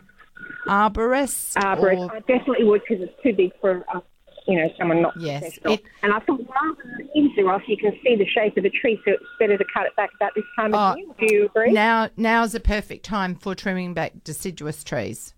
arborist. 0.68 1.56
arborist. 1.56 1.98
or- 2.12 2.16
I 2.16 2.20
definitely 2.20 2.66
would 2.66 2.82
because 2.88 3.04
it's 3.04 3.24
too 3.24 3.34
big 3.34 3.52
for 3.60 3.84
uh, 3.92 4.02
you 4.48 4.60
know 4.60 4.70
someone 4.78 5.02
not 5.02 5.20
Yes, 5.20 5.42
professional. 5.42 5.74
it- 5.74 5.84
and 6.04 6.14
I 6.14 6.20
thought 6.20 6.42
rather 6.42 6.78
than 7.16 7.32
the 7.36 7.42
are 7.42 7.54
off, 7.56 7.64
you 7.68 7.76
can 7.76 7.94
see 8.04 8.16
the 8.16 8.28
shape 8.28 8.56
of 8.58 8.64
the 8.64 8.70
tree, 8.70 9.02
so 9.04 9.14
it's 9.14 9.24
better 9.40 9.58
to 9.58 9.66
cut 9.74 9.88
it 9.88 9.96
back 9.96 10.12
about 10.16 10.34
this 10.36 10.46
time 10.56 10.76
Oh, 10.76 10.78
of 10.92 10.98
year. 10.98 11.08
Do 11.28 11.36
you 11.36 11.46
agree? 11.46 11.72
Now, 11.72 12.10
now's 12.18 12.54
a 12.54 12.60
perfect 12.60 13.04
time 13.04 13.34
for 13.34 13.56
trimming 13.56 13.96
back 13.96 14.14
deciduous 14.24 14.84
trees. 14.84 15.34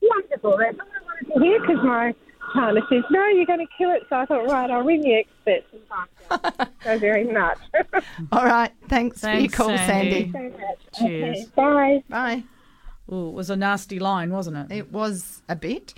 Wonderful. 0.00 0.56
That's 0.58 0.78
all 0.80 0.86
I 0.86 1.04
wanted 1.04 1.34
to 1.34 1.44
hear 1.44 1.60
because 1.60 1.84
my 1.84 2.14
partner 2.54 2.80
says 2.88 3.04
no, 3.10 3.26
you're 3.28 3.46
going 3.46 3.58
to 3.58 3.72
kill 3.76 3.90
it. 3.90 4.04
So 4.08 4.16
I 4.16 4.26
thought, 4.26 4.48
right, 4.48 4.70
I'll 4.70 4.82
ring 4.82 5.02
the 5.02 5.14
experts 5.14 5.66
and 5.72 5.82
find 5.86 6.54
out. 6.56 6.70
so 6.84 6.98
very 6.98 7.24
much. 7.24 7.58
All 8.32 8.44
right, 8.44 8.72
thanks, 8.88 9.20
for 9.20 9.32
your 9.32 9.50
call, 9.50 9.76
Sandy. 9.76 10.30
Sandy. 10.32 10.54
so 10.54 10.58
much. 10.58 10.78
Cheers. 10.98 11.36
Okay, 11.38 11.50
bye. 11.54 12.02
Bye. 12.08 12.44
Ooh, 13.12 13.28
it 13.28 13.34
was 13.34 13.50
a 13.50 13.56
nasty 13.56 13.98
line, 13.98 14.30
wasn't 14.30 14.56
it? 14.56 14.74
It 14.74 14.92
was 14.92 15.42
a 15.48 15.56
bit. 15.56 15.92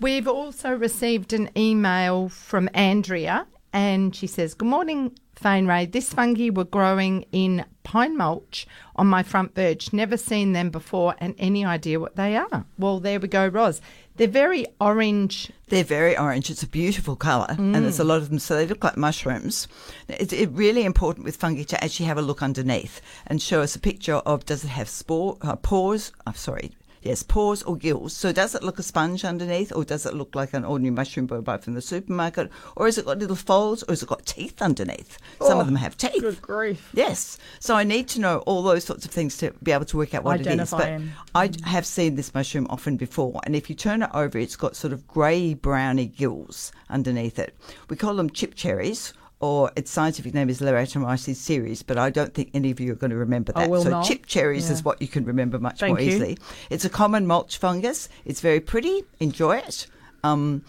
We've 0.00 0.26
also 0.26 0.70
received 0.70 1.32
an 1.32 1.50
email 1.56 2.28
from 2.28 2.68
Andrea, 2.74 3.46
and 3.72 4.14
she 4.14 4.26
says, 4.26 4.54
Good 4.54 4.68
morning, 4.68 5.16
Fane 5.36 5.66
Ray. 5.66 5.86
This 5.86 6.12
fungi 6.12 6.50
were 6.50 6.64
growing 6.64 7.24
in 7.32 7.64
pine 7.84 8.16
mulch 8.16 8.66
on 8.96 9.06
my 9.06 9.22
front 9.22 9.54
verge. 9.54 9.92
Never 9.92 10.16
seen 10.16 10.52
them 10.52 10.70
before, 10.70 11.14
and 11.18 11.34
any 11.38 11.64
idea 11.64 12.00
what 12.00 12.16
they 12.16 12.36
are? 12.36 12.64
Well, 12.78 13.00
there 13.00 13.20
we 13.20 13.28
go, 13.28 13.46
Roz. 13.46 13.80
They're 14.16 14.26
very 14.26 14.66
orange. 14.80 15.52
They're 15.68 15.84
very 15.84 16.16
orange. 16.16 16.50
It's 16.50 16.62
a 16.62 16.66
beautiful 16.68 17.14
colour, 17.16 17.54
and 17.58 17.74
there's 17.74 18.00
a 18.00 18.04
lot 18.04 18.18
of 18.22 18.30
them, 18.30 18.38
so 18.38 18.56
they 18.56 18.66
look 18.66 18.82
like 18.82 18.96
mushrooms. 18.96 19.68
It's 20.08 20.32
it 20.32 20.48
really 20.52 20.84
important 20.84 21.24
with 21.24 21.36
fungi 21.36 21.64
to 21.64 21.84
actually 21.84 22.06
have 22.06 22.18
a 22.18 22.22
look 22.22 22.42
underneath 22.42 23.00
and 23.26 23.40
show 23.42 23.60
us 23.60 23.76
a 23.76 23.80
picture 23.80 24.14
of 24.14 24.46
does 24.46 24.64
it 24.64 24.68
have 24.68 24.88
spore 24.88 25.36
uh, 25.42 25.56
pores? 25.56 26.12
I'm 26.26 26.34
sorry, 26.34 26.72
Yes, 27.02 27.22
pores 27.22 27.62
or 27.62 27.76
gills. 27.76 28.12
So 28.12 28.32
does 28.32 28.54
it 28.54 28.62
look 28.62 28.78
a 28.78 28.82
sponge 28.82 29.24
underneath, 29.24 29.72
or 29.74 29.84
does 29.84 30.06
it 30.06 30.14
look 30.14 30.34
like 30.34 30.54
an 30.54 30.64
ordinary 30.64 30.94
mushroom 30.94 31.26
we 31.26 31.40
buy 31.40 31.58
from 31.58 31.74
the 31.74 31.82
supermarket, 31.82 32.50
or 32.76 32.86
has 32.86 32.98
it 32.98 33.06
got 33.06 33.18
little 33.18 33.36
folds, 33.36 33.82
or 33.84 33.92
has 33.92 34.02
it 34.02 34.08
got 34.08 34.26
teeth 34.26 34.60
underneath? 34.60 35.18
Some 35.40 35.60
of 35.60 35.66
them 35.66 35.76
oh, 35.76 35.78
have 35.80 35.96
teeth. 35.96 36.20
Good 36.20 36.42
grief. 36.42 36.90
Yes. 36.92 37.38
So 37.60 37.74
I 37.74 37.84
need 37.84 38.08
to 38.08 38.20
know 38.20 38.38
all 38.40 38.62
those 38.62 38.84
sorts 38.84 39.04
of 39.04 39.10
things 39.10 39.36
to 39.38 39.52
be 39.62 39.72
able 39.72 39.84
to 39.86 39.96
work 39.96 40.14
out 40.14 40.24
what 40.24 40.40
Identify 40.40 40.78
it 40.78 40.82
is. 40.82 41.02
him. 41.02 41.12
But 41.32 41.56
I 41.64 41.68
have 41.68 41.86
seen 41.86 42.16
this 42.16 42.34
mushroom 42.34 42.66
often 42.70 42.96
before, 42.96 43.40
and 43.44 43.54
if 43.54 43.68
you 43.70 43.76
turn 43.76 44.02
it 44.02 44.10
over, 44.14 44.38
it's 44.38 44.56
got 44.56 44.76
sort 44.76 44.92
of 44.92 45.06
grey 45.06 45.54
browny 45.54 46.06
gills 46.06 46.72
underneath 46.90 47.38
it. 47.38 47.56
We 47.88 47.96
call 47.96 48.14
them 48.14 48.30
chip 48.30 48.54
cherries. 48.54 49.12
Or 49.40 49.70
its 49.76 49.90
scientific 49.90 50.34
name 50.34 50.50
is 50.50 50.60
Leratomyces 50.60 51.36
ceres, 51.36 51.84
but 51.84 51.96
I 51.96 52.10
don't 52.10 52.34
think 52.34 52.50
any 52.54 52.72
of 52.72 52.80
you 52.80 52.90
are 52.92 52.96
going 52.96 53.10
to 53.12 53.16
remember 53.16 53.52
I 53.54 53.68
that. 53.68 53.82
so 53.82 53.88
not. 53.90 54.04
chip 54.04 54.26
cherries 54.26 54.66
Yeah. 54.66 54.72
is 54.72 54.84
what 54.84 55.00
you 55.00 55.06
can 55.06 55.24
remember 55.24 55.60
much 55.60 55.78
Thank 55.78 55.92
more 55.96 56.00
you. 56.00 56.10
easily. 56.10 56.38
It's 56.70 56.84
a 56.84 56.90
common 56.90 57.24
mulch 57.26 57.56
fungus. 57.56 58.08
It's 58.24 58.40
very 58.40 58.58
pretty. 58.58 59.04
Enjoy 59.20 59.58
it. 59.58 59.86
Um, 60.24 60.64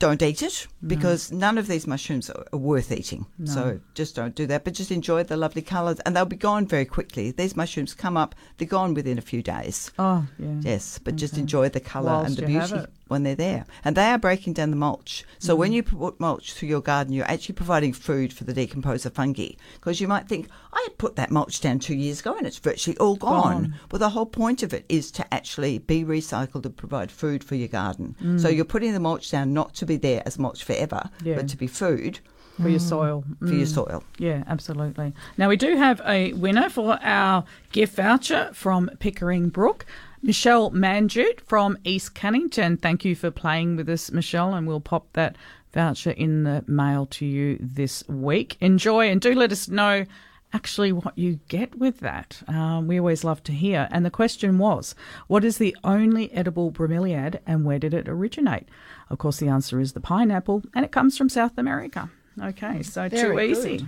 don't 0.00 0.22
eat 0.22 0.42
it 0.42 0.66
because 0.84 1.30
none 1.30 1.58
of 1.58 1.66
these 1.68 1.86
mushrooms 1.86 2.30
are, 2.30 2.46
worth 2.58 2.90
eating. 2.90 3.26
So 3.44 3.80
just 3.94 4.16
don't 4.16 4.34
do 4.34 4.46
that. 4.46 4.64
But 4.64 4.72
just 4.72 4.90
enjoy 4.90 5.22
the 5.24 5.36
lovely 5.36 5.62
colours, 5.62 6.00
and 6.00 6.16
they'll 6.16 6.24
be 6.24 6.36
gone 6.36 6.66
very 6.66 6.86
quickly. 6.86 7.30
These 7.30 7.54
mushrooms 7.54 7.94
come 7.94 8.16
up; 8.16 8.34
they're 8.56 8.66
gone 8.66 8.94
within 8.94 9.18
a 9.18 9.20
few 9.20 9.42
days. 9.42 9.90
Oh, 9.98 10.26
yeah. 10.38 10.54
Yes, 10.62 10.98
but 10.98 11.16
just 11.16 11.36
enjoy 11.36 11.68
the 11.68 11.80
colour 11.80 12.12
Whilst 12.12 12.28
and 12.28 12.36
the 12.38 12.46
beauty. 12.46 12.86
When 13.10 13.22
they're 13.24 13.34
there. 13.34 13.66
And 13.84 13.96
they 13.96 14.06
are 14.06 14.18
breaking 14.18 14.52
down 14.54 14.70
the 14.70 14.76
mulch. 14.76 15.24
So 15.38 15.54
Mm. 15.54 15.58
when 15.58 15.72
you 15.72 15.82
put 15.82 16.18
mulch 16.20 16.52
through 16.52 16.68
your 16.68 16.80
garden, 16.80 17.12
you're 17.12 17.30
actually 17.30 17.54
providing 17.56 17.92
food 17.92 18.32
for 18.32 18.44
the 18.44 18.54
decomposer 18.54 19.12
fungi. 19.12 19.50
Because 19.74 20.00
you 20.00 20.08
might 20.08 20.28
think, 20.28 20.48
I 20.72 20.88
put 20.98 21.16
that 21.16 21.30
mulch 21.30 21.60
down 21.60 21.78
two 21.80 21.94
years 21.96 22.20
ago 22.20 22.36
and 22.36 22.46
it's 22.46 22.58
virtually 22.58 22.96
all 22.98 23.16
gone. 23.16 23.30
Gone. 23.40 23.74
Well, 23.90 23.98
the 23.98 24.10
whole 24.10 24.26
point 24.26 24.62
of 24.62 24.72
it 24.72 24.84
is 24.88 25.10
to 25.12 25.34
actually 25.34 25.78
be 25.78 26.04
recycled 26.04 26.64
and 26.64 26.76
provide 26.76 27.10
food 27.10 27.42
for 27.42 27.56
your 27.56 27.68
garden. 27.68 28.14
So 28.38 28.48
you're 28.48 28.64
putting 28.64 28.92
the 28.92 29.00
mulch 29.00 29.30
down 29.30 29.52
not 29.52 29.74
to 29.74 29.86
be 29.86 29.96
there 29.96 30.22
as 30.24 30.38
mulch 30.38 30.62
forever, 30.64 31.10
Mm. 31.20 31.26
Yeah. 31.26 31.34
but 31.36 31.48
to 31.48 31.56
be 31.56 31.66
food 31.66 32.20
For 32.60 32.68
your 32.68 32.78
soil. 32.78 33.24
for 33.40 33.54
your 33.54 33.66
Mm. 33.66 33.74
soil. 33.74 34.04
Yeah, 34.18 34.44
absolutely. 34.46 35.14
Now, 35.38 35.48
we 35.48 35.56
do 35.56 35.76
have 35.76 36.00
a 36.06 36.32
winner 36.34 36.68
for 36.68 36.98
our 37.02 37.44
gift 37.72 37.96
voucher 37.96 38.50
from 38.52 38.90
Pickering 38.98 39.48
Brook. 39.48 39.86
Michelle 40.22 40.70
Manjute 40.70 41.40
from 41.40 41.78
East 41.84 42.14
Cannington. 42.14 42.80
Thank 42.80 43.04
you 43.04 43.14
for 43.14 43.30
playing 43.30 43.76
with 43.76 43.88
us, 43.88 44.12
Michelle, 44.12 44.54
and 44.54 44.66
we'll 44.66 44.80
pop 44.80 45.12
that 45.14 45.36
voucher 45.72 46.10
in 46.10 46.44
the 46.44 46.64
mail 46.66 47.06
to 47.06 47.24
you 47.24 47.56
this 47.60 48.06
week. 48.08 48.56
Enjoy 48.60 49.08
and 49.08 49.20
do 49.20 49.34
let 49.34 49.52
us 49.52 49.68
know 49.68 50.04
actually 50.52 50.92
what 50.92 51.16
you 51.16 51.38
get 51.48 51.78
with 51.78 52.00
that. 52.00 52.42
Um, 52.48 52.86
we 52.86 52.98
always 52.98 53.24
love 53.24 53.42
to 53.44 53.52
hear. 53.52 53.88
And 53.90 54.04
the 54.04 54.10
question 54.10 54.58
was 54.58 54.94
what 55.26 55.44
is 55.44 55.58
the 55.58 55.76
only 55.84 56.32
edible 56.32 56.70
bromeliad 56.70 57.38
and 57.46 57.64
where 57.64 57.78
did 57.78 57.94
it 57.94 58.08
originate? 58.08 58.68
Of 59.08 59.18
course, 59.18 59.38
the 59.38 59.48
answer 59.48 59.80
is 59.80 59.92
the 59.92 60.00
pineapple, 60.00 60.62
and 60.74 60.84
it 60.84 60.92
comes 60.92 61.16
from 61.16 61.28
South 61.28 61.56
America. 61.56 62.10
Okay, 62.42 62.82
so 62.82 63.08
too 63.08 63.16
Very 63.16 63.50
easy. 63.52 63.86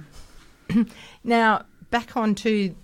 Now, 1.25 1.67
back 1.91 2.17
onto 2.17 2.75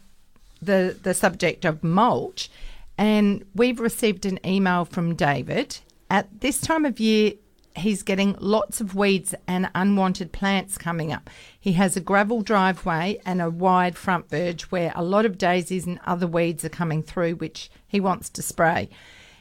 the 0.61 0.97
the 1.03 1.15
subject 1.15 1.65
of 1.65 1.83
mulch, 1.83 2.51
and 2.99 3.45
we've 3.55 3.81
received 3.81 4.27
an 4.27 4.41
email 4.45 4.85
from 4.85 5.15
David. 5.15 5.79
At 6.11 6.41
this 6.41 6.61
time 6.61 6.85
of 6.85 6.99
year, 6.99 7.35
he's 7.77 8.03
getting 8.03 8.37
lots 8.41 8.81
of 8.81 8.97
weeds 8.97 9.35
and 9.47 9.70
unwanted 9.75 10.33
plants 10.33 10.77
coming 10.77 11.12
up. 11.12 11.31
He 11.59 11.73
has 11.75 11.97
a 11.97 12.01
gravel 12.01 12.43
driveway 12.43 13.20
and 13.25 13.41
a 13.41 13.51
wide 13.51 13.97
front 13.97 14.29
verge 14.29 14.65
where 14.65 14.93
a 14.97 15.05
lot 15.05 15.25
of 15.25 15.39
daisies 15.39 15.87
and 15.87 16.01
other 16.05 16.27
weeds 16.27 16.65
are 16.65 16.70
coming 16.70 17.03
through, 17.05 17.37
which 17.37 17.70
he 17.87 18.01
wants 18.01 18.29
to 18.31 18.43
spray. 18.43 18.91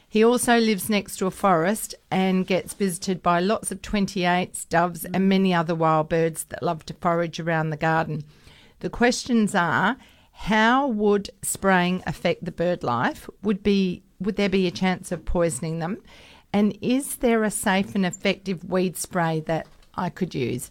He 0.08 0.24
also 0.24 0.58
lives 0.58 0.88
next 0.88 1.16
to 1.18 1.26
a 1.26 1.30
forest 1.30 1.94
and 2.10 2.46
gets 2.46 2.72
visited 2.72 3.22
by 3.22 3.40
lots 3.40 3.70
of 3.70 3.82
28s, 3.82 4.66
doves, 4.68 5.04
and 5.04 5.28
many 5.28 5.52
other 5.52 5.74
wild 5.74 6.08
birds 6.08 6.44
that 6.44 6.62
love 6.62 6.86
to 6.86 6.94
forage 6.94 7.40
around 7.40 7.70
the 7.70 7.76
garden. 7.76 8.24
The 8.80 8.88
questions 8.88 9.54
are 9.54 9.98
how 10.42 10.86
would 10.86 11.30
spraying 11.42 12.00
affect 12.06 12.44
the 12.44 12.52
bird 12.52 12.84
life? 12.84 13.28
Would 13.42 13.64
be 13.64 14.04
would 14.20 14.36
there 14.36 14.48
be 14.48 14.68
a 14.68 14.70
chance 14.70 15.10
of 15.10 15.24
poisoning 15.24 15.80
them? 15.80 15.98
And 16.52 16.78
is 16.80 17.16
there 17.16 17.42
a 17.42 17.50
safe 17.50 17.96
and 17.96 18.06
effective 18.06 18.62
weed 18.64 18.96
spray 18.96 19.40
that 19.40 19.66
I 19.96 20.10
could 20.10 20.36
use? 20.36 20.70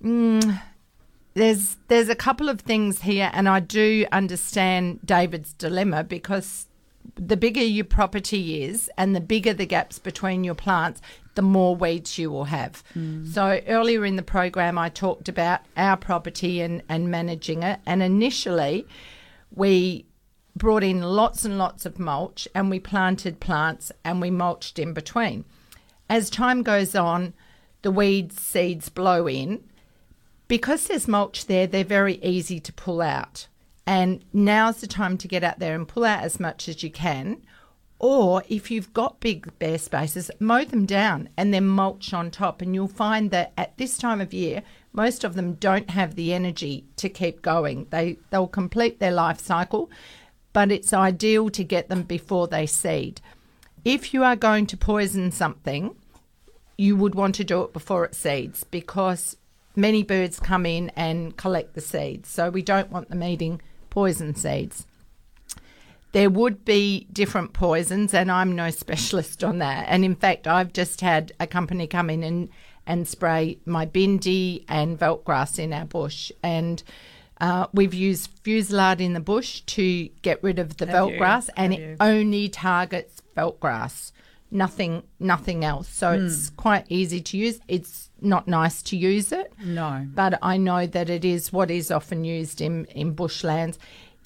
Mm, 0.00 0.62
there's 1.34 1.78
there's 1.88 2.08
a 2.08 2.14
couple 2.14 2.48
of 2.48 2.60
things 2.60 3.02
here, 3.02 3.28
and 3.34 3.48
I 3.48 3.58
do 3.58 4.06
understand 4.12 5.00
David's 5.04 5.52
dilemma 5.52 6.04
because 6.04 6.68
the 7.16 7.36
bigger 7.36 7.60
your 7.60 7.84
property 7.84 8.62
is 8.62 8.88
and 8.96 9.16
the 9.16 9.20
bigger 9.20 9.52
the 9.52 9.66
gaps 9.66 9.98
between 9.98 10.44
your 10.44 10.54
plants, 10.54 11.02
the 11.34 11.42
more 11.42 11.74
weeds 11.74 12.18
you 12.18 12.30
will 12.30 12.44
have. 12.44 12.82
Mm. 12.96 13.26
So 13.32 13.60
earlier 13.66 14.04
in 14.04 14.16
the 14.16 14.22
program, 14.22 14.78
I 14.78 14.88
talked 14.88 15.28
about 15.28 15.60
our 15.76 15.96
property 15.96 16.60
and, 16.60 16.82
and 16.88 17.10
managing 17.10 17.62
it. 17.62 17.80
And 17.86 18.02
initially, 18.02 18.86
we 19.54 20.06
brought 20.54 20.82
in 20.82 21.02
lots 21.02 21.44
and 21.44 21.58
lots 21.58 21.86
of 21.86 21.98
mulch 21.98 22.46
and 22.54 22.70
we 22.70 22.78
planted 22.78 23.40
plants 23.40 23.90
and 24.04 24.20
we 24.20 24.30
mulched 24.30 24.78
in 24.78 24.92
between. 24.92 25.44
As 26.08 26.28
time 26.28 26.62
goes 26.62 26.94
on, 26.94 27.32
the 27.82 27.90
weed 27.90 28.32
seeds 28.32 28.88
blow 28.88 29.26
in 29.26 29.64
because 30.48 30.86
there's 30.86 31.08
mulch 31.08 31.46
there, 31.46 31.66
they're 31.66 31.84
very 31.84 32.22
easy 32.22 32.60
to 32.60 32.72
pull 32.72 33.00
out. 33.00 33.46
And 33.86 34.24
now's 34.32 34.80
the 34.80 34.86
time 34.86 35.16
to 35.18 35.28
get 35.28 35.42
out 35.42 35.58
there 35.58 35.74
and 35.74 35.88
pull 35.88 36.04
out 36.04 36.22
as 36.22 36.38
much 36.38 36.68
as 36.68 36.82
you 36.82 36.90
can. 36.90 37.42
Or 38.02 38.42
if 38.48 38.68
you've 38.68 38.92
got 38.92 39.20
big 39.20 39.56
bare 39.60 39.78
spaces, 39.78 40.28
mow 40.40 40.64
them 40.64 40.86
down 40.86 41.28
and 41.36 41.54
then 41.54 41.68
mulch 41.68 42.12
on 42.12 42.32
top. 42.32 42.60
And 42.60 42.74
you'll 42.74 42.88
find 42.88 43.30
that 43.30 43.52
at 43.56 43.78
this 43.78 43.96
time 43.96 44.20
of 44.20 44.34
year, 44.34 44.64
most 44.92 45.22
of 45.22 45.34
them 45.34 45.54
don't 45.54 45.88
have 45.88 46.16
the 46.16 46.34
energy 46.34 46.84
to 46.96 47.08
keep 47.08 47.42
going. 47.42 47.86
They 47.90 48.18
they'll 48.30 48.48
complete 48.48 48.98
their 48.98 49.12
life 49.12 49.38
cycle, 49.38 49.88
but 50.52 50.72
it's 50.72 50.92
ideal 50.92 51.48
to 51.50 51.62
get 51.62 51.88
them 51.88 52.02
before 52.02 52.48
they 52.48 52.66
seed. 52.66 53.20
If 53.84 54.12
you 54.12 54.24
are 54.24 54.36
going 54.36 54.66
to 54.66 54.76
poison 54.76 55.30
something, 55.30 55.94
you 56.76 56.96
would 56.96 57.14
want 57.14 57.36
to 57.36 57.44
do 57.44 57.62
it 57.62 57.72
before 57.72 58.04
it 58.04 58.16
seeds 58.16 58.64
because 58.64 59.36
many 59.76 60.02
birds 60.02 60.40
come 60.40 60.66
in 60.66 60.90
and 60.96 61.36
collect 61.36 61.74
the 61.74 61.80
seeds. 61.80 62.28
So 62.28 62.50
we 62.50 62.62
don't 62.62 62.90
want 62.90 63.10
them 63.10 63.22
eating 63.22 63.62
poison 63.90 64.34
seeds. 64.34 64.86
There 66.12 66.30
would 66.30 66.64
be 66.64 67.06
different 67.12 67.52
poisons, 67.54 68.12
and 68.14 68.30
I'm 68.30 68.54
no 68.54 68.70
specialist 68.84 69.42
on 69.42 69.58
that. 69.58 69.86
And 69.88 70.04
in 70.04 70.14
fact, 70.14 70.46
I've 70.46 70.72
just 70.72 71.00
had 71.00 71.32
a 71.40 71.46
company 71.46 71.86
come 71.86 72.10
in 72.10 72.22
and, 72.22 72.48
and 72.86 73.08
spray 73.08 73.58
my 73.64 73.86
bindi 73.86 74.64
and 74.68 74.98
veld 74.98 75.24
grass 75.24 75.58
in 75.58 75.72
our 75.72 75.86
bush. 75.86 76.30
And 76.42 76.82
uh, 77.40 77.66
we've 77.72 77.94
used 77.94 78.30
Fusilade 78.44 79.00
in 79.00 79.14
the 79.14 79.20
bush 79.20 79.62
to 79.62 80.08
get 80.22 80.42
rid 80.42 80.58
of 80.58 80.76
the 80.76 80.86
Have 80.86 80.92
veld 80.92 81.12
you? 81.12 81.18
grass, 81.18 81.48
and 81.56 81.72
Have 81.72 81.82
it 81.82 81.88
you? 81.90 81.96
only 82.00 82.48
targets 82.48 83.22
veld 83.34 83.58
grass, 83.58 84.12
nothing, 84.50 85.02
nothing 85.18 85.64
else. 85.64 85.88
So 85.88 86.16
Hmm. 86.18 86.26
it's 86.26 86.50
quite 86.50 86.84
easy 86.90 87.22
to 87.22 87.38
use. 87.38 87.58
It's 87.68 88.10
not 88.20 88.46
nice 88.46 88.82
to 88.82 88.96
use 88.98 89.32
it, 89.32 89.50
No. 89.64 90.06
but 90.14 90.38
I 90.42 90.58
know 90.58 90.86
that 90.86 91.08
it 91.08 91.24
is 91.24 91.52
what 91.52 91.70
is 91.70 91.90
often 91.90 92.24
used 92.24 92.60
in 92.60 92.84
in 92.86 93.16
bushlands. 93.16 93.78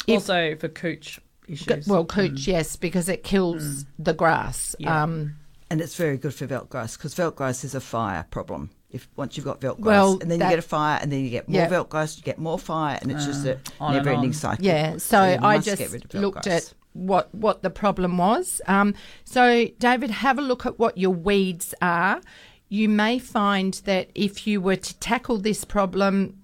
If- 0.08 0.14
also 0.28 0.56
for 0.56 0.68
cooch 0.68 1.20
issues. 1.48 1.86
well, 1.86 2.04
cooch, 2.04 2.46
yes, 2.46 2.76
because 2.76 3.08
it 3.08 3.22
kills 3.22 3.84
the 3.98 4.12
grass. 4.14 4.74
Yeah. 4.78 5.02
Um, 5.02 5.36
And 5.70 5.80
it's 5.80 5.96
very 5.96 6.16
good 6.16 6.32
for 6.34 6.46
veldgrass 6.46 6.96
because 6.96 7.14
veldgrass 7.14 7.64
is 7.64 7.74
a 7.74 7.80
fire 7.80 8.24
problem. 8.30 8.70
If 8.90 9.08
once 9.16 9.36
you've 9.36 9.44
got 9.46 9.60
veldgrass, 9.60 9.78
Well, 9.80 10.12
and 10.20 10.30
then 10.30 10.38
that- 10.38 10.44
you 10.46 10.50
get 10.52 10.58
a 10.60 10.62
fire, 10.62 10.98
and 11.02 11.10
then 11.10 11.20
you 11.24 11.30
get 11.30 11.48
more 11.48 11.60
Yeah. 11.62 11.68
veldgrass, 11.68 12.16
you 12.16 12.22
get 12.22 12.38
more 12.38 12.58
fire, 12.58 12.98
and 13.02 13.10
it's 13.10 13.26
just 13.26 13.44
a 13.44 13.58
never-ending 13.80 14.32
cycle. 14.32 14.64
Yeah, 14.64 14.96
so, 14.98 15.24
you 15.24 15.38
I 15.42 15.56
must 15.56 15.66
just 15.66 15.78
get 15.78 15.90
rid 15.90 16.04
of 16.04 16.14
looked 16.20 16.44
veldgrass. 16.46 16.68
at 16.68 16.74
what 16.92 17.34
what 17.34 17.62
the 17.62 17.68
problem 17.70 18.16
was. 18.16 18.60
Um, 18.68 18.94
so, 19.24 19.66
David, 19.78 20.10
have 20.10 20.38
a 20.38 20.42
look 20.42 20.64
at 20.64 20.78
what 20.78 20.96
your 20.96 21.10
weeds 21.10 21.74
are. 21.82 22.20
You 22.68 22.88
may 22.88 23.18
find 23.18 23.74
that 23.84 24.08
if 24.14 24.46
you 24.46 24.60
were 24.60 24.76
to 24.76 24.94
tackle 24.98 25.38
this 25.38 25.64
problem, 25.64 26.38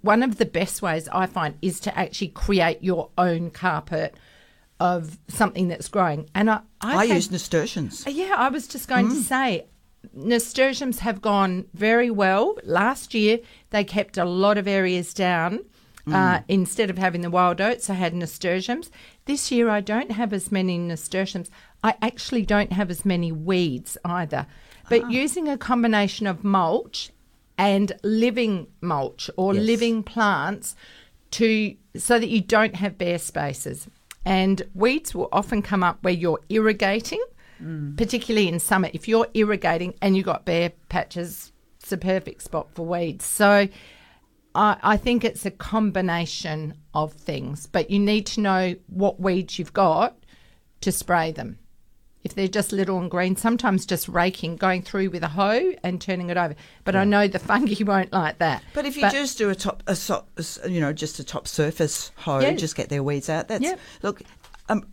one 0.00 0.22
of 0.22 0.36
the 0.38 0.46
best 0.46 0.80
ways 0.80 1.08
I 1.12 1.26
find 1.26 1.56
is 1.60 1.80
to 1.80 1.98
actually 1.98 2.28
create 2.28 2.82
your 2.82 3.10
own 3.18 3.50
carpet 3.50 4.16
of 4.80 5.18
something 5.28 5.68
that's 5.68 5.88
growing. 5.88 6.28
And 6.34 6.50
I, 6.50 6.60
I've 6.80 6.96
I 6.98 7.06
had- 7.06 7.14
use 7.16 7.30
nasturtiums. 7.30 8.04
Yeah, 8.06 8.34
I 8.36 8.48
was 8.48 8.66
just 8.66 8.88
going 8.88 9.06
Mm. 9.08 9.14
to 9.14 9.22
say 9.22 9.66
nasturtiums 10.12 10.98
have 11.00 11.20
gone 11.22 11.66
very 11.74 12.10
well. 12.10 12.56
Last 12.64 13.14
year, 13.14 13.38
they 13.70 13.84
kept 13.84 14.16
a 14.18 14.24
lot 14.24 14.58
of 14.58 14.66
areas 14.68 15.14
down. 15.14 15.60
Uh, 16.06 16.10
Mm. 16.40 16.44
instead 16.48 16.90
of 16.90 16.98
having 16.98 17.22
the 17.22 17.30
wild 17.30 17.62
oats, 17.62 17.88
I 17.88 17.94
had 17.94 18.12
nasturtiums. 18.14 18.90
This 19.24 19.50
year, 19.50 19.70
I 19.70 19.80
don't 19.80 20.10
have 20.12 20.34
as 20.34 20.52
many 20.52 20.76
nasturtiums. 20.76 21.50
I 21.82 21.94
actually 22.02 22.42
don't 22.44 22.72
have 22.74 22.90
as 22.90 23.06
many 23.06 23.32
weeds 23.32 23.96
either. 24.04 24.46
But 24.90 25.04
Ah. 25.04 25.08
using 25.08 25.48
a 25.48 25.56
combination 25.56 26.26
of 26.26 26.44
mulch 26.44 27.10
and 27.56 27.92
living 28.02 28.66
mulch 28.82 29.30
or 29.38 29.54
Yes. 29.54 29.64
living 29.64 30.02
plants 30.02 30.76
to 31.30 31.74
so 31.96 32.18
that 32.18 32.28
you 32.28 32.42
don't 32.42 32.74
have 32.76 32.98
bare 32.98 33.18
spaces. 33.18 33.86
And 34.24 34.62
weeds 34.74 35.14
will 35.14 35.28
often 35.32 35.62
come 35.62 35.82
up 35.82 36.02
where 36.02 36.14
you're 36.14 36.40
irrigating, 36.48 37.22
mm. 37.62 37.96
particularly 37.96 38.48
in 38.48 38.58
summer. 38.58 38.88
If 38.92 39.06
you're 39.06 39.28
irrigating 39.34 39.94
and 40.00 40.16
you've 40.16 40.26
got 40.26 40.44
bare 40.44 40.72
patches, 40.88 41.52
it's 41.80 41.92
a 41.92 41.98
perfect 41.98 42.42
spot 42.42 42.68
for 42.74 42.86
weeds. 42.86 43.24
So 43.24 43.68
I, 44.54 44.76
I 44.82 44.96
think 44.96 45.24
it's 45.24 45.44
a 45.44 45.50
combination 45.50 46.74
of 46.94 47.12
things, 47.12 47.66
but 47.66 47.90
you 47.90 47.98
need 47.98 48.26
to 48.26 48.40
know 48.40 48.76
what 48.86 49.20
weeds 49.20 49.58
you've 49.58 49.72
got 49.72 50.16
to 50.80 50.92
spray 50.92 51.32
them. 51.32 51.58
If 52.24 52.34
they're 52.34 52.48
just 52.48 52.72
little 52.72 52.98
and 52.98 53.10
green, 53.10 53.36
sometimes 53.36 53.84
just 53.84 54.08
raking, 54.08 54.56
going 54.56 54.80
through 54.82 55.10
with 55.10 55.22
a 55.22 55.28
hoe 55.28 55.72
and 55.82 56.00
turning 56.00 56.30
it 56.30 56.36
over. 56.38 56.54
But 56.84 56.96
I 56.96 57.04
know 57.04 57.28
the 57.28 57.38
fungi 57.38 57.76
won't 57.84 58.12
like 58.12 58.38
that. 58.38 58.64
But 58.72 58.86
if 58.86 58.96
you 58.96 59.08
just 59.10 59.36
do 59.38 59.50
a 59.50 59.54
top, 59.54 59.82
a 59.86 59.94
so, 59.94 60.24
you 60.66 60.80
know, 60.80 60.92
just 60.94 61.18
a 61.18 61.24
top 61.24 61.46
surface 61.46 62.12
hoe, 62.16 62.40
Yeah. 62.40 62.52
just 62.52 62.76
get 62.76 62.88
their 62.88 63.02
weeds 63.02 63.28
out. 63.28 63.48
That's 63.48 63.62
Yep. 63.62 63.78
look, 64.02 64.22
um, 64.70 64.86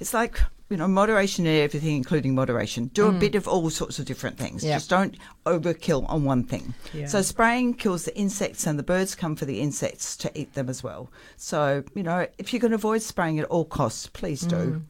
it's 0.00 0.14
like 0.14 0.40
you 0.70 0.76
know, 0.76 0.86
moderation 0.86 1.46
in 1.48 1.64
everything, 1.64 1.96
including 1.96 2.32
moderation. 2.32 2.86
Do 2.94 3.08
a 3.08 3.12
bit 3.12 3.34
of 3.34 3.48
all 3.48 3.68
sorts 3.70 3.98
of 3.98 4.04
different 4.04 4.38
things. 4.38 4.62
Yep. 4.62 4.76
Just 4.76 4.88
don't 4.88 5.16
overkill 5.44 6.08
on 6.08 6.22
one 6.24 6.44
thing. 6.44 6.74
Yeah. 6.94 7.06
So 7.06 7.22
spraying 7.22 7.74
kills 7.74 8.04
the 8.04 8.16
insects, 8.16 8.68
and 8.68 8.78
the 8.78 8.84
birds 8.84 9.16
come 9.16 9.34
for 9.34 9.46
the 9.46 9.60
insects 9.60 10.16
to 10.18 10.30
eat 10.40 10.54
them 10.54 10.68
as 10.68 10.80
well. 10.84 11.10
So 11.36 11.82
you 11.94 12.04
know, 12.04 12.28
if 12.38 12.54
you 12.54 12.60
can 12.60 12.72
avoid 12.72 13.02
spraying 13.02 13.38
at 13.40 13.46
all 13.46 13.64
costs, 13.64 14.06
please 14.06 14.42
do. 14.42 14.82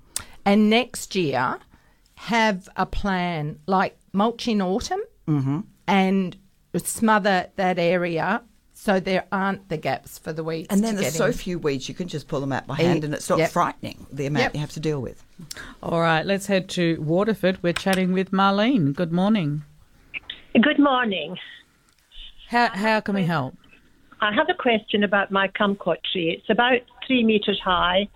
And 0.45 0.69
next 0.69 1.15
year, 1.17 1.59
have 2.21 2.69
a 2.77 2.85
plan 2.85 3.59
like 3.67 3.97
mulch 4.13 4.47
in 4.47 4.61
autumn 4.61 5.01
mm-hmm. 5.27 5.61
and 5.87 6.37
smother 6.77 7.49
that 7.57 7.79
area 7.79 8.43
so 8.75 9.01
there 9.01 9.25
aren't 9.33 9.71
the 9.71 9.79
gaps 9.79 10.19
for 10.19 10.31
the 10.31 10.45
weeds. 10.45 10.69
And 10.69 10.85
then 10.85 10.97
to 10.97 11.01
there's 11.01 11.15
get 11.15 11.19
so 11.19 11.27
in. 11.27 11.33
few 11.33 11.59
weeds 11.59 11.89
you 11.89 11.95
can 11.95 12.09
just 12.09 12.29
pull 12.29 12.41
them 12.41 12.53
out 12.53 12.67
by 12.67 12.77
hand, 12.77 13.05
and 13.05 13.15
it's 13.15 13.29
not 13.31 13.39
yep. 13.39 13.51
frightening 13.51 14.07
the 14.13 14.27
amount 14.27 14.45
Yep. 14.45 14.55
you 14.55 14.61
have 14.61 14.71
to 14.73 14.81
deal 14.81 15.01
with. 15.01 15.25
All 15.83 16.01
right, 16.01 16.25
let's 16.25 16.47
head 16.47 16.69
to 16.71 17.01
Waterford. 17.01 17.63
We're 17.63 17.73
chatting 17.73 18.13
with 18.13 18.33
Marlene. 18.33 18.95
Good 18.95 19.13
morning. 19.13 19.63
Good 20.53 20.79
morning. 20.79 21.39
How, 22.49 22.69
how 22.69 23.01
can 23.01 23.15
we 23.15 23.25
help? 23.25 23.55
I 24.21 24.35
have 24.35 24.49
a 24.51 24.55
question 24.55 25.05
about 25.05 25.31
my 25.31 25.49
kumquat 25.49 26.03
tree. 26.13 26.37
It's 26.39 26.51
about 26.51 26.81
three 27.07 27.25
meters 27.25 27.61
high 27.65 28.09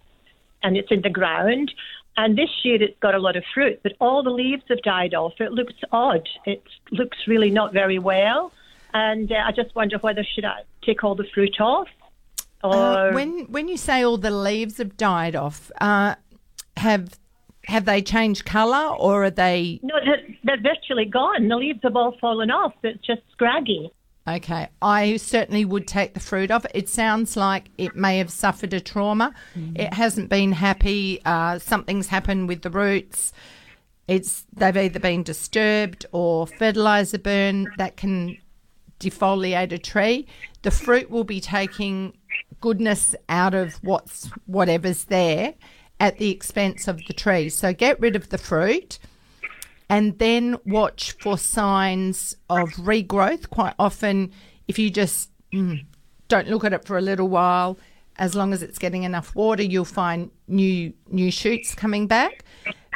and 0.62 0.76
it's 0.76 0.90
in 0.90 1.02
the 1.02 1.10
ground. 1.10 1.72
And 2.16 2.38
this 2.38 2.50
year 2.64 2.80
it's 2.80 2.98
got 3.00 3.14
a 3.14 3.18
lot 3.18 3.36
of 3.36 3.44
fruit, 3.52 3.80
but 3.82 3.92
all 4.00 4.22
the 4.22 4.30
leaves 4.30 4.62
have 4.68 4.82
died 4.82 5.14
off. 5.14 5.34
It 5.40 5.52
looks 5.52 5.74
odd. 5.90 6.28
It 6.46 6.62
looks 6.92 7.18
really 7.26 7.50
not 7.50 7.72
very 7.72 7.98
well. 7.98 8.52
And 8.92 9.30
uh, 9.32 9.36
I 9.46 9.50
just 9.50 9.74
wonder 9.74 9.98
whether 9.98 10.22
should 10.22 10.44
I 10.44 10.62
take 10.82 11.02
all 11.02 11.16
the 11.16 11.26
fruit 11.34 11.60
off 11.60 11.88
or 12.64 12.74
Uh, 12.74 13.12
when 13.12 13.44
when 13.50 13.68
you 13.68 13.76
say 13.76 14.02
all 14.02 14.16
the 14.16 14.30
leaves 14.30 14.78
have 14.78 14.96
died 14.96 15.36
off, 15.36 15.70
uh, 15.80 16.14
have 16.78 17.18
have 17.66 17.84
they 17.84 18.02
changed 18.02 18.44
colour 18.44 18.94
or 18.96 19.24
are 19.24 19.30
they 19.30 19.80
no, 19.82 19.94
they're, 20.04 20.22
they're 20.44 20.62
virtually 20.74 21.04
gone. 21.04 21.48
The 21.48 21.56
leaves 21.56 21.80
have 21.82 21.96
all 21.96 22.16
fallen 22.20 22.50
off. 22.50 22.74
It's 22.82 23.04
just 23.06 23.22
scraggy. 23.32 23.90
Okay, 24.26 24.68
I 24.80 25.18
certainly 25.18 25.66
would 25.66 25.86
take 25.86 26.14
the 26.14 26.20
fruit 26.20 26.50
off. 26.50 26.64
It 26.74 26.88
sounds 26.88 27.36
like 27.36 27.68
it 27.76 27.94
may 27.94 28.16
have 28.18 28.30
suffered 28.30 28.72
a 28.72 28.80
trauma. 28.80 29.34
It 29.76 29.92
hasn't 29.92 30.30
been 30.30 30.52
happy. 30.52 31.20
Uh, 31.26 31.58
something's 31.58 32.06
happened 32.06 32.48
with 32.48 32.62
the 32.62 32.70
roots. 32.70 33.32
It's 34.08 34.46
they've 34.54 34.76
either 34.76 34.98
been 34.98 35.24
disturbed 35.24 36.06
or 36.12 36.46
fertilizer 36.46 37.18
burn 37.18 37.68
that 37.76 37.98
can 37.98 38.38
defoliate 38.98 39.72
a 39.72 39.78
tree. 39.78 40.26
The 40.62 40.70
fruit 40.70 41.10
will 41.10 41.24
be 41.24 41.40
taking 41.40 42.16
goodness 42.62 43.14
out 43.28 43.52
of 43.52 43.74
what's 43.82 44.30
whatever's 44.46 45.04
there 45.04 45.54
at 46.00 46.16
the 46.16 46.30
expense 46.30 46.88
of 46.88 47.04
the 47.06 47.12
tree. 47.12 47.50
So 47.50 47.74
get 47.74 48.00
rid 48.00 48.16
of 48.16 48.30
the 48.30 48.38
fruit 48.38 48.98
and 49.88 50.18
then 50.18 50.56
watch 50.64 51.12
for 51.20 51.36
signs 51.38 52.36
of 52.48 52.70
regrowth. 52.72 53.50
Quite 53.50 53.74
often, 53.78 54.32
if 54.68 54.78
you 54.78 54.90
just 54.90 55.30
mm, 55.52 55.84
don't 56.28 56.48
look 56.48 56.64
at 56.64 56.72
it 56.72 56.84
for 56.84 56.96
a 56.96 57.02
little 57.02 57.28
while, 57.28 57.78
as 58.16 58.34
long 58.34 58.52
as 58.52 58.62
it's 58.62 58.78
getting 58.78 59.02
enough 59.02 59.34
water, 59.34 59.62
you'll 59.62 59.84
find 59.84 60.30
new 60.48 60.92
new 61.08 61.30
shoots 61.30 61.74
coming 61.74 62.06
back. 62.06 62.44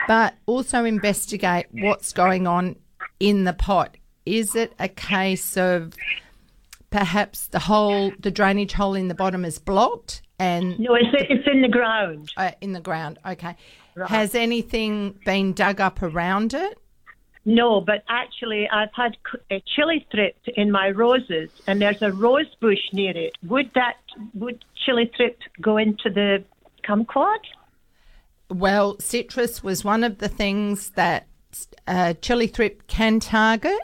But 0.07 0.35
also 0.47 0.85
investigate 0.85 1.67
what's 1.71 2.13
going 2.13 2.47
on 2.47 2.77
in 3.21 3.45
the 3.45 3.53
pot. 3.53 3.97
Is 4.25 4.55
it 4.55 4.73
a 4.79 4.89
case 4.89 5.57
of 5.57 5.95
perhaps 6.91 7.49
the 7.49 7.59
hole, 7.59 8.13
the 8.19 8.31
drainage 8.31 8.73
hole 8.73 8.95
in 8.95 9.09
the 9.09 9.15
bottom 9.15 9.45
is 9.45 9.59
blocked 9.59 10.23
and 10.39 10.79
No, 10.79 10.95
it's, 10.95 11.09
it's 11.13 11.47
in 11.47 11.63
the 11.63 11.69
ground. 11.69 12.31
uh, 12.37 12.53
in 12.61 12.73
the 12.73 12.81
ground? 12.81 13.19
Okay. 13.27 13.57
Has 14.07 14.35
anything 14.35 15.19
been 15.25 15.53
dug 15.53 15.81
up 15.81 16.03
around 16.03 16.55
it? 16.55 16.79
No, 17.45 17.81
but 17.81 18.05
actually, 18.09 18.69
I've 18.69 18.93
had 18.95 19.17
a 19.51 19.61
chili 19.75 20.07
thrip 20.11 20.37
in 20.55 20.71
my 20.71 20.91
roses, 20.91 21.51
and 21.67 21.81
there's 21.81 22.03
a 22.03 22.13
rose 22.13 22.55
bush 22.61 22.79
near 22.93 23.17
it. 23.17 23.33
Would 23.45 23.71
that 23.75 23.97
would 24.35 24.65
chili 24.85 25.11
thrip 25.17 25.39
go 25.61 25.79
into 25.79 26.11
the 26.11 26.45
kumquat? 26.85 27.39
Well, 28.51 28.99
citrus 29.01 29.63
was 29.63 29.83
one 29.85 30.05
of 30.05 30.19
the 30.19 30.29
things 30.29 30.91
that 30.91 31.27
uh, 31.87 32.15
chili 32.21 32.47
thrip 32.49 32.87
can 32.87 33.19
target, 33.19 33.79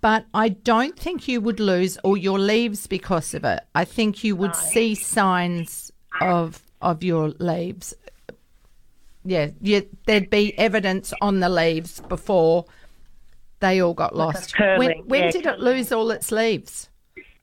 but 0.00 0.26
I 0.32 0.50
don't 0.50 0.98
think 0.98 1.26
you 1.26 1.40
would 1.40 1.60
lose 1.60 1.96
all 1.98 2.16
your 2.16 2.38
leaves 2.38 2.86
because 2.86 3.34
of 3.34 3.44
it. 3.44 3.60
I 3.74 3.84
think 3.84 4.22
you 4.22 4.36
would 4.36 4.54
see 4.54 4.94
signs 4.94 5.92
of 6.20 6.62
of 6.80 7.02
your 7.02 7.30
leaves. 7.38 7.94
Yeah, 9.24 9.50
yeah, 9.60 9.80
there'd 10.06 10.30
be 10.30 10.56
evidence 10.58 11.12
on 11.20 11.40
the 11.40 11.48
leaves 11.48 12.00
before 12.08 12.64
they 13.60 13.80
all 13.80 13.94
got 13.94 14.14
lost. 14.14 14.54
curling, 14.54 14.78
when 14.78 15.08
when 15.08 15.24
yeah, 15.24 15.30
did 15.30 15.46
it 15.46 15.58
lose 15.58 15.92
all 15.92 16.10
its 16.10 16.30
leaves? 16.30 16.88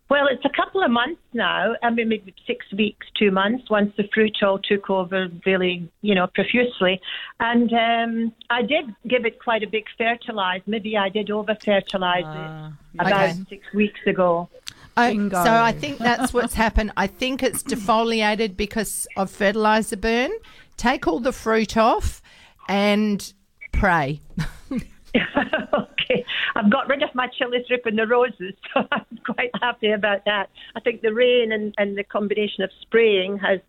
Well, 0.08 0.28
it's 0.28 0.46
a 0.46 0.50
couple 0.50 0.84
of 0.84 0.92
months 0.92 1.22
now. 1.34 1.74
I 1.82 1.90
mean, 1.90 2.10
maybe 2.10 2.34
six 2.46 2.64
weeks, 2.72 3.08
two 3.18 3.32
months. 3.32 3.70
Once 3.72 3.92
the 3.98 4.04
fruit 4.14 4.38
all 4.44 4.60
took 4.60 4.88
over, 4.90 5.28
really, 5.48 5.90
you 6.02 6.14
know, 6.14 6.28
profusely, 6.28 7.02
and 7.40 7.74
um, 7.74 8.34
I 8.52 8.62
did 8.62 8.94
give 9.08 9.26
it 9.26 9.42
quite 9.44 9.64
a 9.64 9.68
big 9.68 9.86
fertilize. 9.98 10.62
Maybe 10.68 10.96
I 10.96 11.10
did 11.10 11.32
over 11.32 11.56
fertilize 11.66 12.20
it 12.24 13.02
about 13.02 13.30
Okay. 13.30 13.40
six 13.50 13.66
weeks 13.74 14.00
ago. 14.06 14.48
Oh, 14.96 15.10
Bingo. 15.10 15.44
so 15.44 15.52
I 15.52 15.72
think 15.72 15.98
that's 15.98 16.34
what's 16.34 16.54
happened. 16.54 16.92
I 16.96 17.08
think 17.08 17.42
it's 17.42 17.64
defoliated 17.64 18.56
because 18.56 19.08
of 19.18 19.32
fertilizer 19.32 19.98
burn. 19.98 20.32
Take 20.78 21.08
all 21.08 21.20
the 21.20 21.34
fruit 21.34 21.76
off 21.78 22.22
and 22.70 23.34
pray. 23.72 24.22
okay, 26.06 26.26
I've 26.56 26.70
got 26.70 26.88
rid 26.88 27.04
of 27.04 27.14
my 27.14 27.28
chili 27.28 27.64
thrip 27.68 27.86
and 27.86 27.98
the 27.98 28.08
roses, 28.08 28.54
so 28.74 28.88
I'm 28.92 29.20
quite 29.26 29.52
happy 29.62 29.92
about 29.92 30.26
that. 30.26 30.50
I 30.76 30.80
think 30.80 31.02
the 31.02 31.14
rain 31.14 31.52
and, 31.52 31.74
and 31.78 31.98
the 31.98 32.04
combination 32.04 32.64
of 32.64 32.72
spraying 32.82 33.38
has, 33.40 33.60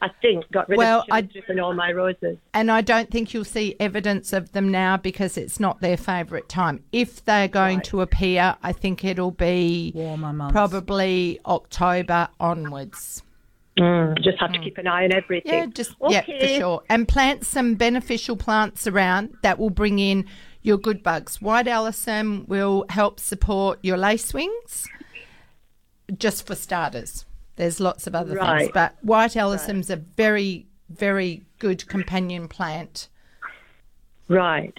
I 0.00 0.08
think, 0.20 0.50
got 0.50 0.68
rid 0.68 0.78
Well, 0.78 1.00
of 1.00 1.06
the 1.06 1.12
chili 1.12 1.22
I- 1.22 1.28
strip 1.28 1.48
and 1.48 1.60
all 1.60 1.74
my 1.74 1.92
roses. 1.92 2.38
And 2.54 2.70
I 2.70 2.80
don't 2.80 3.10
think 3.10 3.34
you'll 3.34 3.44
see 3.44 3.76
evidence 3.78 4.32
of 4.32 4.52
them 4.52 4.70
now 4.70 4.96
because 4.96 5.36
it's 5.36 5.60
not 5.60 5.80
their 5.80 5.96
favourite 5.96 6.48
time. 6.48 6.84
If 6.92 7.24
they're 7.24 7.48
going 7.48 7.80
to 7.82 8.00
appear, 8.00 8.56
I 8.62 8.72
think 8.72 9.04
it'll 9.04 9.30
be 9.30 9.92
Warmer 9.94 10.32
months. 10.32 10.52
probably 10.52 11.40
October 11.46 12.28
onwards. 12.40 13.22
Mm, 13.78 14.22
just 14.22 14.38
have 14.38 14.52
to 14.52 14.58
mm. 14.58 14.64
keep 14.64 14.76
an 14.76 14.86
eye 14.86 15.04
on 15.04 15.14
everything. 15.14 15.52
Yeah, 15.52 15.66
just 15.66 15.94
yeah, 16.06 16.20
for 16.20 16.46
sure. 16.46 16.82
And 16.90 17.08
plant 17.08 17.46
some 17.46 17.74
beneficial 17.74 18.36
plants 18.36 18.86
around 18.86 19.34
that 19.42 19.58
will 19.58 19.70
bring 19.70 19.98
in 19.98 20.26
your 20.62 20.78
good 20.78 21.02
bugs. 21.02 21.40
White 21.42 21.66
alyssum 21.66 22.46
will 22.48 22.84
help 22.88 23.20
support 23.20 23.78
your 23.82 23.96
lacewings, 23.96 24.86
just 26.16 26.46
for 26.46 26.54
starters. 26.54 27.24
There's 27.56 27.80
lots 27.80 28.06
of 28.06 28.14
other 28.14 28.38
things, 28.38 28.70
but 28.72 28.96
white 29.02 29.32
alyssum's 29.32 29.90
a 29.90 29.96
very, 29.96 30.66
very 30.88 31.42
good 31.58 31.86
companion 31.86 32.48
plant. 32.48 33.08
Right. 34.28 34.74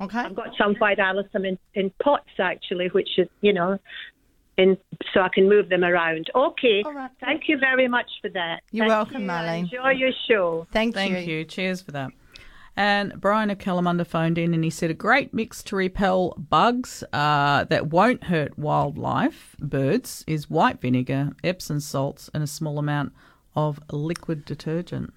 Okay. 0.00 0.20
I've 0.20 0.34
got 0.34 0.50
some 0.56 0.74
white 0.76 0.98
alyssum 0.98 1.46
in, 1.46 1.58
in 1.74 1.90
pots 2.02 2.28
actually, 2.38 2.88
which 2.88 3.08
is 3.18 3.28
you 3.40 3.52
know, 3.52 3.78
in 4.56 4.76
so 5.12 5.20
I 5.20 5.28
can 5.32 5.48
move 5.48 5.68
them 5.68 5.84
around. 5.84 6.30
Okay. 6.34 6.82
All 6.84 6.92
right. 6.92 7.10
Thank 7.20 7.48
you 7.48 7.58
very 7.58 7.88
much 7.88 8.10
for 8.20 8.28
that. 8.30 8.60
You're 8.70 8.86
Thank 8.86 8.96
welcome, 8.96 9.22
you. 9.22 9.28
Marlene. 9.28 9.60
Enjoy 9.60 9.90
your 9.90 10.12
show. 10.28 10.66
Thank, 10.72 10.94
Thank 10.94 11.26
you. 11.26 11.44
Cheers 11.44 11.80
for 11.80 11.92
that. 11.92 12.10
And 12.78 13.20
Brian 13.20 13.50
of 13.50 13.58
Kalamunda 13.58 14.06
phoned 14.06 14.38
in 14.38 14.54
and 14.54 14.62
he 14.62 14.70
said 14.70 14.88
a 14.88 14.94
great 14.94 15.34
mix 15.34 15.64
to 15.64 15.74
repel 15.74 16.36
bugs 16.38 17.02
uh, 17.12 17.64
that 17.64 17.88
won't 17.88 18.22
hurt 18.22 18.56
wildlife, 18.56 19.56
birds, 19.58 20.22
is 20.28 20.48
white 20.48 20.80
vinegar, 20.80 21.32
Epsom 21.42 21.80
salts, 21.80 22.30
and 22.32 22.44
a 22.44 22.46
small 22.46 22.78
amount 22.78 23.12
of 23.56 23.80
liquid 23.90 24.44
detergent. 24.44 25.12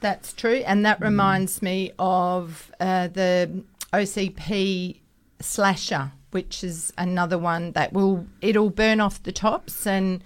That's 0.00 0.34
true, 0.34 0.62
and 0.66 0.84
that 0.84 1.00
reminds 1.00 1.62
me 1.62 1.92
of 1.98 2.70
uh, 2.78 3.08
the 3.08 3.64
OCP 3.94 5.00
slasher, 5.40 6.12
which 6.32 6.62
is 6.62 6.92
another 6.98 7.38
one 7.38 7.72
that 7.72 7.94
will 7.94 8.26
it'll 8.42 8.68
burn 8.68 9.00
off 9.00 9.22
the 9.22 9.32
tops, 9.32 9.86
and 9.86 10.22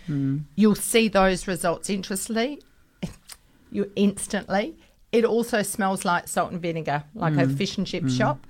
you'll 0.57 0.75
see 0.75 1.07
those 1.07 1.47
results 1.47 1.89
instantly. 1.89 2.61
You 3.71 3.91
instantly, 3.97 4.77
it 5.13 5.25
also 5.25 5.63
smells 5.63 6.05
like 6.05 6.27
salt 6.29 6.53
and 6.53 6.61
vinegar, 6.61 7.05
like 7.15 7.35
Mm. 7.35 7.43
a 7.43 7.49
fish 7.57 7.77
and 7.79 7.87
chip 7.87 8.09
shop. 8.09 8.47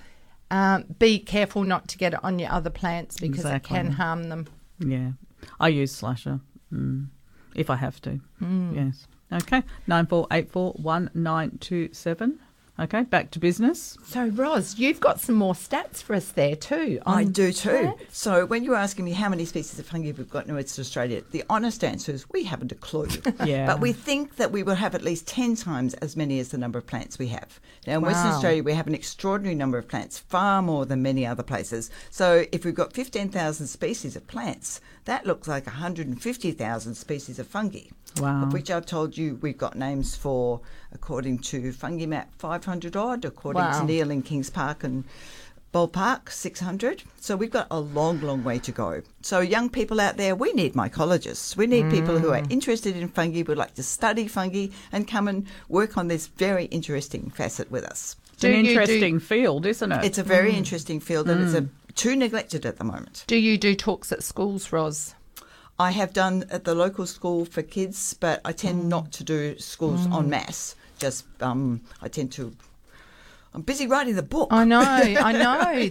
Um, 0.51 0.84
be 0.98 1.18
careful 1.18 1.64
not 1.64 1.89
to 1.89 1.98
get 1.98 2.12
it 2.14 2.20
on 2.22 2.39
your 2.39 2.51
other 2.52 2.70
plants 2.70 3.18
because 3.18 3.40
Exactly. 3.40 3.76
it 3.76 3.82
can 3.82 3.93
harm 3.93 4.24
them. 4.24 4.47
Yeah, 4.78 5.12
I 5.59 5.68
use 5.68 5.93
slasher 5.93 6.40
mm. 6.72 7.09
if 7.55 7.70
I 7.70 7.76
have 7.76 8.01
to. 8.02 8.20
Mm. 8.40 8.74
Yes. 8.76 9.06
Okay. 9.32 9.62
Nine 9.86 10.06
four 10.06 10.26
eight 10.30 10.51
four 10.51 10.72
one 10.74 11.10
nine 11.14 11.59
two 11.59 11.89
seven. 11.93 12.39
Okay. 12.81 13.03
Back 13.03 13.31
to 13.32 13.39
business. 13.39 13.99
So, 14.07 14.27
Ros, 14.28 14.78
you've 14.78 14.99
got 14.99 15.20
some 15.20 15.35
more 15.35 15.53
stats 15.53 16.03
for 16.03 16.15
us 16.15 16.32
there 16.32 16.57
too. 16.57 17.01
I 17.05 17.24
do 17.24 17.53
too. 17.53 17.69
plants. 17.69 18.19
So 18.19 18.47
when 18.47 18.65
you're 18.65 18.74
asking 18.77 19.05
me 19.05 19.12
how 19.12 19.28
many 19.28 19.44
species 19.44 19.78
of 19.78 19.86
fungi 19.86 20.12
we've 20.16 20.31
got 20.31 20.47
in 20.47 20.55
Western 20.55 20.82
Australia, 20.82 21.23
the 21.32 21.44
honest 21.51 21.85
answer 21.85 22.12
is 22.12 22.28
we 22.31 22.44
haven't 22.44 22.73
a 22.73 22.77
clue. 22.77 23.09
Yeah. 23.44 23.66
But 23.66 23.81
we 23.81 23.93
think 23.93 24.36
that 24.36 24.53
we 24.53 24.62
will 24.62 24.74
have 24.77 24.94
at 24.94 25.03
least 25.03 25.27
10 25.27 25.57
times 25.57 25.94
as 25.94 26.16
many 26.16 26.39
as 26.39 26.49
the 26.49 26.59
number 26.59 26.78
of 26.78 26.86
plants 26.86 27.19
we 27.19 27.28
have. 27.28 27.61
Now, 27.86 27.97
in 27.97 28.03
Western 28.03 28.32
Australia, 28.32 28.62
we 28.62 28.73
have 28.73 28.86
an 28.86 28.94
extraordinary 28.94 29.55
number 29.55 29.78
of 29.78 29.89
plants, 29.89 30.19
far 30.19 30.62
more 30.62 30.86
than 30.86 31.03
many 31.03 31.27
other 31.27 31.43
places. 31.43 31.90
So 32.11 32.47
if 32.53 32.65
we've 32.65 32.74
got 32.74 32.93
15,000 32.93 33.66
species 33.66 34.16
of 34.16 34.27
plants, 34.28 34.81
that 35.07 35.27
looks 35.27 35.49
like 35.49 35.66
150,000 35.66 36.94
species 36.94 37.39
of 37.39 37.47
fungi. 37.47 37.86
Wow. 38.19 38.44
Of 38.44 38.53
which 38.53 38.70
I've 38.70 38.86
told 38.86 39.16
you 39.16 39.39
we've 39.40 39.57
got 39.59 39.77
names 39.77 40.15
for, 40.15 40.61
according 40.94 41.39
to 41.39 41.73
Fungimap, 41.73 42.27
500 42.39 42.97
odd, 42.97 43.24
according 43.24 43.62
Wow. 43.62 43.81
to 43.81 43.86
Neale 43.86 44.10
in 44.10 44.23
Kings 44.23 44.51
Park 44.51 44.85
and 44.85 45.05
Bold 45.73 45.94
Park, 45.94 46.31
600. 46.31 47.02
So 47.19 47.35
we've 47.35 47.51
got 47.51 47.66
a 47.70 47.81
long, 47.81 48.20
long 48.20 48.44
way 48.44 48.59
to 48.59 48.70
go. 48.70 49.01
So, 49.23 49.40
young 49.40 49.70
people 49.70 50.02
out 50.02 50.19
there, 50.19 50.36
we 50.36 50.52
need 50.52 50.74
mycologists. 50.74 51.56
We 51.56 51.66
need 51.66 51.90
people 51.90 52.19
who 52.19 52.31
are 52.31 52.43
mm. 52.43 52.52
interested 52.52 52.94
in 52.94 53.09
fungi, 53.09 53.43
would 53.43 53.56
like 53.56 53.74
to 53.77 53.82
study 53.82 54.28
fungi, 54.28 54.66
and 54.93 55.09
come 55.09 55.28
and 55.28 55.47
work 55.70 55.97
on 55.97 56.09
this 56.09 56.27
very 56.27 56.66
interesting 56.66 57.31
facet 57.31 57.70
with 57.70 57.85
us. 57.85 58.16
It's 58.35 58.44
an 58.44 58.51
Do 58.51 58.56
you 58.59 58.62
do- 58.64 58.69
interesting 58.70 59.19
field, 59.19 59.64
isn't 59.64 59.93
it? 59.93 60.05
It's 60.05 60.19
a 60.19 60.23
very 60.23 60.52
mm. 60.52 60.59
interesting 60.59 61.01
field, 61.01 61.31
and 61.31 61.43
it's 61.43 61.55
a, 61.55 61.62
mm. 61.62 61.70
too 61.94 62.16
neglected 62.16 62.66
at 62.66 62.77
the 62.77 62.85
moment. 62.85 63.24
Do 63.27 63.36
you 63.36 63.56
do 63.56 63.74
talks 63.74 64.12
at 64.12 64.23
schools, 64.23 64.73
Ros? 64.73 65.14
I 65.78 65.93
have 65.93 66.12
done 66.12 66.44
at 66.51 66.64
the 66.64 66.74
local 66.74 67.06
school 67.06 67.44
for 67.44 67.62
kids, 67.62 68.14
but 68.14 68.40
I 68.44 68.52
tend 68.52 68.89
not 68.89 69.10
to 69.12 69.24
do 69.24 69.59
schools 69.59 70.06
en 70.06 70.28
masse. 70.28 70.77
Just 71.02 71.26
um, 71.42 71.82
I 72.00 72.08
tend 72.08 72.32
to. 72.32 72.54
I'm 73.54 73.60
busy 73.62 73.86
writing 73.86 74.14
the 74.14 74.22
book. 74.22 74.48
I 74.50 74.64
know, 74.64 74.80
I 74.80 75.32
know. 75.44 75.90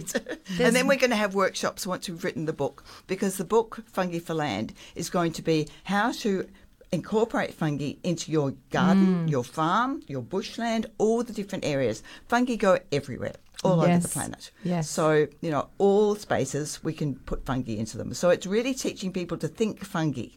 and 0.64 0.74
then 0.74 0.88
we're 0.88 0.96
going 0.98 1.10
to 1.10 1.16
have 1.16 1.34
workshops 1.36 1.86
once 1.86 2.08
we've 2.08 2.24
written 2.24 2.46
the 2.46 2.52
book 2.52 2.82
because 3.06 3.36
the 3.36 3.44
book 3.44 3.84
Fungi 3.86 4.18
for 4.18 4.34
Land 4.34 4.72
is 4.96 5.08
going 5.10 5.30
to 5.34 5.42
be 5.42 5.68
how 5.84 6.10
to 6.12 6.48
incorporate 6.90 7.54
fungi 7.54 7.92
into 8.02 8.32
your 8.32 8.54
garden, 8.70 9.28
your 9.28 9.44
farm, 9.44 10.02
your 10.08 10.22
bushland, 10.22 10.86
all 10.98 11.22
the 11.22 11.32
different 11.32 11.64
areas. 11.64 12.02
Fungi 12.28 12.56
go 12.56 12.78
everywhere. 12.90 13.34
All 13.64 13.80
over 13.80 13.96
the 13.98 14.08
planet. 14.08 14.50
yes. 14.64 14.90
So, 14.90 15.28
you 15.40 15.50
know, 15.52 15.68
all 15.78 16.16
spaces 16.16 16.82
we 16.82 16.92
can 16.92 17.14
put 17.14 17.46
fungi 17.46 17.74
into 17.74 17.96
them. 17.96 18.12
So 18.12 18.30
it's 18.30 18.44
really 18.44 18.74
teaching 18.74 19.12
people 19.12 19.36
to 19.38 19.46
think 19.46 19.84
fungi. 19.84 20.30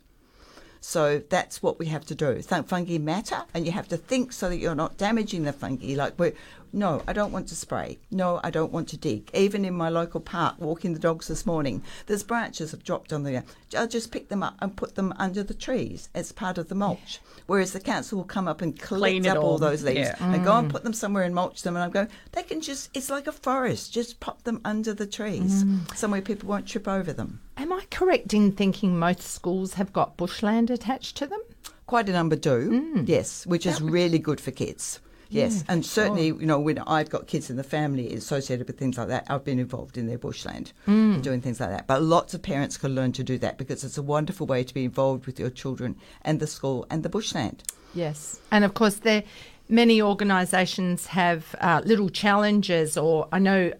So 0.87 1.17
that's 1.29 1.63
what 1.63 1.79
we 1.79 1.87
have 1.87 2.05
to 2.05 2.15
do. 2.15 2.39
Fungi 2.43 2.99
matter, 2.99 3.41
and 3.55 3.65
you 3.65 3.71
have 3.71 3.87
to 3.87 3.97
think 3.97 4.31
so 4.31 4.49
that 4.49 4.57
you're 4.57 4.75
not 4.75 4.97
damaging 4.97 5.43
the 5.43 5.51
fungi. 5.51 5.95
Like, 5.95 6.13
we're, 6.19 6.33
no, 6.73 7.03
I 7.07 7.13
don't 7.13 7.31
want 7.31 7.47
to 7.49 7.55
spray. 7.55 7.99
No, 8.11 8.39
I 8.43 8.49
don't 8.49 8.71
want 8.71 8.87
to 8.89 8.97
dig. 8.97 9.29
Even 9.33 9.65
in 9.65 9.73
my 9.73 9.89
local 9.89 10.19
park, 10.19 10.55
walking 10.59 10.93
the 10.93 10.99
dogs 10.99 11.27
this 11.27 11.45
morning, 11.45 11.83
there's 12.05 12.23
branches 12.23 12.71
have 12.71 12.83
dropped 12.83 13.13
on 13.13 13.23
the. 13.23 13.43
I'll 13.77 13.87
just 13.87 14.11
pick 14.11 14.29
them 14.29 14.43
up 14.43 14.55
and 14.61 14.75
put 14.75 14.95
them 14.95 15.13
under 15.17 15.43
the 15.43 15.53
trees 15.53 16.09
as 16.13 16.31
part 16.31 16.57
of 16.57 16.69
the 16.69 16.75
mulch. 16.75 17.19
Whereas 17.47 17.73
the 17.73 17.79
council 17.79 18.17
will 18.17 18.25
come 18.25 18.47
up 18.47 18.61
and 18.61 18.77
collect 18.79 19.11
Clean 19.11 19.27
up 19.27 19.37
all 19.37 19.51
all. 19.51 19.57
those 19.57 19.83
leaves 19.83 19.99
Yeah. 19.99 20.15
and 20.19 20.43
go 20.43 20.53
and 20.53 20.67
mm. 20.67 20.71
put 20.71 20.83
them 20.83 20.93
somewhere 20.93 21.23
and 21.23 21.35
mulch 21.35 21.61
them. 21.61 21.75
And 21.75 21.83
I'm 21.83 21.91
going, 21.91 22.09
they 22.31 22.43
can 22.43 22.61
just, 22.61 22.89
it's 22.95 23.09
like 23.09 23.27
a 23.27 23.31
forest. 23.31 23.93
Just 23.93 24.19
pop 24.19 24.43
them 24.43 24.61
under 24.65 24.93
the 24.93 25.05
trees, 25.07 25.63
mm. 25.63 25.95
somewhere 25.95 26.21
people 26.21 26.49
won't 26.49 26.67
trip 26.67 26.87
over 26.87 27.13
them. 27.13 27.41
Am 27.57 27.71
I 27.71 27.85
correct 27.91 28.33
in 28.33 28.51
thinking 28.51 28.97
most 28.97 29.21
schools 29.21 29.75
have 29.75 29.93
got 29.93 30.17
bushland 30.17 30.69
attached 30.69 31.17
to 31.17 31.27
them? 31.27 31.41
Quite 31.85 32.09
a 32.09 32.13
number 32.13 32.35
do, 32.35 32.71
mm. 32.71 33.07
yes, 33.07 33.45
which 33.45 33.65
is 33.65 33.79
really 33.79 34.17
good 34.17 34.41
for 34.41 34.51
kids. 34.51 34.99
Yes, 35.35 35.63
and 35.67 35.85
certainly, 35.85 36.27
you 36.27 36.45
know, 36.45 36.59
when 36.59 36.79
I've 36.79 37.09
got 37.09 37.27
kids 37.27 37.49
in 37.49 37.55
the 37.55 37.63
family 37.63 38.13
associated 38.13 38.67
with 38.67 38.77
things 38.77 38.97
like 38.97 39.07
that, 39.09 39.25
I've 39.29 39.43
been 39.43 39.59
involved 39.59 39.97
in 39.97 40.07
their 40.07 40.17
bushland 40.17 40.71
doing 40.85 41.41
things 41.41 41.59
like 41.59 41.69
that. 41.69 41.87
But 41.87 42.01
lots 42.01 42.33
of 42.33 42.41
parents 42.41 42.77
can 42.77 42.95
learn 42.95 43.11
to 43.13 43.23
do 43.23 43.37
that 43.39 43.57
because 43.57 43.83
it's 43.83 43.97
a 43.97 44.03
wonderful 44.03 44.47
way 44.47 44.63
to 44.63 44.73
be 44.73 44.85
involved 44.85 45.25
with 45.25 45.39
your 45.39 45.49
children 45.49 45.95
and 46.21 46.39
the 46.39 46.47
school 46.47 46.85
and 46.89 47.03
the 47.03 47.09
bushland. 47.09 47.63
Yes, 47.93 48.39
and 48.51 48.63
of 48.63 48.73
course, 48.73 48.95
there 48.95 49.23
many 49.67 50.01
organisations 50.01 51.07
have 51.07 51.55
uh, 51.59 51.81
little 51.85 52.09
challenges, 52.09 52.97
or 52.97 53.27
I 53.31 53.39
know 53.39 53.71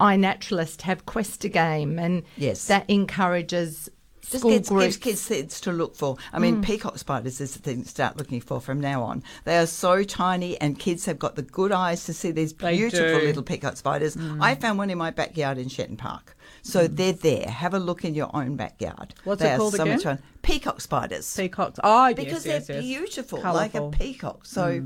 iNaturalist 0.00 0.82
have 0.82 1.06
QuestaGame, 1.06 2.00
and 2.00 2.22
Yes. 2.36 2.66
that 2.66 2.88
encourages 2.88 3.88
Just 4.30 4.44
gives, 4.44 4.68
gives 4.70 4.96
kids 4.96 5.26
things 5.26 5.60
to 5.62 5.72
look 5.72 5.96
for. 5.96 6.16
I 6.32 6.38
mean, 6.38 6.58
mm. 6.58 6.64
peacock 6.64 6.98
spiders 6.98 7.40
is 7.40 7.54
the 7.54 7.58
thing 7.58 7.82
to 7.82 7.88
start 7.88 8.16
looking 8.16 8.40
for 8.40 8.60
from 8.60 8.80
now 8.80 9.02
on. 9.02 9.24
They 9.44 9.58
are 9.58 9.66
so 9.66 10.04
tiny, 10.04 10.60
and 10.60 10.78
kids 10.78 11.04
have 11.06 11.18
got 11.18 11.34
the 11.34 11.42
good 11.42 11.72
eyes 11.72 12.04
to 12.04 12.12
see 12.12 12.30
these 12.30 12.52
beautiful 12.52 13.20
little 13.20 13.42
peacock 13.42 13.76
spiders. 13.76 14.16
Mm. 14.16 14.38
I 14.40 14.54
found 14.54 14.78
one 14.78 14.88
in 14.90 14.98
my 14.98 15.10
backyard 15.10 15.58
in 15.58 15.68
Shenton 15.68 15.96
Park. 15.96 16.36
So 16.62 16.86
mm. 16.86 16.96
they're 16.96 17.12
there. 17.12 17.48
Have 17.48 17.74
a 17.74 17.78
look 17.78 18.04
in 18.04 18.14
your 18.14 18.30
own 18.34 18.56
backyard. 18.56 19.14
What's 19.24 19.42
they 19.42 19.52
it 19.52 19.56
called 19.56 19.74
so 19.74 19.82
again? 19.82 19.96
much 19.96 20.04
fun. 20.04 20.22
Peacock 20.42 20.80
spiders. 20.80 21.36
Peacocks. 21.36 21.80
Oh, 21.82 22.14
because 22.14 22.46
yes, 22.46 22.46
yes, 22.46 22.66
they're 22.68 22.80
yes. 22.80 22.84
beautiful, 22.84 23.40
Colourful. 23.40 23.84
like 23.88 23.94
a 23.94 23.98
peacock. 23.98 24.46
So, 24.46 24.84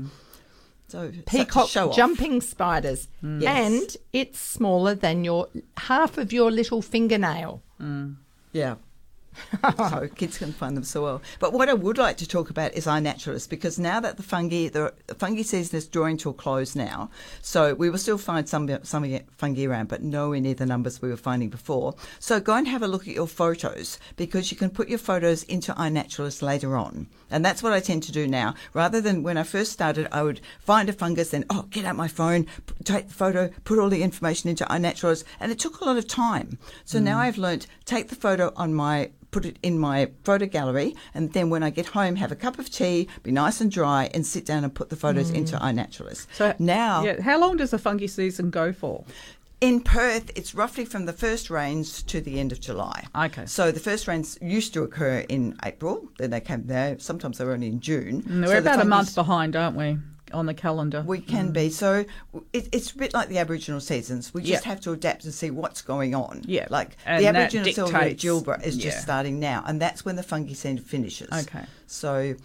so 0.87 1.11
peacock 1.27 1.69
jumping 1.93 2.41
spiders, 2.41 3.07
Yes. 3.21 3.43
and 3.43 3.97
it's 4.11 4.39
smaller 4.39 4.95
than 4.95 5.23
your 5.23 5.49
half 5.77 6.17
of 6.17 6.33
your 6.33 6.51
little 6.51 6.81
fingernail. 6.81 7.61
Yeah. 8.51 8.75
So 9.63 9.73
oh, 9.79 10.07
kids 10.15 10.37
can 10.37 10.51
find 10.51 10.75
them 10.75 10.83
so 10.83 11.03
well. 11.03 11.21
But 11.39 11.53
what 11.53 11.69
I 11.69 11.73
would 11.73 11.97
like 11.97 12.17
to 12.17 12.27
talk 12.27 12.49
about 12.49 12.73
is 12.73 12.85
iNaturalist 12.85 13.49
because 13.49 13.79
now 13.79 13.99
that 13.99 14.17
the 14.17 14.23
fungi 14.23 14.69
the, 14.69 14.93
fungi 15.17 15.41
season 15.41 15.77
is 15.77 15.87
drawing 15.87 16.17
to 16.17 16.29
a 16.29 16.33
close 16.33 16.75
now, 16.75 17.09
so 17.41 17.73
we 17.73 17.89
will 17.89 17.97
still 17.97 18.17
find 18.17 18.47
some 18.47 18.67
some 18.83 19.19
fungi 19.37 19.65
around, 19.65 19.87
but 19.87 20.03
nowhere 20.03 20.39
near 20.39 20.53
the 20.53 20.65
numbers 20.65 21.01
we 21.01 21.09
were 21.09 21.17
finding 21.17 21.49
before. 21.49 21.95
So 22.19 22.39
go 22.39 22.55
and 22.55 22.67
have 22.67 22.83
a 22.83 22.87
look 22.87 23.07
at 23.07 23.15
your 23.15 23.27
photos 23.27 23.99
because 24.15 24.51
you 24.51 24.57
can 24.57 24.69
put 24.69 24.89
your 24.89 24.99
photos 24.99 25.43
into 25.43 25.73
iNaturalist 25.73 26.41
later 26.41 26.75
on, 26.75 27.07
and 27.29 27.43
that's 27.43 27.63
what 27.63 27.73
I 27.73 27.79
tend 27.79 28.03
to 28.03 28.11
do 28.11 28.27
now. 28.27 28.55
Rather 28.73 29.01
than 29.01 29.23
when 29.23 29.37
I 29.37 29.43
first 29.43 29.71
started, 29.71 30.07
I 30.11 30.23
would 30.23 30.41
find 30.59 30.89
a 30.89 30.93
fungus 30.93 31.33
and 31.33 31.45
oh 31.49 31.67
get 31.69 31.85
out 31.85 31.95
my 31.95 32.07
phone, 32.07 32.47
take 32.83 33.07
the 33.07 33.13
photo, 33.13 33.49
put 33.63 33.79
all 33.79 33.89
the 33.89 34.03
information 34.03 34.49
into 34.49 34.65
iNaturalist, 34.65 35.23
and 35.39 35.51
it 35.51 35.59
took 35.59 35.79
a 35.79 35.85
lot 35.85 35.97
of 35.97 36.07
time. 36.07 36.57
So 36.83 36.99
mm. 36.99 37.03
now 37.03 37.19
I've 37.19 37.37
learnt 37.37 37.67
take 37.85 38.09
the 38.09 38.15
photo 38.15 38.51
on 38.55 38.73
my 38.73 39.11
put 39.35 39.43
it 39.43 39.59
in 39.61 39.77
my 39.77 40.09
photo 40.23 40.45
gallery, 40.45 40.95
and 41.13 41.33
then 41.33 41.49
when 41.49 41.61
I 41.61 41.69
get 41.69 41.87
home, 41.87 42.15
have 42.15 42.31
a 42.31 42.37
cup 42.37 42.57
of 42.57 42.69
tea, 42.69 43.09
be 43.21 43.31
nice 43.31 43.59
and 43.59 43.69
dry, 43.69 44.09
and 44.13 44.25
sit 44.25 44.45
down 44.45 44.63
and 44.63 44.73
put 44.73 44.87
the 44.89 44.95
photos 44.95 45.29
into 45.29 45.57
iNaturalist. 45.57 46.27
So 46.33 46.55
now, 46.57 47.03
yeah, 47.03 47.21
how 47.21 47.37
long 47.37 47.57
does 47.57 47.71
the 47.71 47.77
fungi 47.77 48.05
season 48.05 48.49
go 48.49 48.71
for? 48.71 49.03
in 49.61 49.81
Perth, 49.81 50.31
it's 50.35 50.53
roughly 50.53 50.85
from 50.85 51.05
the 51.05 51.13
first 51.13 51.49
rains 51.49 52.03
to 52.03 52.21
the 52.21 52.39
end 52.39 52.51
of 52.51 52.59
July. 52.61 53.05
Okay. 53.15 53.45
So 53.45 53.71
the 53.71 53.79
first 53.79 54.07
rains 54.07 54.37
used 54.41 54.73
to 54.75 54.83
occur 54.83 55.25
in 55.27 55.57
April. 55.63 56.07
Then 56.19 56.29
they 56.29 56.41
came 56.41 56.67
there. 56.67 56.99
Sometimes 56.99 57.37
they 57.37 57.45
were 57.45 57.53
only 57.53 57.67
in 57.67 57.79
June. 57.79 58.21
Mm, 58.21 58.45
We're 58.45 58.61
the 58.61 58.69
about 58.73 58.81
a 58.81 58.85
month 58.85 59.15
behind, 59.15 59.55
aren't 59.55 59.75
we, 59.75 59.97
on 60.35 60.45
the 60.45 60.53
calendar? 60.53 61.01
We 61.05 61.19
can 61.19 61.51
be. 61.51 61.69
So 61.69 62.05
it, 62.53 62.69
it's 62.71 62.91
a 62.91 62.97
bit 62.97 63.13
like 63.13 63.29
the 63.29 63.37
Aboriginal 63.39 63.79
seasons. 63.79 64.33
We 64.33 64.41
just 64.43 64.63
Yeah. 64.65 64.69
have 64.71 64.81
to 64.81 64.91
adapt 64.91 65.23
and 65.25 65.33
see 65.33 65.49
what's 65.49 65.81
going 65.81 66.13
on. 66.13 66.41
Yeah. 66.45 66.67
Like 66.69 66.97
And 67.05 67.23
the 67.23 67.27
Aboriginal 67.29 67.71
silver 67.73 67.97
at 67.97 68.03
dictates- 68.03 68.23
Djilba 68.23 68.63
is 68.65 68.77
yeah. 68.77 68.83
just 68.91 69.01
starting 69.01 69.39
now, 69.39 69.63
and 69.65 69.81
that's 69.81 70.05
when 70.05 70.15
the 70.15 70.23
fungi 70.23 70.53
season 70.53 70.77
finishes. 70.77 71.29
Okay. 71.31 71.65
So. 71.87 72.35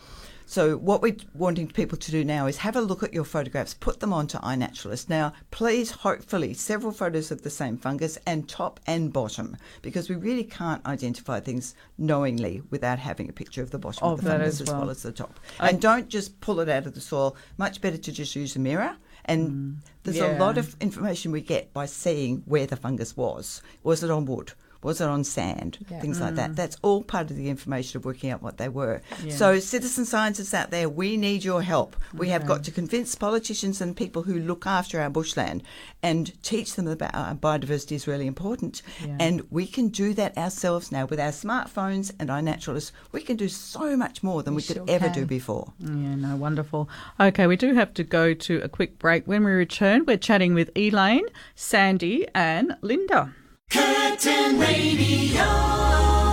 So 0.51 0.77
what 0.77 1.01
we're 1.01 1.15
wanting 1.33 1.69
people 1.69 1.97
to 1.97 2.11
do 2.11 2.25
now 2.25 2.49
is 2.49 2.57
have 2.57 2.75
a 2.75 2.81
look 2.81 3.05
at 3.05 3.15
your 3.15 3.23
photographs, 3.23 3.73
put 3.73 4.01
them 4.01 4.13
onto 4.13 4.37
iNaturalist. 4.39 5.09
Now, 5.09 5.33
please, 5.53 5.93
hopefully, 5.93 6.55
several 6.55 6.91
photos 6.91 7.31
of 7.31 7.43
the 7.43 7.51
same 7.51 7.79
fungus 7.79 8.19
and 8.27 8.49
top 8.49 8.81
and 8.85 9.13
bottom, 9.13 9.57
because 9.81 10.09
we 10.09 10.17
really 10.17 10.43
can't 10.43 10.85
identify 10.87 11.39
things 11.39 11.77
knowingly 11.99 12.63
without 12.69 12.99
having 12.99 13.29
a 13.29 13.33
picture 13.33 13.63
of 13.63 13.71
the 13.71 13.79
bottom 13.79 14.03
Of 14.03 14.19
of 14.19 14.25
the 14.25 14.31
fungus 14.33 14.55
as 14.55 14.61
as 14.63 14.69
well. 14.71 14.81
well. 14.81 14.91
as 14.91 15.03
the 15.05 15.13
top. 15.13 15.39
I- 15.61 15.69
and 15.69 15.81
don't 15.81 16.09
just 16.09 16.41
pull 16.41 16.59
it 16.59 16.69
out 16.69 16.85
of 16.85 16.95
the 16.95 17.01
soil. 17.01 17.37
Much 17.57 17.81
better 17.81 17.99
to 17.99 18.11
just 18.11 18.35
use 18.35 18.57
a 18.57 18.59
mirror. 18.59 18.97
And 19.27 19.77
there's 20.03 20.19
a 20.19 20.31
Mm. 20.31 20.41
Lot 20.41 20.59
of 20.59 20.75
information 20.81 21.31
we 21.31 21.43
get 21.43 21.73
by 21.73 21.87
seeing 21.87 22.43
where 22.47 22.67
the 22.67 22.75
fungus 22.75 23.17
was. 23.17 23.63
Was 23.85 24.03
it 24.03 24.11
on 24.11 24.25
wood? 24.25 24.55
Was 24.83 25.01
it 25.01 25.09
on 25.09 25.25
sand? 25.25 25.79
Yeah. 25.91 26.01
Things 26.01 26.21
like 26.21 26.37
that. 26.37 26.57
That's 26.57 26.77
all 26.83 27.03
part 27.03 27.31
of 27.31 27.37
the 27.37 27.51
information 27.51 27.99
of 27.99 28.05
working 28.05 28.31
out 28.31 28.43
what 28.43 28.57
they 28.57 28.69
were. 28.69 29.03
Yeah. 29.23 29.35
So, 29.35 29.59
citizen 29.59 30.05
scientists 30.07 30.55
out 30.55 30.71
there, 30.71 30.89
we 30.89 31.17
need 31.17 31.45
your 31.45 31.63
help. 31.63 31.97
We 32.15 32.31
have 32.31 32.47
got 32.47 32.65
to 32.65 32.71
convince 32.71 33.15
politicians 33.15 33.81
and 33.81 33.97
people 33.97 34.23
who 34.23 34.39
look 34.39 34.67
after 34.67 35.01
our 35.01 35.11
bushland 35.11 35.63
and 36.03 36.43
teach 36.43 36.75
them 36.75 36.87
about 36.87 37.15
uh, 37.15 37.35
biodiversity 37.35 37.93
is 37.93 38.07
really 38.07 38.27
important. 38.27 38.83
Yeah. 39.05 39.17
And 39.21 39.47
we 39.51 39.67
can 39.67 39.89
do 39.89 40.15
that 40.15 40.37
ourselves 40.39 40.91
now 40.91 41.07
with 41.07 41.21
our 41.21 41.31
smartphones 41.31 42.13
and 42.19 42.31
our 42.31 42.41
naturalists. 42.41 42.93
We 43.13 43.21
can 43.21 43.37
do 43.37 43.49
so 43.49 43.97
much 43.97 44.23
more 44.23 44.43
than 44.43 44.55
we, 44.55 44.63
could 44.63 44.77
sure 44.77 44.85
ever 44.89 45.07
can. 45.07 45.15
do 45.15 45.27
before. 45.27 45.73
Yeah, 45.79 46.15
no, 46.15 46.37
wonderful. 46.37 46.89
Okay, 47.19 47.47
we 47.47 47.57
do 47.57 47.75
have 47.75 47.93
to 47.95 48.05
go 48.05 48.35
to 48.35 48.61
a 48.63 48.69
quick 48.69 48.99
break. 48.99 49.27
When 49.27 49.45
we 49.45 49.51
return, 49.51 50.07
we're 50.07 50.17
chatting 50.17 50.55
with 50.55 50.71
Elaine, 50.77 51.27
Sandy, 51.55 52.27
and 52.35 52.77
Linda. 52.81 53.35
Curtin 53.71 54.59
Radio. 54.59 56.30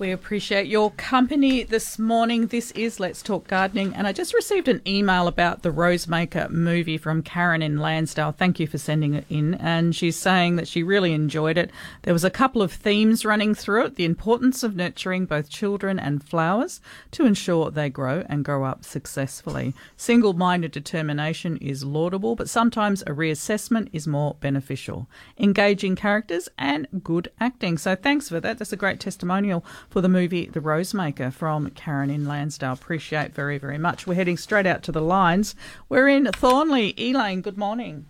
We 0.00 0.12
appreciate 0.12 0.66
your 0.66 0.92
company 0.92 1.62
this 1.62 1.98
morning. 1.98 2.46
This 2.46 2.70
is 2.70 2.98
Let's 3.00 3.20
Talk 3.20 3.46
Gardening, 3.46 3.94
and 3.94 4.06
I 4.06 4.14
just 4.14 4.32
received 4.32 4.66
an 4.66 4.80
email 4.86 5.28
about 5.28 5.60
the 5.60 5.68
Rosemaker 5.68 6.48
movie 6.48 6.96
from 6.96 7.22
Karen 7.22 7.60
in 7.60 7.76
Landsdale. 7.76 8.34
Thank 8.34 8.58
you 8.58 8.66
for 8.66 8.78
sending 8.78 9.12
it 9.12 9.26
in. 9.28 9.56
And 9.56 9.94
she's 9.94 10.16
saying 10.16 10.56
that 10.56 10.66
she 10.66 10.82
really 10.82 11.12
enjoyed 11.12 11.58
it. 11.58 11.70
There 12.00 12.14
was 12.14 12.24
a 12.24 12.30
couple 12.30 12.62
of 12.62 12.72
themes 12.72 13.26
running 13.26 13.54
through 13.54 13.84
it 13.84 13.96
the 13.96 14.06
importance 14.06 14.62
of 14.62 14.74
nurturing 14.74 15.26
both 15.26 15.50
children 15.50 15.98
and 15.98 16.24
flowers 16.24 16.80
to 17.10 17.26
ensure 17.26 17.70
they 17.70 17.90
grow 17.90 18.24
and 18.26 18.42
grow 18.42 18.64
up 18.64 18.86
successfully. 18.86 19.74
Single 19.98 20.32
minded 20.32 20.72
determination 20.72 21.58
is 21.58 21.84
laudable, 21.84 22.36
but 22.36 22.48
sometimes 22.48 23.02
a 23.02 23.10
reassessment 23.10 23.90
is 23.92 24.06
more 24.06 24.34
beneficial. 24.40 25.10
Engaging 25.38 25.94
characters 25.94 26.48
and 26.56 26.88
good 27.04 27.30
acting. 27.38 27.76
So 27.76 27.94
thanks 27.94 28.30
for 28.30 28.40
that. 28.40 28.56
That's 28.56 28.72
a 28.72 28.78
great 28.78 28.98
testimonial 28.98 29.62
for 29.90 30.00
the 30.00 30.08
movie 30.08 30.46
The 30.46 30.60
Rosemaker 30.60 31.32
from 31.32 31.68
Karen 31.70 32.10
in 32.10 32.24
Landsdale. 32.24 32.72
Appreciate 32.74 33.34
very, 33.34 33.58
very 33.58 33.76
much. 33.78 34.06
We're 34.06 34.14
heading 34.14 34.36
straight 34.36 34.66
out 34.66 34.82
to 34.84 34.92
the 34.92 35.02
lines. 35.02 35.54
We're 35.88 36.08
in 36.08 36.24
Thornlie. 36.26 36.94
Elaine, 36.98 37.40
good 37.42 37.58
morning. 37.58 38.06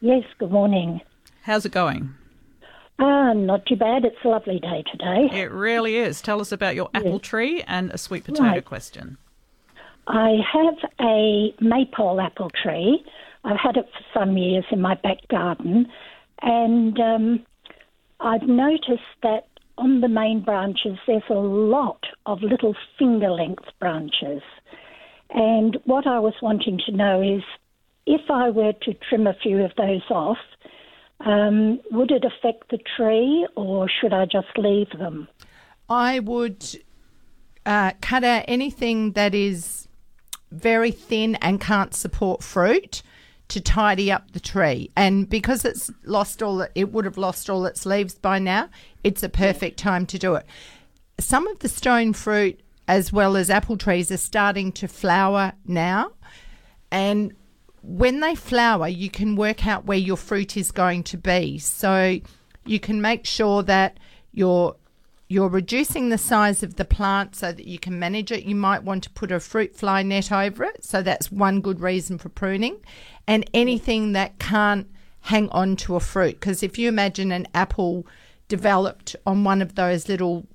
Yes, 0.00 0.24
good 0.38 0.50
morning. 0.52 1.00
How's 1.42 1.64
it 1.64 1.72
going? 1.72 2.14
Ah, 3.00 3.32
not 3.32 3.64
too 3.66 3.76
bad. 3.76 4.04
It's 4.04 4.16
a 4.24 4.28
lovely 4.28 4.58
day 4.60 4.84
today. 4.90 5.28
It 5.32 5.50
really 5.50 5.96
is. 5.96 6.20
Tell 6.20 6.40
us 6.40 6.52
about 6.52 6.74
your 6.74 6.90
apple 6.94 7.20
tree 7.20 7.62
and 7.66 7.90
a 7.90 7.98
sweet 7.98 8.24
potato 8.24 8.44
Right. 8.48 8.64
question. 8.64 9.16
I 10.06 10.36
have 10.52 10.74
a 11.00 11.54
maypole 11.60 12.20
apple 12.20 12.50
tree. 12.50 13.04
I've 13.44 13.56
had 13.58 13.76
it 13.76 13.86
for 13.92 14.18
some 14.20 14.36
years 14.36 14.64
in 14.70 14.80
my 14.80 14.94
back 14.96 15.18
garden, 15.28 15.86
and 16.42 16.98
um, 16.98 17.46
I've 18.20 18.42
noticed 18.42 19.02
that 19.22 19.47
on 19.78 20.00
the 20.00 20.08
main 20.08 20.42
branches 20.42 20.98
there's 21.06 21.22
a 21.30 21.34
lot 21.34 22.04
of 22.26 22.42
little 22.42 22.74
finger 22.98 23.30
length 23.30 23.64
branches. 23.78 24.42
And 25.30 25.78
what 25.84 26.06
I 26.06 26.18
was 26.18 26.34
wanting 26.42 26.80
to 26.86 26.92
know 26.92 27.22
is 27.22 27.42
if 28.06 28.30
I 28.30 28.50
were 28.50 28.72
to 28.72 28.94
trim 29.08 29.26
a 29.26 29.34
few 29.34 29.64
of 29.64 29.72
those 29.76 30.02
off, 30.10 30.38
um, 31.20 31.80
would 31.90 32.10
it 32.10 32.24
affect 32.24 32.70
the 32.70 32.78
tree 32.96 33.46
or 33.56 33.88
should 33.88 34.12
I 34.12 34.24
just 34.24 34.56
leave 34.56 34.90
them? 34.98 35.28
I 35.88 36.20
would 36.20 36.64
uh, 37.66 37.92
cut 38.00 38.24
out 38.24 38.44
anything 38.48 39.12
that 39.12 39.34
is 39.34 39.88
very 40.50 40.90
thin 40.90 41.34
and 41.36 41.60
can't 41.60 41.94
support 41.94 42.42
fruit 42.42 43.02
to 43.48 43.60
tidy 43.60 44.12
up 44.12 44.32
the 44.32 44.40
tree. 44.40 44.90
And 44.96 45.28
because 45.28 45.64
it's 45.64 45.90
lost 46.04 46.42
all, 46.42 46.66
it 46.74 46.92
would 46.92 47.04
have 47.04 47.18
lost 47.18 47.48
all 47.48 47.66
its 47.66 47.86
leaves 47.86 48.14
by 48.14 48.38
now. 48.38 48.68
It's 49.02 49.22
a 49.22 49.28
perfect 49.28 49.78
time 49.78 50.06
to 50.06 50.18
do 50.18 50.34
it. 50.34 50.46
Some 51.18 51.46
of 51.48 51.58
the 51.60 51.68
stone 51.68 52.12
fruit, 52.12 52.60
as 52.86 53.12
well 53.12 53.36
as 53.36 53.50
apple 53.50 53.76
trees, 53.76 54.10
are 54.12 54.16
starting 54.16 54.70
to 54.72 54.86
flower 54.86 55.52
now, 55.66 56.12
and 56.90 57.34
when 57.82 58.20
they 58.20 58.34
flower, 58.34 58.88
you 58.88 59.10
can 59.10 59.36
work 59.36 59.66
out 59.66 59.86
where 59.86 59.98
your 59.98 60.16
fruit 60.16 60.56
is 60.56 60.70
going 60.70 61.02
to 61.04 61.16
be. 61.16 61.58
So 61.58 62.20
you 62.66 62.80
can 62.80 63.00
make 63.00 63.24
sure 63.24 63.62
that 63.62 63.98
you're 64.32 64.76
you're 65.30 65.48
reducing 65.48 66.08
the 66.08 66.16
size 66.16 66.62
of 66.62 66.76
the 66.76 66.86
plant 66.86 67.36
so 67.36 67.52
that 67.52 67.66
you 67.66 67.78
can 67.78 67.98
manage 67.98 68.32
it. 68.32 68.44
You 68.44 68.54
might 68.54 68.82
want 68.82 69.04
to 69.04 69.10
put 69.10 69.30
a 69.30 69.40
fruit 69.40 69.76
fly 69.76 70.02
net 70.02 70.32
over 70.32 70.64
it. 70.64 70.84
So 70.84 71.02
that's 71.02 71.30
one 71.30 71.60
good 71.60 71.80
reason 71.80 72.16
for 72.16 72.30
pruning. 72.30 72.78
And 73.28 73.48
anything 73.54 74.12
that 74.12 74.40
can't 74.40 74.88
hang 75.20 75.48
on 75.50 75.76
to 75.76 75.94
a 75.94 76.00
fruit. 76.00 76.40
Because 76.40 76.62
if 76.62 76.78
you 76.78 76.88
imagine 76.88 77.30
an 77.30 77.46
apple 77.54 78.06
developed 78.48 79.14
on 79.26 79.44
one 79.44 79.62
of 79.62 79.74
those 79.74 80.08
little 80.08 80.46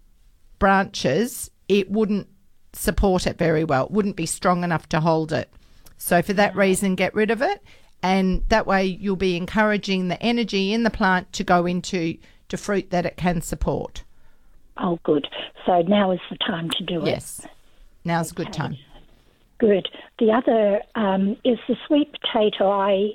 branches, 0.60 1.52
it 1.68 1.90
wouldn't 1.92 2.28
support 2.74 3.28
it 3.28 3.38
very 3.38 3.64
well. 3.64 3.86
It 3.86 3.92
wouldn't 3.92 4.16
be 4.16 4.26
strong 4.26 4.64
enough 4.64 4.90
to 4.90 5.00
hold 5.00 5.32
it. 5.32 5.50
So 5.98 6.22
for 6.22 6.34
that 6.34 6.54
mm. 6.54 6.58
reason, 6.58 6.96
get 6.96 7.14
rid 7.14 7.32
of 7.32 7.42
it. 7.42 7.62
And 8.02 8.44
that 8.50 8.68
way 8.68 8.86
you'll 8.86 9.16
be 9.16 9.38
encouraging 9.38 10.08
the 10.08 10.22
energy 10.22 10.74
in 10.74 10.84
the 10.84 10.90
plant 10.90 11.32
to 11.34 11.44
go 11.44 11.66
into 11.66 12.18
to 12.50 12.58
fruit 12.58 12.90
that 12.90 13.06
it 13.06 13.16
can 13.16 13.42
support. 13.42 14.04
Oh, 14.78 15.00
good. 15.04 15.28
So 15.66 15.82
now 15.84 16.12
is 16.12 16.20
the 16.30 16.38
time 16.38 16.70
to 16.72 16.84
do 16.84 17.02
it. 17.04 17.08
Yes. 17.08 17.48
Now's 18.04 18.32
a 18.32 18.36
good 18.36 18.52
time. 18.52 18.78
Good. 19.64 19.88
The 20.20 20.30
other 20.30 20.82
um, 20.96 21.38
is 21.46 21.58
the 21.70 21.78
sweet 21.88 22.12
potato. 22.20 22.70
I 22.70 23.12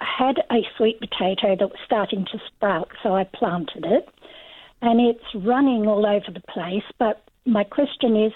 had 0.00 0.36
a 0.50 0.60
sweet 0.76 1.00
potato 1.00 1.56
that 1.58 1.70
was 1.70 1.78
starting 1.86 2.26
to 2.30 2.38
sprout, 2.46 2.90
so 3.02 3.14
I 3.14 3.24
planted 3.24 3.86
it, 3.86 4.06
and 4.82 5.00
it's 5.00 5.24
running 5.34 5.86
all 5.86 6.04
over 6.04 6.26
the 6.30 6.42
place. 6.52 6.84
But 6.98 7.24
my 7.46 7.64
question 7.64 8.22
is, 8.22 8.32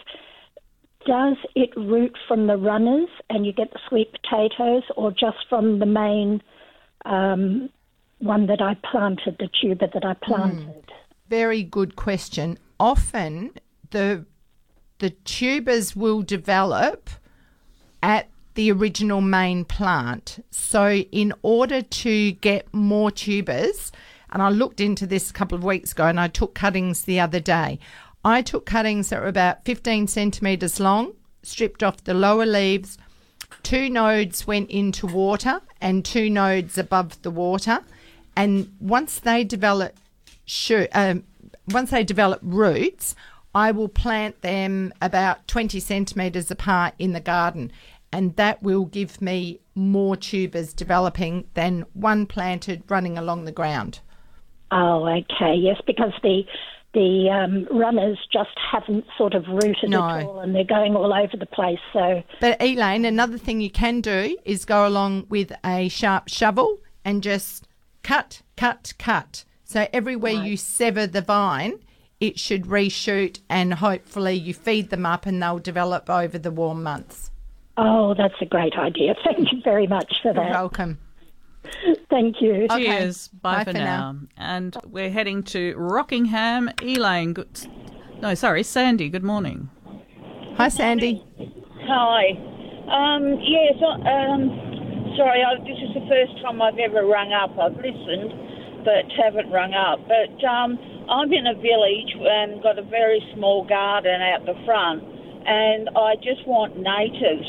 does 1.07 1.37
it 1.55 1.77
root 1.77 2.17
from 2.27 2.47
the 2.47 2.57
runners 2.57 3.11
and 3.29 3.45
you 3.45 3.53
get 3.53 3.71
the 3.75 3.81
sweet 3.87 4.11
potatoes, 4.13 4.85
or 4.97 5.11
just 5.11 5.37
from 5.51 5.79
the 5.79 5.85
main 5.85 6.43
um, 7.05 7.69
one 8.21 8.47
that 8.47 8.63
I 8.63 8.79
planted, 8.91 9.37
the 9.39 9.51
tuber 9.61 9.89
that 9.93 10.07
I 10.07 10.15
planted? 10.15 10.91
Very 11.29 11.63
good 11.63 11.97
question. 11.97 12.59
Often 12.81 13.53
the 13.91 14.25
the 15.01 15.11
tubers 15.11 15.95
will 15.95 16.23
develop 16.23 17.11
at 18.03 18.29
the 18.55 18.71
original 18.71 19.21
main 19.21 19.65
plant. 19.65 20.45
So 20.51 20.97
in 21.13 21.33
order 21.43 21.83
to 21.83 22.33
get 22.33 22.73
more 22.73 23.11
tubers, 23.11 23.93
and 24.31 24.43
I 24.43 24.49
looked 24.49 24.81
into 24.81 25.07
this 25.07 25.31
a 25.31 25.33
couple 25.33 25.57
of 25.57 25.65
weeks 25.65 25.93
ago 25.93 26.07
and 26.07 26.19
I 26.19 26.29
took 26.29 26.55
cuttings 26.55 27.03
the 27.03 27.21
other 27.21 27.41
day. 27.41 27.79
I 28.25 28.41
took 28.43 28.67
cuttings 28.67 29.11
that 29.11 29.21
were 29.21 29.29
about 29.29 29.65
15 29.65 30.07
centimetres 30.09 30.81
long, 30.81 31.15
stripped 31.43 31.83
off 31.83 32.05
the 32.05 32.15
lower 32.15 32.47
leaves. 32.47 32.97
Two 33.63 33.91
nodes 33.91 34.47
went 34.47 34.71
into 34.71 35.07
water 35.07 35.61
and 35.81 36.05
two 36.05 36.31
nodes 36.31 36.79
above 36.79 37.21
the 37.23 37.31
water. 37.31 37.81
And 38.35 38.75
once 38.81 39.19
they 39.19 39.45
develop 39.45 39.97
shoot, 40.47 40.89
um, 40.93 41.25
once 41.69 41.91
they 41.91 42.05
develop 42.05 42.41
roots, 42.43 43.15
I 43.55 43.71
will 43.71 43.89
plant 43.89 44.41
them 44.43 44.93
about 45.03 45.47
20 45.49 45.79
centimetres 45.81 46.51
apart 46.51 46.95
in 46.99 47.13
the 47.13 47.21
garden. 47.21 47.73
And 48.13 48.37
that 48.37 48.63
will 48.63 48.85
give 48.85 49.23
me 49.23 49.61
more 49.75 50.17
tubers 50.17 50.75
developing 50.75 51.45
than 51.55 51.87
one 51.95 52.27
planted 52.27 52.83
running 52.89 53.17
along 53.17 53.45
the 53.45 53.53
ground. 53.53 54.01
Oh, 54.71 55.07
okay. 55.07 55.55
Yes, 55.55 55.81
because 55.87 56.13
the 56.23 56.45
the 56.95 57.31
um, 57.31 57.67
runners 57.75 58.19
just 58.31 58.51
haven't 58.71 59.07
sort 59.17 59.33
of 59.33 59.47
rooted 59.49 59.89
No. 59.89 60.07
at 60.09 60.27
all, 60.27 60.41
and 60.41 60.55
they're 60.55 60.63
going 60.63 60.95
all 60.95 61.15
over 61.15 61.39
the 61.39 61.47
place. 61.47 61.79
So 61.93 62.23
But 62.39 62.61
Elaine, 62.61 63.07
another 63.07 63.39
thing 63.39 63.63
you 63.63 63.71
can 63.71 64.03
do 64.03 64.37
is 64.45 64.67
go 64.67 64.87
along 64.87 65.27
with 65.31 65.53
a 65.65 65.89
sharp 65.89 66.29
shovel 66.29 66.81
and 67.03 67.23
just 67.23 67.67
cut, 68.03 68.43
cut, 68.59 68.93
cut. 68.99 69.45
So 69.65 69.87
everywhere 69.93 70.33
you 70.33 70.59
sever 70.59 71.07
the 71.07 71.23
vine, 71.23 71.79
it 72.23 72.39
should 72.39 72.67
reshoot 72.67 73.41
and 73.49 73.75
hopefully 73.75 74.35
you 74.35 74.55
feed 74.55 74.91
them 74.91 75.05
up 75.05 75.27
and 75.27 75.43
they'll 75.43 75.59
develop 75.59 76.09
over 76.09 76.39
the 76.39 76.53
warm 76.53 76.81
months. 76.81 77.33
Oh, 77.77 78.15
that's 78.15 78.41
a 78.41 78.45
great 78.47 78.75
idea. 78.75 79.17
Thank 79.25 79.51
you 79.51 79.61
very 79.65 79.89
much 79.89 80.21
for 80.23 80.33
that. 80.33 80.41
You're 80.41 80.53
that. 80.53 80.61
welcome. 80.61 80.99
Thank 82.09 82.37
you. 82.41 82.69
Cheers. 82.69 83.27
Bye, 83.29 83.65
for, 83.65 83.73
now. 83.73 84.17
And 84.37 84.77
we're 84.87 85.11
heading 85.11 85.43
to 85.45 85.75
Rockingham. 85.77 86.71
Elaine, 86.81 87.33
good. 87.33 87.67
No, 88.21 88.37
sorry, 88.37 88.63
Sandy. 88.63 89.09
Good 89.09 89.25
morning. 89.25 89.69
Hi, 90.55 90.69
Sandy. 90.69 91.25
Hi. 91.89 92.39
Um, 92.87 93.41
yes, 93.41 93.83
um, 93.83 95.15
sorry, 95.17 95.43
I, 95.43 95.57
this 95.59 95.79
is 95.83 95.95
the 95.95 96.07
first 96.09 96.41
time 96.41 96.63
I've 96.63 96.79
ever 96.79 97.05
rung 97.05 97.33
up. 97.33 97.59
I've 97.59 97.77
listened, 97.77 98.31
but 98.85 99.11
haven't 99.23 99.51
rung 99.51 99.75
up. 99.75 100.01
But 100.09 100.35
um, 100.47 100.79
I'm 101.09 101.33
in 101.33 101.47
a 101.47 101.55
village 101.55 102.13
and 102.19 102.63
got 102.63 102.79
a 102.79 102.83
very 102.83 103.21
small 103.35 103.65
garden 103.65 104.21
out 104.23 104.47
the 104.47 104.55
front, 104.65 105.03
and 105.47 105.89
I 105.97 106.17
just 106.17 106.47
want 106.47 106.77
natives. 106.77 107.49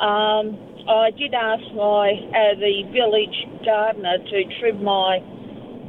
Um, 0.00 0.58
I 0.88 1.10
did 1.16 1.32
ask 1.34 1.62
my 1.74 2.12
uh, 2.12 2.54
the 2.60 2.82
village 2.92 3.64
gardener 3.64 4.18
to 4.18 4.44
trim 4.60 4.84
my 4.84 5.20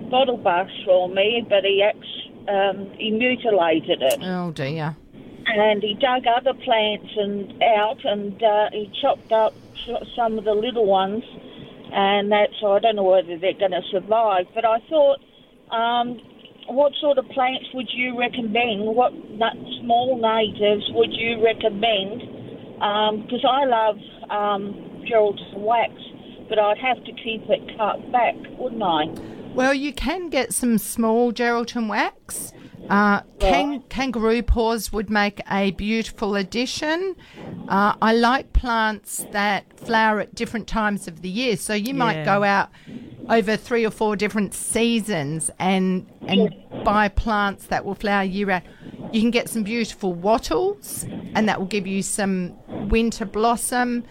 bottle 0.10 0.38
bath 0.38 0.70
for 0.86 1.10
me, 1.10 1.46
but 1.50 1.64
he 1.64 1.82
ex- 1.84 2.48
um, 2.48 2.92
he 2.98 3.12
mutilated 3.12 4.02
it. 4.02 4.20
Oh 4.24 4.52
dear. 4.52 4.96
and 5.48 5.82
he 5.84 5.94
dug 5.96 6.24
other 6.28 6.54
plants 6.64 7.12
and 7.18 7.62
out 7.64 8.04
and 8.06 8.42
uh, 8.42 8.70
he 8.72 8.92
chopped 9.02 9.32
up 9.32 9.54
some 10.16 10.38
of 10.38 10.44
the 10.46 10.54
little 10.54 10.86
ones 10.86 11.24
and 11.96 12.30
that's 12.30 12.54
I 12.60 12.80
don't 12.80 12.98
know 12.98 13.04
whether 13.04 13.40
they're 13.40 13.58
going 13.58 13.72
to 13.72 13.82
survive 13.90 14.46
but 14.54 14.66
I 14.66 14.80
thought 14.90 15.20
um, 15.72 16.20
what 16.68 16.92
sort 17.00 17.18
of 17.18 17.26
plants 17.30 17.66
would 17.74 17.88
you 17.94 18.20
recommend? 18.20 18.86
What 18.86 19.14
small 19.82 20.20
natives 20.20 20.84
would 20.92 21.14
you 21.14 21.44
recommend? 21.44 22.20
Because 23.24 23.46
I 23.48 23.66
love 23.66 23.96
um, 24.30 25.06
Geraldton 25.10 25.60
wax 25.60 25.94
but 26.50 26.60
I'd 26.60 26.78
have 26.78 27.04
to 27.06 27.12
keep 27.14 27.44
it 27.50 27.78
cut 27.78 28.12
back 28.12 28.36
wouldn't 28.60 28.84
I? 28.84 29.06
Well, 29.54 29.74
you 29.74 29.94
can 29.94 30.30
get 30.30 30.54
some 30.54 30.78
small 30.78 31.32
Geraldton 31.32 31.88
wax. 31.88 32.52
Uh, 32.90 33.22
kang- 33.40 33.82
kangaroo 33.90 34.44
paws 34.44 34.94
would 34.94 35.10
make 35.10 35.42
a 35.50 35.72
beautiful 35.72 36.36
addition. 36.36 37.16
Uh, 37.68 37.96
I 38.02 38.14
like 38.14 38.54
plants 38.54 39.26
that 39.32 39.80
flower 39.80 40.20
at 40.20 40.36
different 40.36 40.68
times 40.68 41.08
of 41.08 41.22
the 41.22 41.30
year, 41.30 41.58
so 41.58 41.74
you 41.74 41.94
might 41.94 42.18
Yeah. 42.18 42.26
go 42.26 42.44
out 42.44 42.70
over 43.30 43.56
three 43.58 43.84
or 43.86 43.90
four 43.90 44.16
different 44.16 44.54
seasons 44.54 45.50
and 45.58 46.06
and 46.28 46.54
buy 46.84 47.08
plants 47.08 47.66
that 47.68 47.86
will 47.86 47.96
flower 47.96 48.24
year 48.24 48.48
round. 48.48 48.64
You 49.12 49.22
can 49.22 49.32
get 49.32 49.50
some 49.50 49.64
beautiful 49.64 50.14
wattles, 50.14 51.06
and 51.34 51.48
that 51.50 51.60
will 51.60 51.68
give 51.68 51.88
you 51.88 52.02
some 52.04 52.54
winter 52.86 53.26
blossom. 53.26 54.04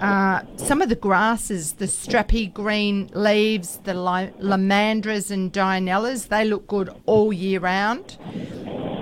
Uh, 0.00 0.42
some 0.56 0.80
of 0.82 0.88
the 0.88 0.96
grasses, 0.96 1.74
the 1.74 1.86
strappy 1.86 2.52
green 2.52 3.10
leaves, 3.14 3.78
the 3.84 3.94
li- 3.94 4.32
lomandras 4.40 5.30
and 5.30 5.52
dianellas, 5.52 6.28
they 6.28 6.44
look 6.44 6.66
good 6.66 6.88
all 7.06 7.32
year 7.32 7.60
round. 7.60 8.16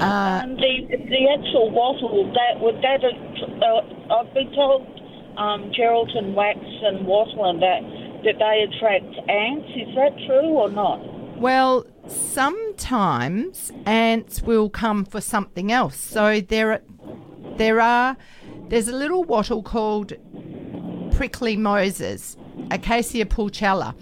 Uh, 0.01 0.41
Um, 0.45 0.57
the 0.57 0.75
the 1.15 1.23
actual 1.37 1.71
wattle 1.71 2.25
that 2.39 2.61
would 2.63 2.77
that 2.83 3.03
uh, 3.05 4.15
I've 4.15 4.33
been 4.33 4.51
told 4.53 4.87
um, 5.37 5.71
Geraldton 5.77 6.35
wax 6.35 6.59
and 6.89 7.07
wattle 7.07 7.45
and 7.51 7.61
that 7.61 7.83
that 8.25 8.37
they 8.39 8.57
attract 8.67 9.13
ants. 9.29 9.69
Is 9.77 9.95
that 9.95 10.13
true 10.27 10.51
or 10.63 10.71
not? 10.71 11.01
Well, 11.39 11.87
sometimes 12.07 13.73
ants 13.87 14.43
will 14.43 14.69
come 14.69 15.05
for 15.05 15.21
something 15.21 15.73
else. 15.73 15.97
So 15.97 16.41
there, 16.41 16.73
are, 16.73 16.83
there 17.57 17.81
are, 17.81 18.17
there's 18.71 18.89
a 18.89 18.97
little 18.97 19.25
wattle 19.25 19.63
called 19.63 20.13
prickly 21.13 21.57
Moses, 21.57 22.37
Acacia 22.71 23.27
pulchella, 23.27 23.95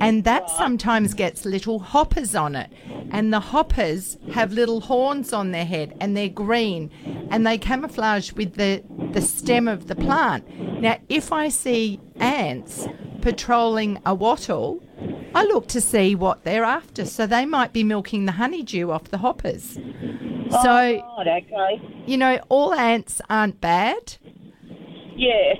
and 0.00 0.24
that 0.24 0.48
sometimes 0.48 1.14
gets 1.14 1.44
little 1.44 1.80
hoppers 1.80 2.34
on 2.34 2.54
it. 2.56 2.72
And 3.10 3.32
the 3.32 3.40
hoppers 3.40 4.16
have 4.32 4.52
little 4.52 4.80
horns 4.80 5.32
on 5.32 5.50
their 5.50 5.64
head, 5.64 5.96
and 6.00 6.16
they're 6.16 6.28
green, 6.28 6.90
and 7.30 7.46
they 7.46 7.58
camouflage 7.58 8.32
with 8.32 8.54
the 8.54 8.82
the 9.12 9.20
stem 9.20 9.68
of 9.68 9.88
the 9.88 9.94
plant. 9.94 10.48
Now, 10.80 10.98
if 11.08 11.32
I 11.32 11.48
see 11.48 12.00
ants 12.16 12.88
patrolling 13.20 14.00
a 14.06 14.14
wattle, 14.14 14.82
I 15.34 15.44
look 15.44 15.66
to 15.68 15.80
see 15.80 16.14
what 16.14 16.44
they're 16.44 16.64
after. 16.64 17.04
So 17.04 17.26
they 17.26 17.44
might 17.44 17.72
be 17.72 17.82
milking 17.82 18.26
the 18.26 18.32
honeydew 18.32 18.90
off 18.90 19.04
the 19.04 19.18
hoppers. 19.18 19.78
So, 20.50 20.64
Right, 20.64 21.42
okay. 21.44 21.82
you 22.06 22.16
know, 22.16 22.38
all 22.48 22.72
ants 22.74 23.20
aren't 23.28 23.60
bad. 23.60 24.16
Yeah. 25.16 25.54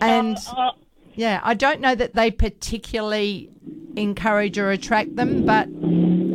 And 0.00 0.36
Uh, 0.56 0.70
yeah, 1.14 1.40
I 1.42 1.54
don't 1.54 1.80
know 1.80 1.94
that 1.94 2.14
they 2.14 2.30
particularly 2.30 3.50
encourage 3.96 4.56
or 4.58 4.70
attract 4.70 5.16
them, 5.16 5.44
but 5.44 5.68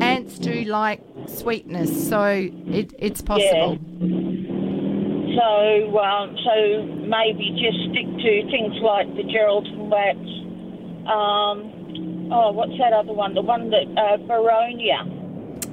ants 0.03 0.37
do 0.37 0.63
like 0.65 1.01
sweetness, 1.27 2.07
so 2.07 2.49
it, 2.67 2.93
it's 2.99 3.21
possible. 3.21 3.79
Yeah. 3.99 5.39
so 5.39 5.97
um, 5.97 6.37
so 6.43 6.83
maybe 7.07 7.51
just 7.57 7.79
stick 7.89 8.05
to 8.05 8.51
things 8.51 8.75
like 8.83 9.07
the 9.15 9.23
Geraldton 9.23 9.89
wax. 9.89 10.19
Um, 11.09 11.71
oh, 12.31 12.51
what's 12.51 12.77
that 12.77 12.93
other 12.93 13.13
one? 13.13 13.33
The 13.33 13.41
one 13.41 13.69
that 13.69 13.85
uh, 13.97 14.17
Boronia. 14.17 15.23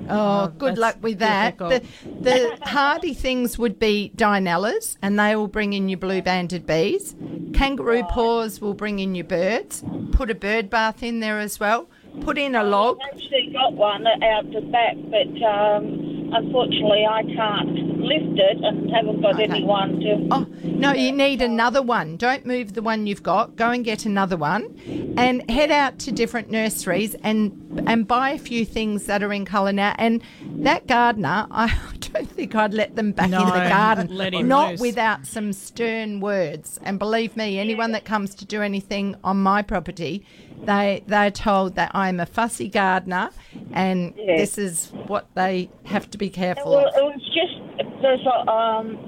Oh, 0.08 0.48
good 0.58 0.78
luck 0.78 0.96
with 1.00 1.20
that. 1.20 1.58
The, 1.58 1.82
the 2.04 2.58
hardy 2.62 3.14
things 3.14 3.58
would 3.58 3.78
be 3.78 4.12
dianellas, 4.16 4.96
and 5.00 5.18
they 5.18 5.36
will 5.36 5.48
bring 5.48 5.72
in 5.72 5.88
your 5.88 5.98
blue 5.98 6.22
banded 6.22 6.66
bees. 6.66 7.14
Kangaroo 7.54 8.02
paws 8.04 8.60
will 8.60 8.74
bring 8.74 8.98
in 8.98 9.14
your 9.14 9.24
birds. 9.24 9.84
Put 10.12 10.30
a 10.30 10.34
bird 10.34 10.68
bath 10.70 11.02
in 11.02 11.20
there 11.20 11.38
as 11.38 11.60
well. 11.60 11.88
Put 12.20 12.39
in 12.39 12.55
a 12.55 12.62
log. 12.62 12.98
I've 13.02 13.14
actually 13.14 13.51
got 13.52 13.72
one 13.72 14.06
out 14.06 14.51
the 14.52 14.60
back, 14.60 14.97
but 15.10 15.43
um, 15.43 16.30
unfortunately 16.32 17.05
I 17.09 17.22
can't 17.24 17.98
lift 17.98 18.39
it 18.39 18.59
and 18.62 18.90
haven't 18.90 19.22
got 19.22 19.40
anyone 19.40 20.01
to. 20.01 20.28
Oh, 20.30 20.47
no, 20.62 20.93
you 20.93 21.12
need 21.12 21.40
another 21.43 21.82
one. 21.82 22.16
Don't 22.16 22.44
move 22.47 22.74
the 22.74 22.82
one 22.82 23.06
you've 23.06 23.22
got. 23.22 23.56
Go 23.56 23.70
and 23.70 23.84
get 23.84 24.05
another 24.06 24.36
one 24.36 24.76
and 25.16 25.48
head 25.51 25.70
out 25.70 25.98
to 26.01 26.12
different 26.12 26.51
nurseries 26.51 27.14
and 27.22 27.59
and 27.86 28.06
buy 28.06 28.30
a 28.30 28.39
few 28.39 28.64
things 28.66 29.06
that 29.06 29.22
are 29.22 29.32
in 29.32 29.44
colour 29.44 29.72
now. 29.72 29.94
And 29.98 30.22
that 30.59 30.86
gardener, 30.86 31.47
I 31.51 31.74
don't 32.12 32.30
think 32.30 32.55
I'd 32.55 32.74
let 32.74 32.94
them 32.97 33.12
back 33.12 33.30
No, 33.30 33.40
into 33.40 33.52
the 33.52 33.68
garden. 33.68 34.09
let 34.16 34.34
him 34.34 34.47
Not 34.48 34.72
loose. 34.72 34.80
without 34.80 35.26
some 35.26 35.52
stern 35.52 36.20
words. 36.20 36.78
And 36.82 36.98
believe 36.98 37.36
me, 37.36 37.59
anyone 37.59 37.93
that 37.93 38.05
comes 38.05 38.34
to 38.36 38.44
do 38.44 38.60
anything 38.62 39.16
on 39.24 39.43
my 39.43 39.62
property, 39.62 40.24
they 40.64 41.02
they're 41.06 41.30
told 41.30 41.74
that 41.74 41.90
I'm 41.94 42.20
a 42.20 42.26
fussy 42.26 42.68
gardener 42.68 43.30
and 43.72 44.14
Yeah. 44.16 44.36
this 44.36 44.59
is 44.59 44.90
what 45.06 45.26
they 45.34 45.70
have 45.84 46.10
to 46.10 46.18
be 46.18 46.30
careful 46.30 46.72
Well, 46.72 46.86
of. 46.89 46.94
it 46.97 47.05
was 47.05 47.22
just 47.34 48.02
there's 48.02 48.26
um, 48.48 48.98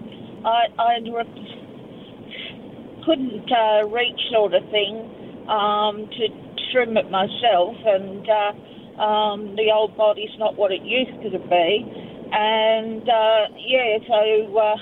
I 0.44 0.66
I 0.78 0.98
couldn't 3.05 3.51
uh, 3.52 3.86
reach 3.89 4.20
sort 4.32 4.55
of 4.55 4.62
thing 4.70 5.47
um, 5.48 6.09
to 6.16 6.28
trim 6.72 6.97
it 6.97 7.10
myself, 7.10 7.76
and 7.85 8.28
uh, 8.28 9.02
um, 9.02 9.56
the 9.56 9.70
old 9.72 9.97
body's 9.97 10.31
not 10.39 10.56
what 10.56 10.72
it 10.72 10.82
used 10.82 11.22
to 11.22 11.39
be, 11.39 11.86
and 12.32 13.02
uh, 13.09 13.47
yeah, 13.59 13.98
so. 14.09 14.59
Uh, 14.59 14.76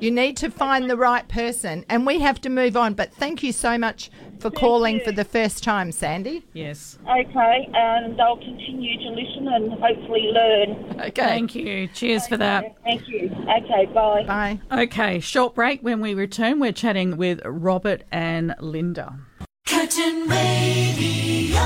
You 0.00 0.10
need 0.10 0.36
to 0.38 0.50
find 0.50 0.90
the 0.90 0.96
right 0.96 1.26
person, 1.28 1.84
and 1.88 2.06
we 2.06 2.20
have 2.20 2.40
to 2.42 2.50
move 2.50 2.76
on. 2.76 2.94
But 2.94 3.12
thank 3.14 3.42
you 3.42 3.52
so 3.52 3.78
much 3.78 4.10
for 4.42 4.50
calling 4.50 5.00
for 5.00 5.12
the 5.12 5.24
first 5.24 5.62
time, 5.62 5.92
Sandy. 5.92 6.44
Yes. 6.52 6.98
Okay, 7.08 7.68
and 7.72 8.20
I'll 8.20 8.36
continue 8.36 8.98
to 8.98 9.08
listen 9.10 9.48
and 9.48 9.72
hopefully 9.72 10.30
learn. 10.32 11.00
Okay. 11.00 11.10
Thank 11.12 11.54
you. 11.54 11.86
Cheers 11.88 12.26
for 12.26 12.36
that. 12.36 12.76
Thank 12.82 13.08
you. 13.08 13.30
Okay, 13.48 13.86
bye. 13.86 14.24
Bye. 14.26 14.60
Okay, 14.70 15.20
short 15.20 15.54
break. 15.54 15.80
When 15.80 16.00
we 16.00 16.12
return, 16.14 16.58
we're 16.60 16.72
chatting 16.72 17.16
with 17.16 17.40
Robert 17.44 18.02
and 18.10 18.54
Linda. 18.60 19.18
Curtin 19.66 20.28
Radio. 20.28 21.60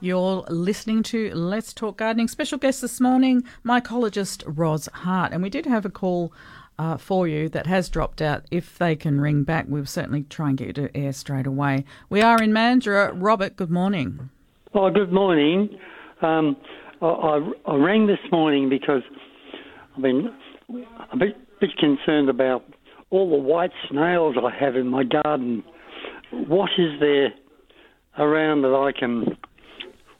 You're 0.00 0.44
listening 0.48 1.02
to 1.04 1.34
Let's 1.34 1.72
Talk 1.72 1.96
Gardening. 1.96 2.28
Special 2.28 2.56
guest 2.56 2.82
this 2.82 3.00
morning, 3.00 3.42
mycologist 3.64 4.44
Roz 4.46 4.88
Hart. 4.92 5.32
And 5.32 5.42
we 5.42 5.50
did 5.50 5.66
have 5.66 5.84
a 5.84 5.90
call 5.90 6.32
uh, 6.78 6.96
for 6.96 7.26
you 7.26 7.48
that 7.48 7.66
has 7.66 7.88
dropped 7.88 8.22
out. 8.22 8.44
If 8.50 8.78
they 8.78 8.94
can 8.94 9.20
ring 9.20 9.42
back, 9.42 9.66
we'll 9.68 9.86
certainly 9.86 10.24
try 10.24 10.50
and 10.50 10.58
get 10.58 10.66
you 10.68 10.72
to 10.74 10.96
air 10.96 11.12
straight 11.12 11.46
away. 11.46 11.84
We 12.08 12.22
are 12.22 12.40
in 12.42 12.52
Mandurah. 12.52 13.12
Robert, 13.14 13.56
good 13.56 13.70
morning. 13.70 14.30
Oh, 14.74 14.90
good 14.90 15.12
morning. 15.12 15.78
Um, 16.22 16.56
I, 17.00 17.06
I, 17.06 17.50
I 17.66 17.74
rang 17.76 18.06
this 18.06 18.18
morning 18.30 18.68
because 18.68 19.02
I've 19.96 20.02
been 20.02 20.32
a 21.12 21.16
bit, 21.16 21.36
bit 21.60 21.76
concerned 21.78 22.28
about 22.28 22.64
all 23.10 23.30
the 23.30 23.36
white 23.36 23.72
snails 23.88 24.36
I 24.36 24.56
have 24.56 24.76
in 24.76 24.88
my 24.88 25.02
garden. 25.02 25.64
What 26.30 26.70
is 26.78 27.00
there 27.00 27.32
around 28.18 28.62
that 28.62 28.74
I 28.74 28.92
can, 28.98 29.36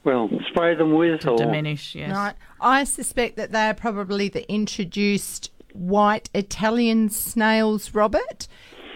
well, 0.04 0.30
spray 0.48 0.74
them 0.74 0.94
with 0.94 1.26
or 1.26 1.36
Diminish, 1.36 1.94
yes. 1.94 2.10
Right. 2.10 2.34
I 2.60 2.84
suspect 2.84 3.36
that 3.36 3.52
they 3.52 3.68
are 3.68 3.74
probably 3.74 4.28
the 4.28 4.50
introduced 4.50 5.50
white 5.78 6.28
Italian 6.34 7.08
snails, 7.08 7.94
Robert, 7.94 8.48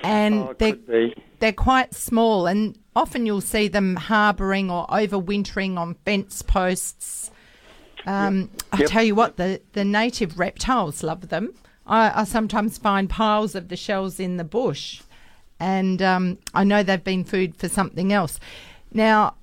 and 0.02 0.34
Oh, 0.34 0.54
they're 0.58 0.76
they're 1.38 1.52
quite 1.52 1.94
small, 1.94 2.46
and 2.46 2.78
often 2.94 3.26
you'll 3.26 3.40
see 3.40 3.68
them 3.68 3.96
harbouring 3.96 4.70
or 4.70 4.86
overwintering 4.88 5.76
on 5.76 5.94
fence 6.04 6.42
posts. 6.42 7.30
Um, 8.06 8.50
I 8.72 8.78
Yep. 8.78 8.88
tell 8.90 9.02
you 9.02 9.14
what, 9.14 9.36
the, 9.36 9.60
the 9.72 9.84
native 9.84 10.38
reptiles 10.38 11.02
love 11.02 11.28
them. 11.28 11.54
I, 11.86 12.20
I 12.20 12.24
sometimes 12.24 12.78
find 12.78 13.08
piles 13.10 13.54
of 13.54 13.68
the 13.68 13.76
shells 13.76 14.20
in 14.20 14.36
the 14.36 14.44
bush, 14.44 15.02
and 15.58 16.00
um, 16.02 16.38
I 16.54 16.64
know 16.64 16.82
they've 16.82 17.02
been 17.02 17.24
food 17.24 17.56
for 17.56 17.68
something 17.68 18.12
else. 18.12 18.38
Now, 18.92 19.34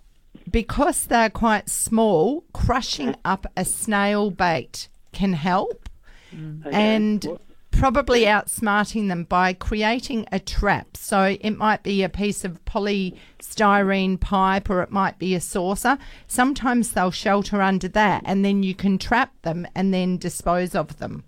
because 0.50 1.06
they're 1.06 1.30
quite 1.30 1.70
small, 1.70 2.44
crushing 2.54 3.16
up 3.26 3.46
a 3.58 3.66
snail 3.66 4.32
bait 4.32 4.88
can 5.12 5.34
help. 5.34 5.89
Mm. 6.36 6.74
And 6.74 7.40
probably 7.72 8.22
outsmarting 8.22 9.08
them 9.08 9.24
by 9.24 9.54
creating 9.54 10.26
a 10.32 10.40
trap. 10.40 10.98
So 10.98 11.38
it 11.40 11.52
might 11.52 11.84
be 11.84 12.04
a 12.04 12.10
piece 12.10 12.44
of 12.44 12.64
polystyrene 12.66 14.20
pipe 14.20 14.70
or 14.70 14.82
it 14.82 14.92
might 14.92 15.18
be 15.18 15.34
a 15.36 15.40
saucer. 15.40 15.98
Sometimes 16.28 16.92
they'll 16.92 17.12
shelter 17.12 17.62
under 17.62 17.88
that 17.90 18.24
and 18.26 18.44
then 18.44 18.64
you 18.64 18.76
can 18.76 18.98
trap 18.98 19.34
them 19.44 19.68
and 19.76 19.94
then 19.94 20.18
dispose 20.18 20.76
of 20.76 20.98
them. 20.98 21.24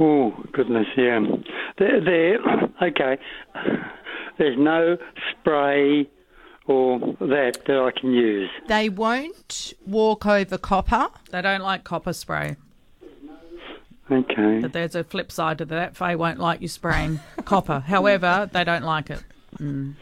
Oh 0.00 0.32
goodness, 0.52 0.86
yeah. 0.96 1.20
There, 1.78 2.04
there. 2.04 2.38
Okay. 2.82 3.18
There's 4.38 4.58
no 4.58 4.96
spray 5.30 6.08
or 6.66 6.98
that 7.20 7.58
that 7.66 7.92
I 7.94 7.98
can 7.98 8.12
use. 8.12 8.50
They 8.68 8.88
won't 8.88 9.72
walk 9.86 10.26
over 10.26 10.58
copper. 10.58 11.08
They 11.30 11.42
don't 11.42 11.62
like 11.62 11.84
copper 11.84 12.12
spray. 12.12 12.56
Okay. 14.10 14.60
But 14.60 14.72
there's 14.72 14.94
a 14.94 15.04
flip 15.04 15.30
side 15.30 15.58
to 15.58 15.64
that. 15.66 15.96
Faye 15.96 16.16
won't 16.16 16.38
like 16.38 16.62
you 16.62 16.68
spraying 16.68 17.20
copper. 17.44 17.80
However, 17.86 18.48
they 18.52 18.64
don't 18.64 18.84
like 18.84 19.10
it. 19.10 19.22
Mm. 19.58 19.94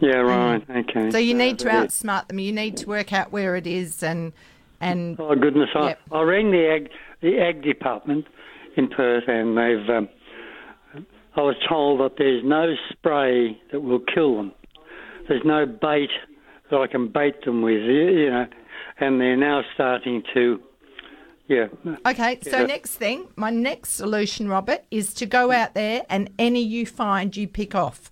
Yeah. 0.00 0.16
Right. 0.16 0.62
Okay. 0.68 1.10
So 1.10 1.18
you 1.18 1.34
need 1.34 1.58
to 1.60 1.68
Yeah. 1.68 1.84
outsmart 1.84 2.28
them. 2.28 2.38
You 2.38 2.52
need 2.52 2.76
to 2.78 2.86
work 2.88 3.12
out 3.12 3.32
where 3.32 3.56
it 3.56 3.66
is 3.66 4.02
and 4.02 4.32
and 4.80 5.18
Oh 5.18 5.34
goodness! 5.34 5.70
Yep. 5.74 6.00
I, 6.12 6.16
I 6.16 6.22
rang 6.22 6.50
the 6.50 6.68
ag 6.68 6.90
the 7.22 7.38
ag 7.38 7.62
department 7.62 8.26
in 8.76 8.88
Perth, 8.88 9.24
and 9.28 9.56
they've. 9.56 9.88
Um, 9.88 10.08
I 11.36 11.40
was 11.42 11.56
told 11.68 12.00
that 12.00 12.16
there's 12.18 12.42
no 12.44 12.74
spray 12.90 13.60
that 13.70 13.80
will 13.80 14.00
kill 14.14 14.36
them. 14.36 14.52
There's 15.28 15.44
no 15.44 15.66
bait 15.66 16.10
that 16.70 16.76
I 16.78 16.86
can 16.86 17.08
bait 17.08 17.44
them 17.44 17.60
with, 17.62 17.74
you 17.82 18.08
you 18.08 18.30
know, 18.30 18.46
and 19.00 19.20
they're 19.20 19.36
now 19.36 19.62
starting 19.74 20.22
to. 20.34 20.60
Yeah. 21.48 21.68
Okay, 22.04 22.38
so 22.42 22.58
Yeah. 22.60 22.66
next 22.66 22.96
thing, 22.96 23.28
my 23.36 23.50
next 23.50 23.90
solution, 23.90 24.48
Robert, 24.48 24.82
is 24.90 25.14
to 25.14 25.26
go 25.26 25.52
out 25.52 25.74
there 25.74 26.02
and 26.10 26.30
any 26.38 26.60
you 26.62 26.86
find, 26.86 27.36
you 27.36 27.46
pick 27.46 27.74
off. 27.74 28.10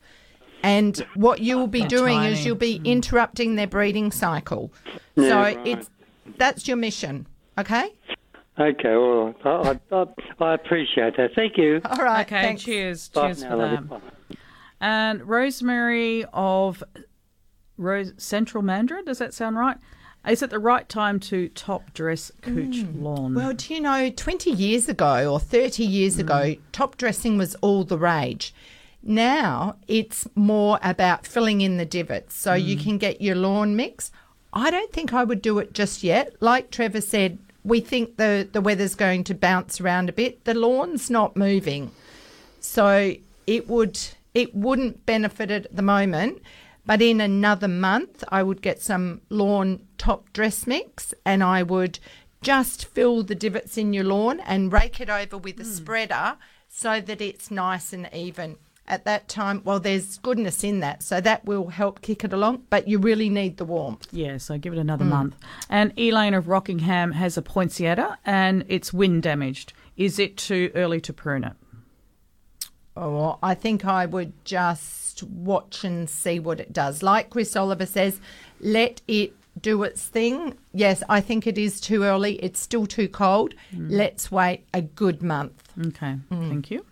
And 0.62 0.96
what 1.14 1.40
you 1.40 1.58
will 1.58 1.66
be 1.66 1.80
They're 1.80 1.88
doing 1.88 2.16
tiny. 2.18 2.32
is 2.32 2.46
you'll 2.46 2.54
be 2.56 2.78
Mm. 2.78 2.84
interrupting 2.86 3.56
their 3.56 3.66
breeding 3.66 4.10
cycle. 4.12 4.72
Yeah, 5.16 5.28
so 5.28 5.36
right. 5.40 5.58
it's 5.66 5.90
that's 6.38 6.66
your 6.66 6.76
mission. 6.78 7.26
Okay. 7.58 7.92
Okay. 8.58 8.96
Well, 8.96 9.34
I, 9.44 9.78
I, 9.92 10.06
I 10.40 10.54
appreciate 10.54 11.16
that. 11.16 11.32
Thank 11.34 11.58
you. 11.58 11.80
All 11.84 12.02
right. 12.04 12.24
Okay, 12.24 12.40
thanks. 12.40 12.62
cheers. 12.62 13.08
Bye 13.10 13.26
cheers 13.26 13.44
for 13.44 13.56
lady. 13.56 13.76
that. 13.76 13.88
Bye. 13.88 14.00
And 14.80 15.22
Rosemary 15.28 16.24
of 16.32 16.82
Rose 17.76 18.12
Central 18.16 18.62
Mandurah, 18.62 19.04
does 19.04 19.18
that 19.18 19.34
sound 19.34 19.56
right? 19.56 19.76
Is 20.26 20.42
it 20.42 20.50
the 20.50 20.58
right 20.58 20.88
time 20.88 21.20
to 21.20 21.48
top 21.50 21.92
dress 21.92 22.32
cooch 22.40 22.76
mm. 22.76 23.02
lawn? 23.02 23.34
Well, 23.34 23.52
do 23.52 23.74
you 23.74 23.80
know, 23.80 24.10
20 24.10 24.50
years 24.50 24.88
ago 24.88 25.30
or 25.32 25.38
30 25.38 25.84
years 25.84 26.18
ago, 26.18 26.34
mm. 26.34 26.60
top 26.72 26.96
dressing 26.96 27.36
was 27.36 27.54
all 27.56 27.84
the 27.84 27.98
rage. 27.98 28.54
Now 29.02 29.76
it's 29.86 30.26
more 30.34 30.78
about 30.82 31.26
filling 31.26 31.60
in 31.60 31.76
the 31.76 31.84
divots 31.84 32.34
so 32.36 32.54
you 32.54 32.76
mm. 32.76 32.82
can 32.82 32.98
get 32.98 33.20
your 33.20 33.36
lawn 33.36 33.76
mix. 33.76 34.10
I 34.52 34.70
don't 34.70 34.92
think 34.92 35.12
I 35.12 35.24
would 35.24 35.42
do 35.42 35.58
it 35.58 35.74
just 35.74 36.02
yet. 36.02 36.34
Like 36.40 36.70
Trevor 36.70 37.02
said, 37.02 37.38
we 37.64 37.80
think 37.80 38.16
the, 38.16 38.48
the 38.50 38.60
weather's 38.60 38.94
going 38.94 39.24
to 39.24 39.34
bounce 39.34 39.80
around 39.80 40.08
a 40.08 40.12
bit. 40.12 40.44
The 40.44 40.54
lawn's 40.54 41.10
not 41.10 41.36
moving. 41.36 41.90
So 42.60 43.14
it 43.46 43.68
would 43.68 43.98
it 44.34 44.54
wouldn't 44.54 45.06
benefit 45.06 45.50
it 45.50 45.66
at 45.66 45.76
the 45.76 45.82
moment, 45.82 46.42
but 46.86 47.02
in 47.02 47.20
another 47.20 47.68
month 47.68 48.24
I 48.28 48.42
would 48.42 48.62
get 48.62 48.80
some 48.80 49.22
lawn 49.28 49.86
top 49.98 50.32
dress 50.32 50.66
mix 50.66 51.14
and 51.24 51.42
I 51.42 51.62
would 51.62 51.98
just 52.44 52.84
fill 52.84 53.22
the 53.22 53.34
divots 53.34 53.76
in 53.78 53.92
your 53.92 54.04
lawn 54.04 54.38
and 54.40 54.72
rake 54.72 55.00
it 55.00 55.10
over 55.10 55.38
with 55.38 55.58
a 55.58 55.64
hmm. 55.64 55.70
spreader 55.70 56.36
so 56.68 57.00
that 57.00 57.20
it's 57.20 57.50
nice 57.50 57.92
and 57.92 58.08
even. 58.12 58.56
At 58.86 59.06
that 59.06 59.28
time, 59.28 59.62
well, 59.64 59.80
there's 59.80 60.18
goodness 60.18 60.62
in 60.62 60.80
that, 60.80 61.02
so 61.02 61.18
that 61.18 61.46
will 61.46 61.68
help 61.68 62.02
kick 62.02 62.22
it 62.22 62.34
along, 62.34 62.64
but 62.68 62.86
you 62.86 62.98
really 62.98 63.30
need 63.30 63.56
the 63.56 63.64
warmth. 63.64 64.06
Yeah, 64.12 64.36
so 64.36 64.58
give 64.58 64.74
it 64.74 64.78
another 64.78 65.04
hmm. 65.04 65.10
month. 65.10 65.36
And 65.70 65.98
Elaine 65.98 66.34
of 66.34 66.48
Rockingham 66.48 67.12
has 67.12 67.38
a 67.38 67.42
poinsettia 67.42 68.18
and 68.26 68.64
it's 68.68 68.92
wind 68.92 69.22
damaged. 69.22 69.72
Is 69.96 70.18
it 70.18 70.36
too 70.36 70.70
early 70.74 71.00
to 71.00 71.14
prune 71.14 71.44
it? 71.44 71.54
Oh, 72.96 73.38
I 73.42 73.54
think 73.54 73.84
I 73.84 74.06
would 74.06 74.32
just 74.44 75.22
watch 75.24 75.82
and 75.84 76.08
see 76.08 76.38
what 76.38 76.60
it 76.60 76.72
does. 76.72 77.02
Like 77.02 77.30
Chris 77.30 77.56
Oliver 77.56 77.86
says, 77.86 78.20
let 78.60 79.02
it 79.08 79.34
do 79.60 79.82
its 79.82 80.06
thing. 80.06 80.56
Yes, 80.72 81.02
I 81.08 81.20
think 81.20 81.46
it 81.46 81.58
is 81.58 81.80
too 81.80 82.04
early. 82.04 82.34
It's 82.36 82.60
still 82.60 82.86
too 82.86 83.08
cold. 83.08 83.54
Let's 83.76 84.30
wait 84.30 84.66
a 84.72 84.82
good 84.82 85.22
month. 85.22 85.62
Okay, 85.88 86.16
thank 86.30 86.70
you. 86.70 86.84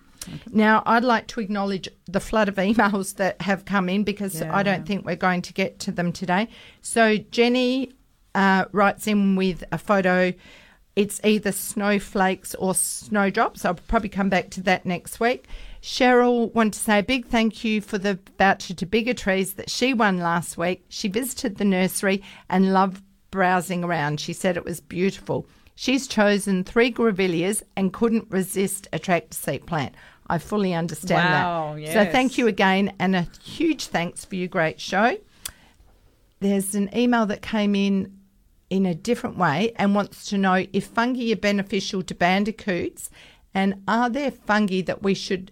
Now, 0.52 0.84
I'd 0.86 1.02
like 1.04 1.26
to 1.28 1.40
acknowledge 1.40 1.88
the 2.06 2.20
flood 2.20 2.48
of 2.48 2.54
emails 2.56 3.16
that 3.16 3.40
have 3.42 3.64
come 3.64 3.88
in 3.88 4.04
because 4.04 4.40
Yeah. 4.40 4.54
I 4.56 4.62
don't 4.62 4.86
think 4.86 5.04
we're 5.04 5.16
going 5.16 5.42
to 5.42 5.52
get 5.52 5.78
to 5.80 5.92
them 5.92 6.12
today. 6.12 6.48
So, 6.80 7.16
Jenny 7.16 7.92
uh, 8.34 8.66
writes 8.72 9.06
in 9.06 9.34
with 9.36 9.64
a 9.72 9.78
photo. 9.78 10.32
It's 10.94 11.20
either 11.24 11.50
snowflakes 11.52 12.54
or 12.56 12.74
snowdrops. 12.74 13.64
I'll 13.64 13.74
probably 13.74 14.10
come 14.10 14.28
back 14.28 14.50
to 14.50 14.60
that 14.62 14.84
next 14.86 15.18
week. 15.20 15.46
Cheryl 15.82 16.54
wanted 16.54 16.74
to 16.74 16.78
say 16.78 17.00
a 17.00 17.02
big 17.02 17.26
thank 17.26 17.64
you 17.64 17.80
for 17.80 17.98
the 17.98 18.18
voucher 18.38 18.72
to 18.72 18.86
Bigger 18.86 19.14
Trees 19.14 19.54
that 19.54 19.68
she 19.68 19.92
won 19.92 20.18
last 20.18 20.56
week. 20.56 20.84
She 20.88 21.08
visited 21.08 21.56
the 21.56 21.64
nursery 21.64 22.22
and 22.48 22.72
loved 22.72 23.02
browsing 23.32 23.82
around. 23.82 24.20
She 24.20 24.32
said 24.32 24.56
it 24.56 24.64
was 24.64 24.80
beautiful. 24.80 25.44
She's 25.74 26.06
chosen 26.06 26.62
three 26.62 26.92
grevilleas 26.92 27.64
and 27.76 27.92
couldn't 27.92 28.30
resist 28.30 28.86
a 28.92 29.00
tractor 29.00 29.36
seat 29.36 29.66
plant. 29.66 29.94
I 30.28 30.38
fully 30.38 30.72
understand 30.72 31.28
Wow, 31.28 31.76
that. 31.76 31.92
So 31.92 32.12
thank 32.12 32.38
you 32.38 32.46
again 32.46 32.94
and 33.00 33.16
a 33.16 33.26
huge 33.42 33.86
thanks 33.86 34.24
for 34.24 34.36
your 34.36 34.48
great 34.48 34.80
show. 34.80 35.18
There's 36.38 36.76
an 36.76 36.96
email 36.96 37.26
that 37.26 37.42
came 37.42 37.74
in 37.74 38.18
in 38.70 38.86
a 38.86 38.94
different 38.94 39.36
way 39.36 39.72
and 39.76 39.96
wants 39.96 40.26
to 40.26 40.38
know 40.38 40.64
if 40.72 40.86
fungi 40.86 41.32
are 41.32 41.36
beneficial 41.36 42.02
to 42.04 42.14
bandicoots 42.14 43.10
and 43.52 43.82
are 43.88 44.08
there 44.08 44.30
fungi 44.30 44.80
that 44.82 45.02
we 45.02 45.14
should 45.14 45.50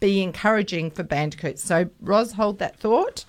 be 0.00 0.22
encouraging 0.22 0.90
for 0.90 1.02
bandicoots. 1.02 1.62
So, 1.62 1.90
Ros, 2.00 2.32
hold 2.32 2.58
that 2.58 2.78
thought. 2.78 3.24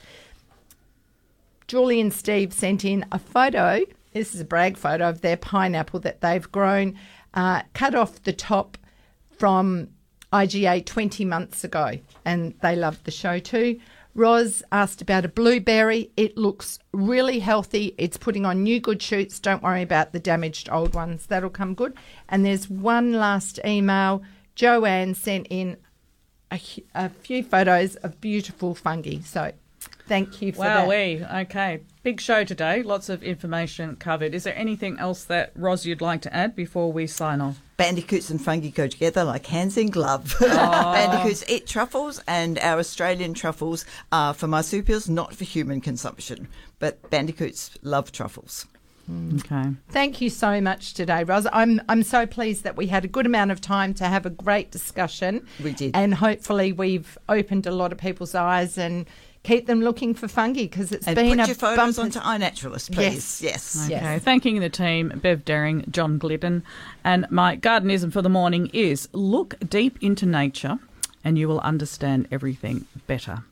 Julie 1.68 2.02
and 2.02 2.14
Steve 2.14 2.54
sent 2.54 2.84
in 2.84 3.06
a 3.12 3.20
photo. 3.20 3.82
This 4.14 4.34
is 4.34 4.42
a 4.42 4.46
brag 4.46 4.78
photo 4.78 5.10
of 5.10 5.22
their 5.22 5.38
pineapple 5.38 6.00
that 6.02 6.22
they've 6.22 6.52
grown, 6.52 6.98
uh, 7.34 7.62
cut 7.74 7.94
off 7.94 8.24
the 8.24 8.34
top 8.34 8.78
from 9.38 9.90
IGA 10.34 10.86
20 10.86 11.26
months 11.26 11.64
ago, 11.64 11.94
and 12.26 12.54
they 12.62 12.76
loved 12.76 13.06
the 13.06 13.12
show 13.12 13.40
too. 13.40 13.80
Ros 14.16 14.64
asked 14.72 15.02
about 15.02 15.26
a 15.26 15.30
blueberry. 15.30 16.12
It 16.18 16.38
looks 16.38 16.80
really 16.92 17.40
healthy. 17.40 17.94
It's 17.98 18.18
putting 18.18 18.46
on 18.46 18.64
new 18.64 18.80
good 18.80 19.02
shoots. 19.02 19.40
Don't 19.40 19.64
worry 19.64 19.84
about 19.84 20.12
the 20.12 20.20
damaged 20.20 20.70
old 20.72 20.96
ones. 20.96 21.28
That'll 21.28 21.50
come 21.50 21.74
good. 21.76 21.94
And 22.28 22.44
there's 22.44 22.70
one 22.70 23.14
last 23.14 23.60
email. 23.64 24.24
Joanne 24.56 25.14
sent 25.14 25.48
in 25.50 25.78
a, 26.52 26.62
a 26.96 27.10
few 27.10 27.44
photos 27.44 27.96
of 27.98 28.20
beautiful 28.22 28.76
fungi. 28.76 29.20
So 29.20 29.52
thank 30.08 30.42
you 30.42 30.52
for 30.54 30.60
Wow, 30.60 30.88
that. 30.88 30.90
we 30.90 31.24
okay. 31.44 31.82
Big 32.04 32.20
show 32.22 32.44
today. 32.44 32.82
Lots 32.82 33.10
of 33.10 33.22
information 33.24 33.96
covered. 33.98 34.34
Is 34.34 34.44
there 34.44 34.56
anything 34.58 34.98
else 35.00 35.24
that 35.26 35.52
Ros 35.56 35.86
you'd 35.86 36.02
like 36.02 36.22
to 36.24 36.36
add 36.36 36.56
before 36.56 36.92
we 36.92 37.08
sign 37.08 37.42
off? 37.42 37.60
Bandicoots 37.78 38.30
and 38.30 38.42
fungi 38.42 38.70
go 38.70 38.88
together 38.88 39.24
like 39.24 39.46
hands 39.46 39.78
in 39.78 39.88
glove. 39.90 40.36
Bandicoots 40.42 41.44
eat 41.50 41.66
truffles, 41.68 42.22
and 42.28 42.60
our 42.60 42.80
Australian 42.80 43.34
truffles 43.34 43.86
are 44.12 44.34
for 44.34 44.48
marsupials, 44.48 45.08
not 45.08 45.34
for 45.34 45.46
human 45.46 45.80
consumption. 45.82 46.48
But 46.80 47.10
bandicoots 47.10 47.78
love 47.82 48.12
truffles. 48.12 48.66
Okay. 49.36 49.72
Thank 49.90 50.22
you 50.22 50.30
so 50.30 50.62
much 50.62 50.94
today, 50.94 51.24
Ros. 51.24 51.48
I'm 51.52 51.82
I'm 51.90 52.04
so 52.04 52.26
pleased 52.26 52.64
that 52.64 52.76
we 52.78 52.88
had 52.88 53.04
a 53.06 53.08
good 53.08 53.26
amount 53.26 53.52
of 53.52 53.60
time 53.62 53.94
to 53.96 54.06
have 54.06 54.26
a 54.26 54.30
great 54.30 54.72
discussion. 54.72 55.46
We 55.64 55.72
did. 55.74 55.96
and 55.96 56.14
hopefully 56.14 56.72
we've 56.72 57.18
opened 57.28 57.66
a 57.66 57.72
lot 57.72 57.92
of 57.92 57.98
people's 57.98 58.36
eyes 58.36 58.78
and 58.78 59.06
keep 59.44 59.66
them 59.68 59.82
looking 59.82 60.14
for 60.14 60.28
fungi 60.28 60.64
because 60.64 60.92
it's 60.92 61.08
And 61.08 61.16
been 61.16 61.30
put 61.38 61.40
a 61.46 61.48
your 61.48 61.56
photos 61.56 61.96
bumper- 61.98 62.02
onto 62.02 62.20
iNaturalist, 62.20 62.92
please. 62.94 63.42
Yes. 63.42 63.86
Okay. 63.86 63.92
Yes. 63.96 64.22
Thanking 64.22 64.60
the 64.60 64.70
team, 64.70 65.10
Bev 65.24 65.46
Daring, 65.46 65.86
John 65.90 66.18
Glidden. 66.18 66.62
And 67.04 67.26
my 67.32 67.56
gardenism 67.58 68.12
for 68.12 68.22
the 68.22 68.30
morning 68.30 68.70
is 68.74 69.08
look 69.14 69.56
deep 69.68 69.98
into 70.02 70.26
nature 70.26 70.78
and 71.24 71.38
you 71.38 71.48
will 71.48 71.62
understand 71.62 72.28
everything 72.32 72.86
better. 73.08 73.44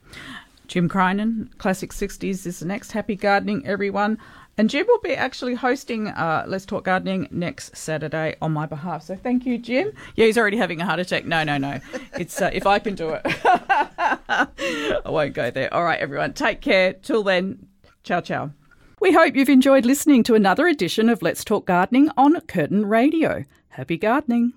Jim 0.67 0.89
Crinan, 0.89 1.47
Classic 1.57 1.91
60s 1.93 2.45
is 2.45 2.59
the 2.59 2.65
next. 2.65 2.91
Happy 2.91 3.15
gardening, 3.15 3.65
everyone. 3.65 4.17
And 4.57 4.71
Jim 4.71 4.87
will 4.87 4.99
be 4.99 5.15
actually 5.15 5.53
hosting 5.53 6.07
uh, 6.07 6.45
Let's 6.47 6.65
Talk 6.65 6.85
Gardening 6.85 7.27
next 7.29 7.77
Saturday 7.77 8.35
on 8.41 8.51
my 8.53 8.65
behalf. 8.65 9.03
So 9.03 9.15
thank 9.15 9.45
you, 9.45 9.59
Jim. 9.59 9.91
Yeah, 10.15 10.25
he's 10.25 10.37
already 10.37 10.57
having 10.57 10.81
a 10.81 10.85
heart 10.85 10.99
attack. 10.99 11.25
No, 11.25 11.43
no, 11.43 11.59
no. 11.59 11.79
It's 12.17 12.41
uh, 12.41 12.49
if 12.51 12.65
I 12.65 12.79
can 12.79 12.95
do 12.95 13.09
it. 13.09 13.21
I 13.45 14.99
won't 15.05 15.33
go 15.33 15.51
there. 15.51 15.71
All 15.71 15.83
right, 15.83 15.99
everyone. 15.99 16.33
Take 16.33 16.61
care. 16.61 16.93
Till 16.93 17.21
then, 17.21 17.67
ciao, 18.03 18.21
ciao. 18.21 18.51
We 18.99 19.13
hope 19.13 19.35
you've 19.35 19.47
enjoyed 19.49 19.85
listening 19.85 20.23
to 20.23 20.33
another 20.33 20.67
edition 20.67 21.07
of 21.07 21.21
Let's 21.21 21.43
Talk 21.43 21.67
Gardening 21.67 22.09
on 22.17 22.39
Curtin 22.41 22.87
Radio. 22.87 23.45
Happy 23.69 23.95
gardening. 23.95 24.53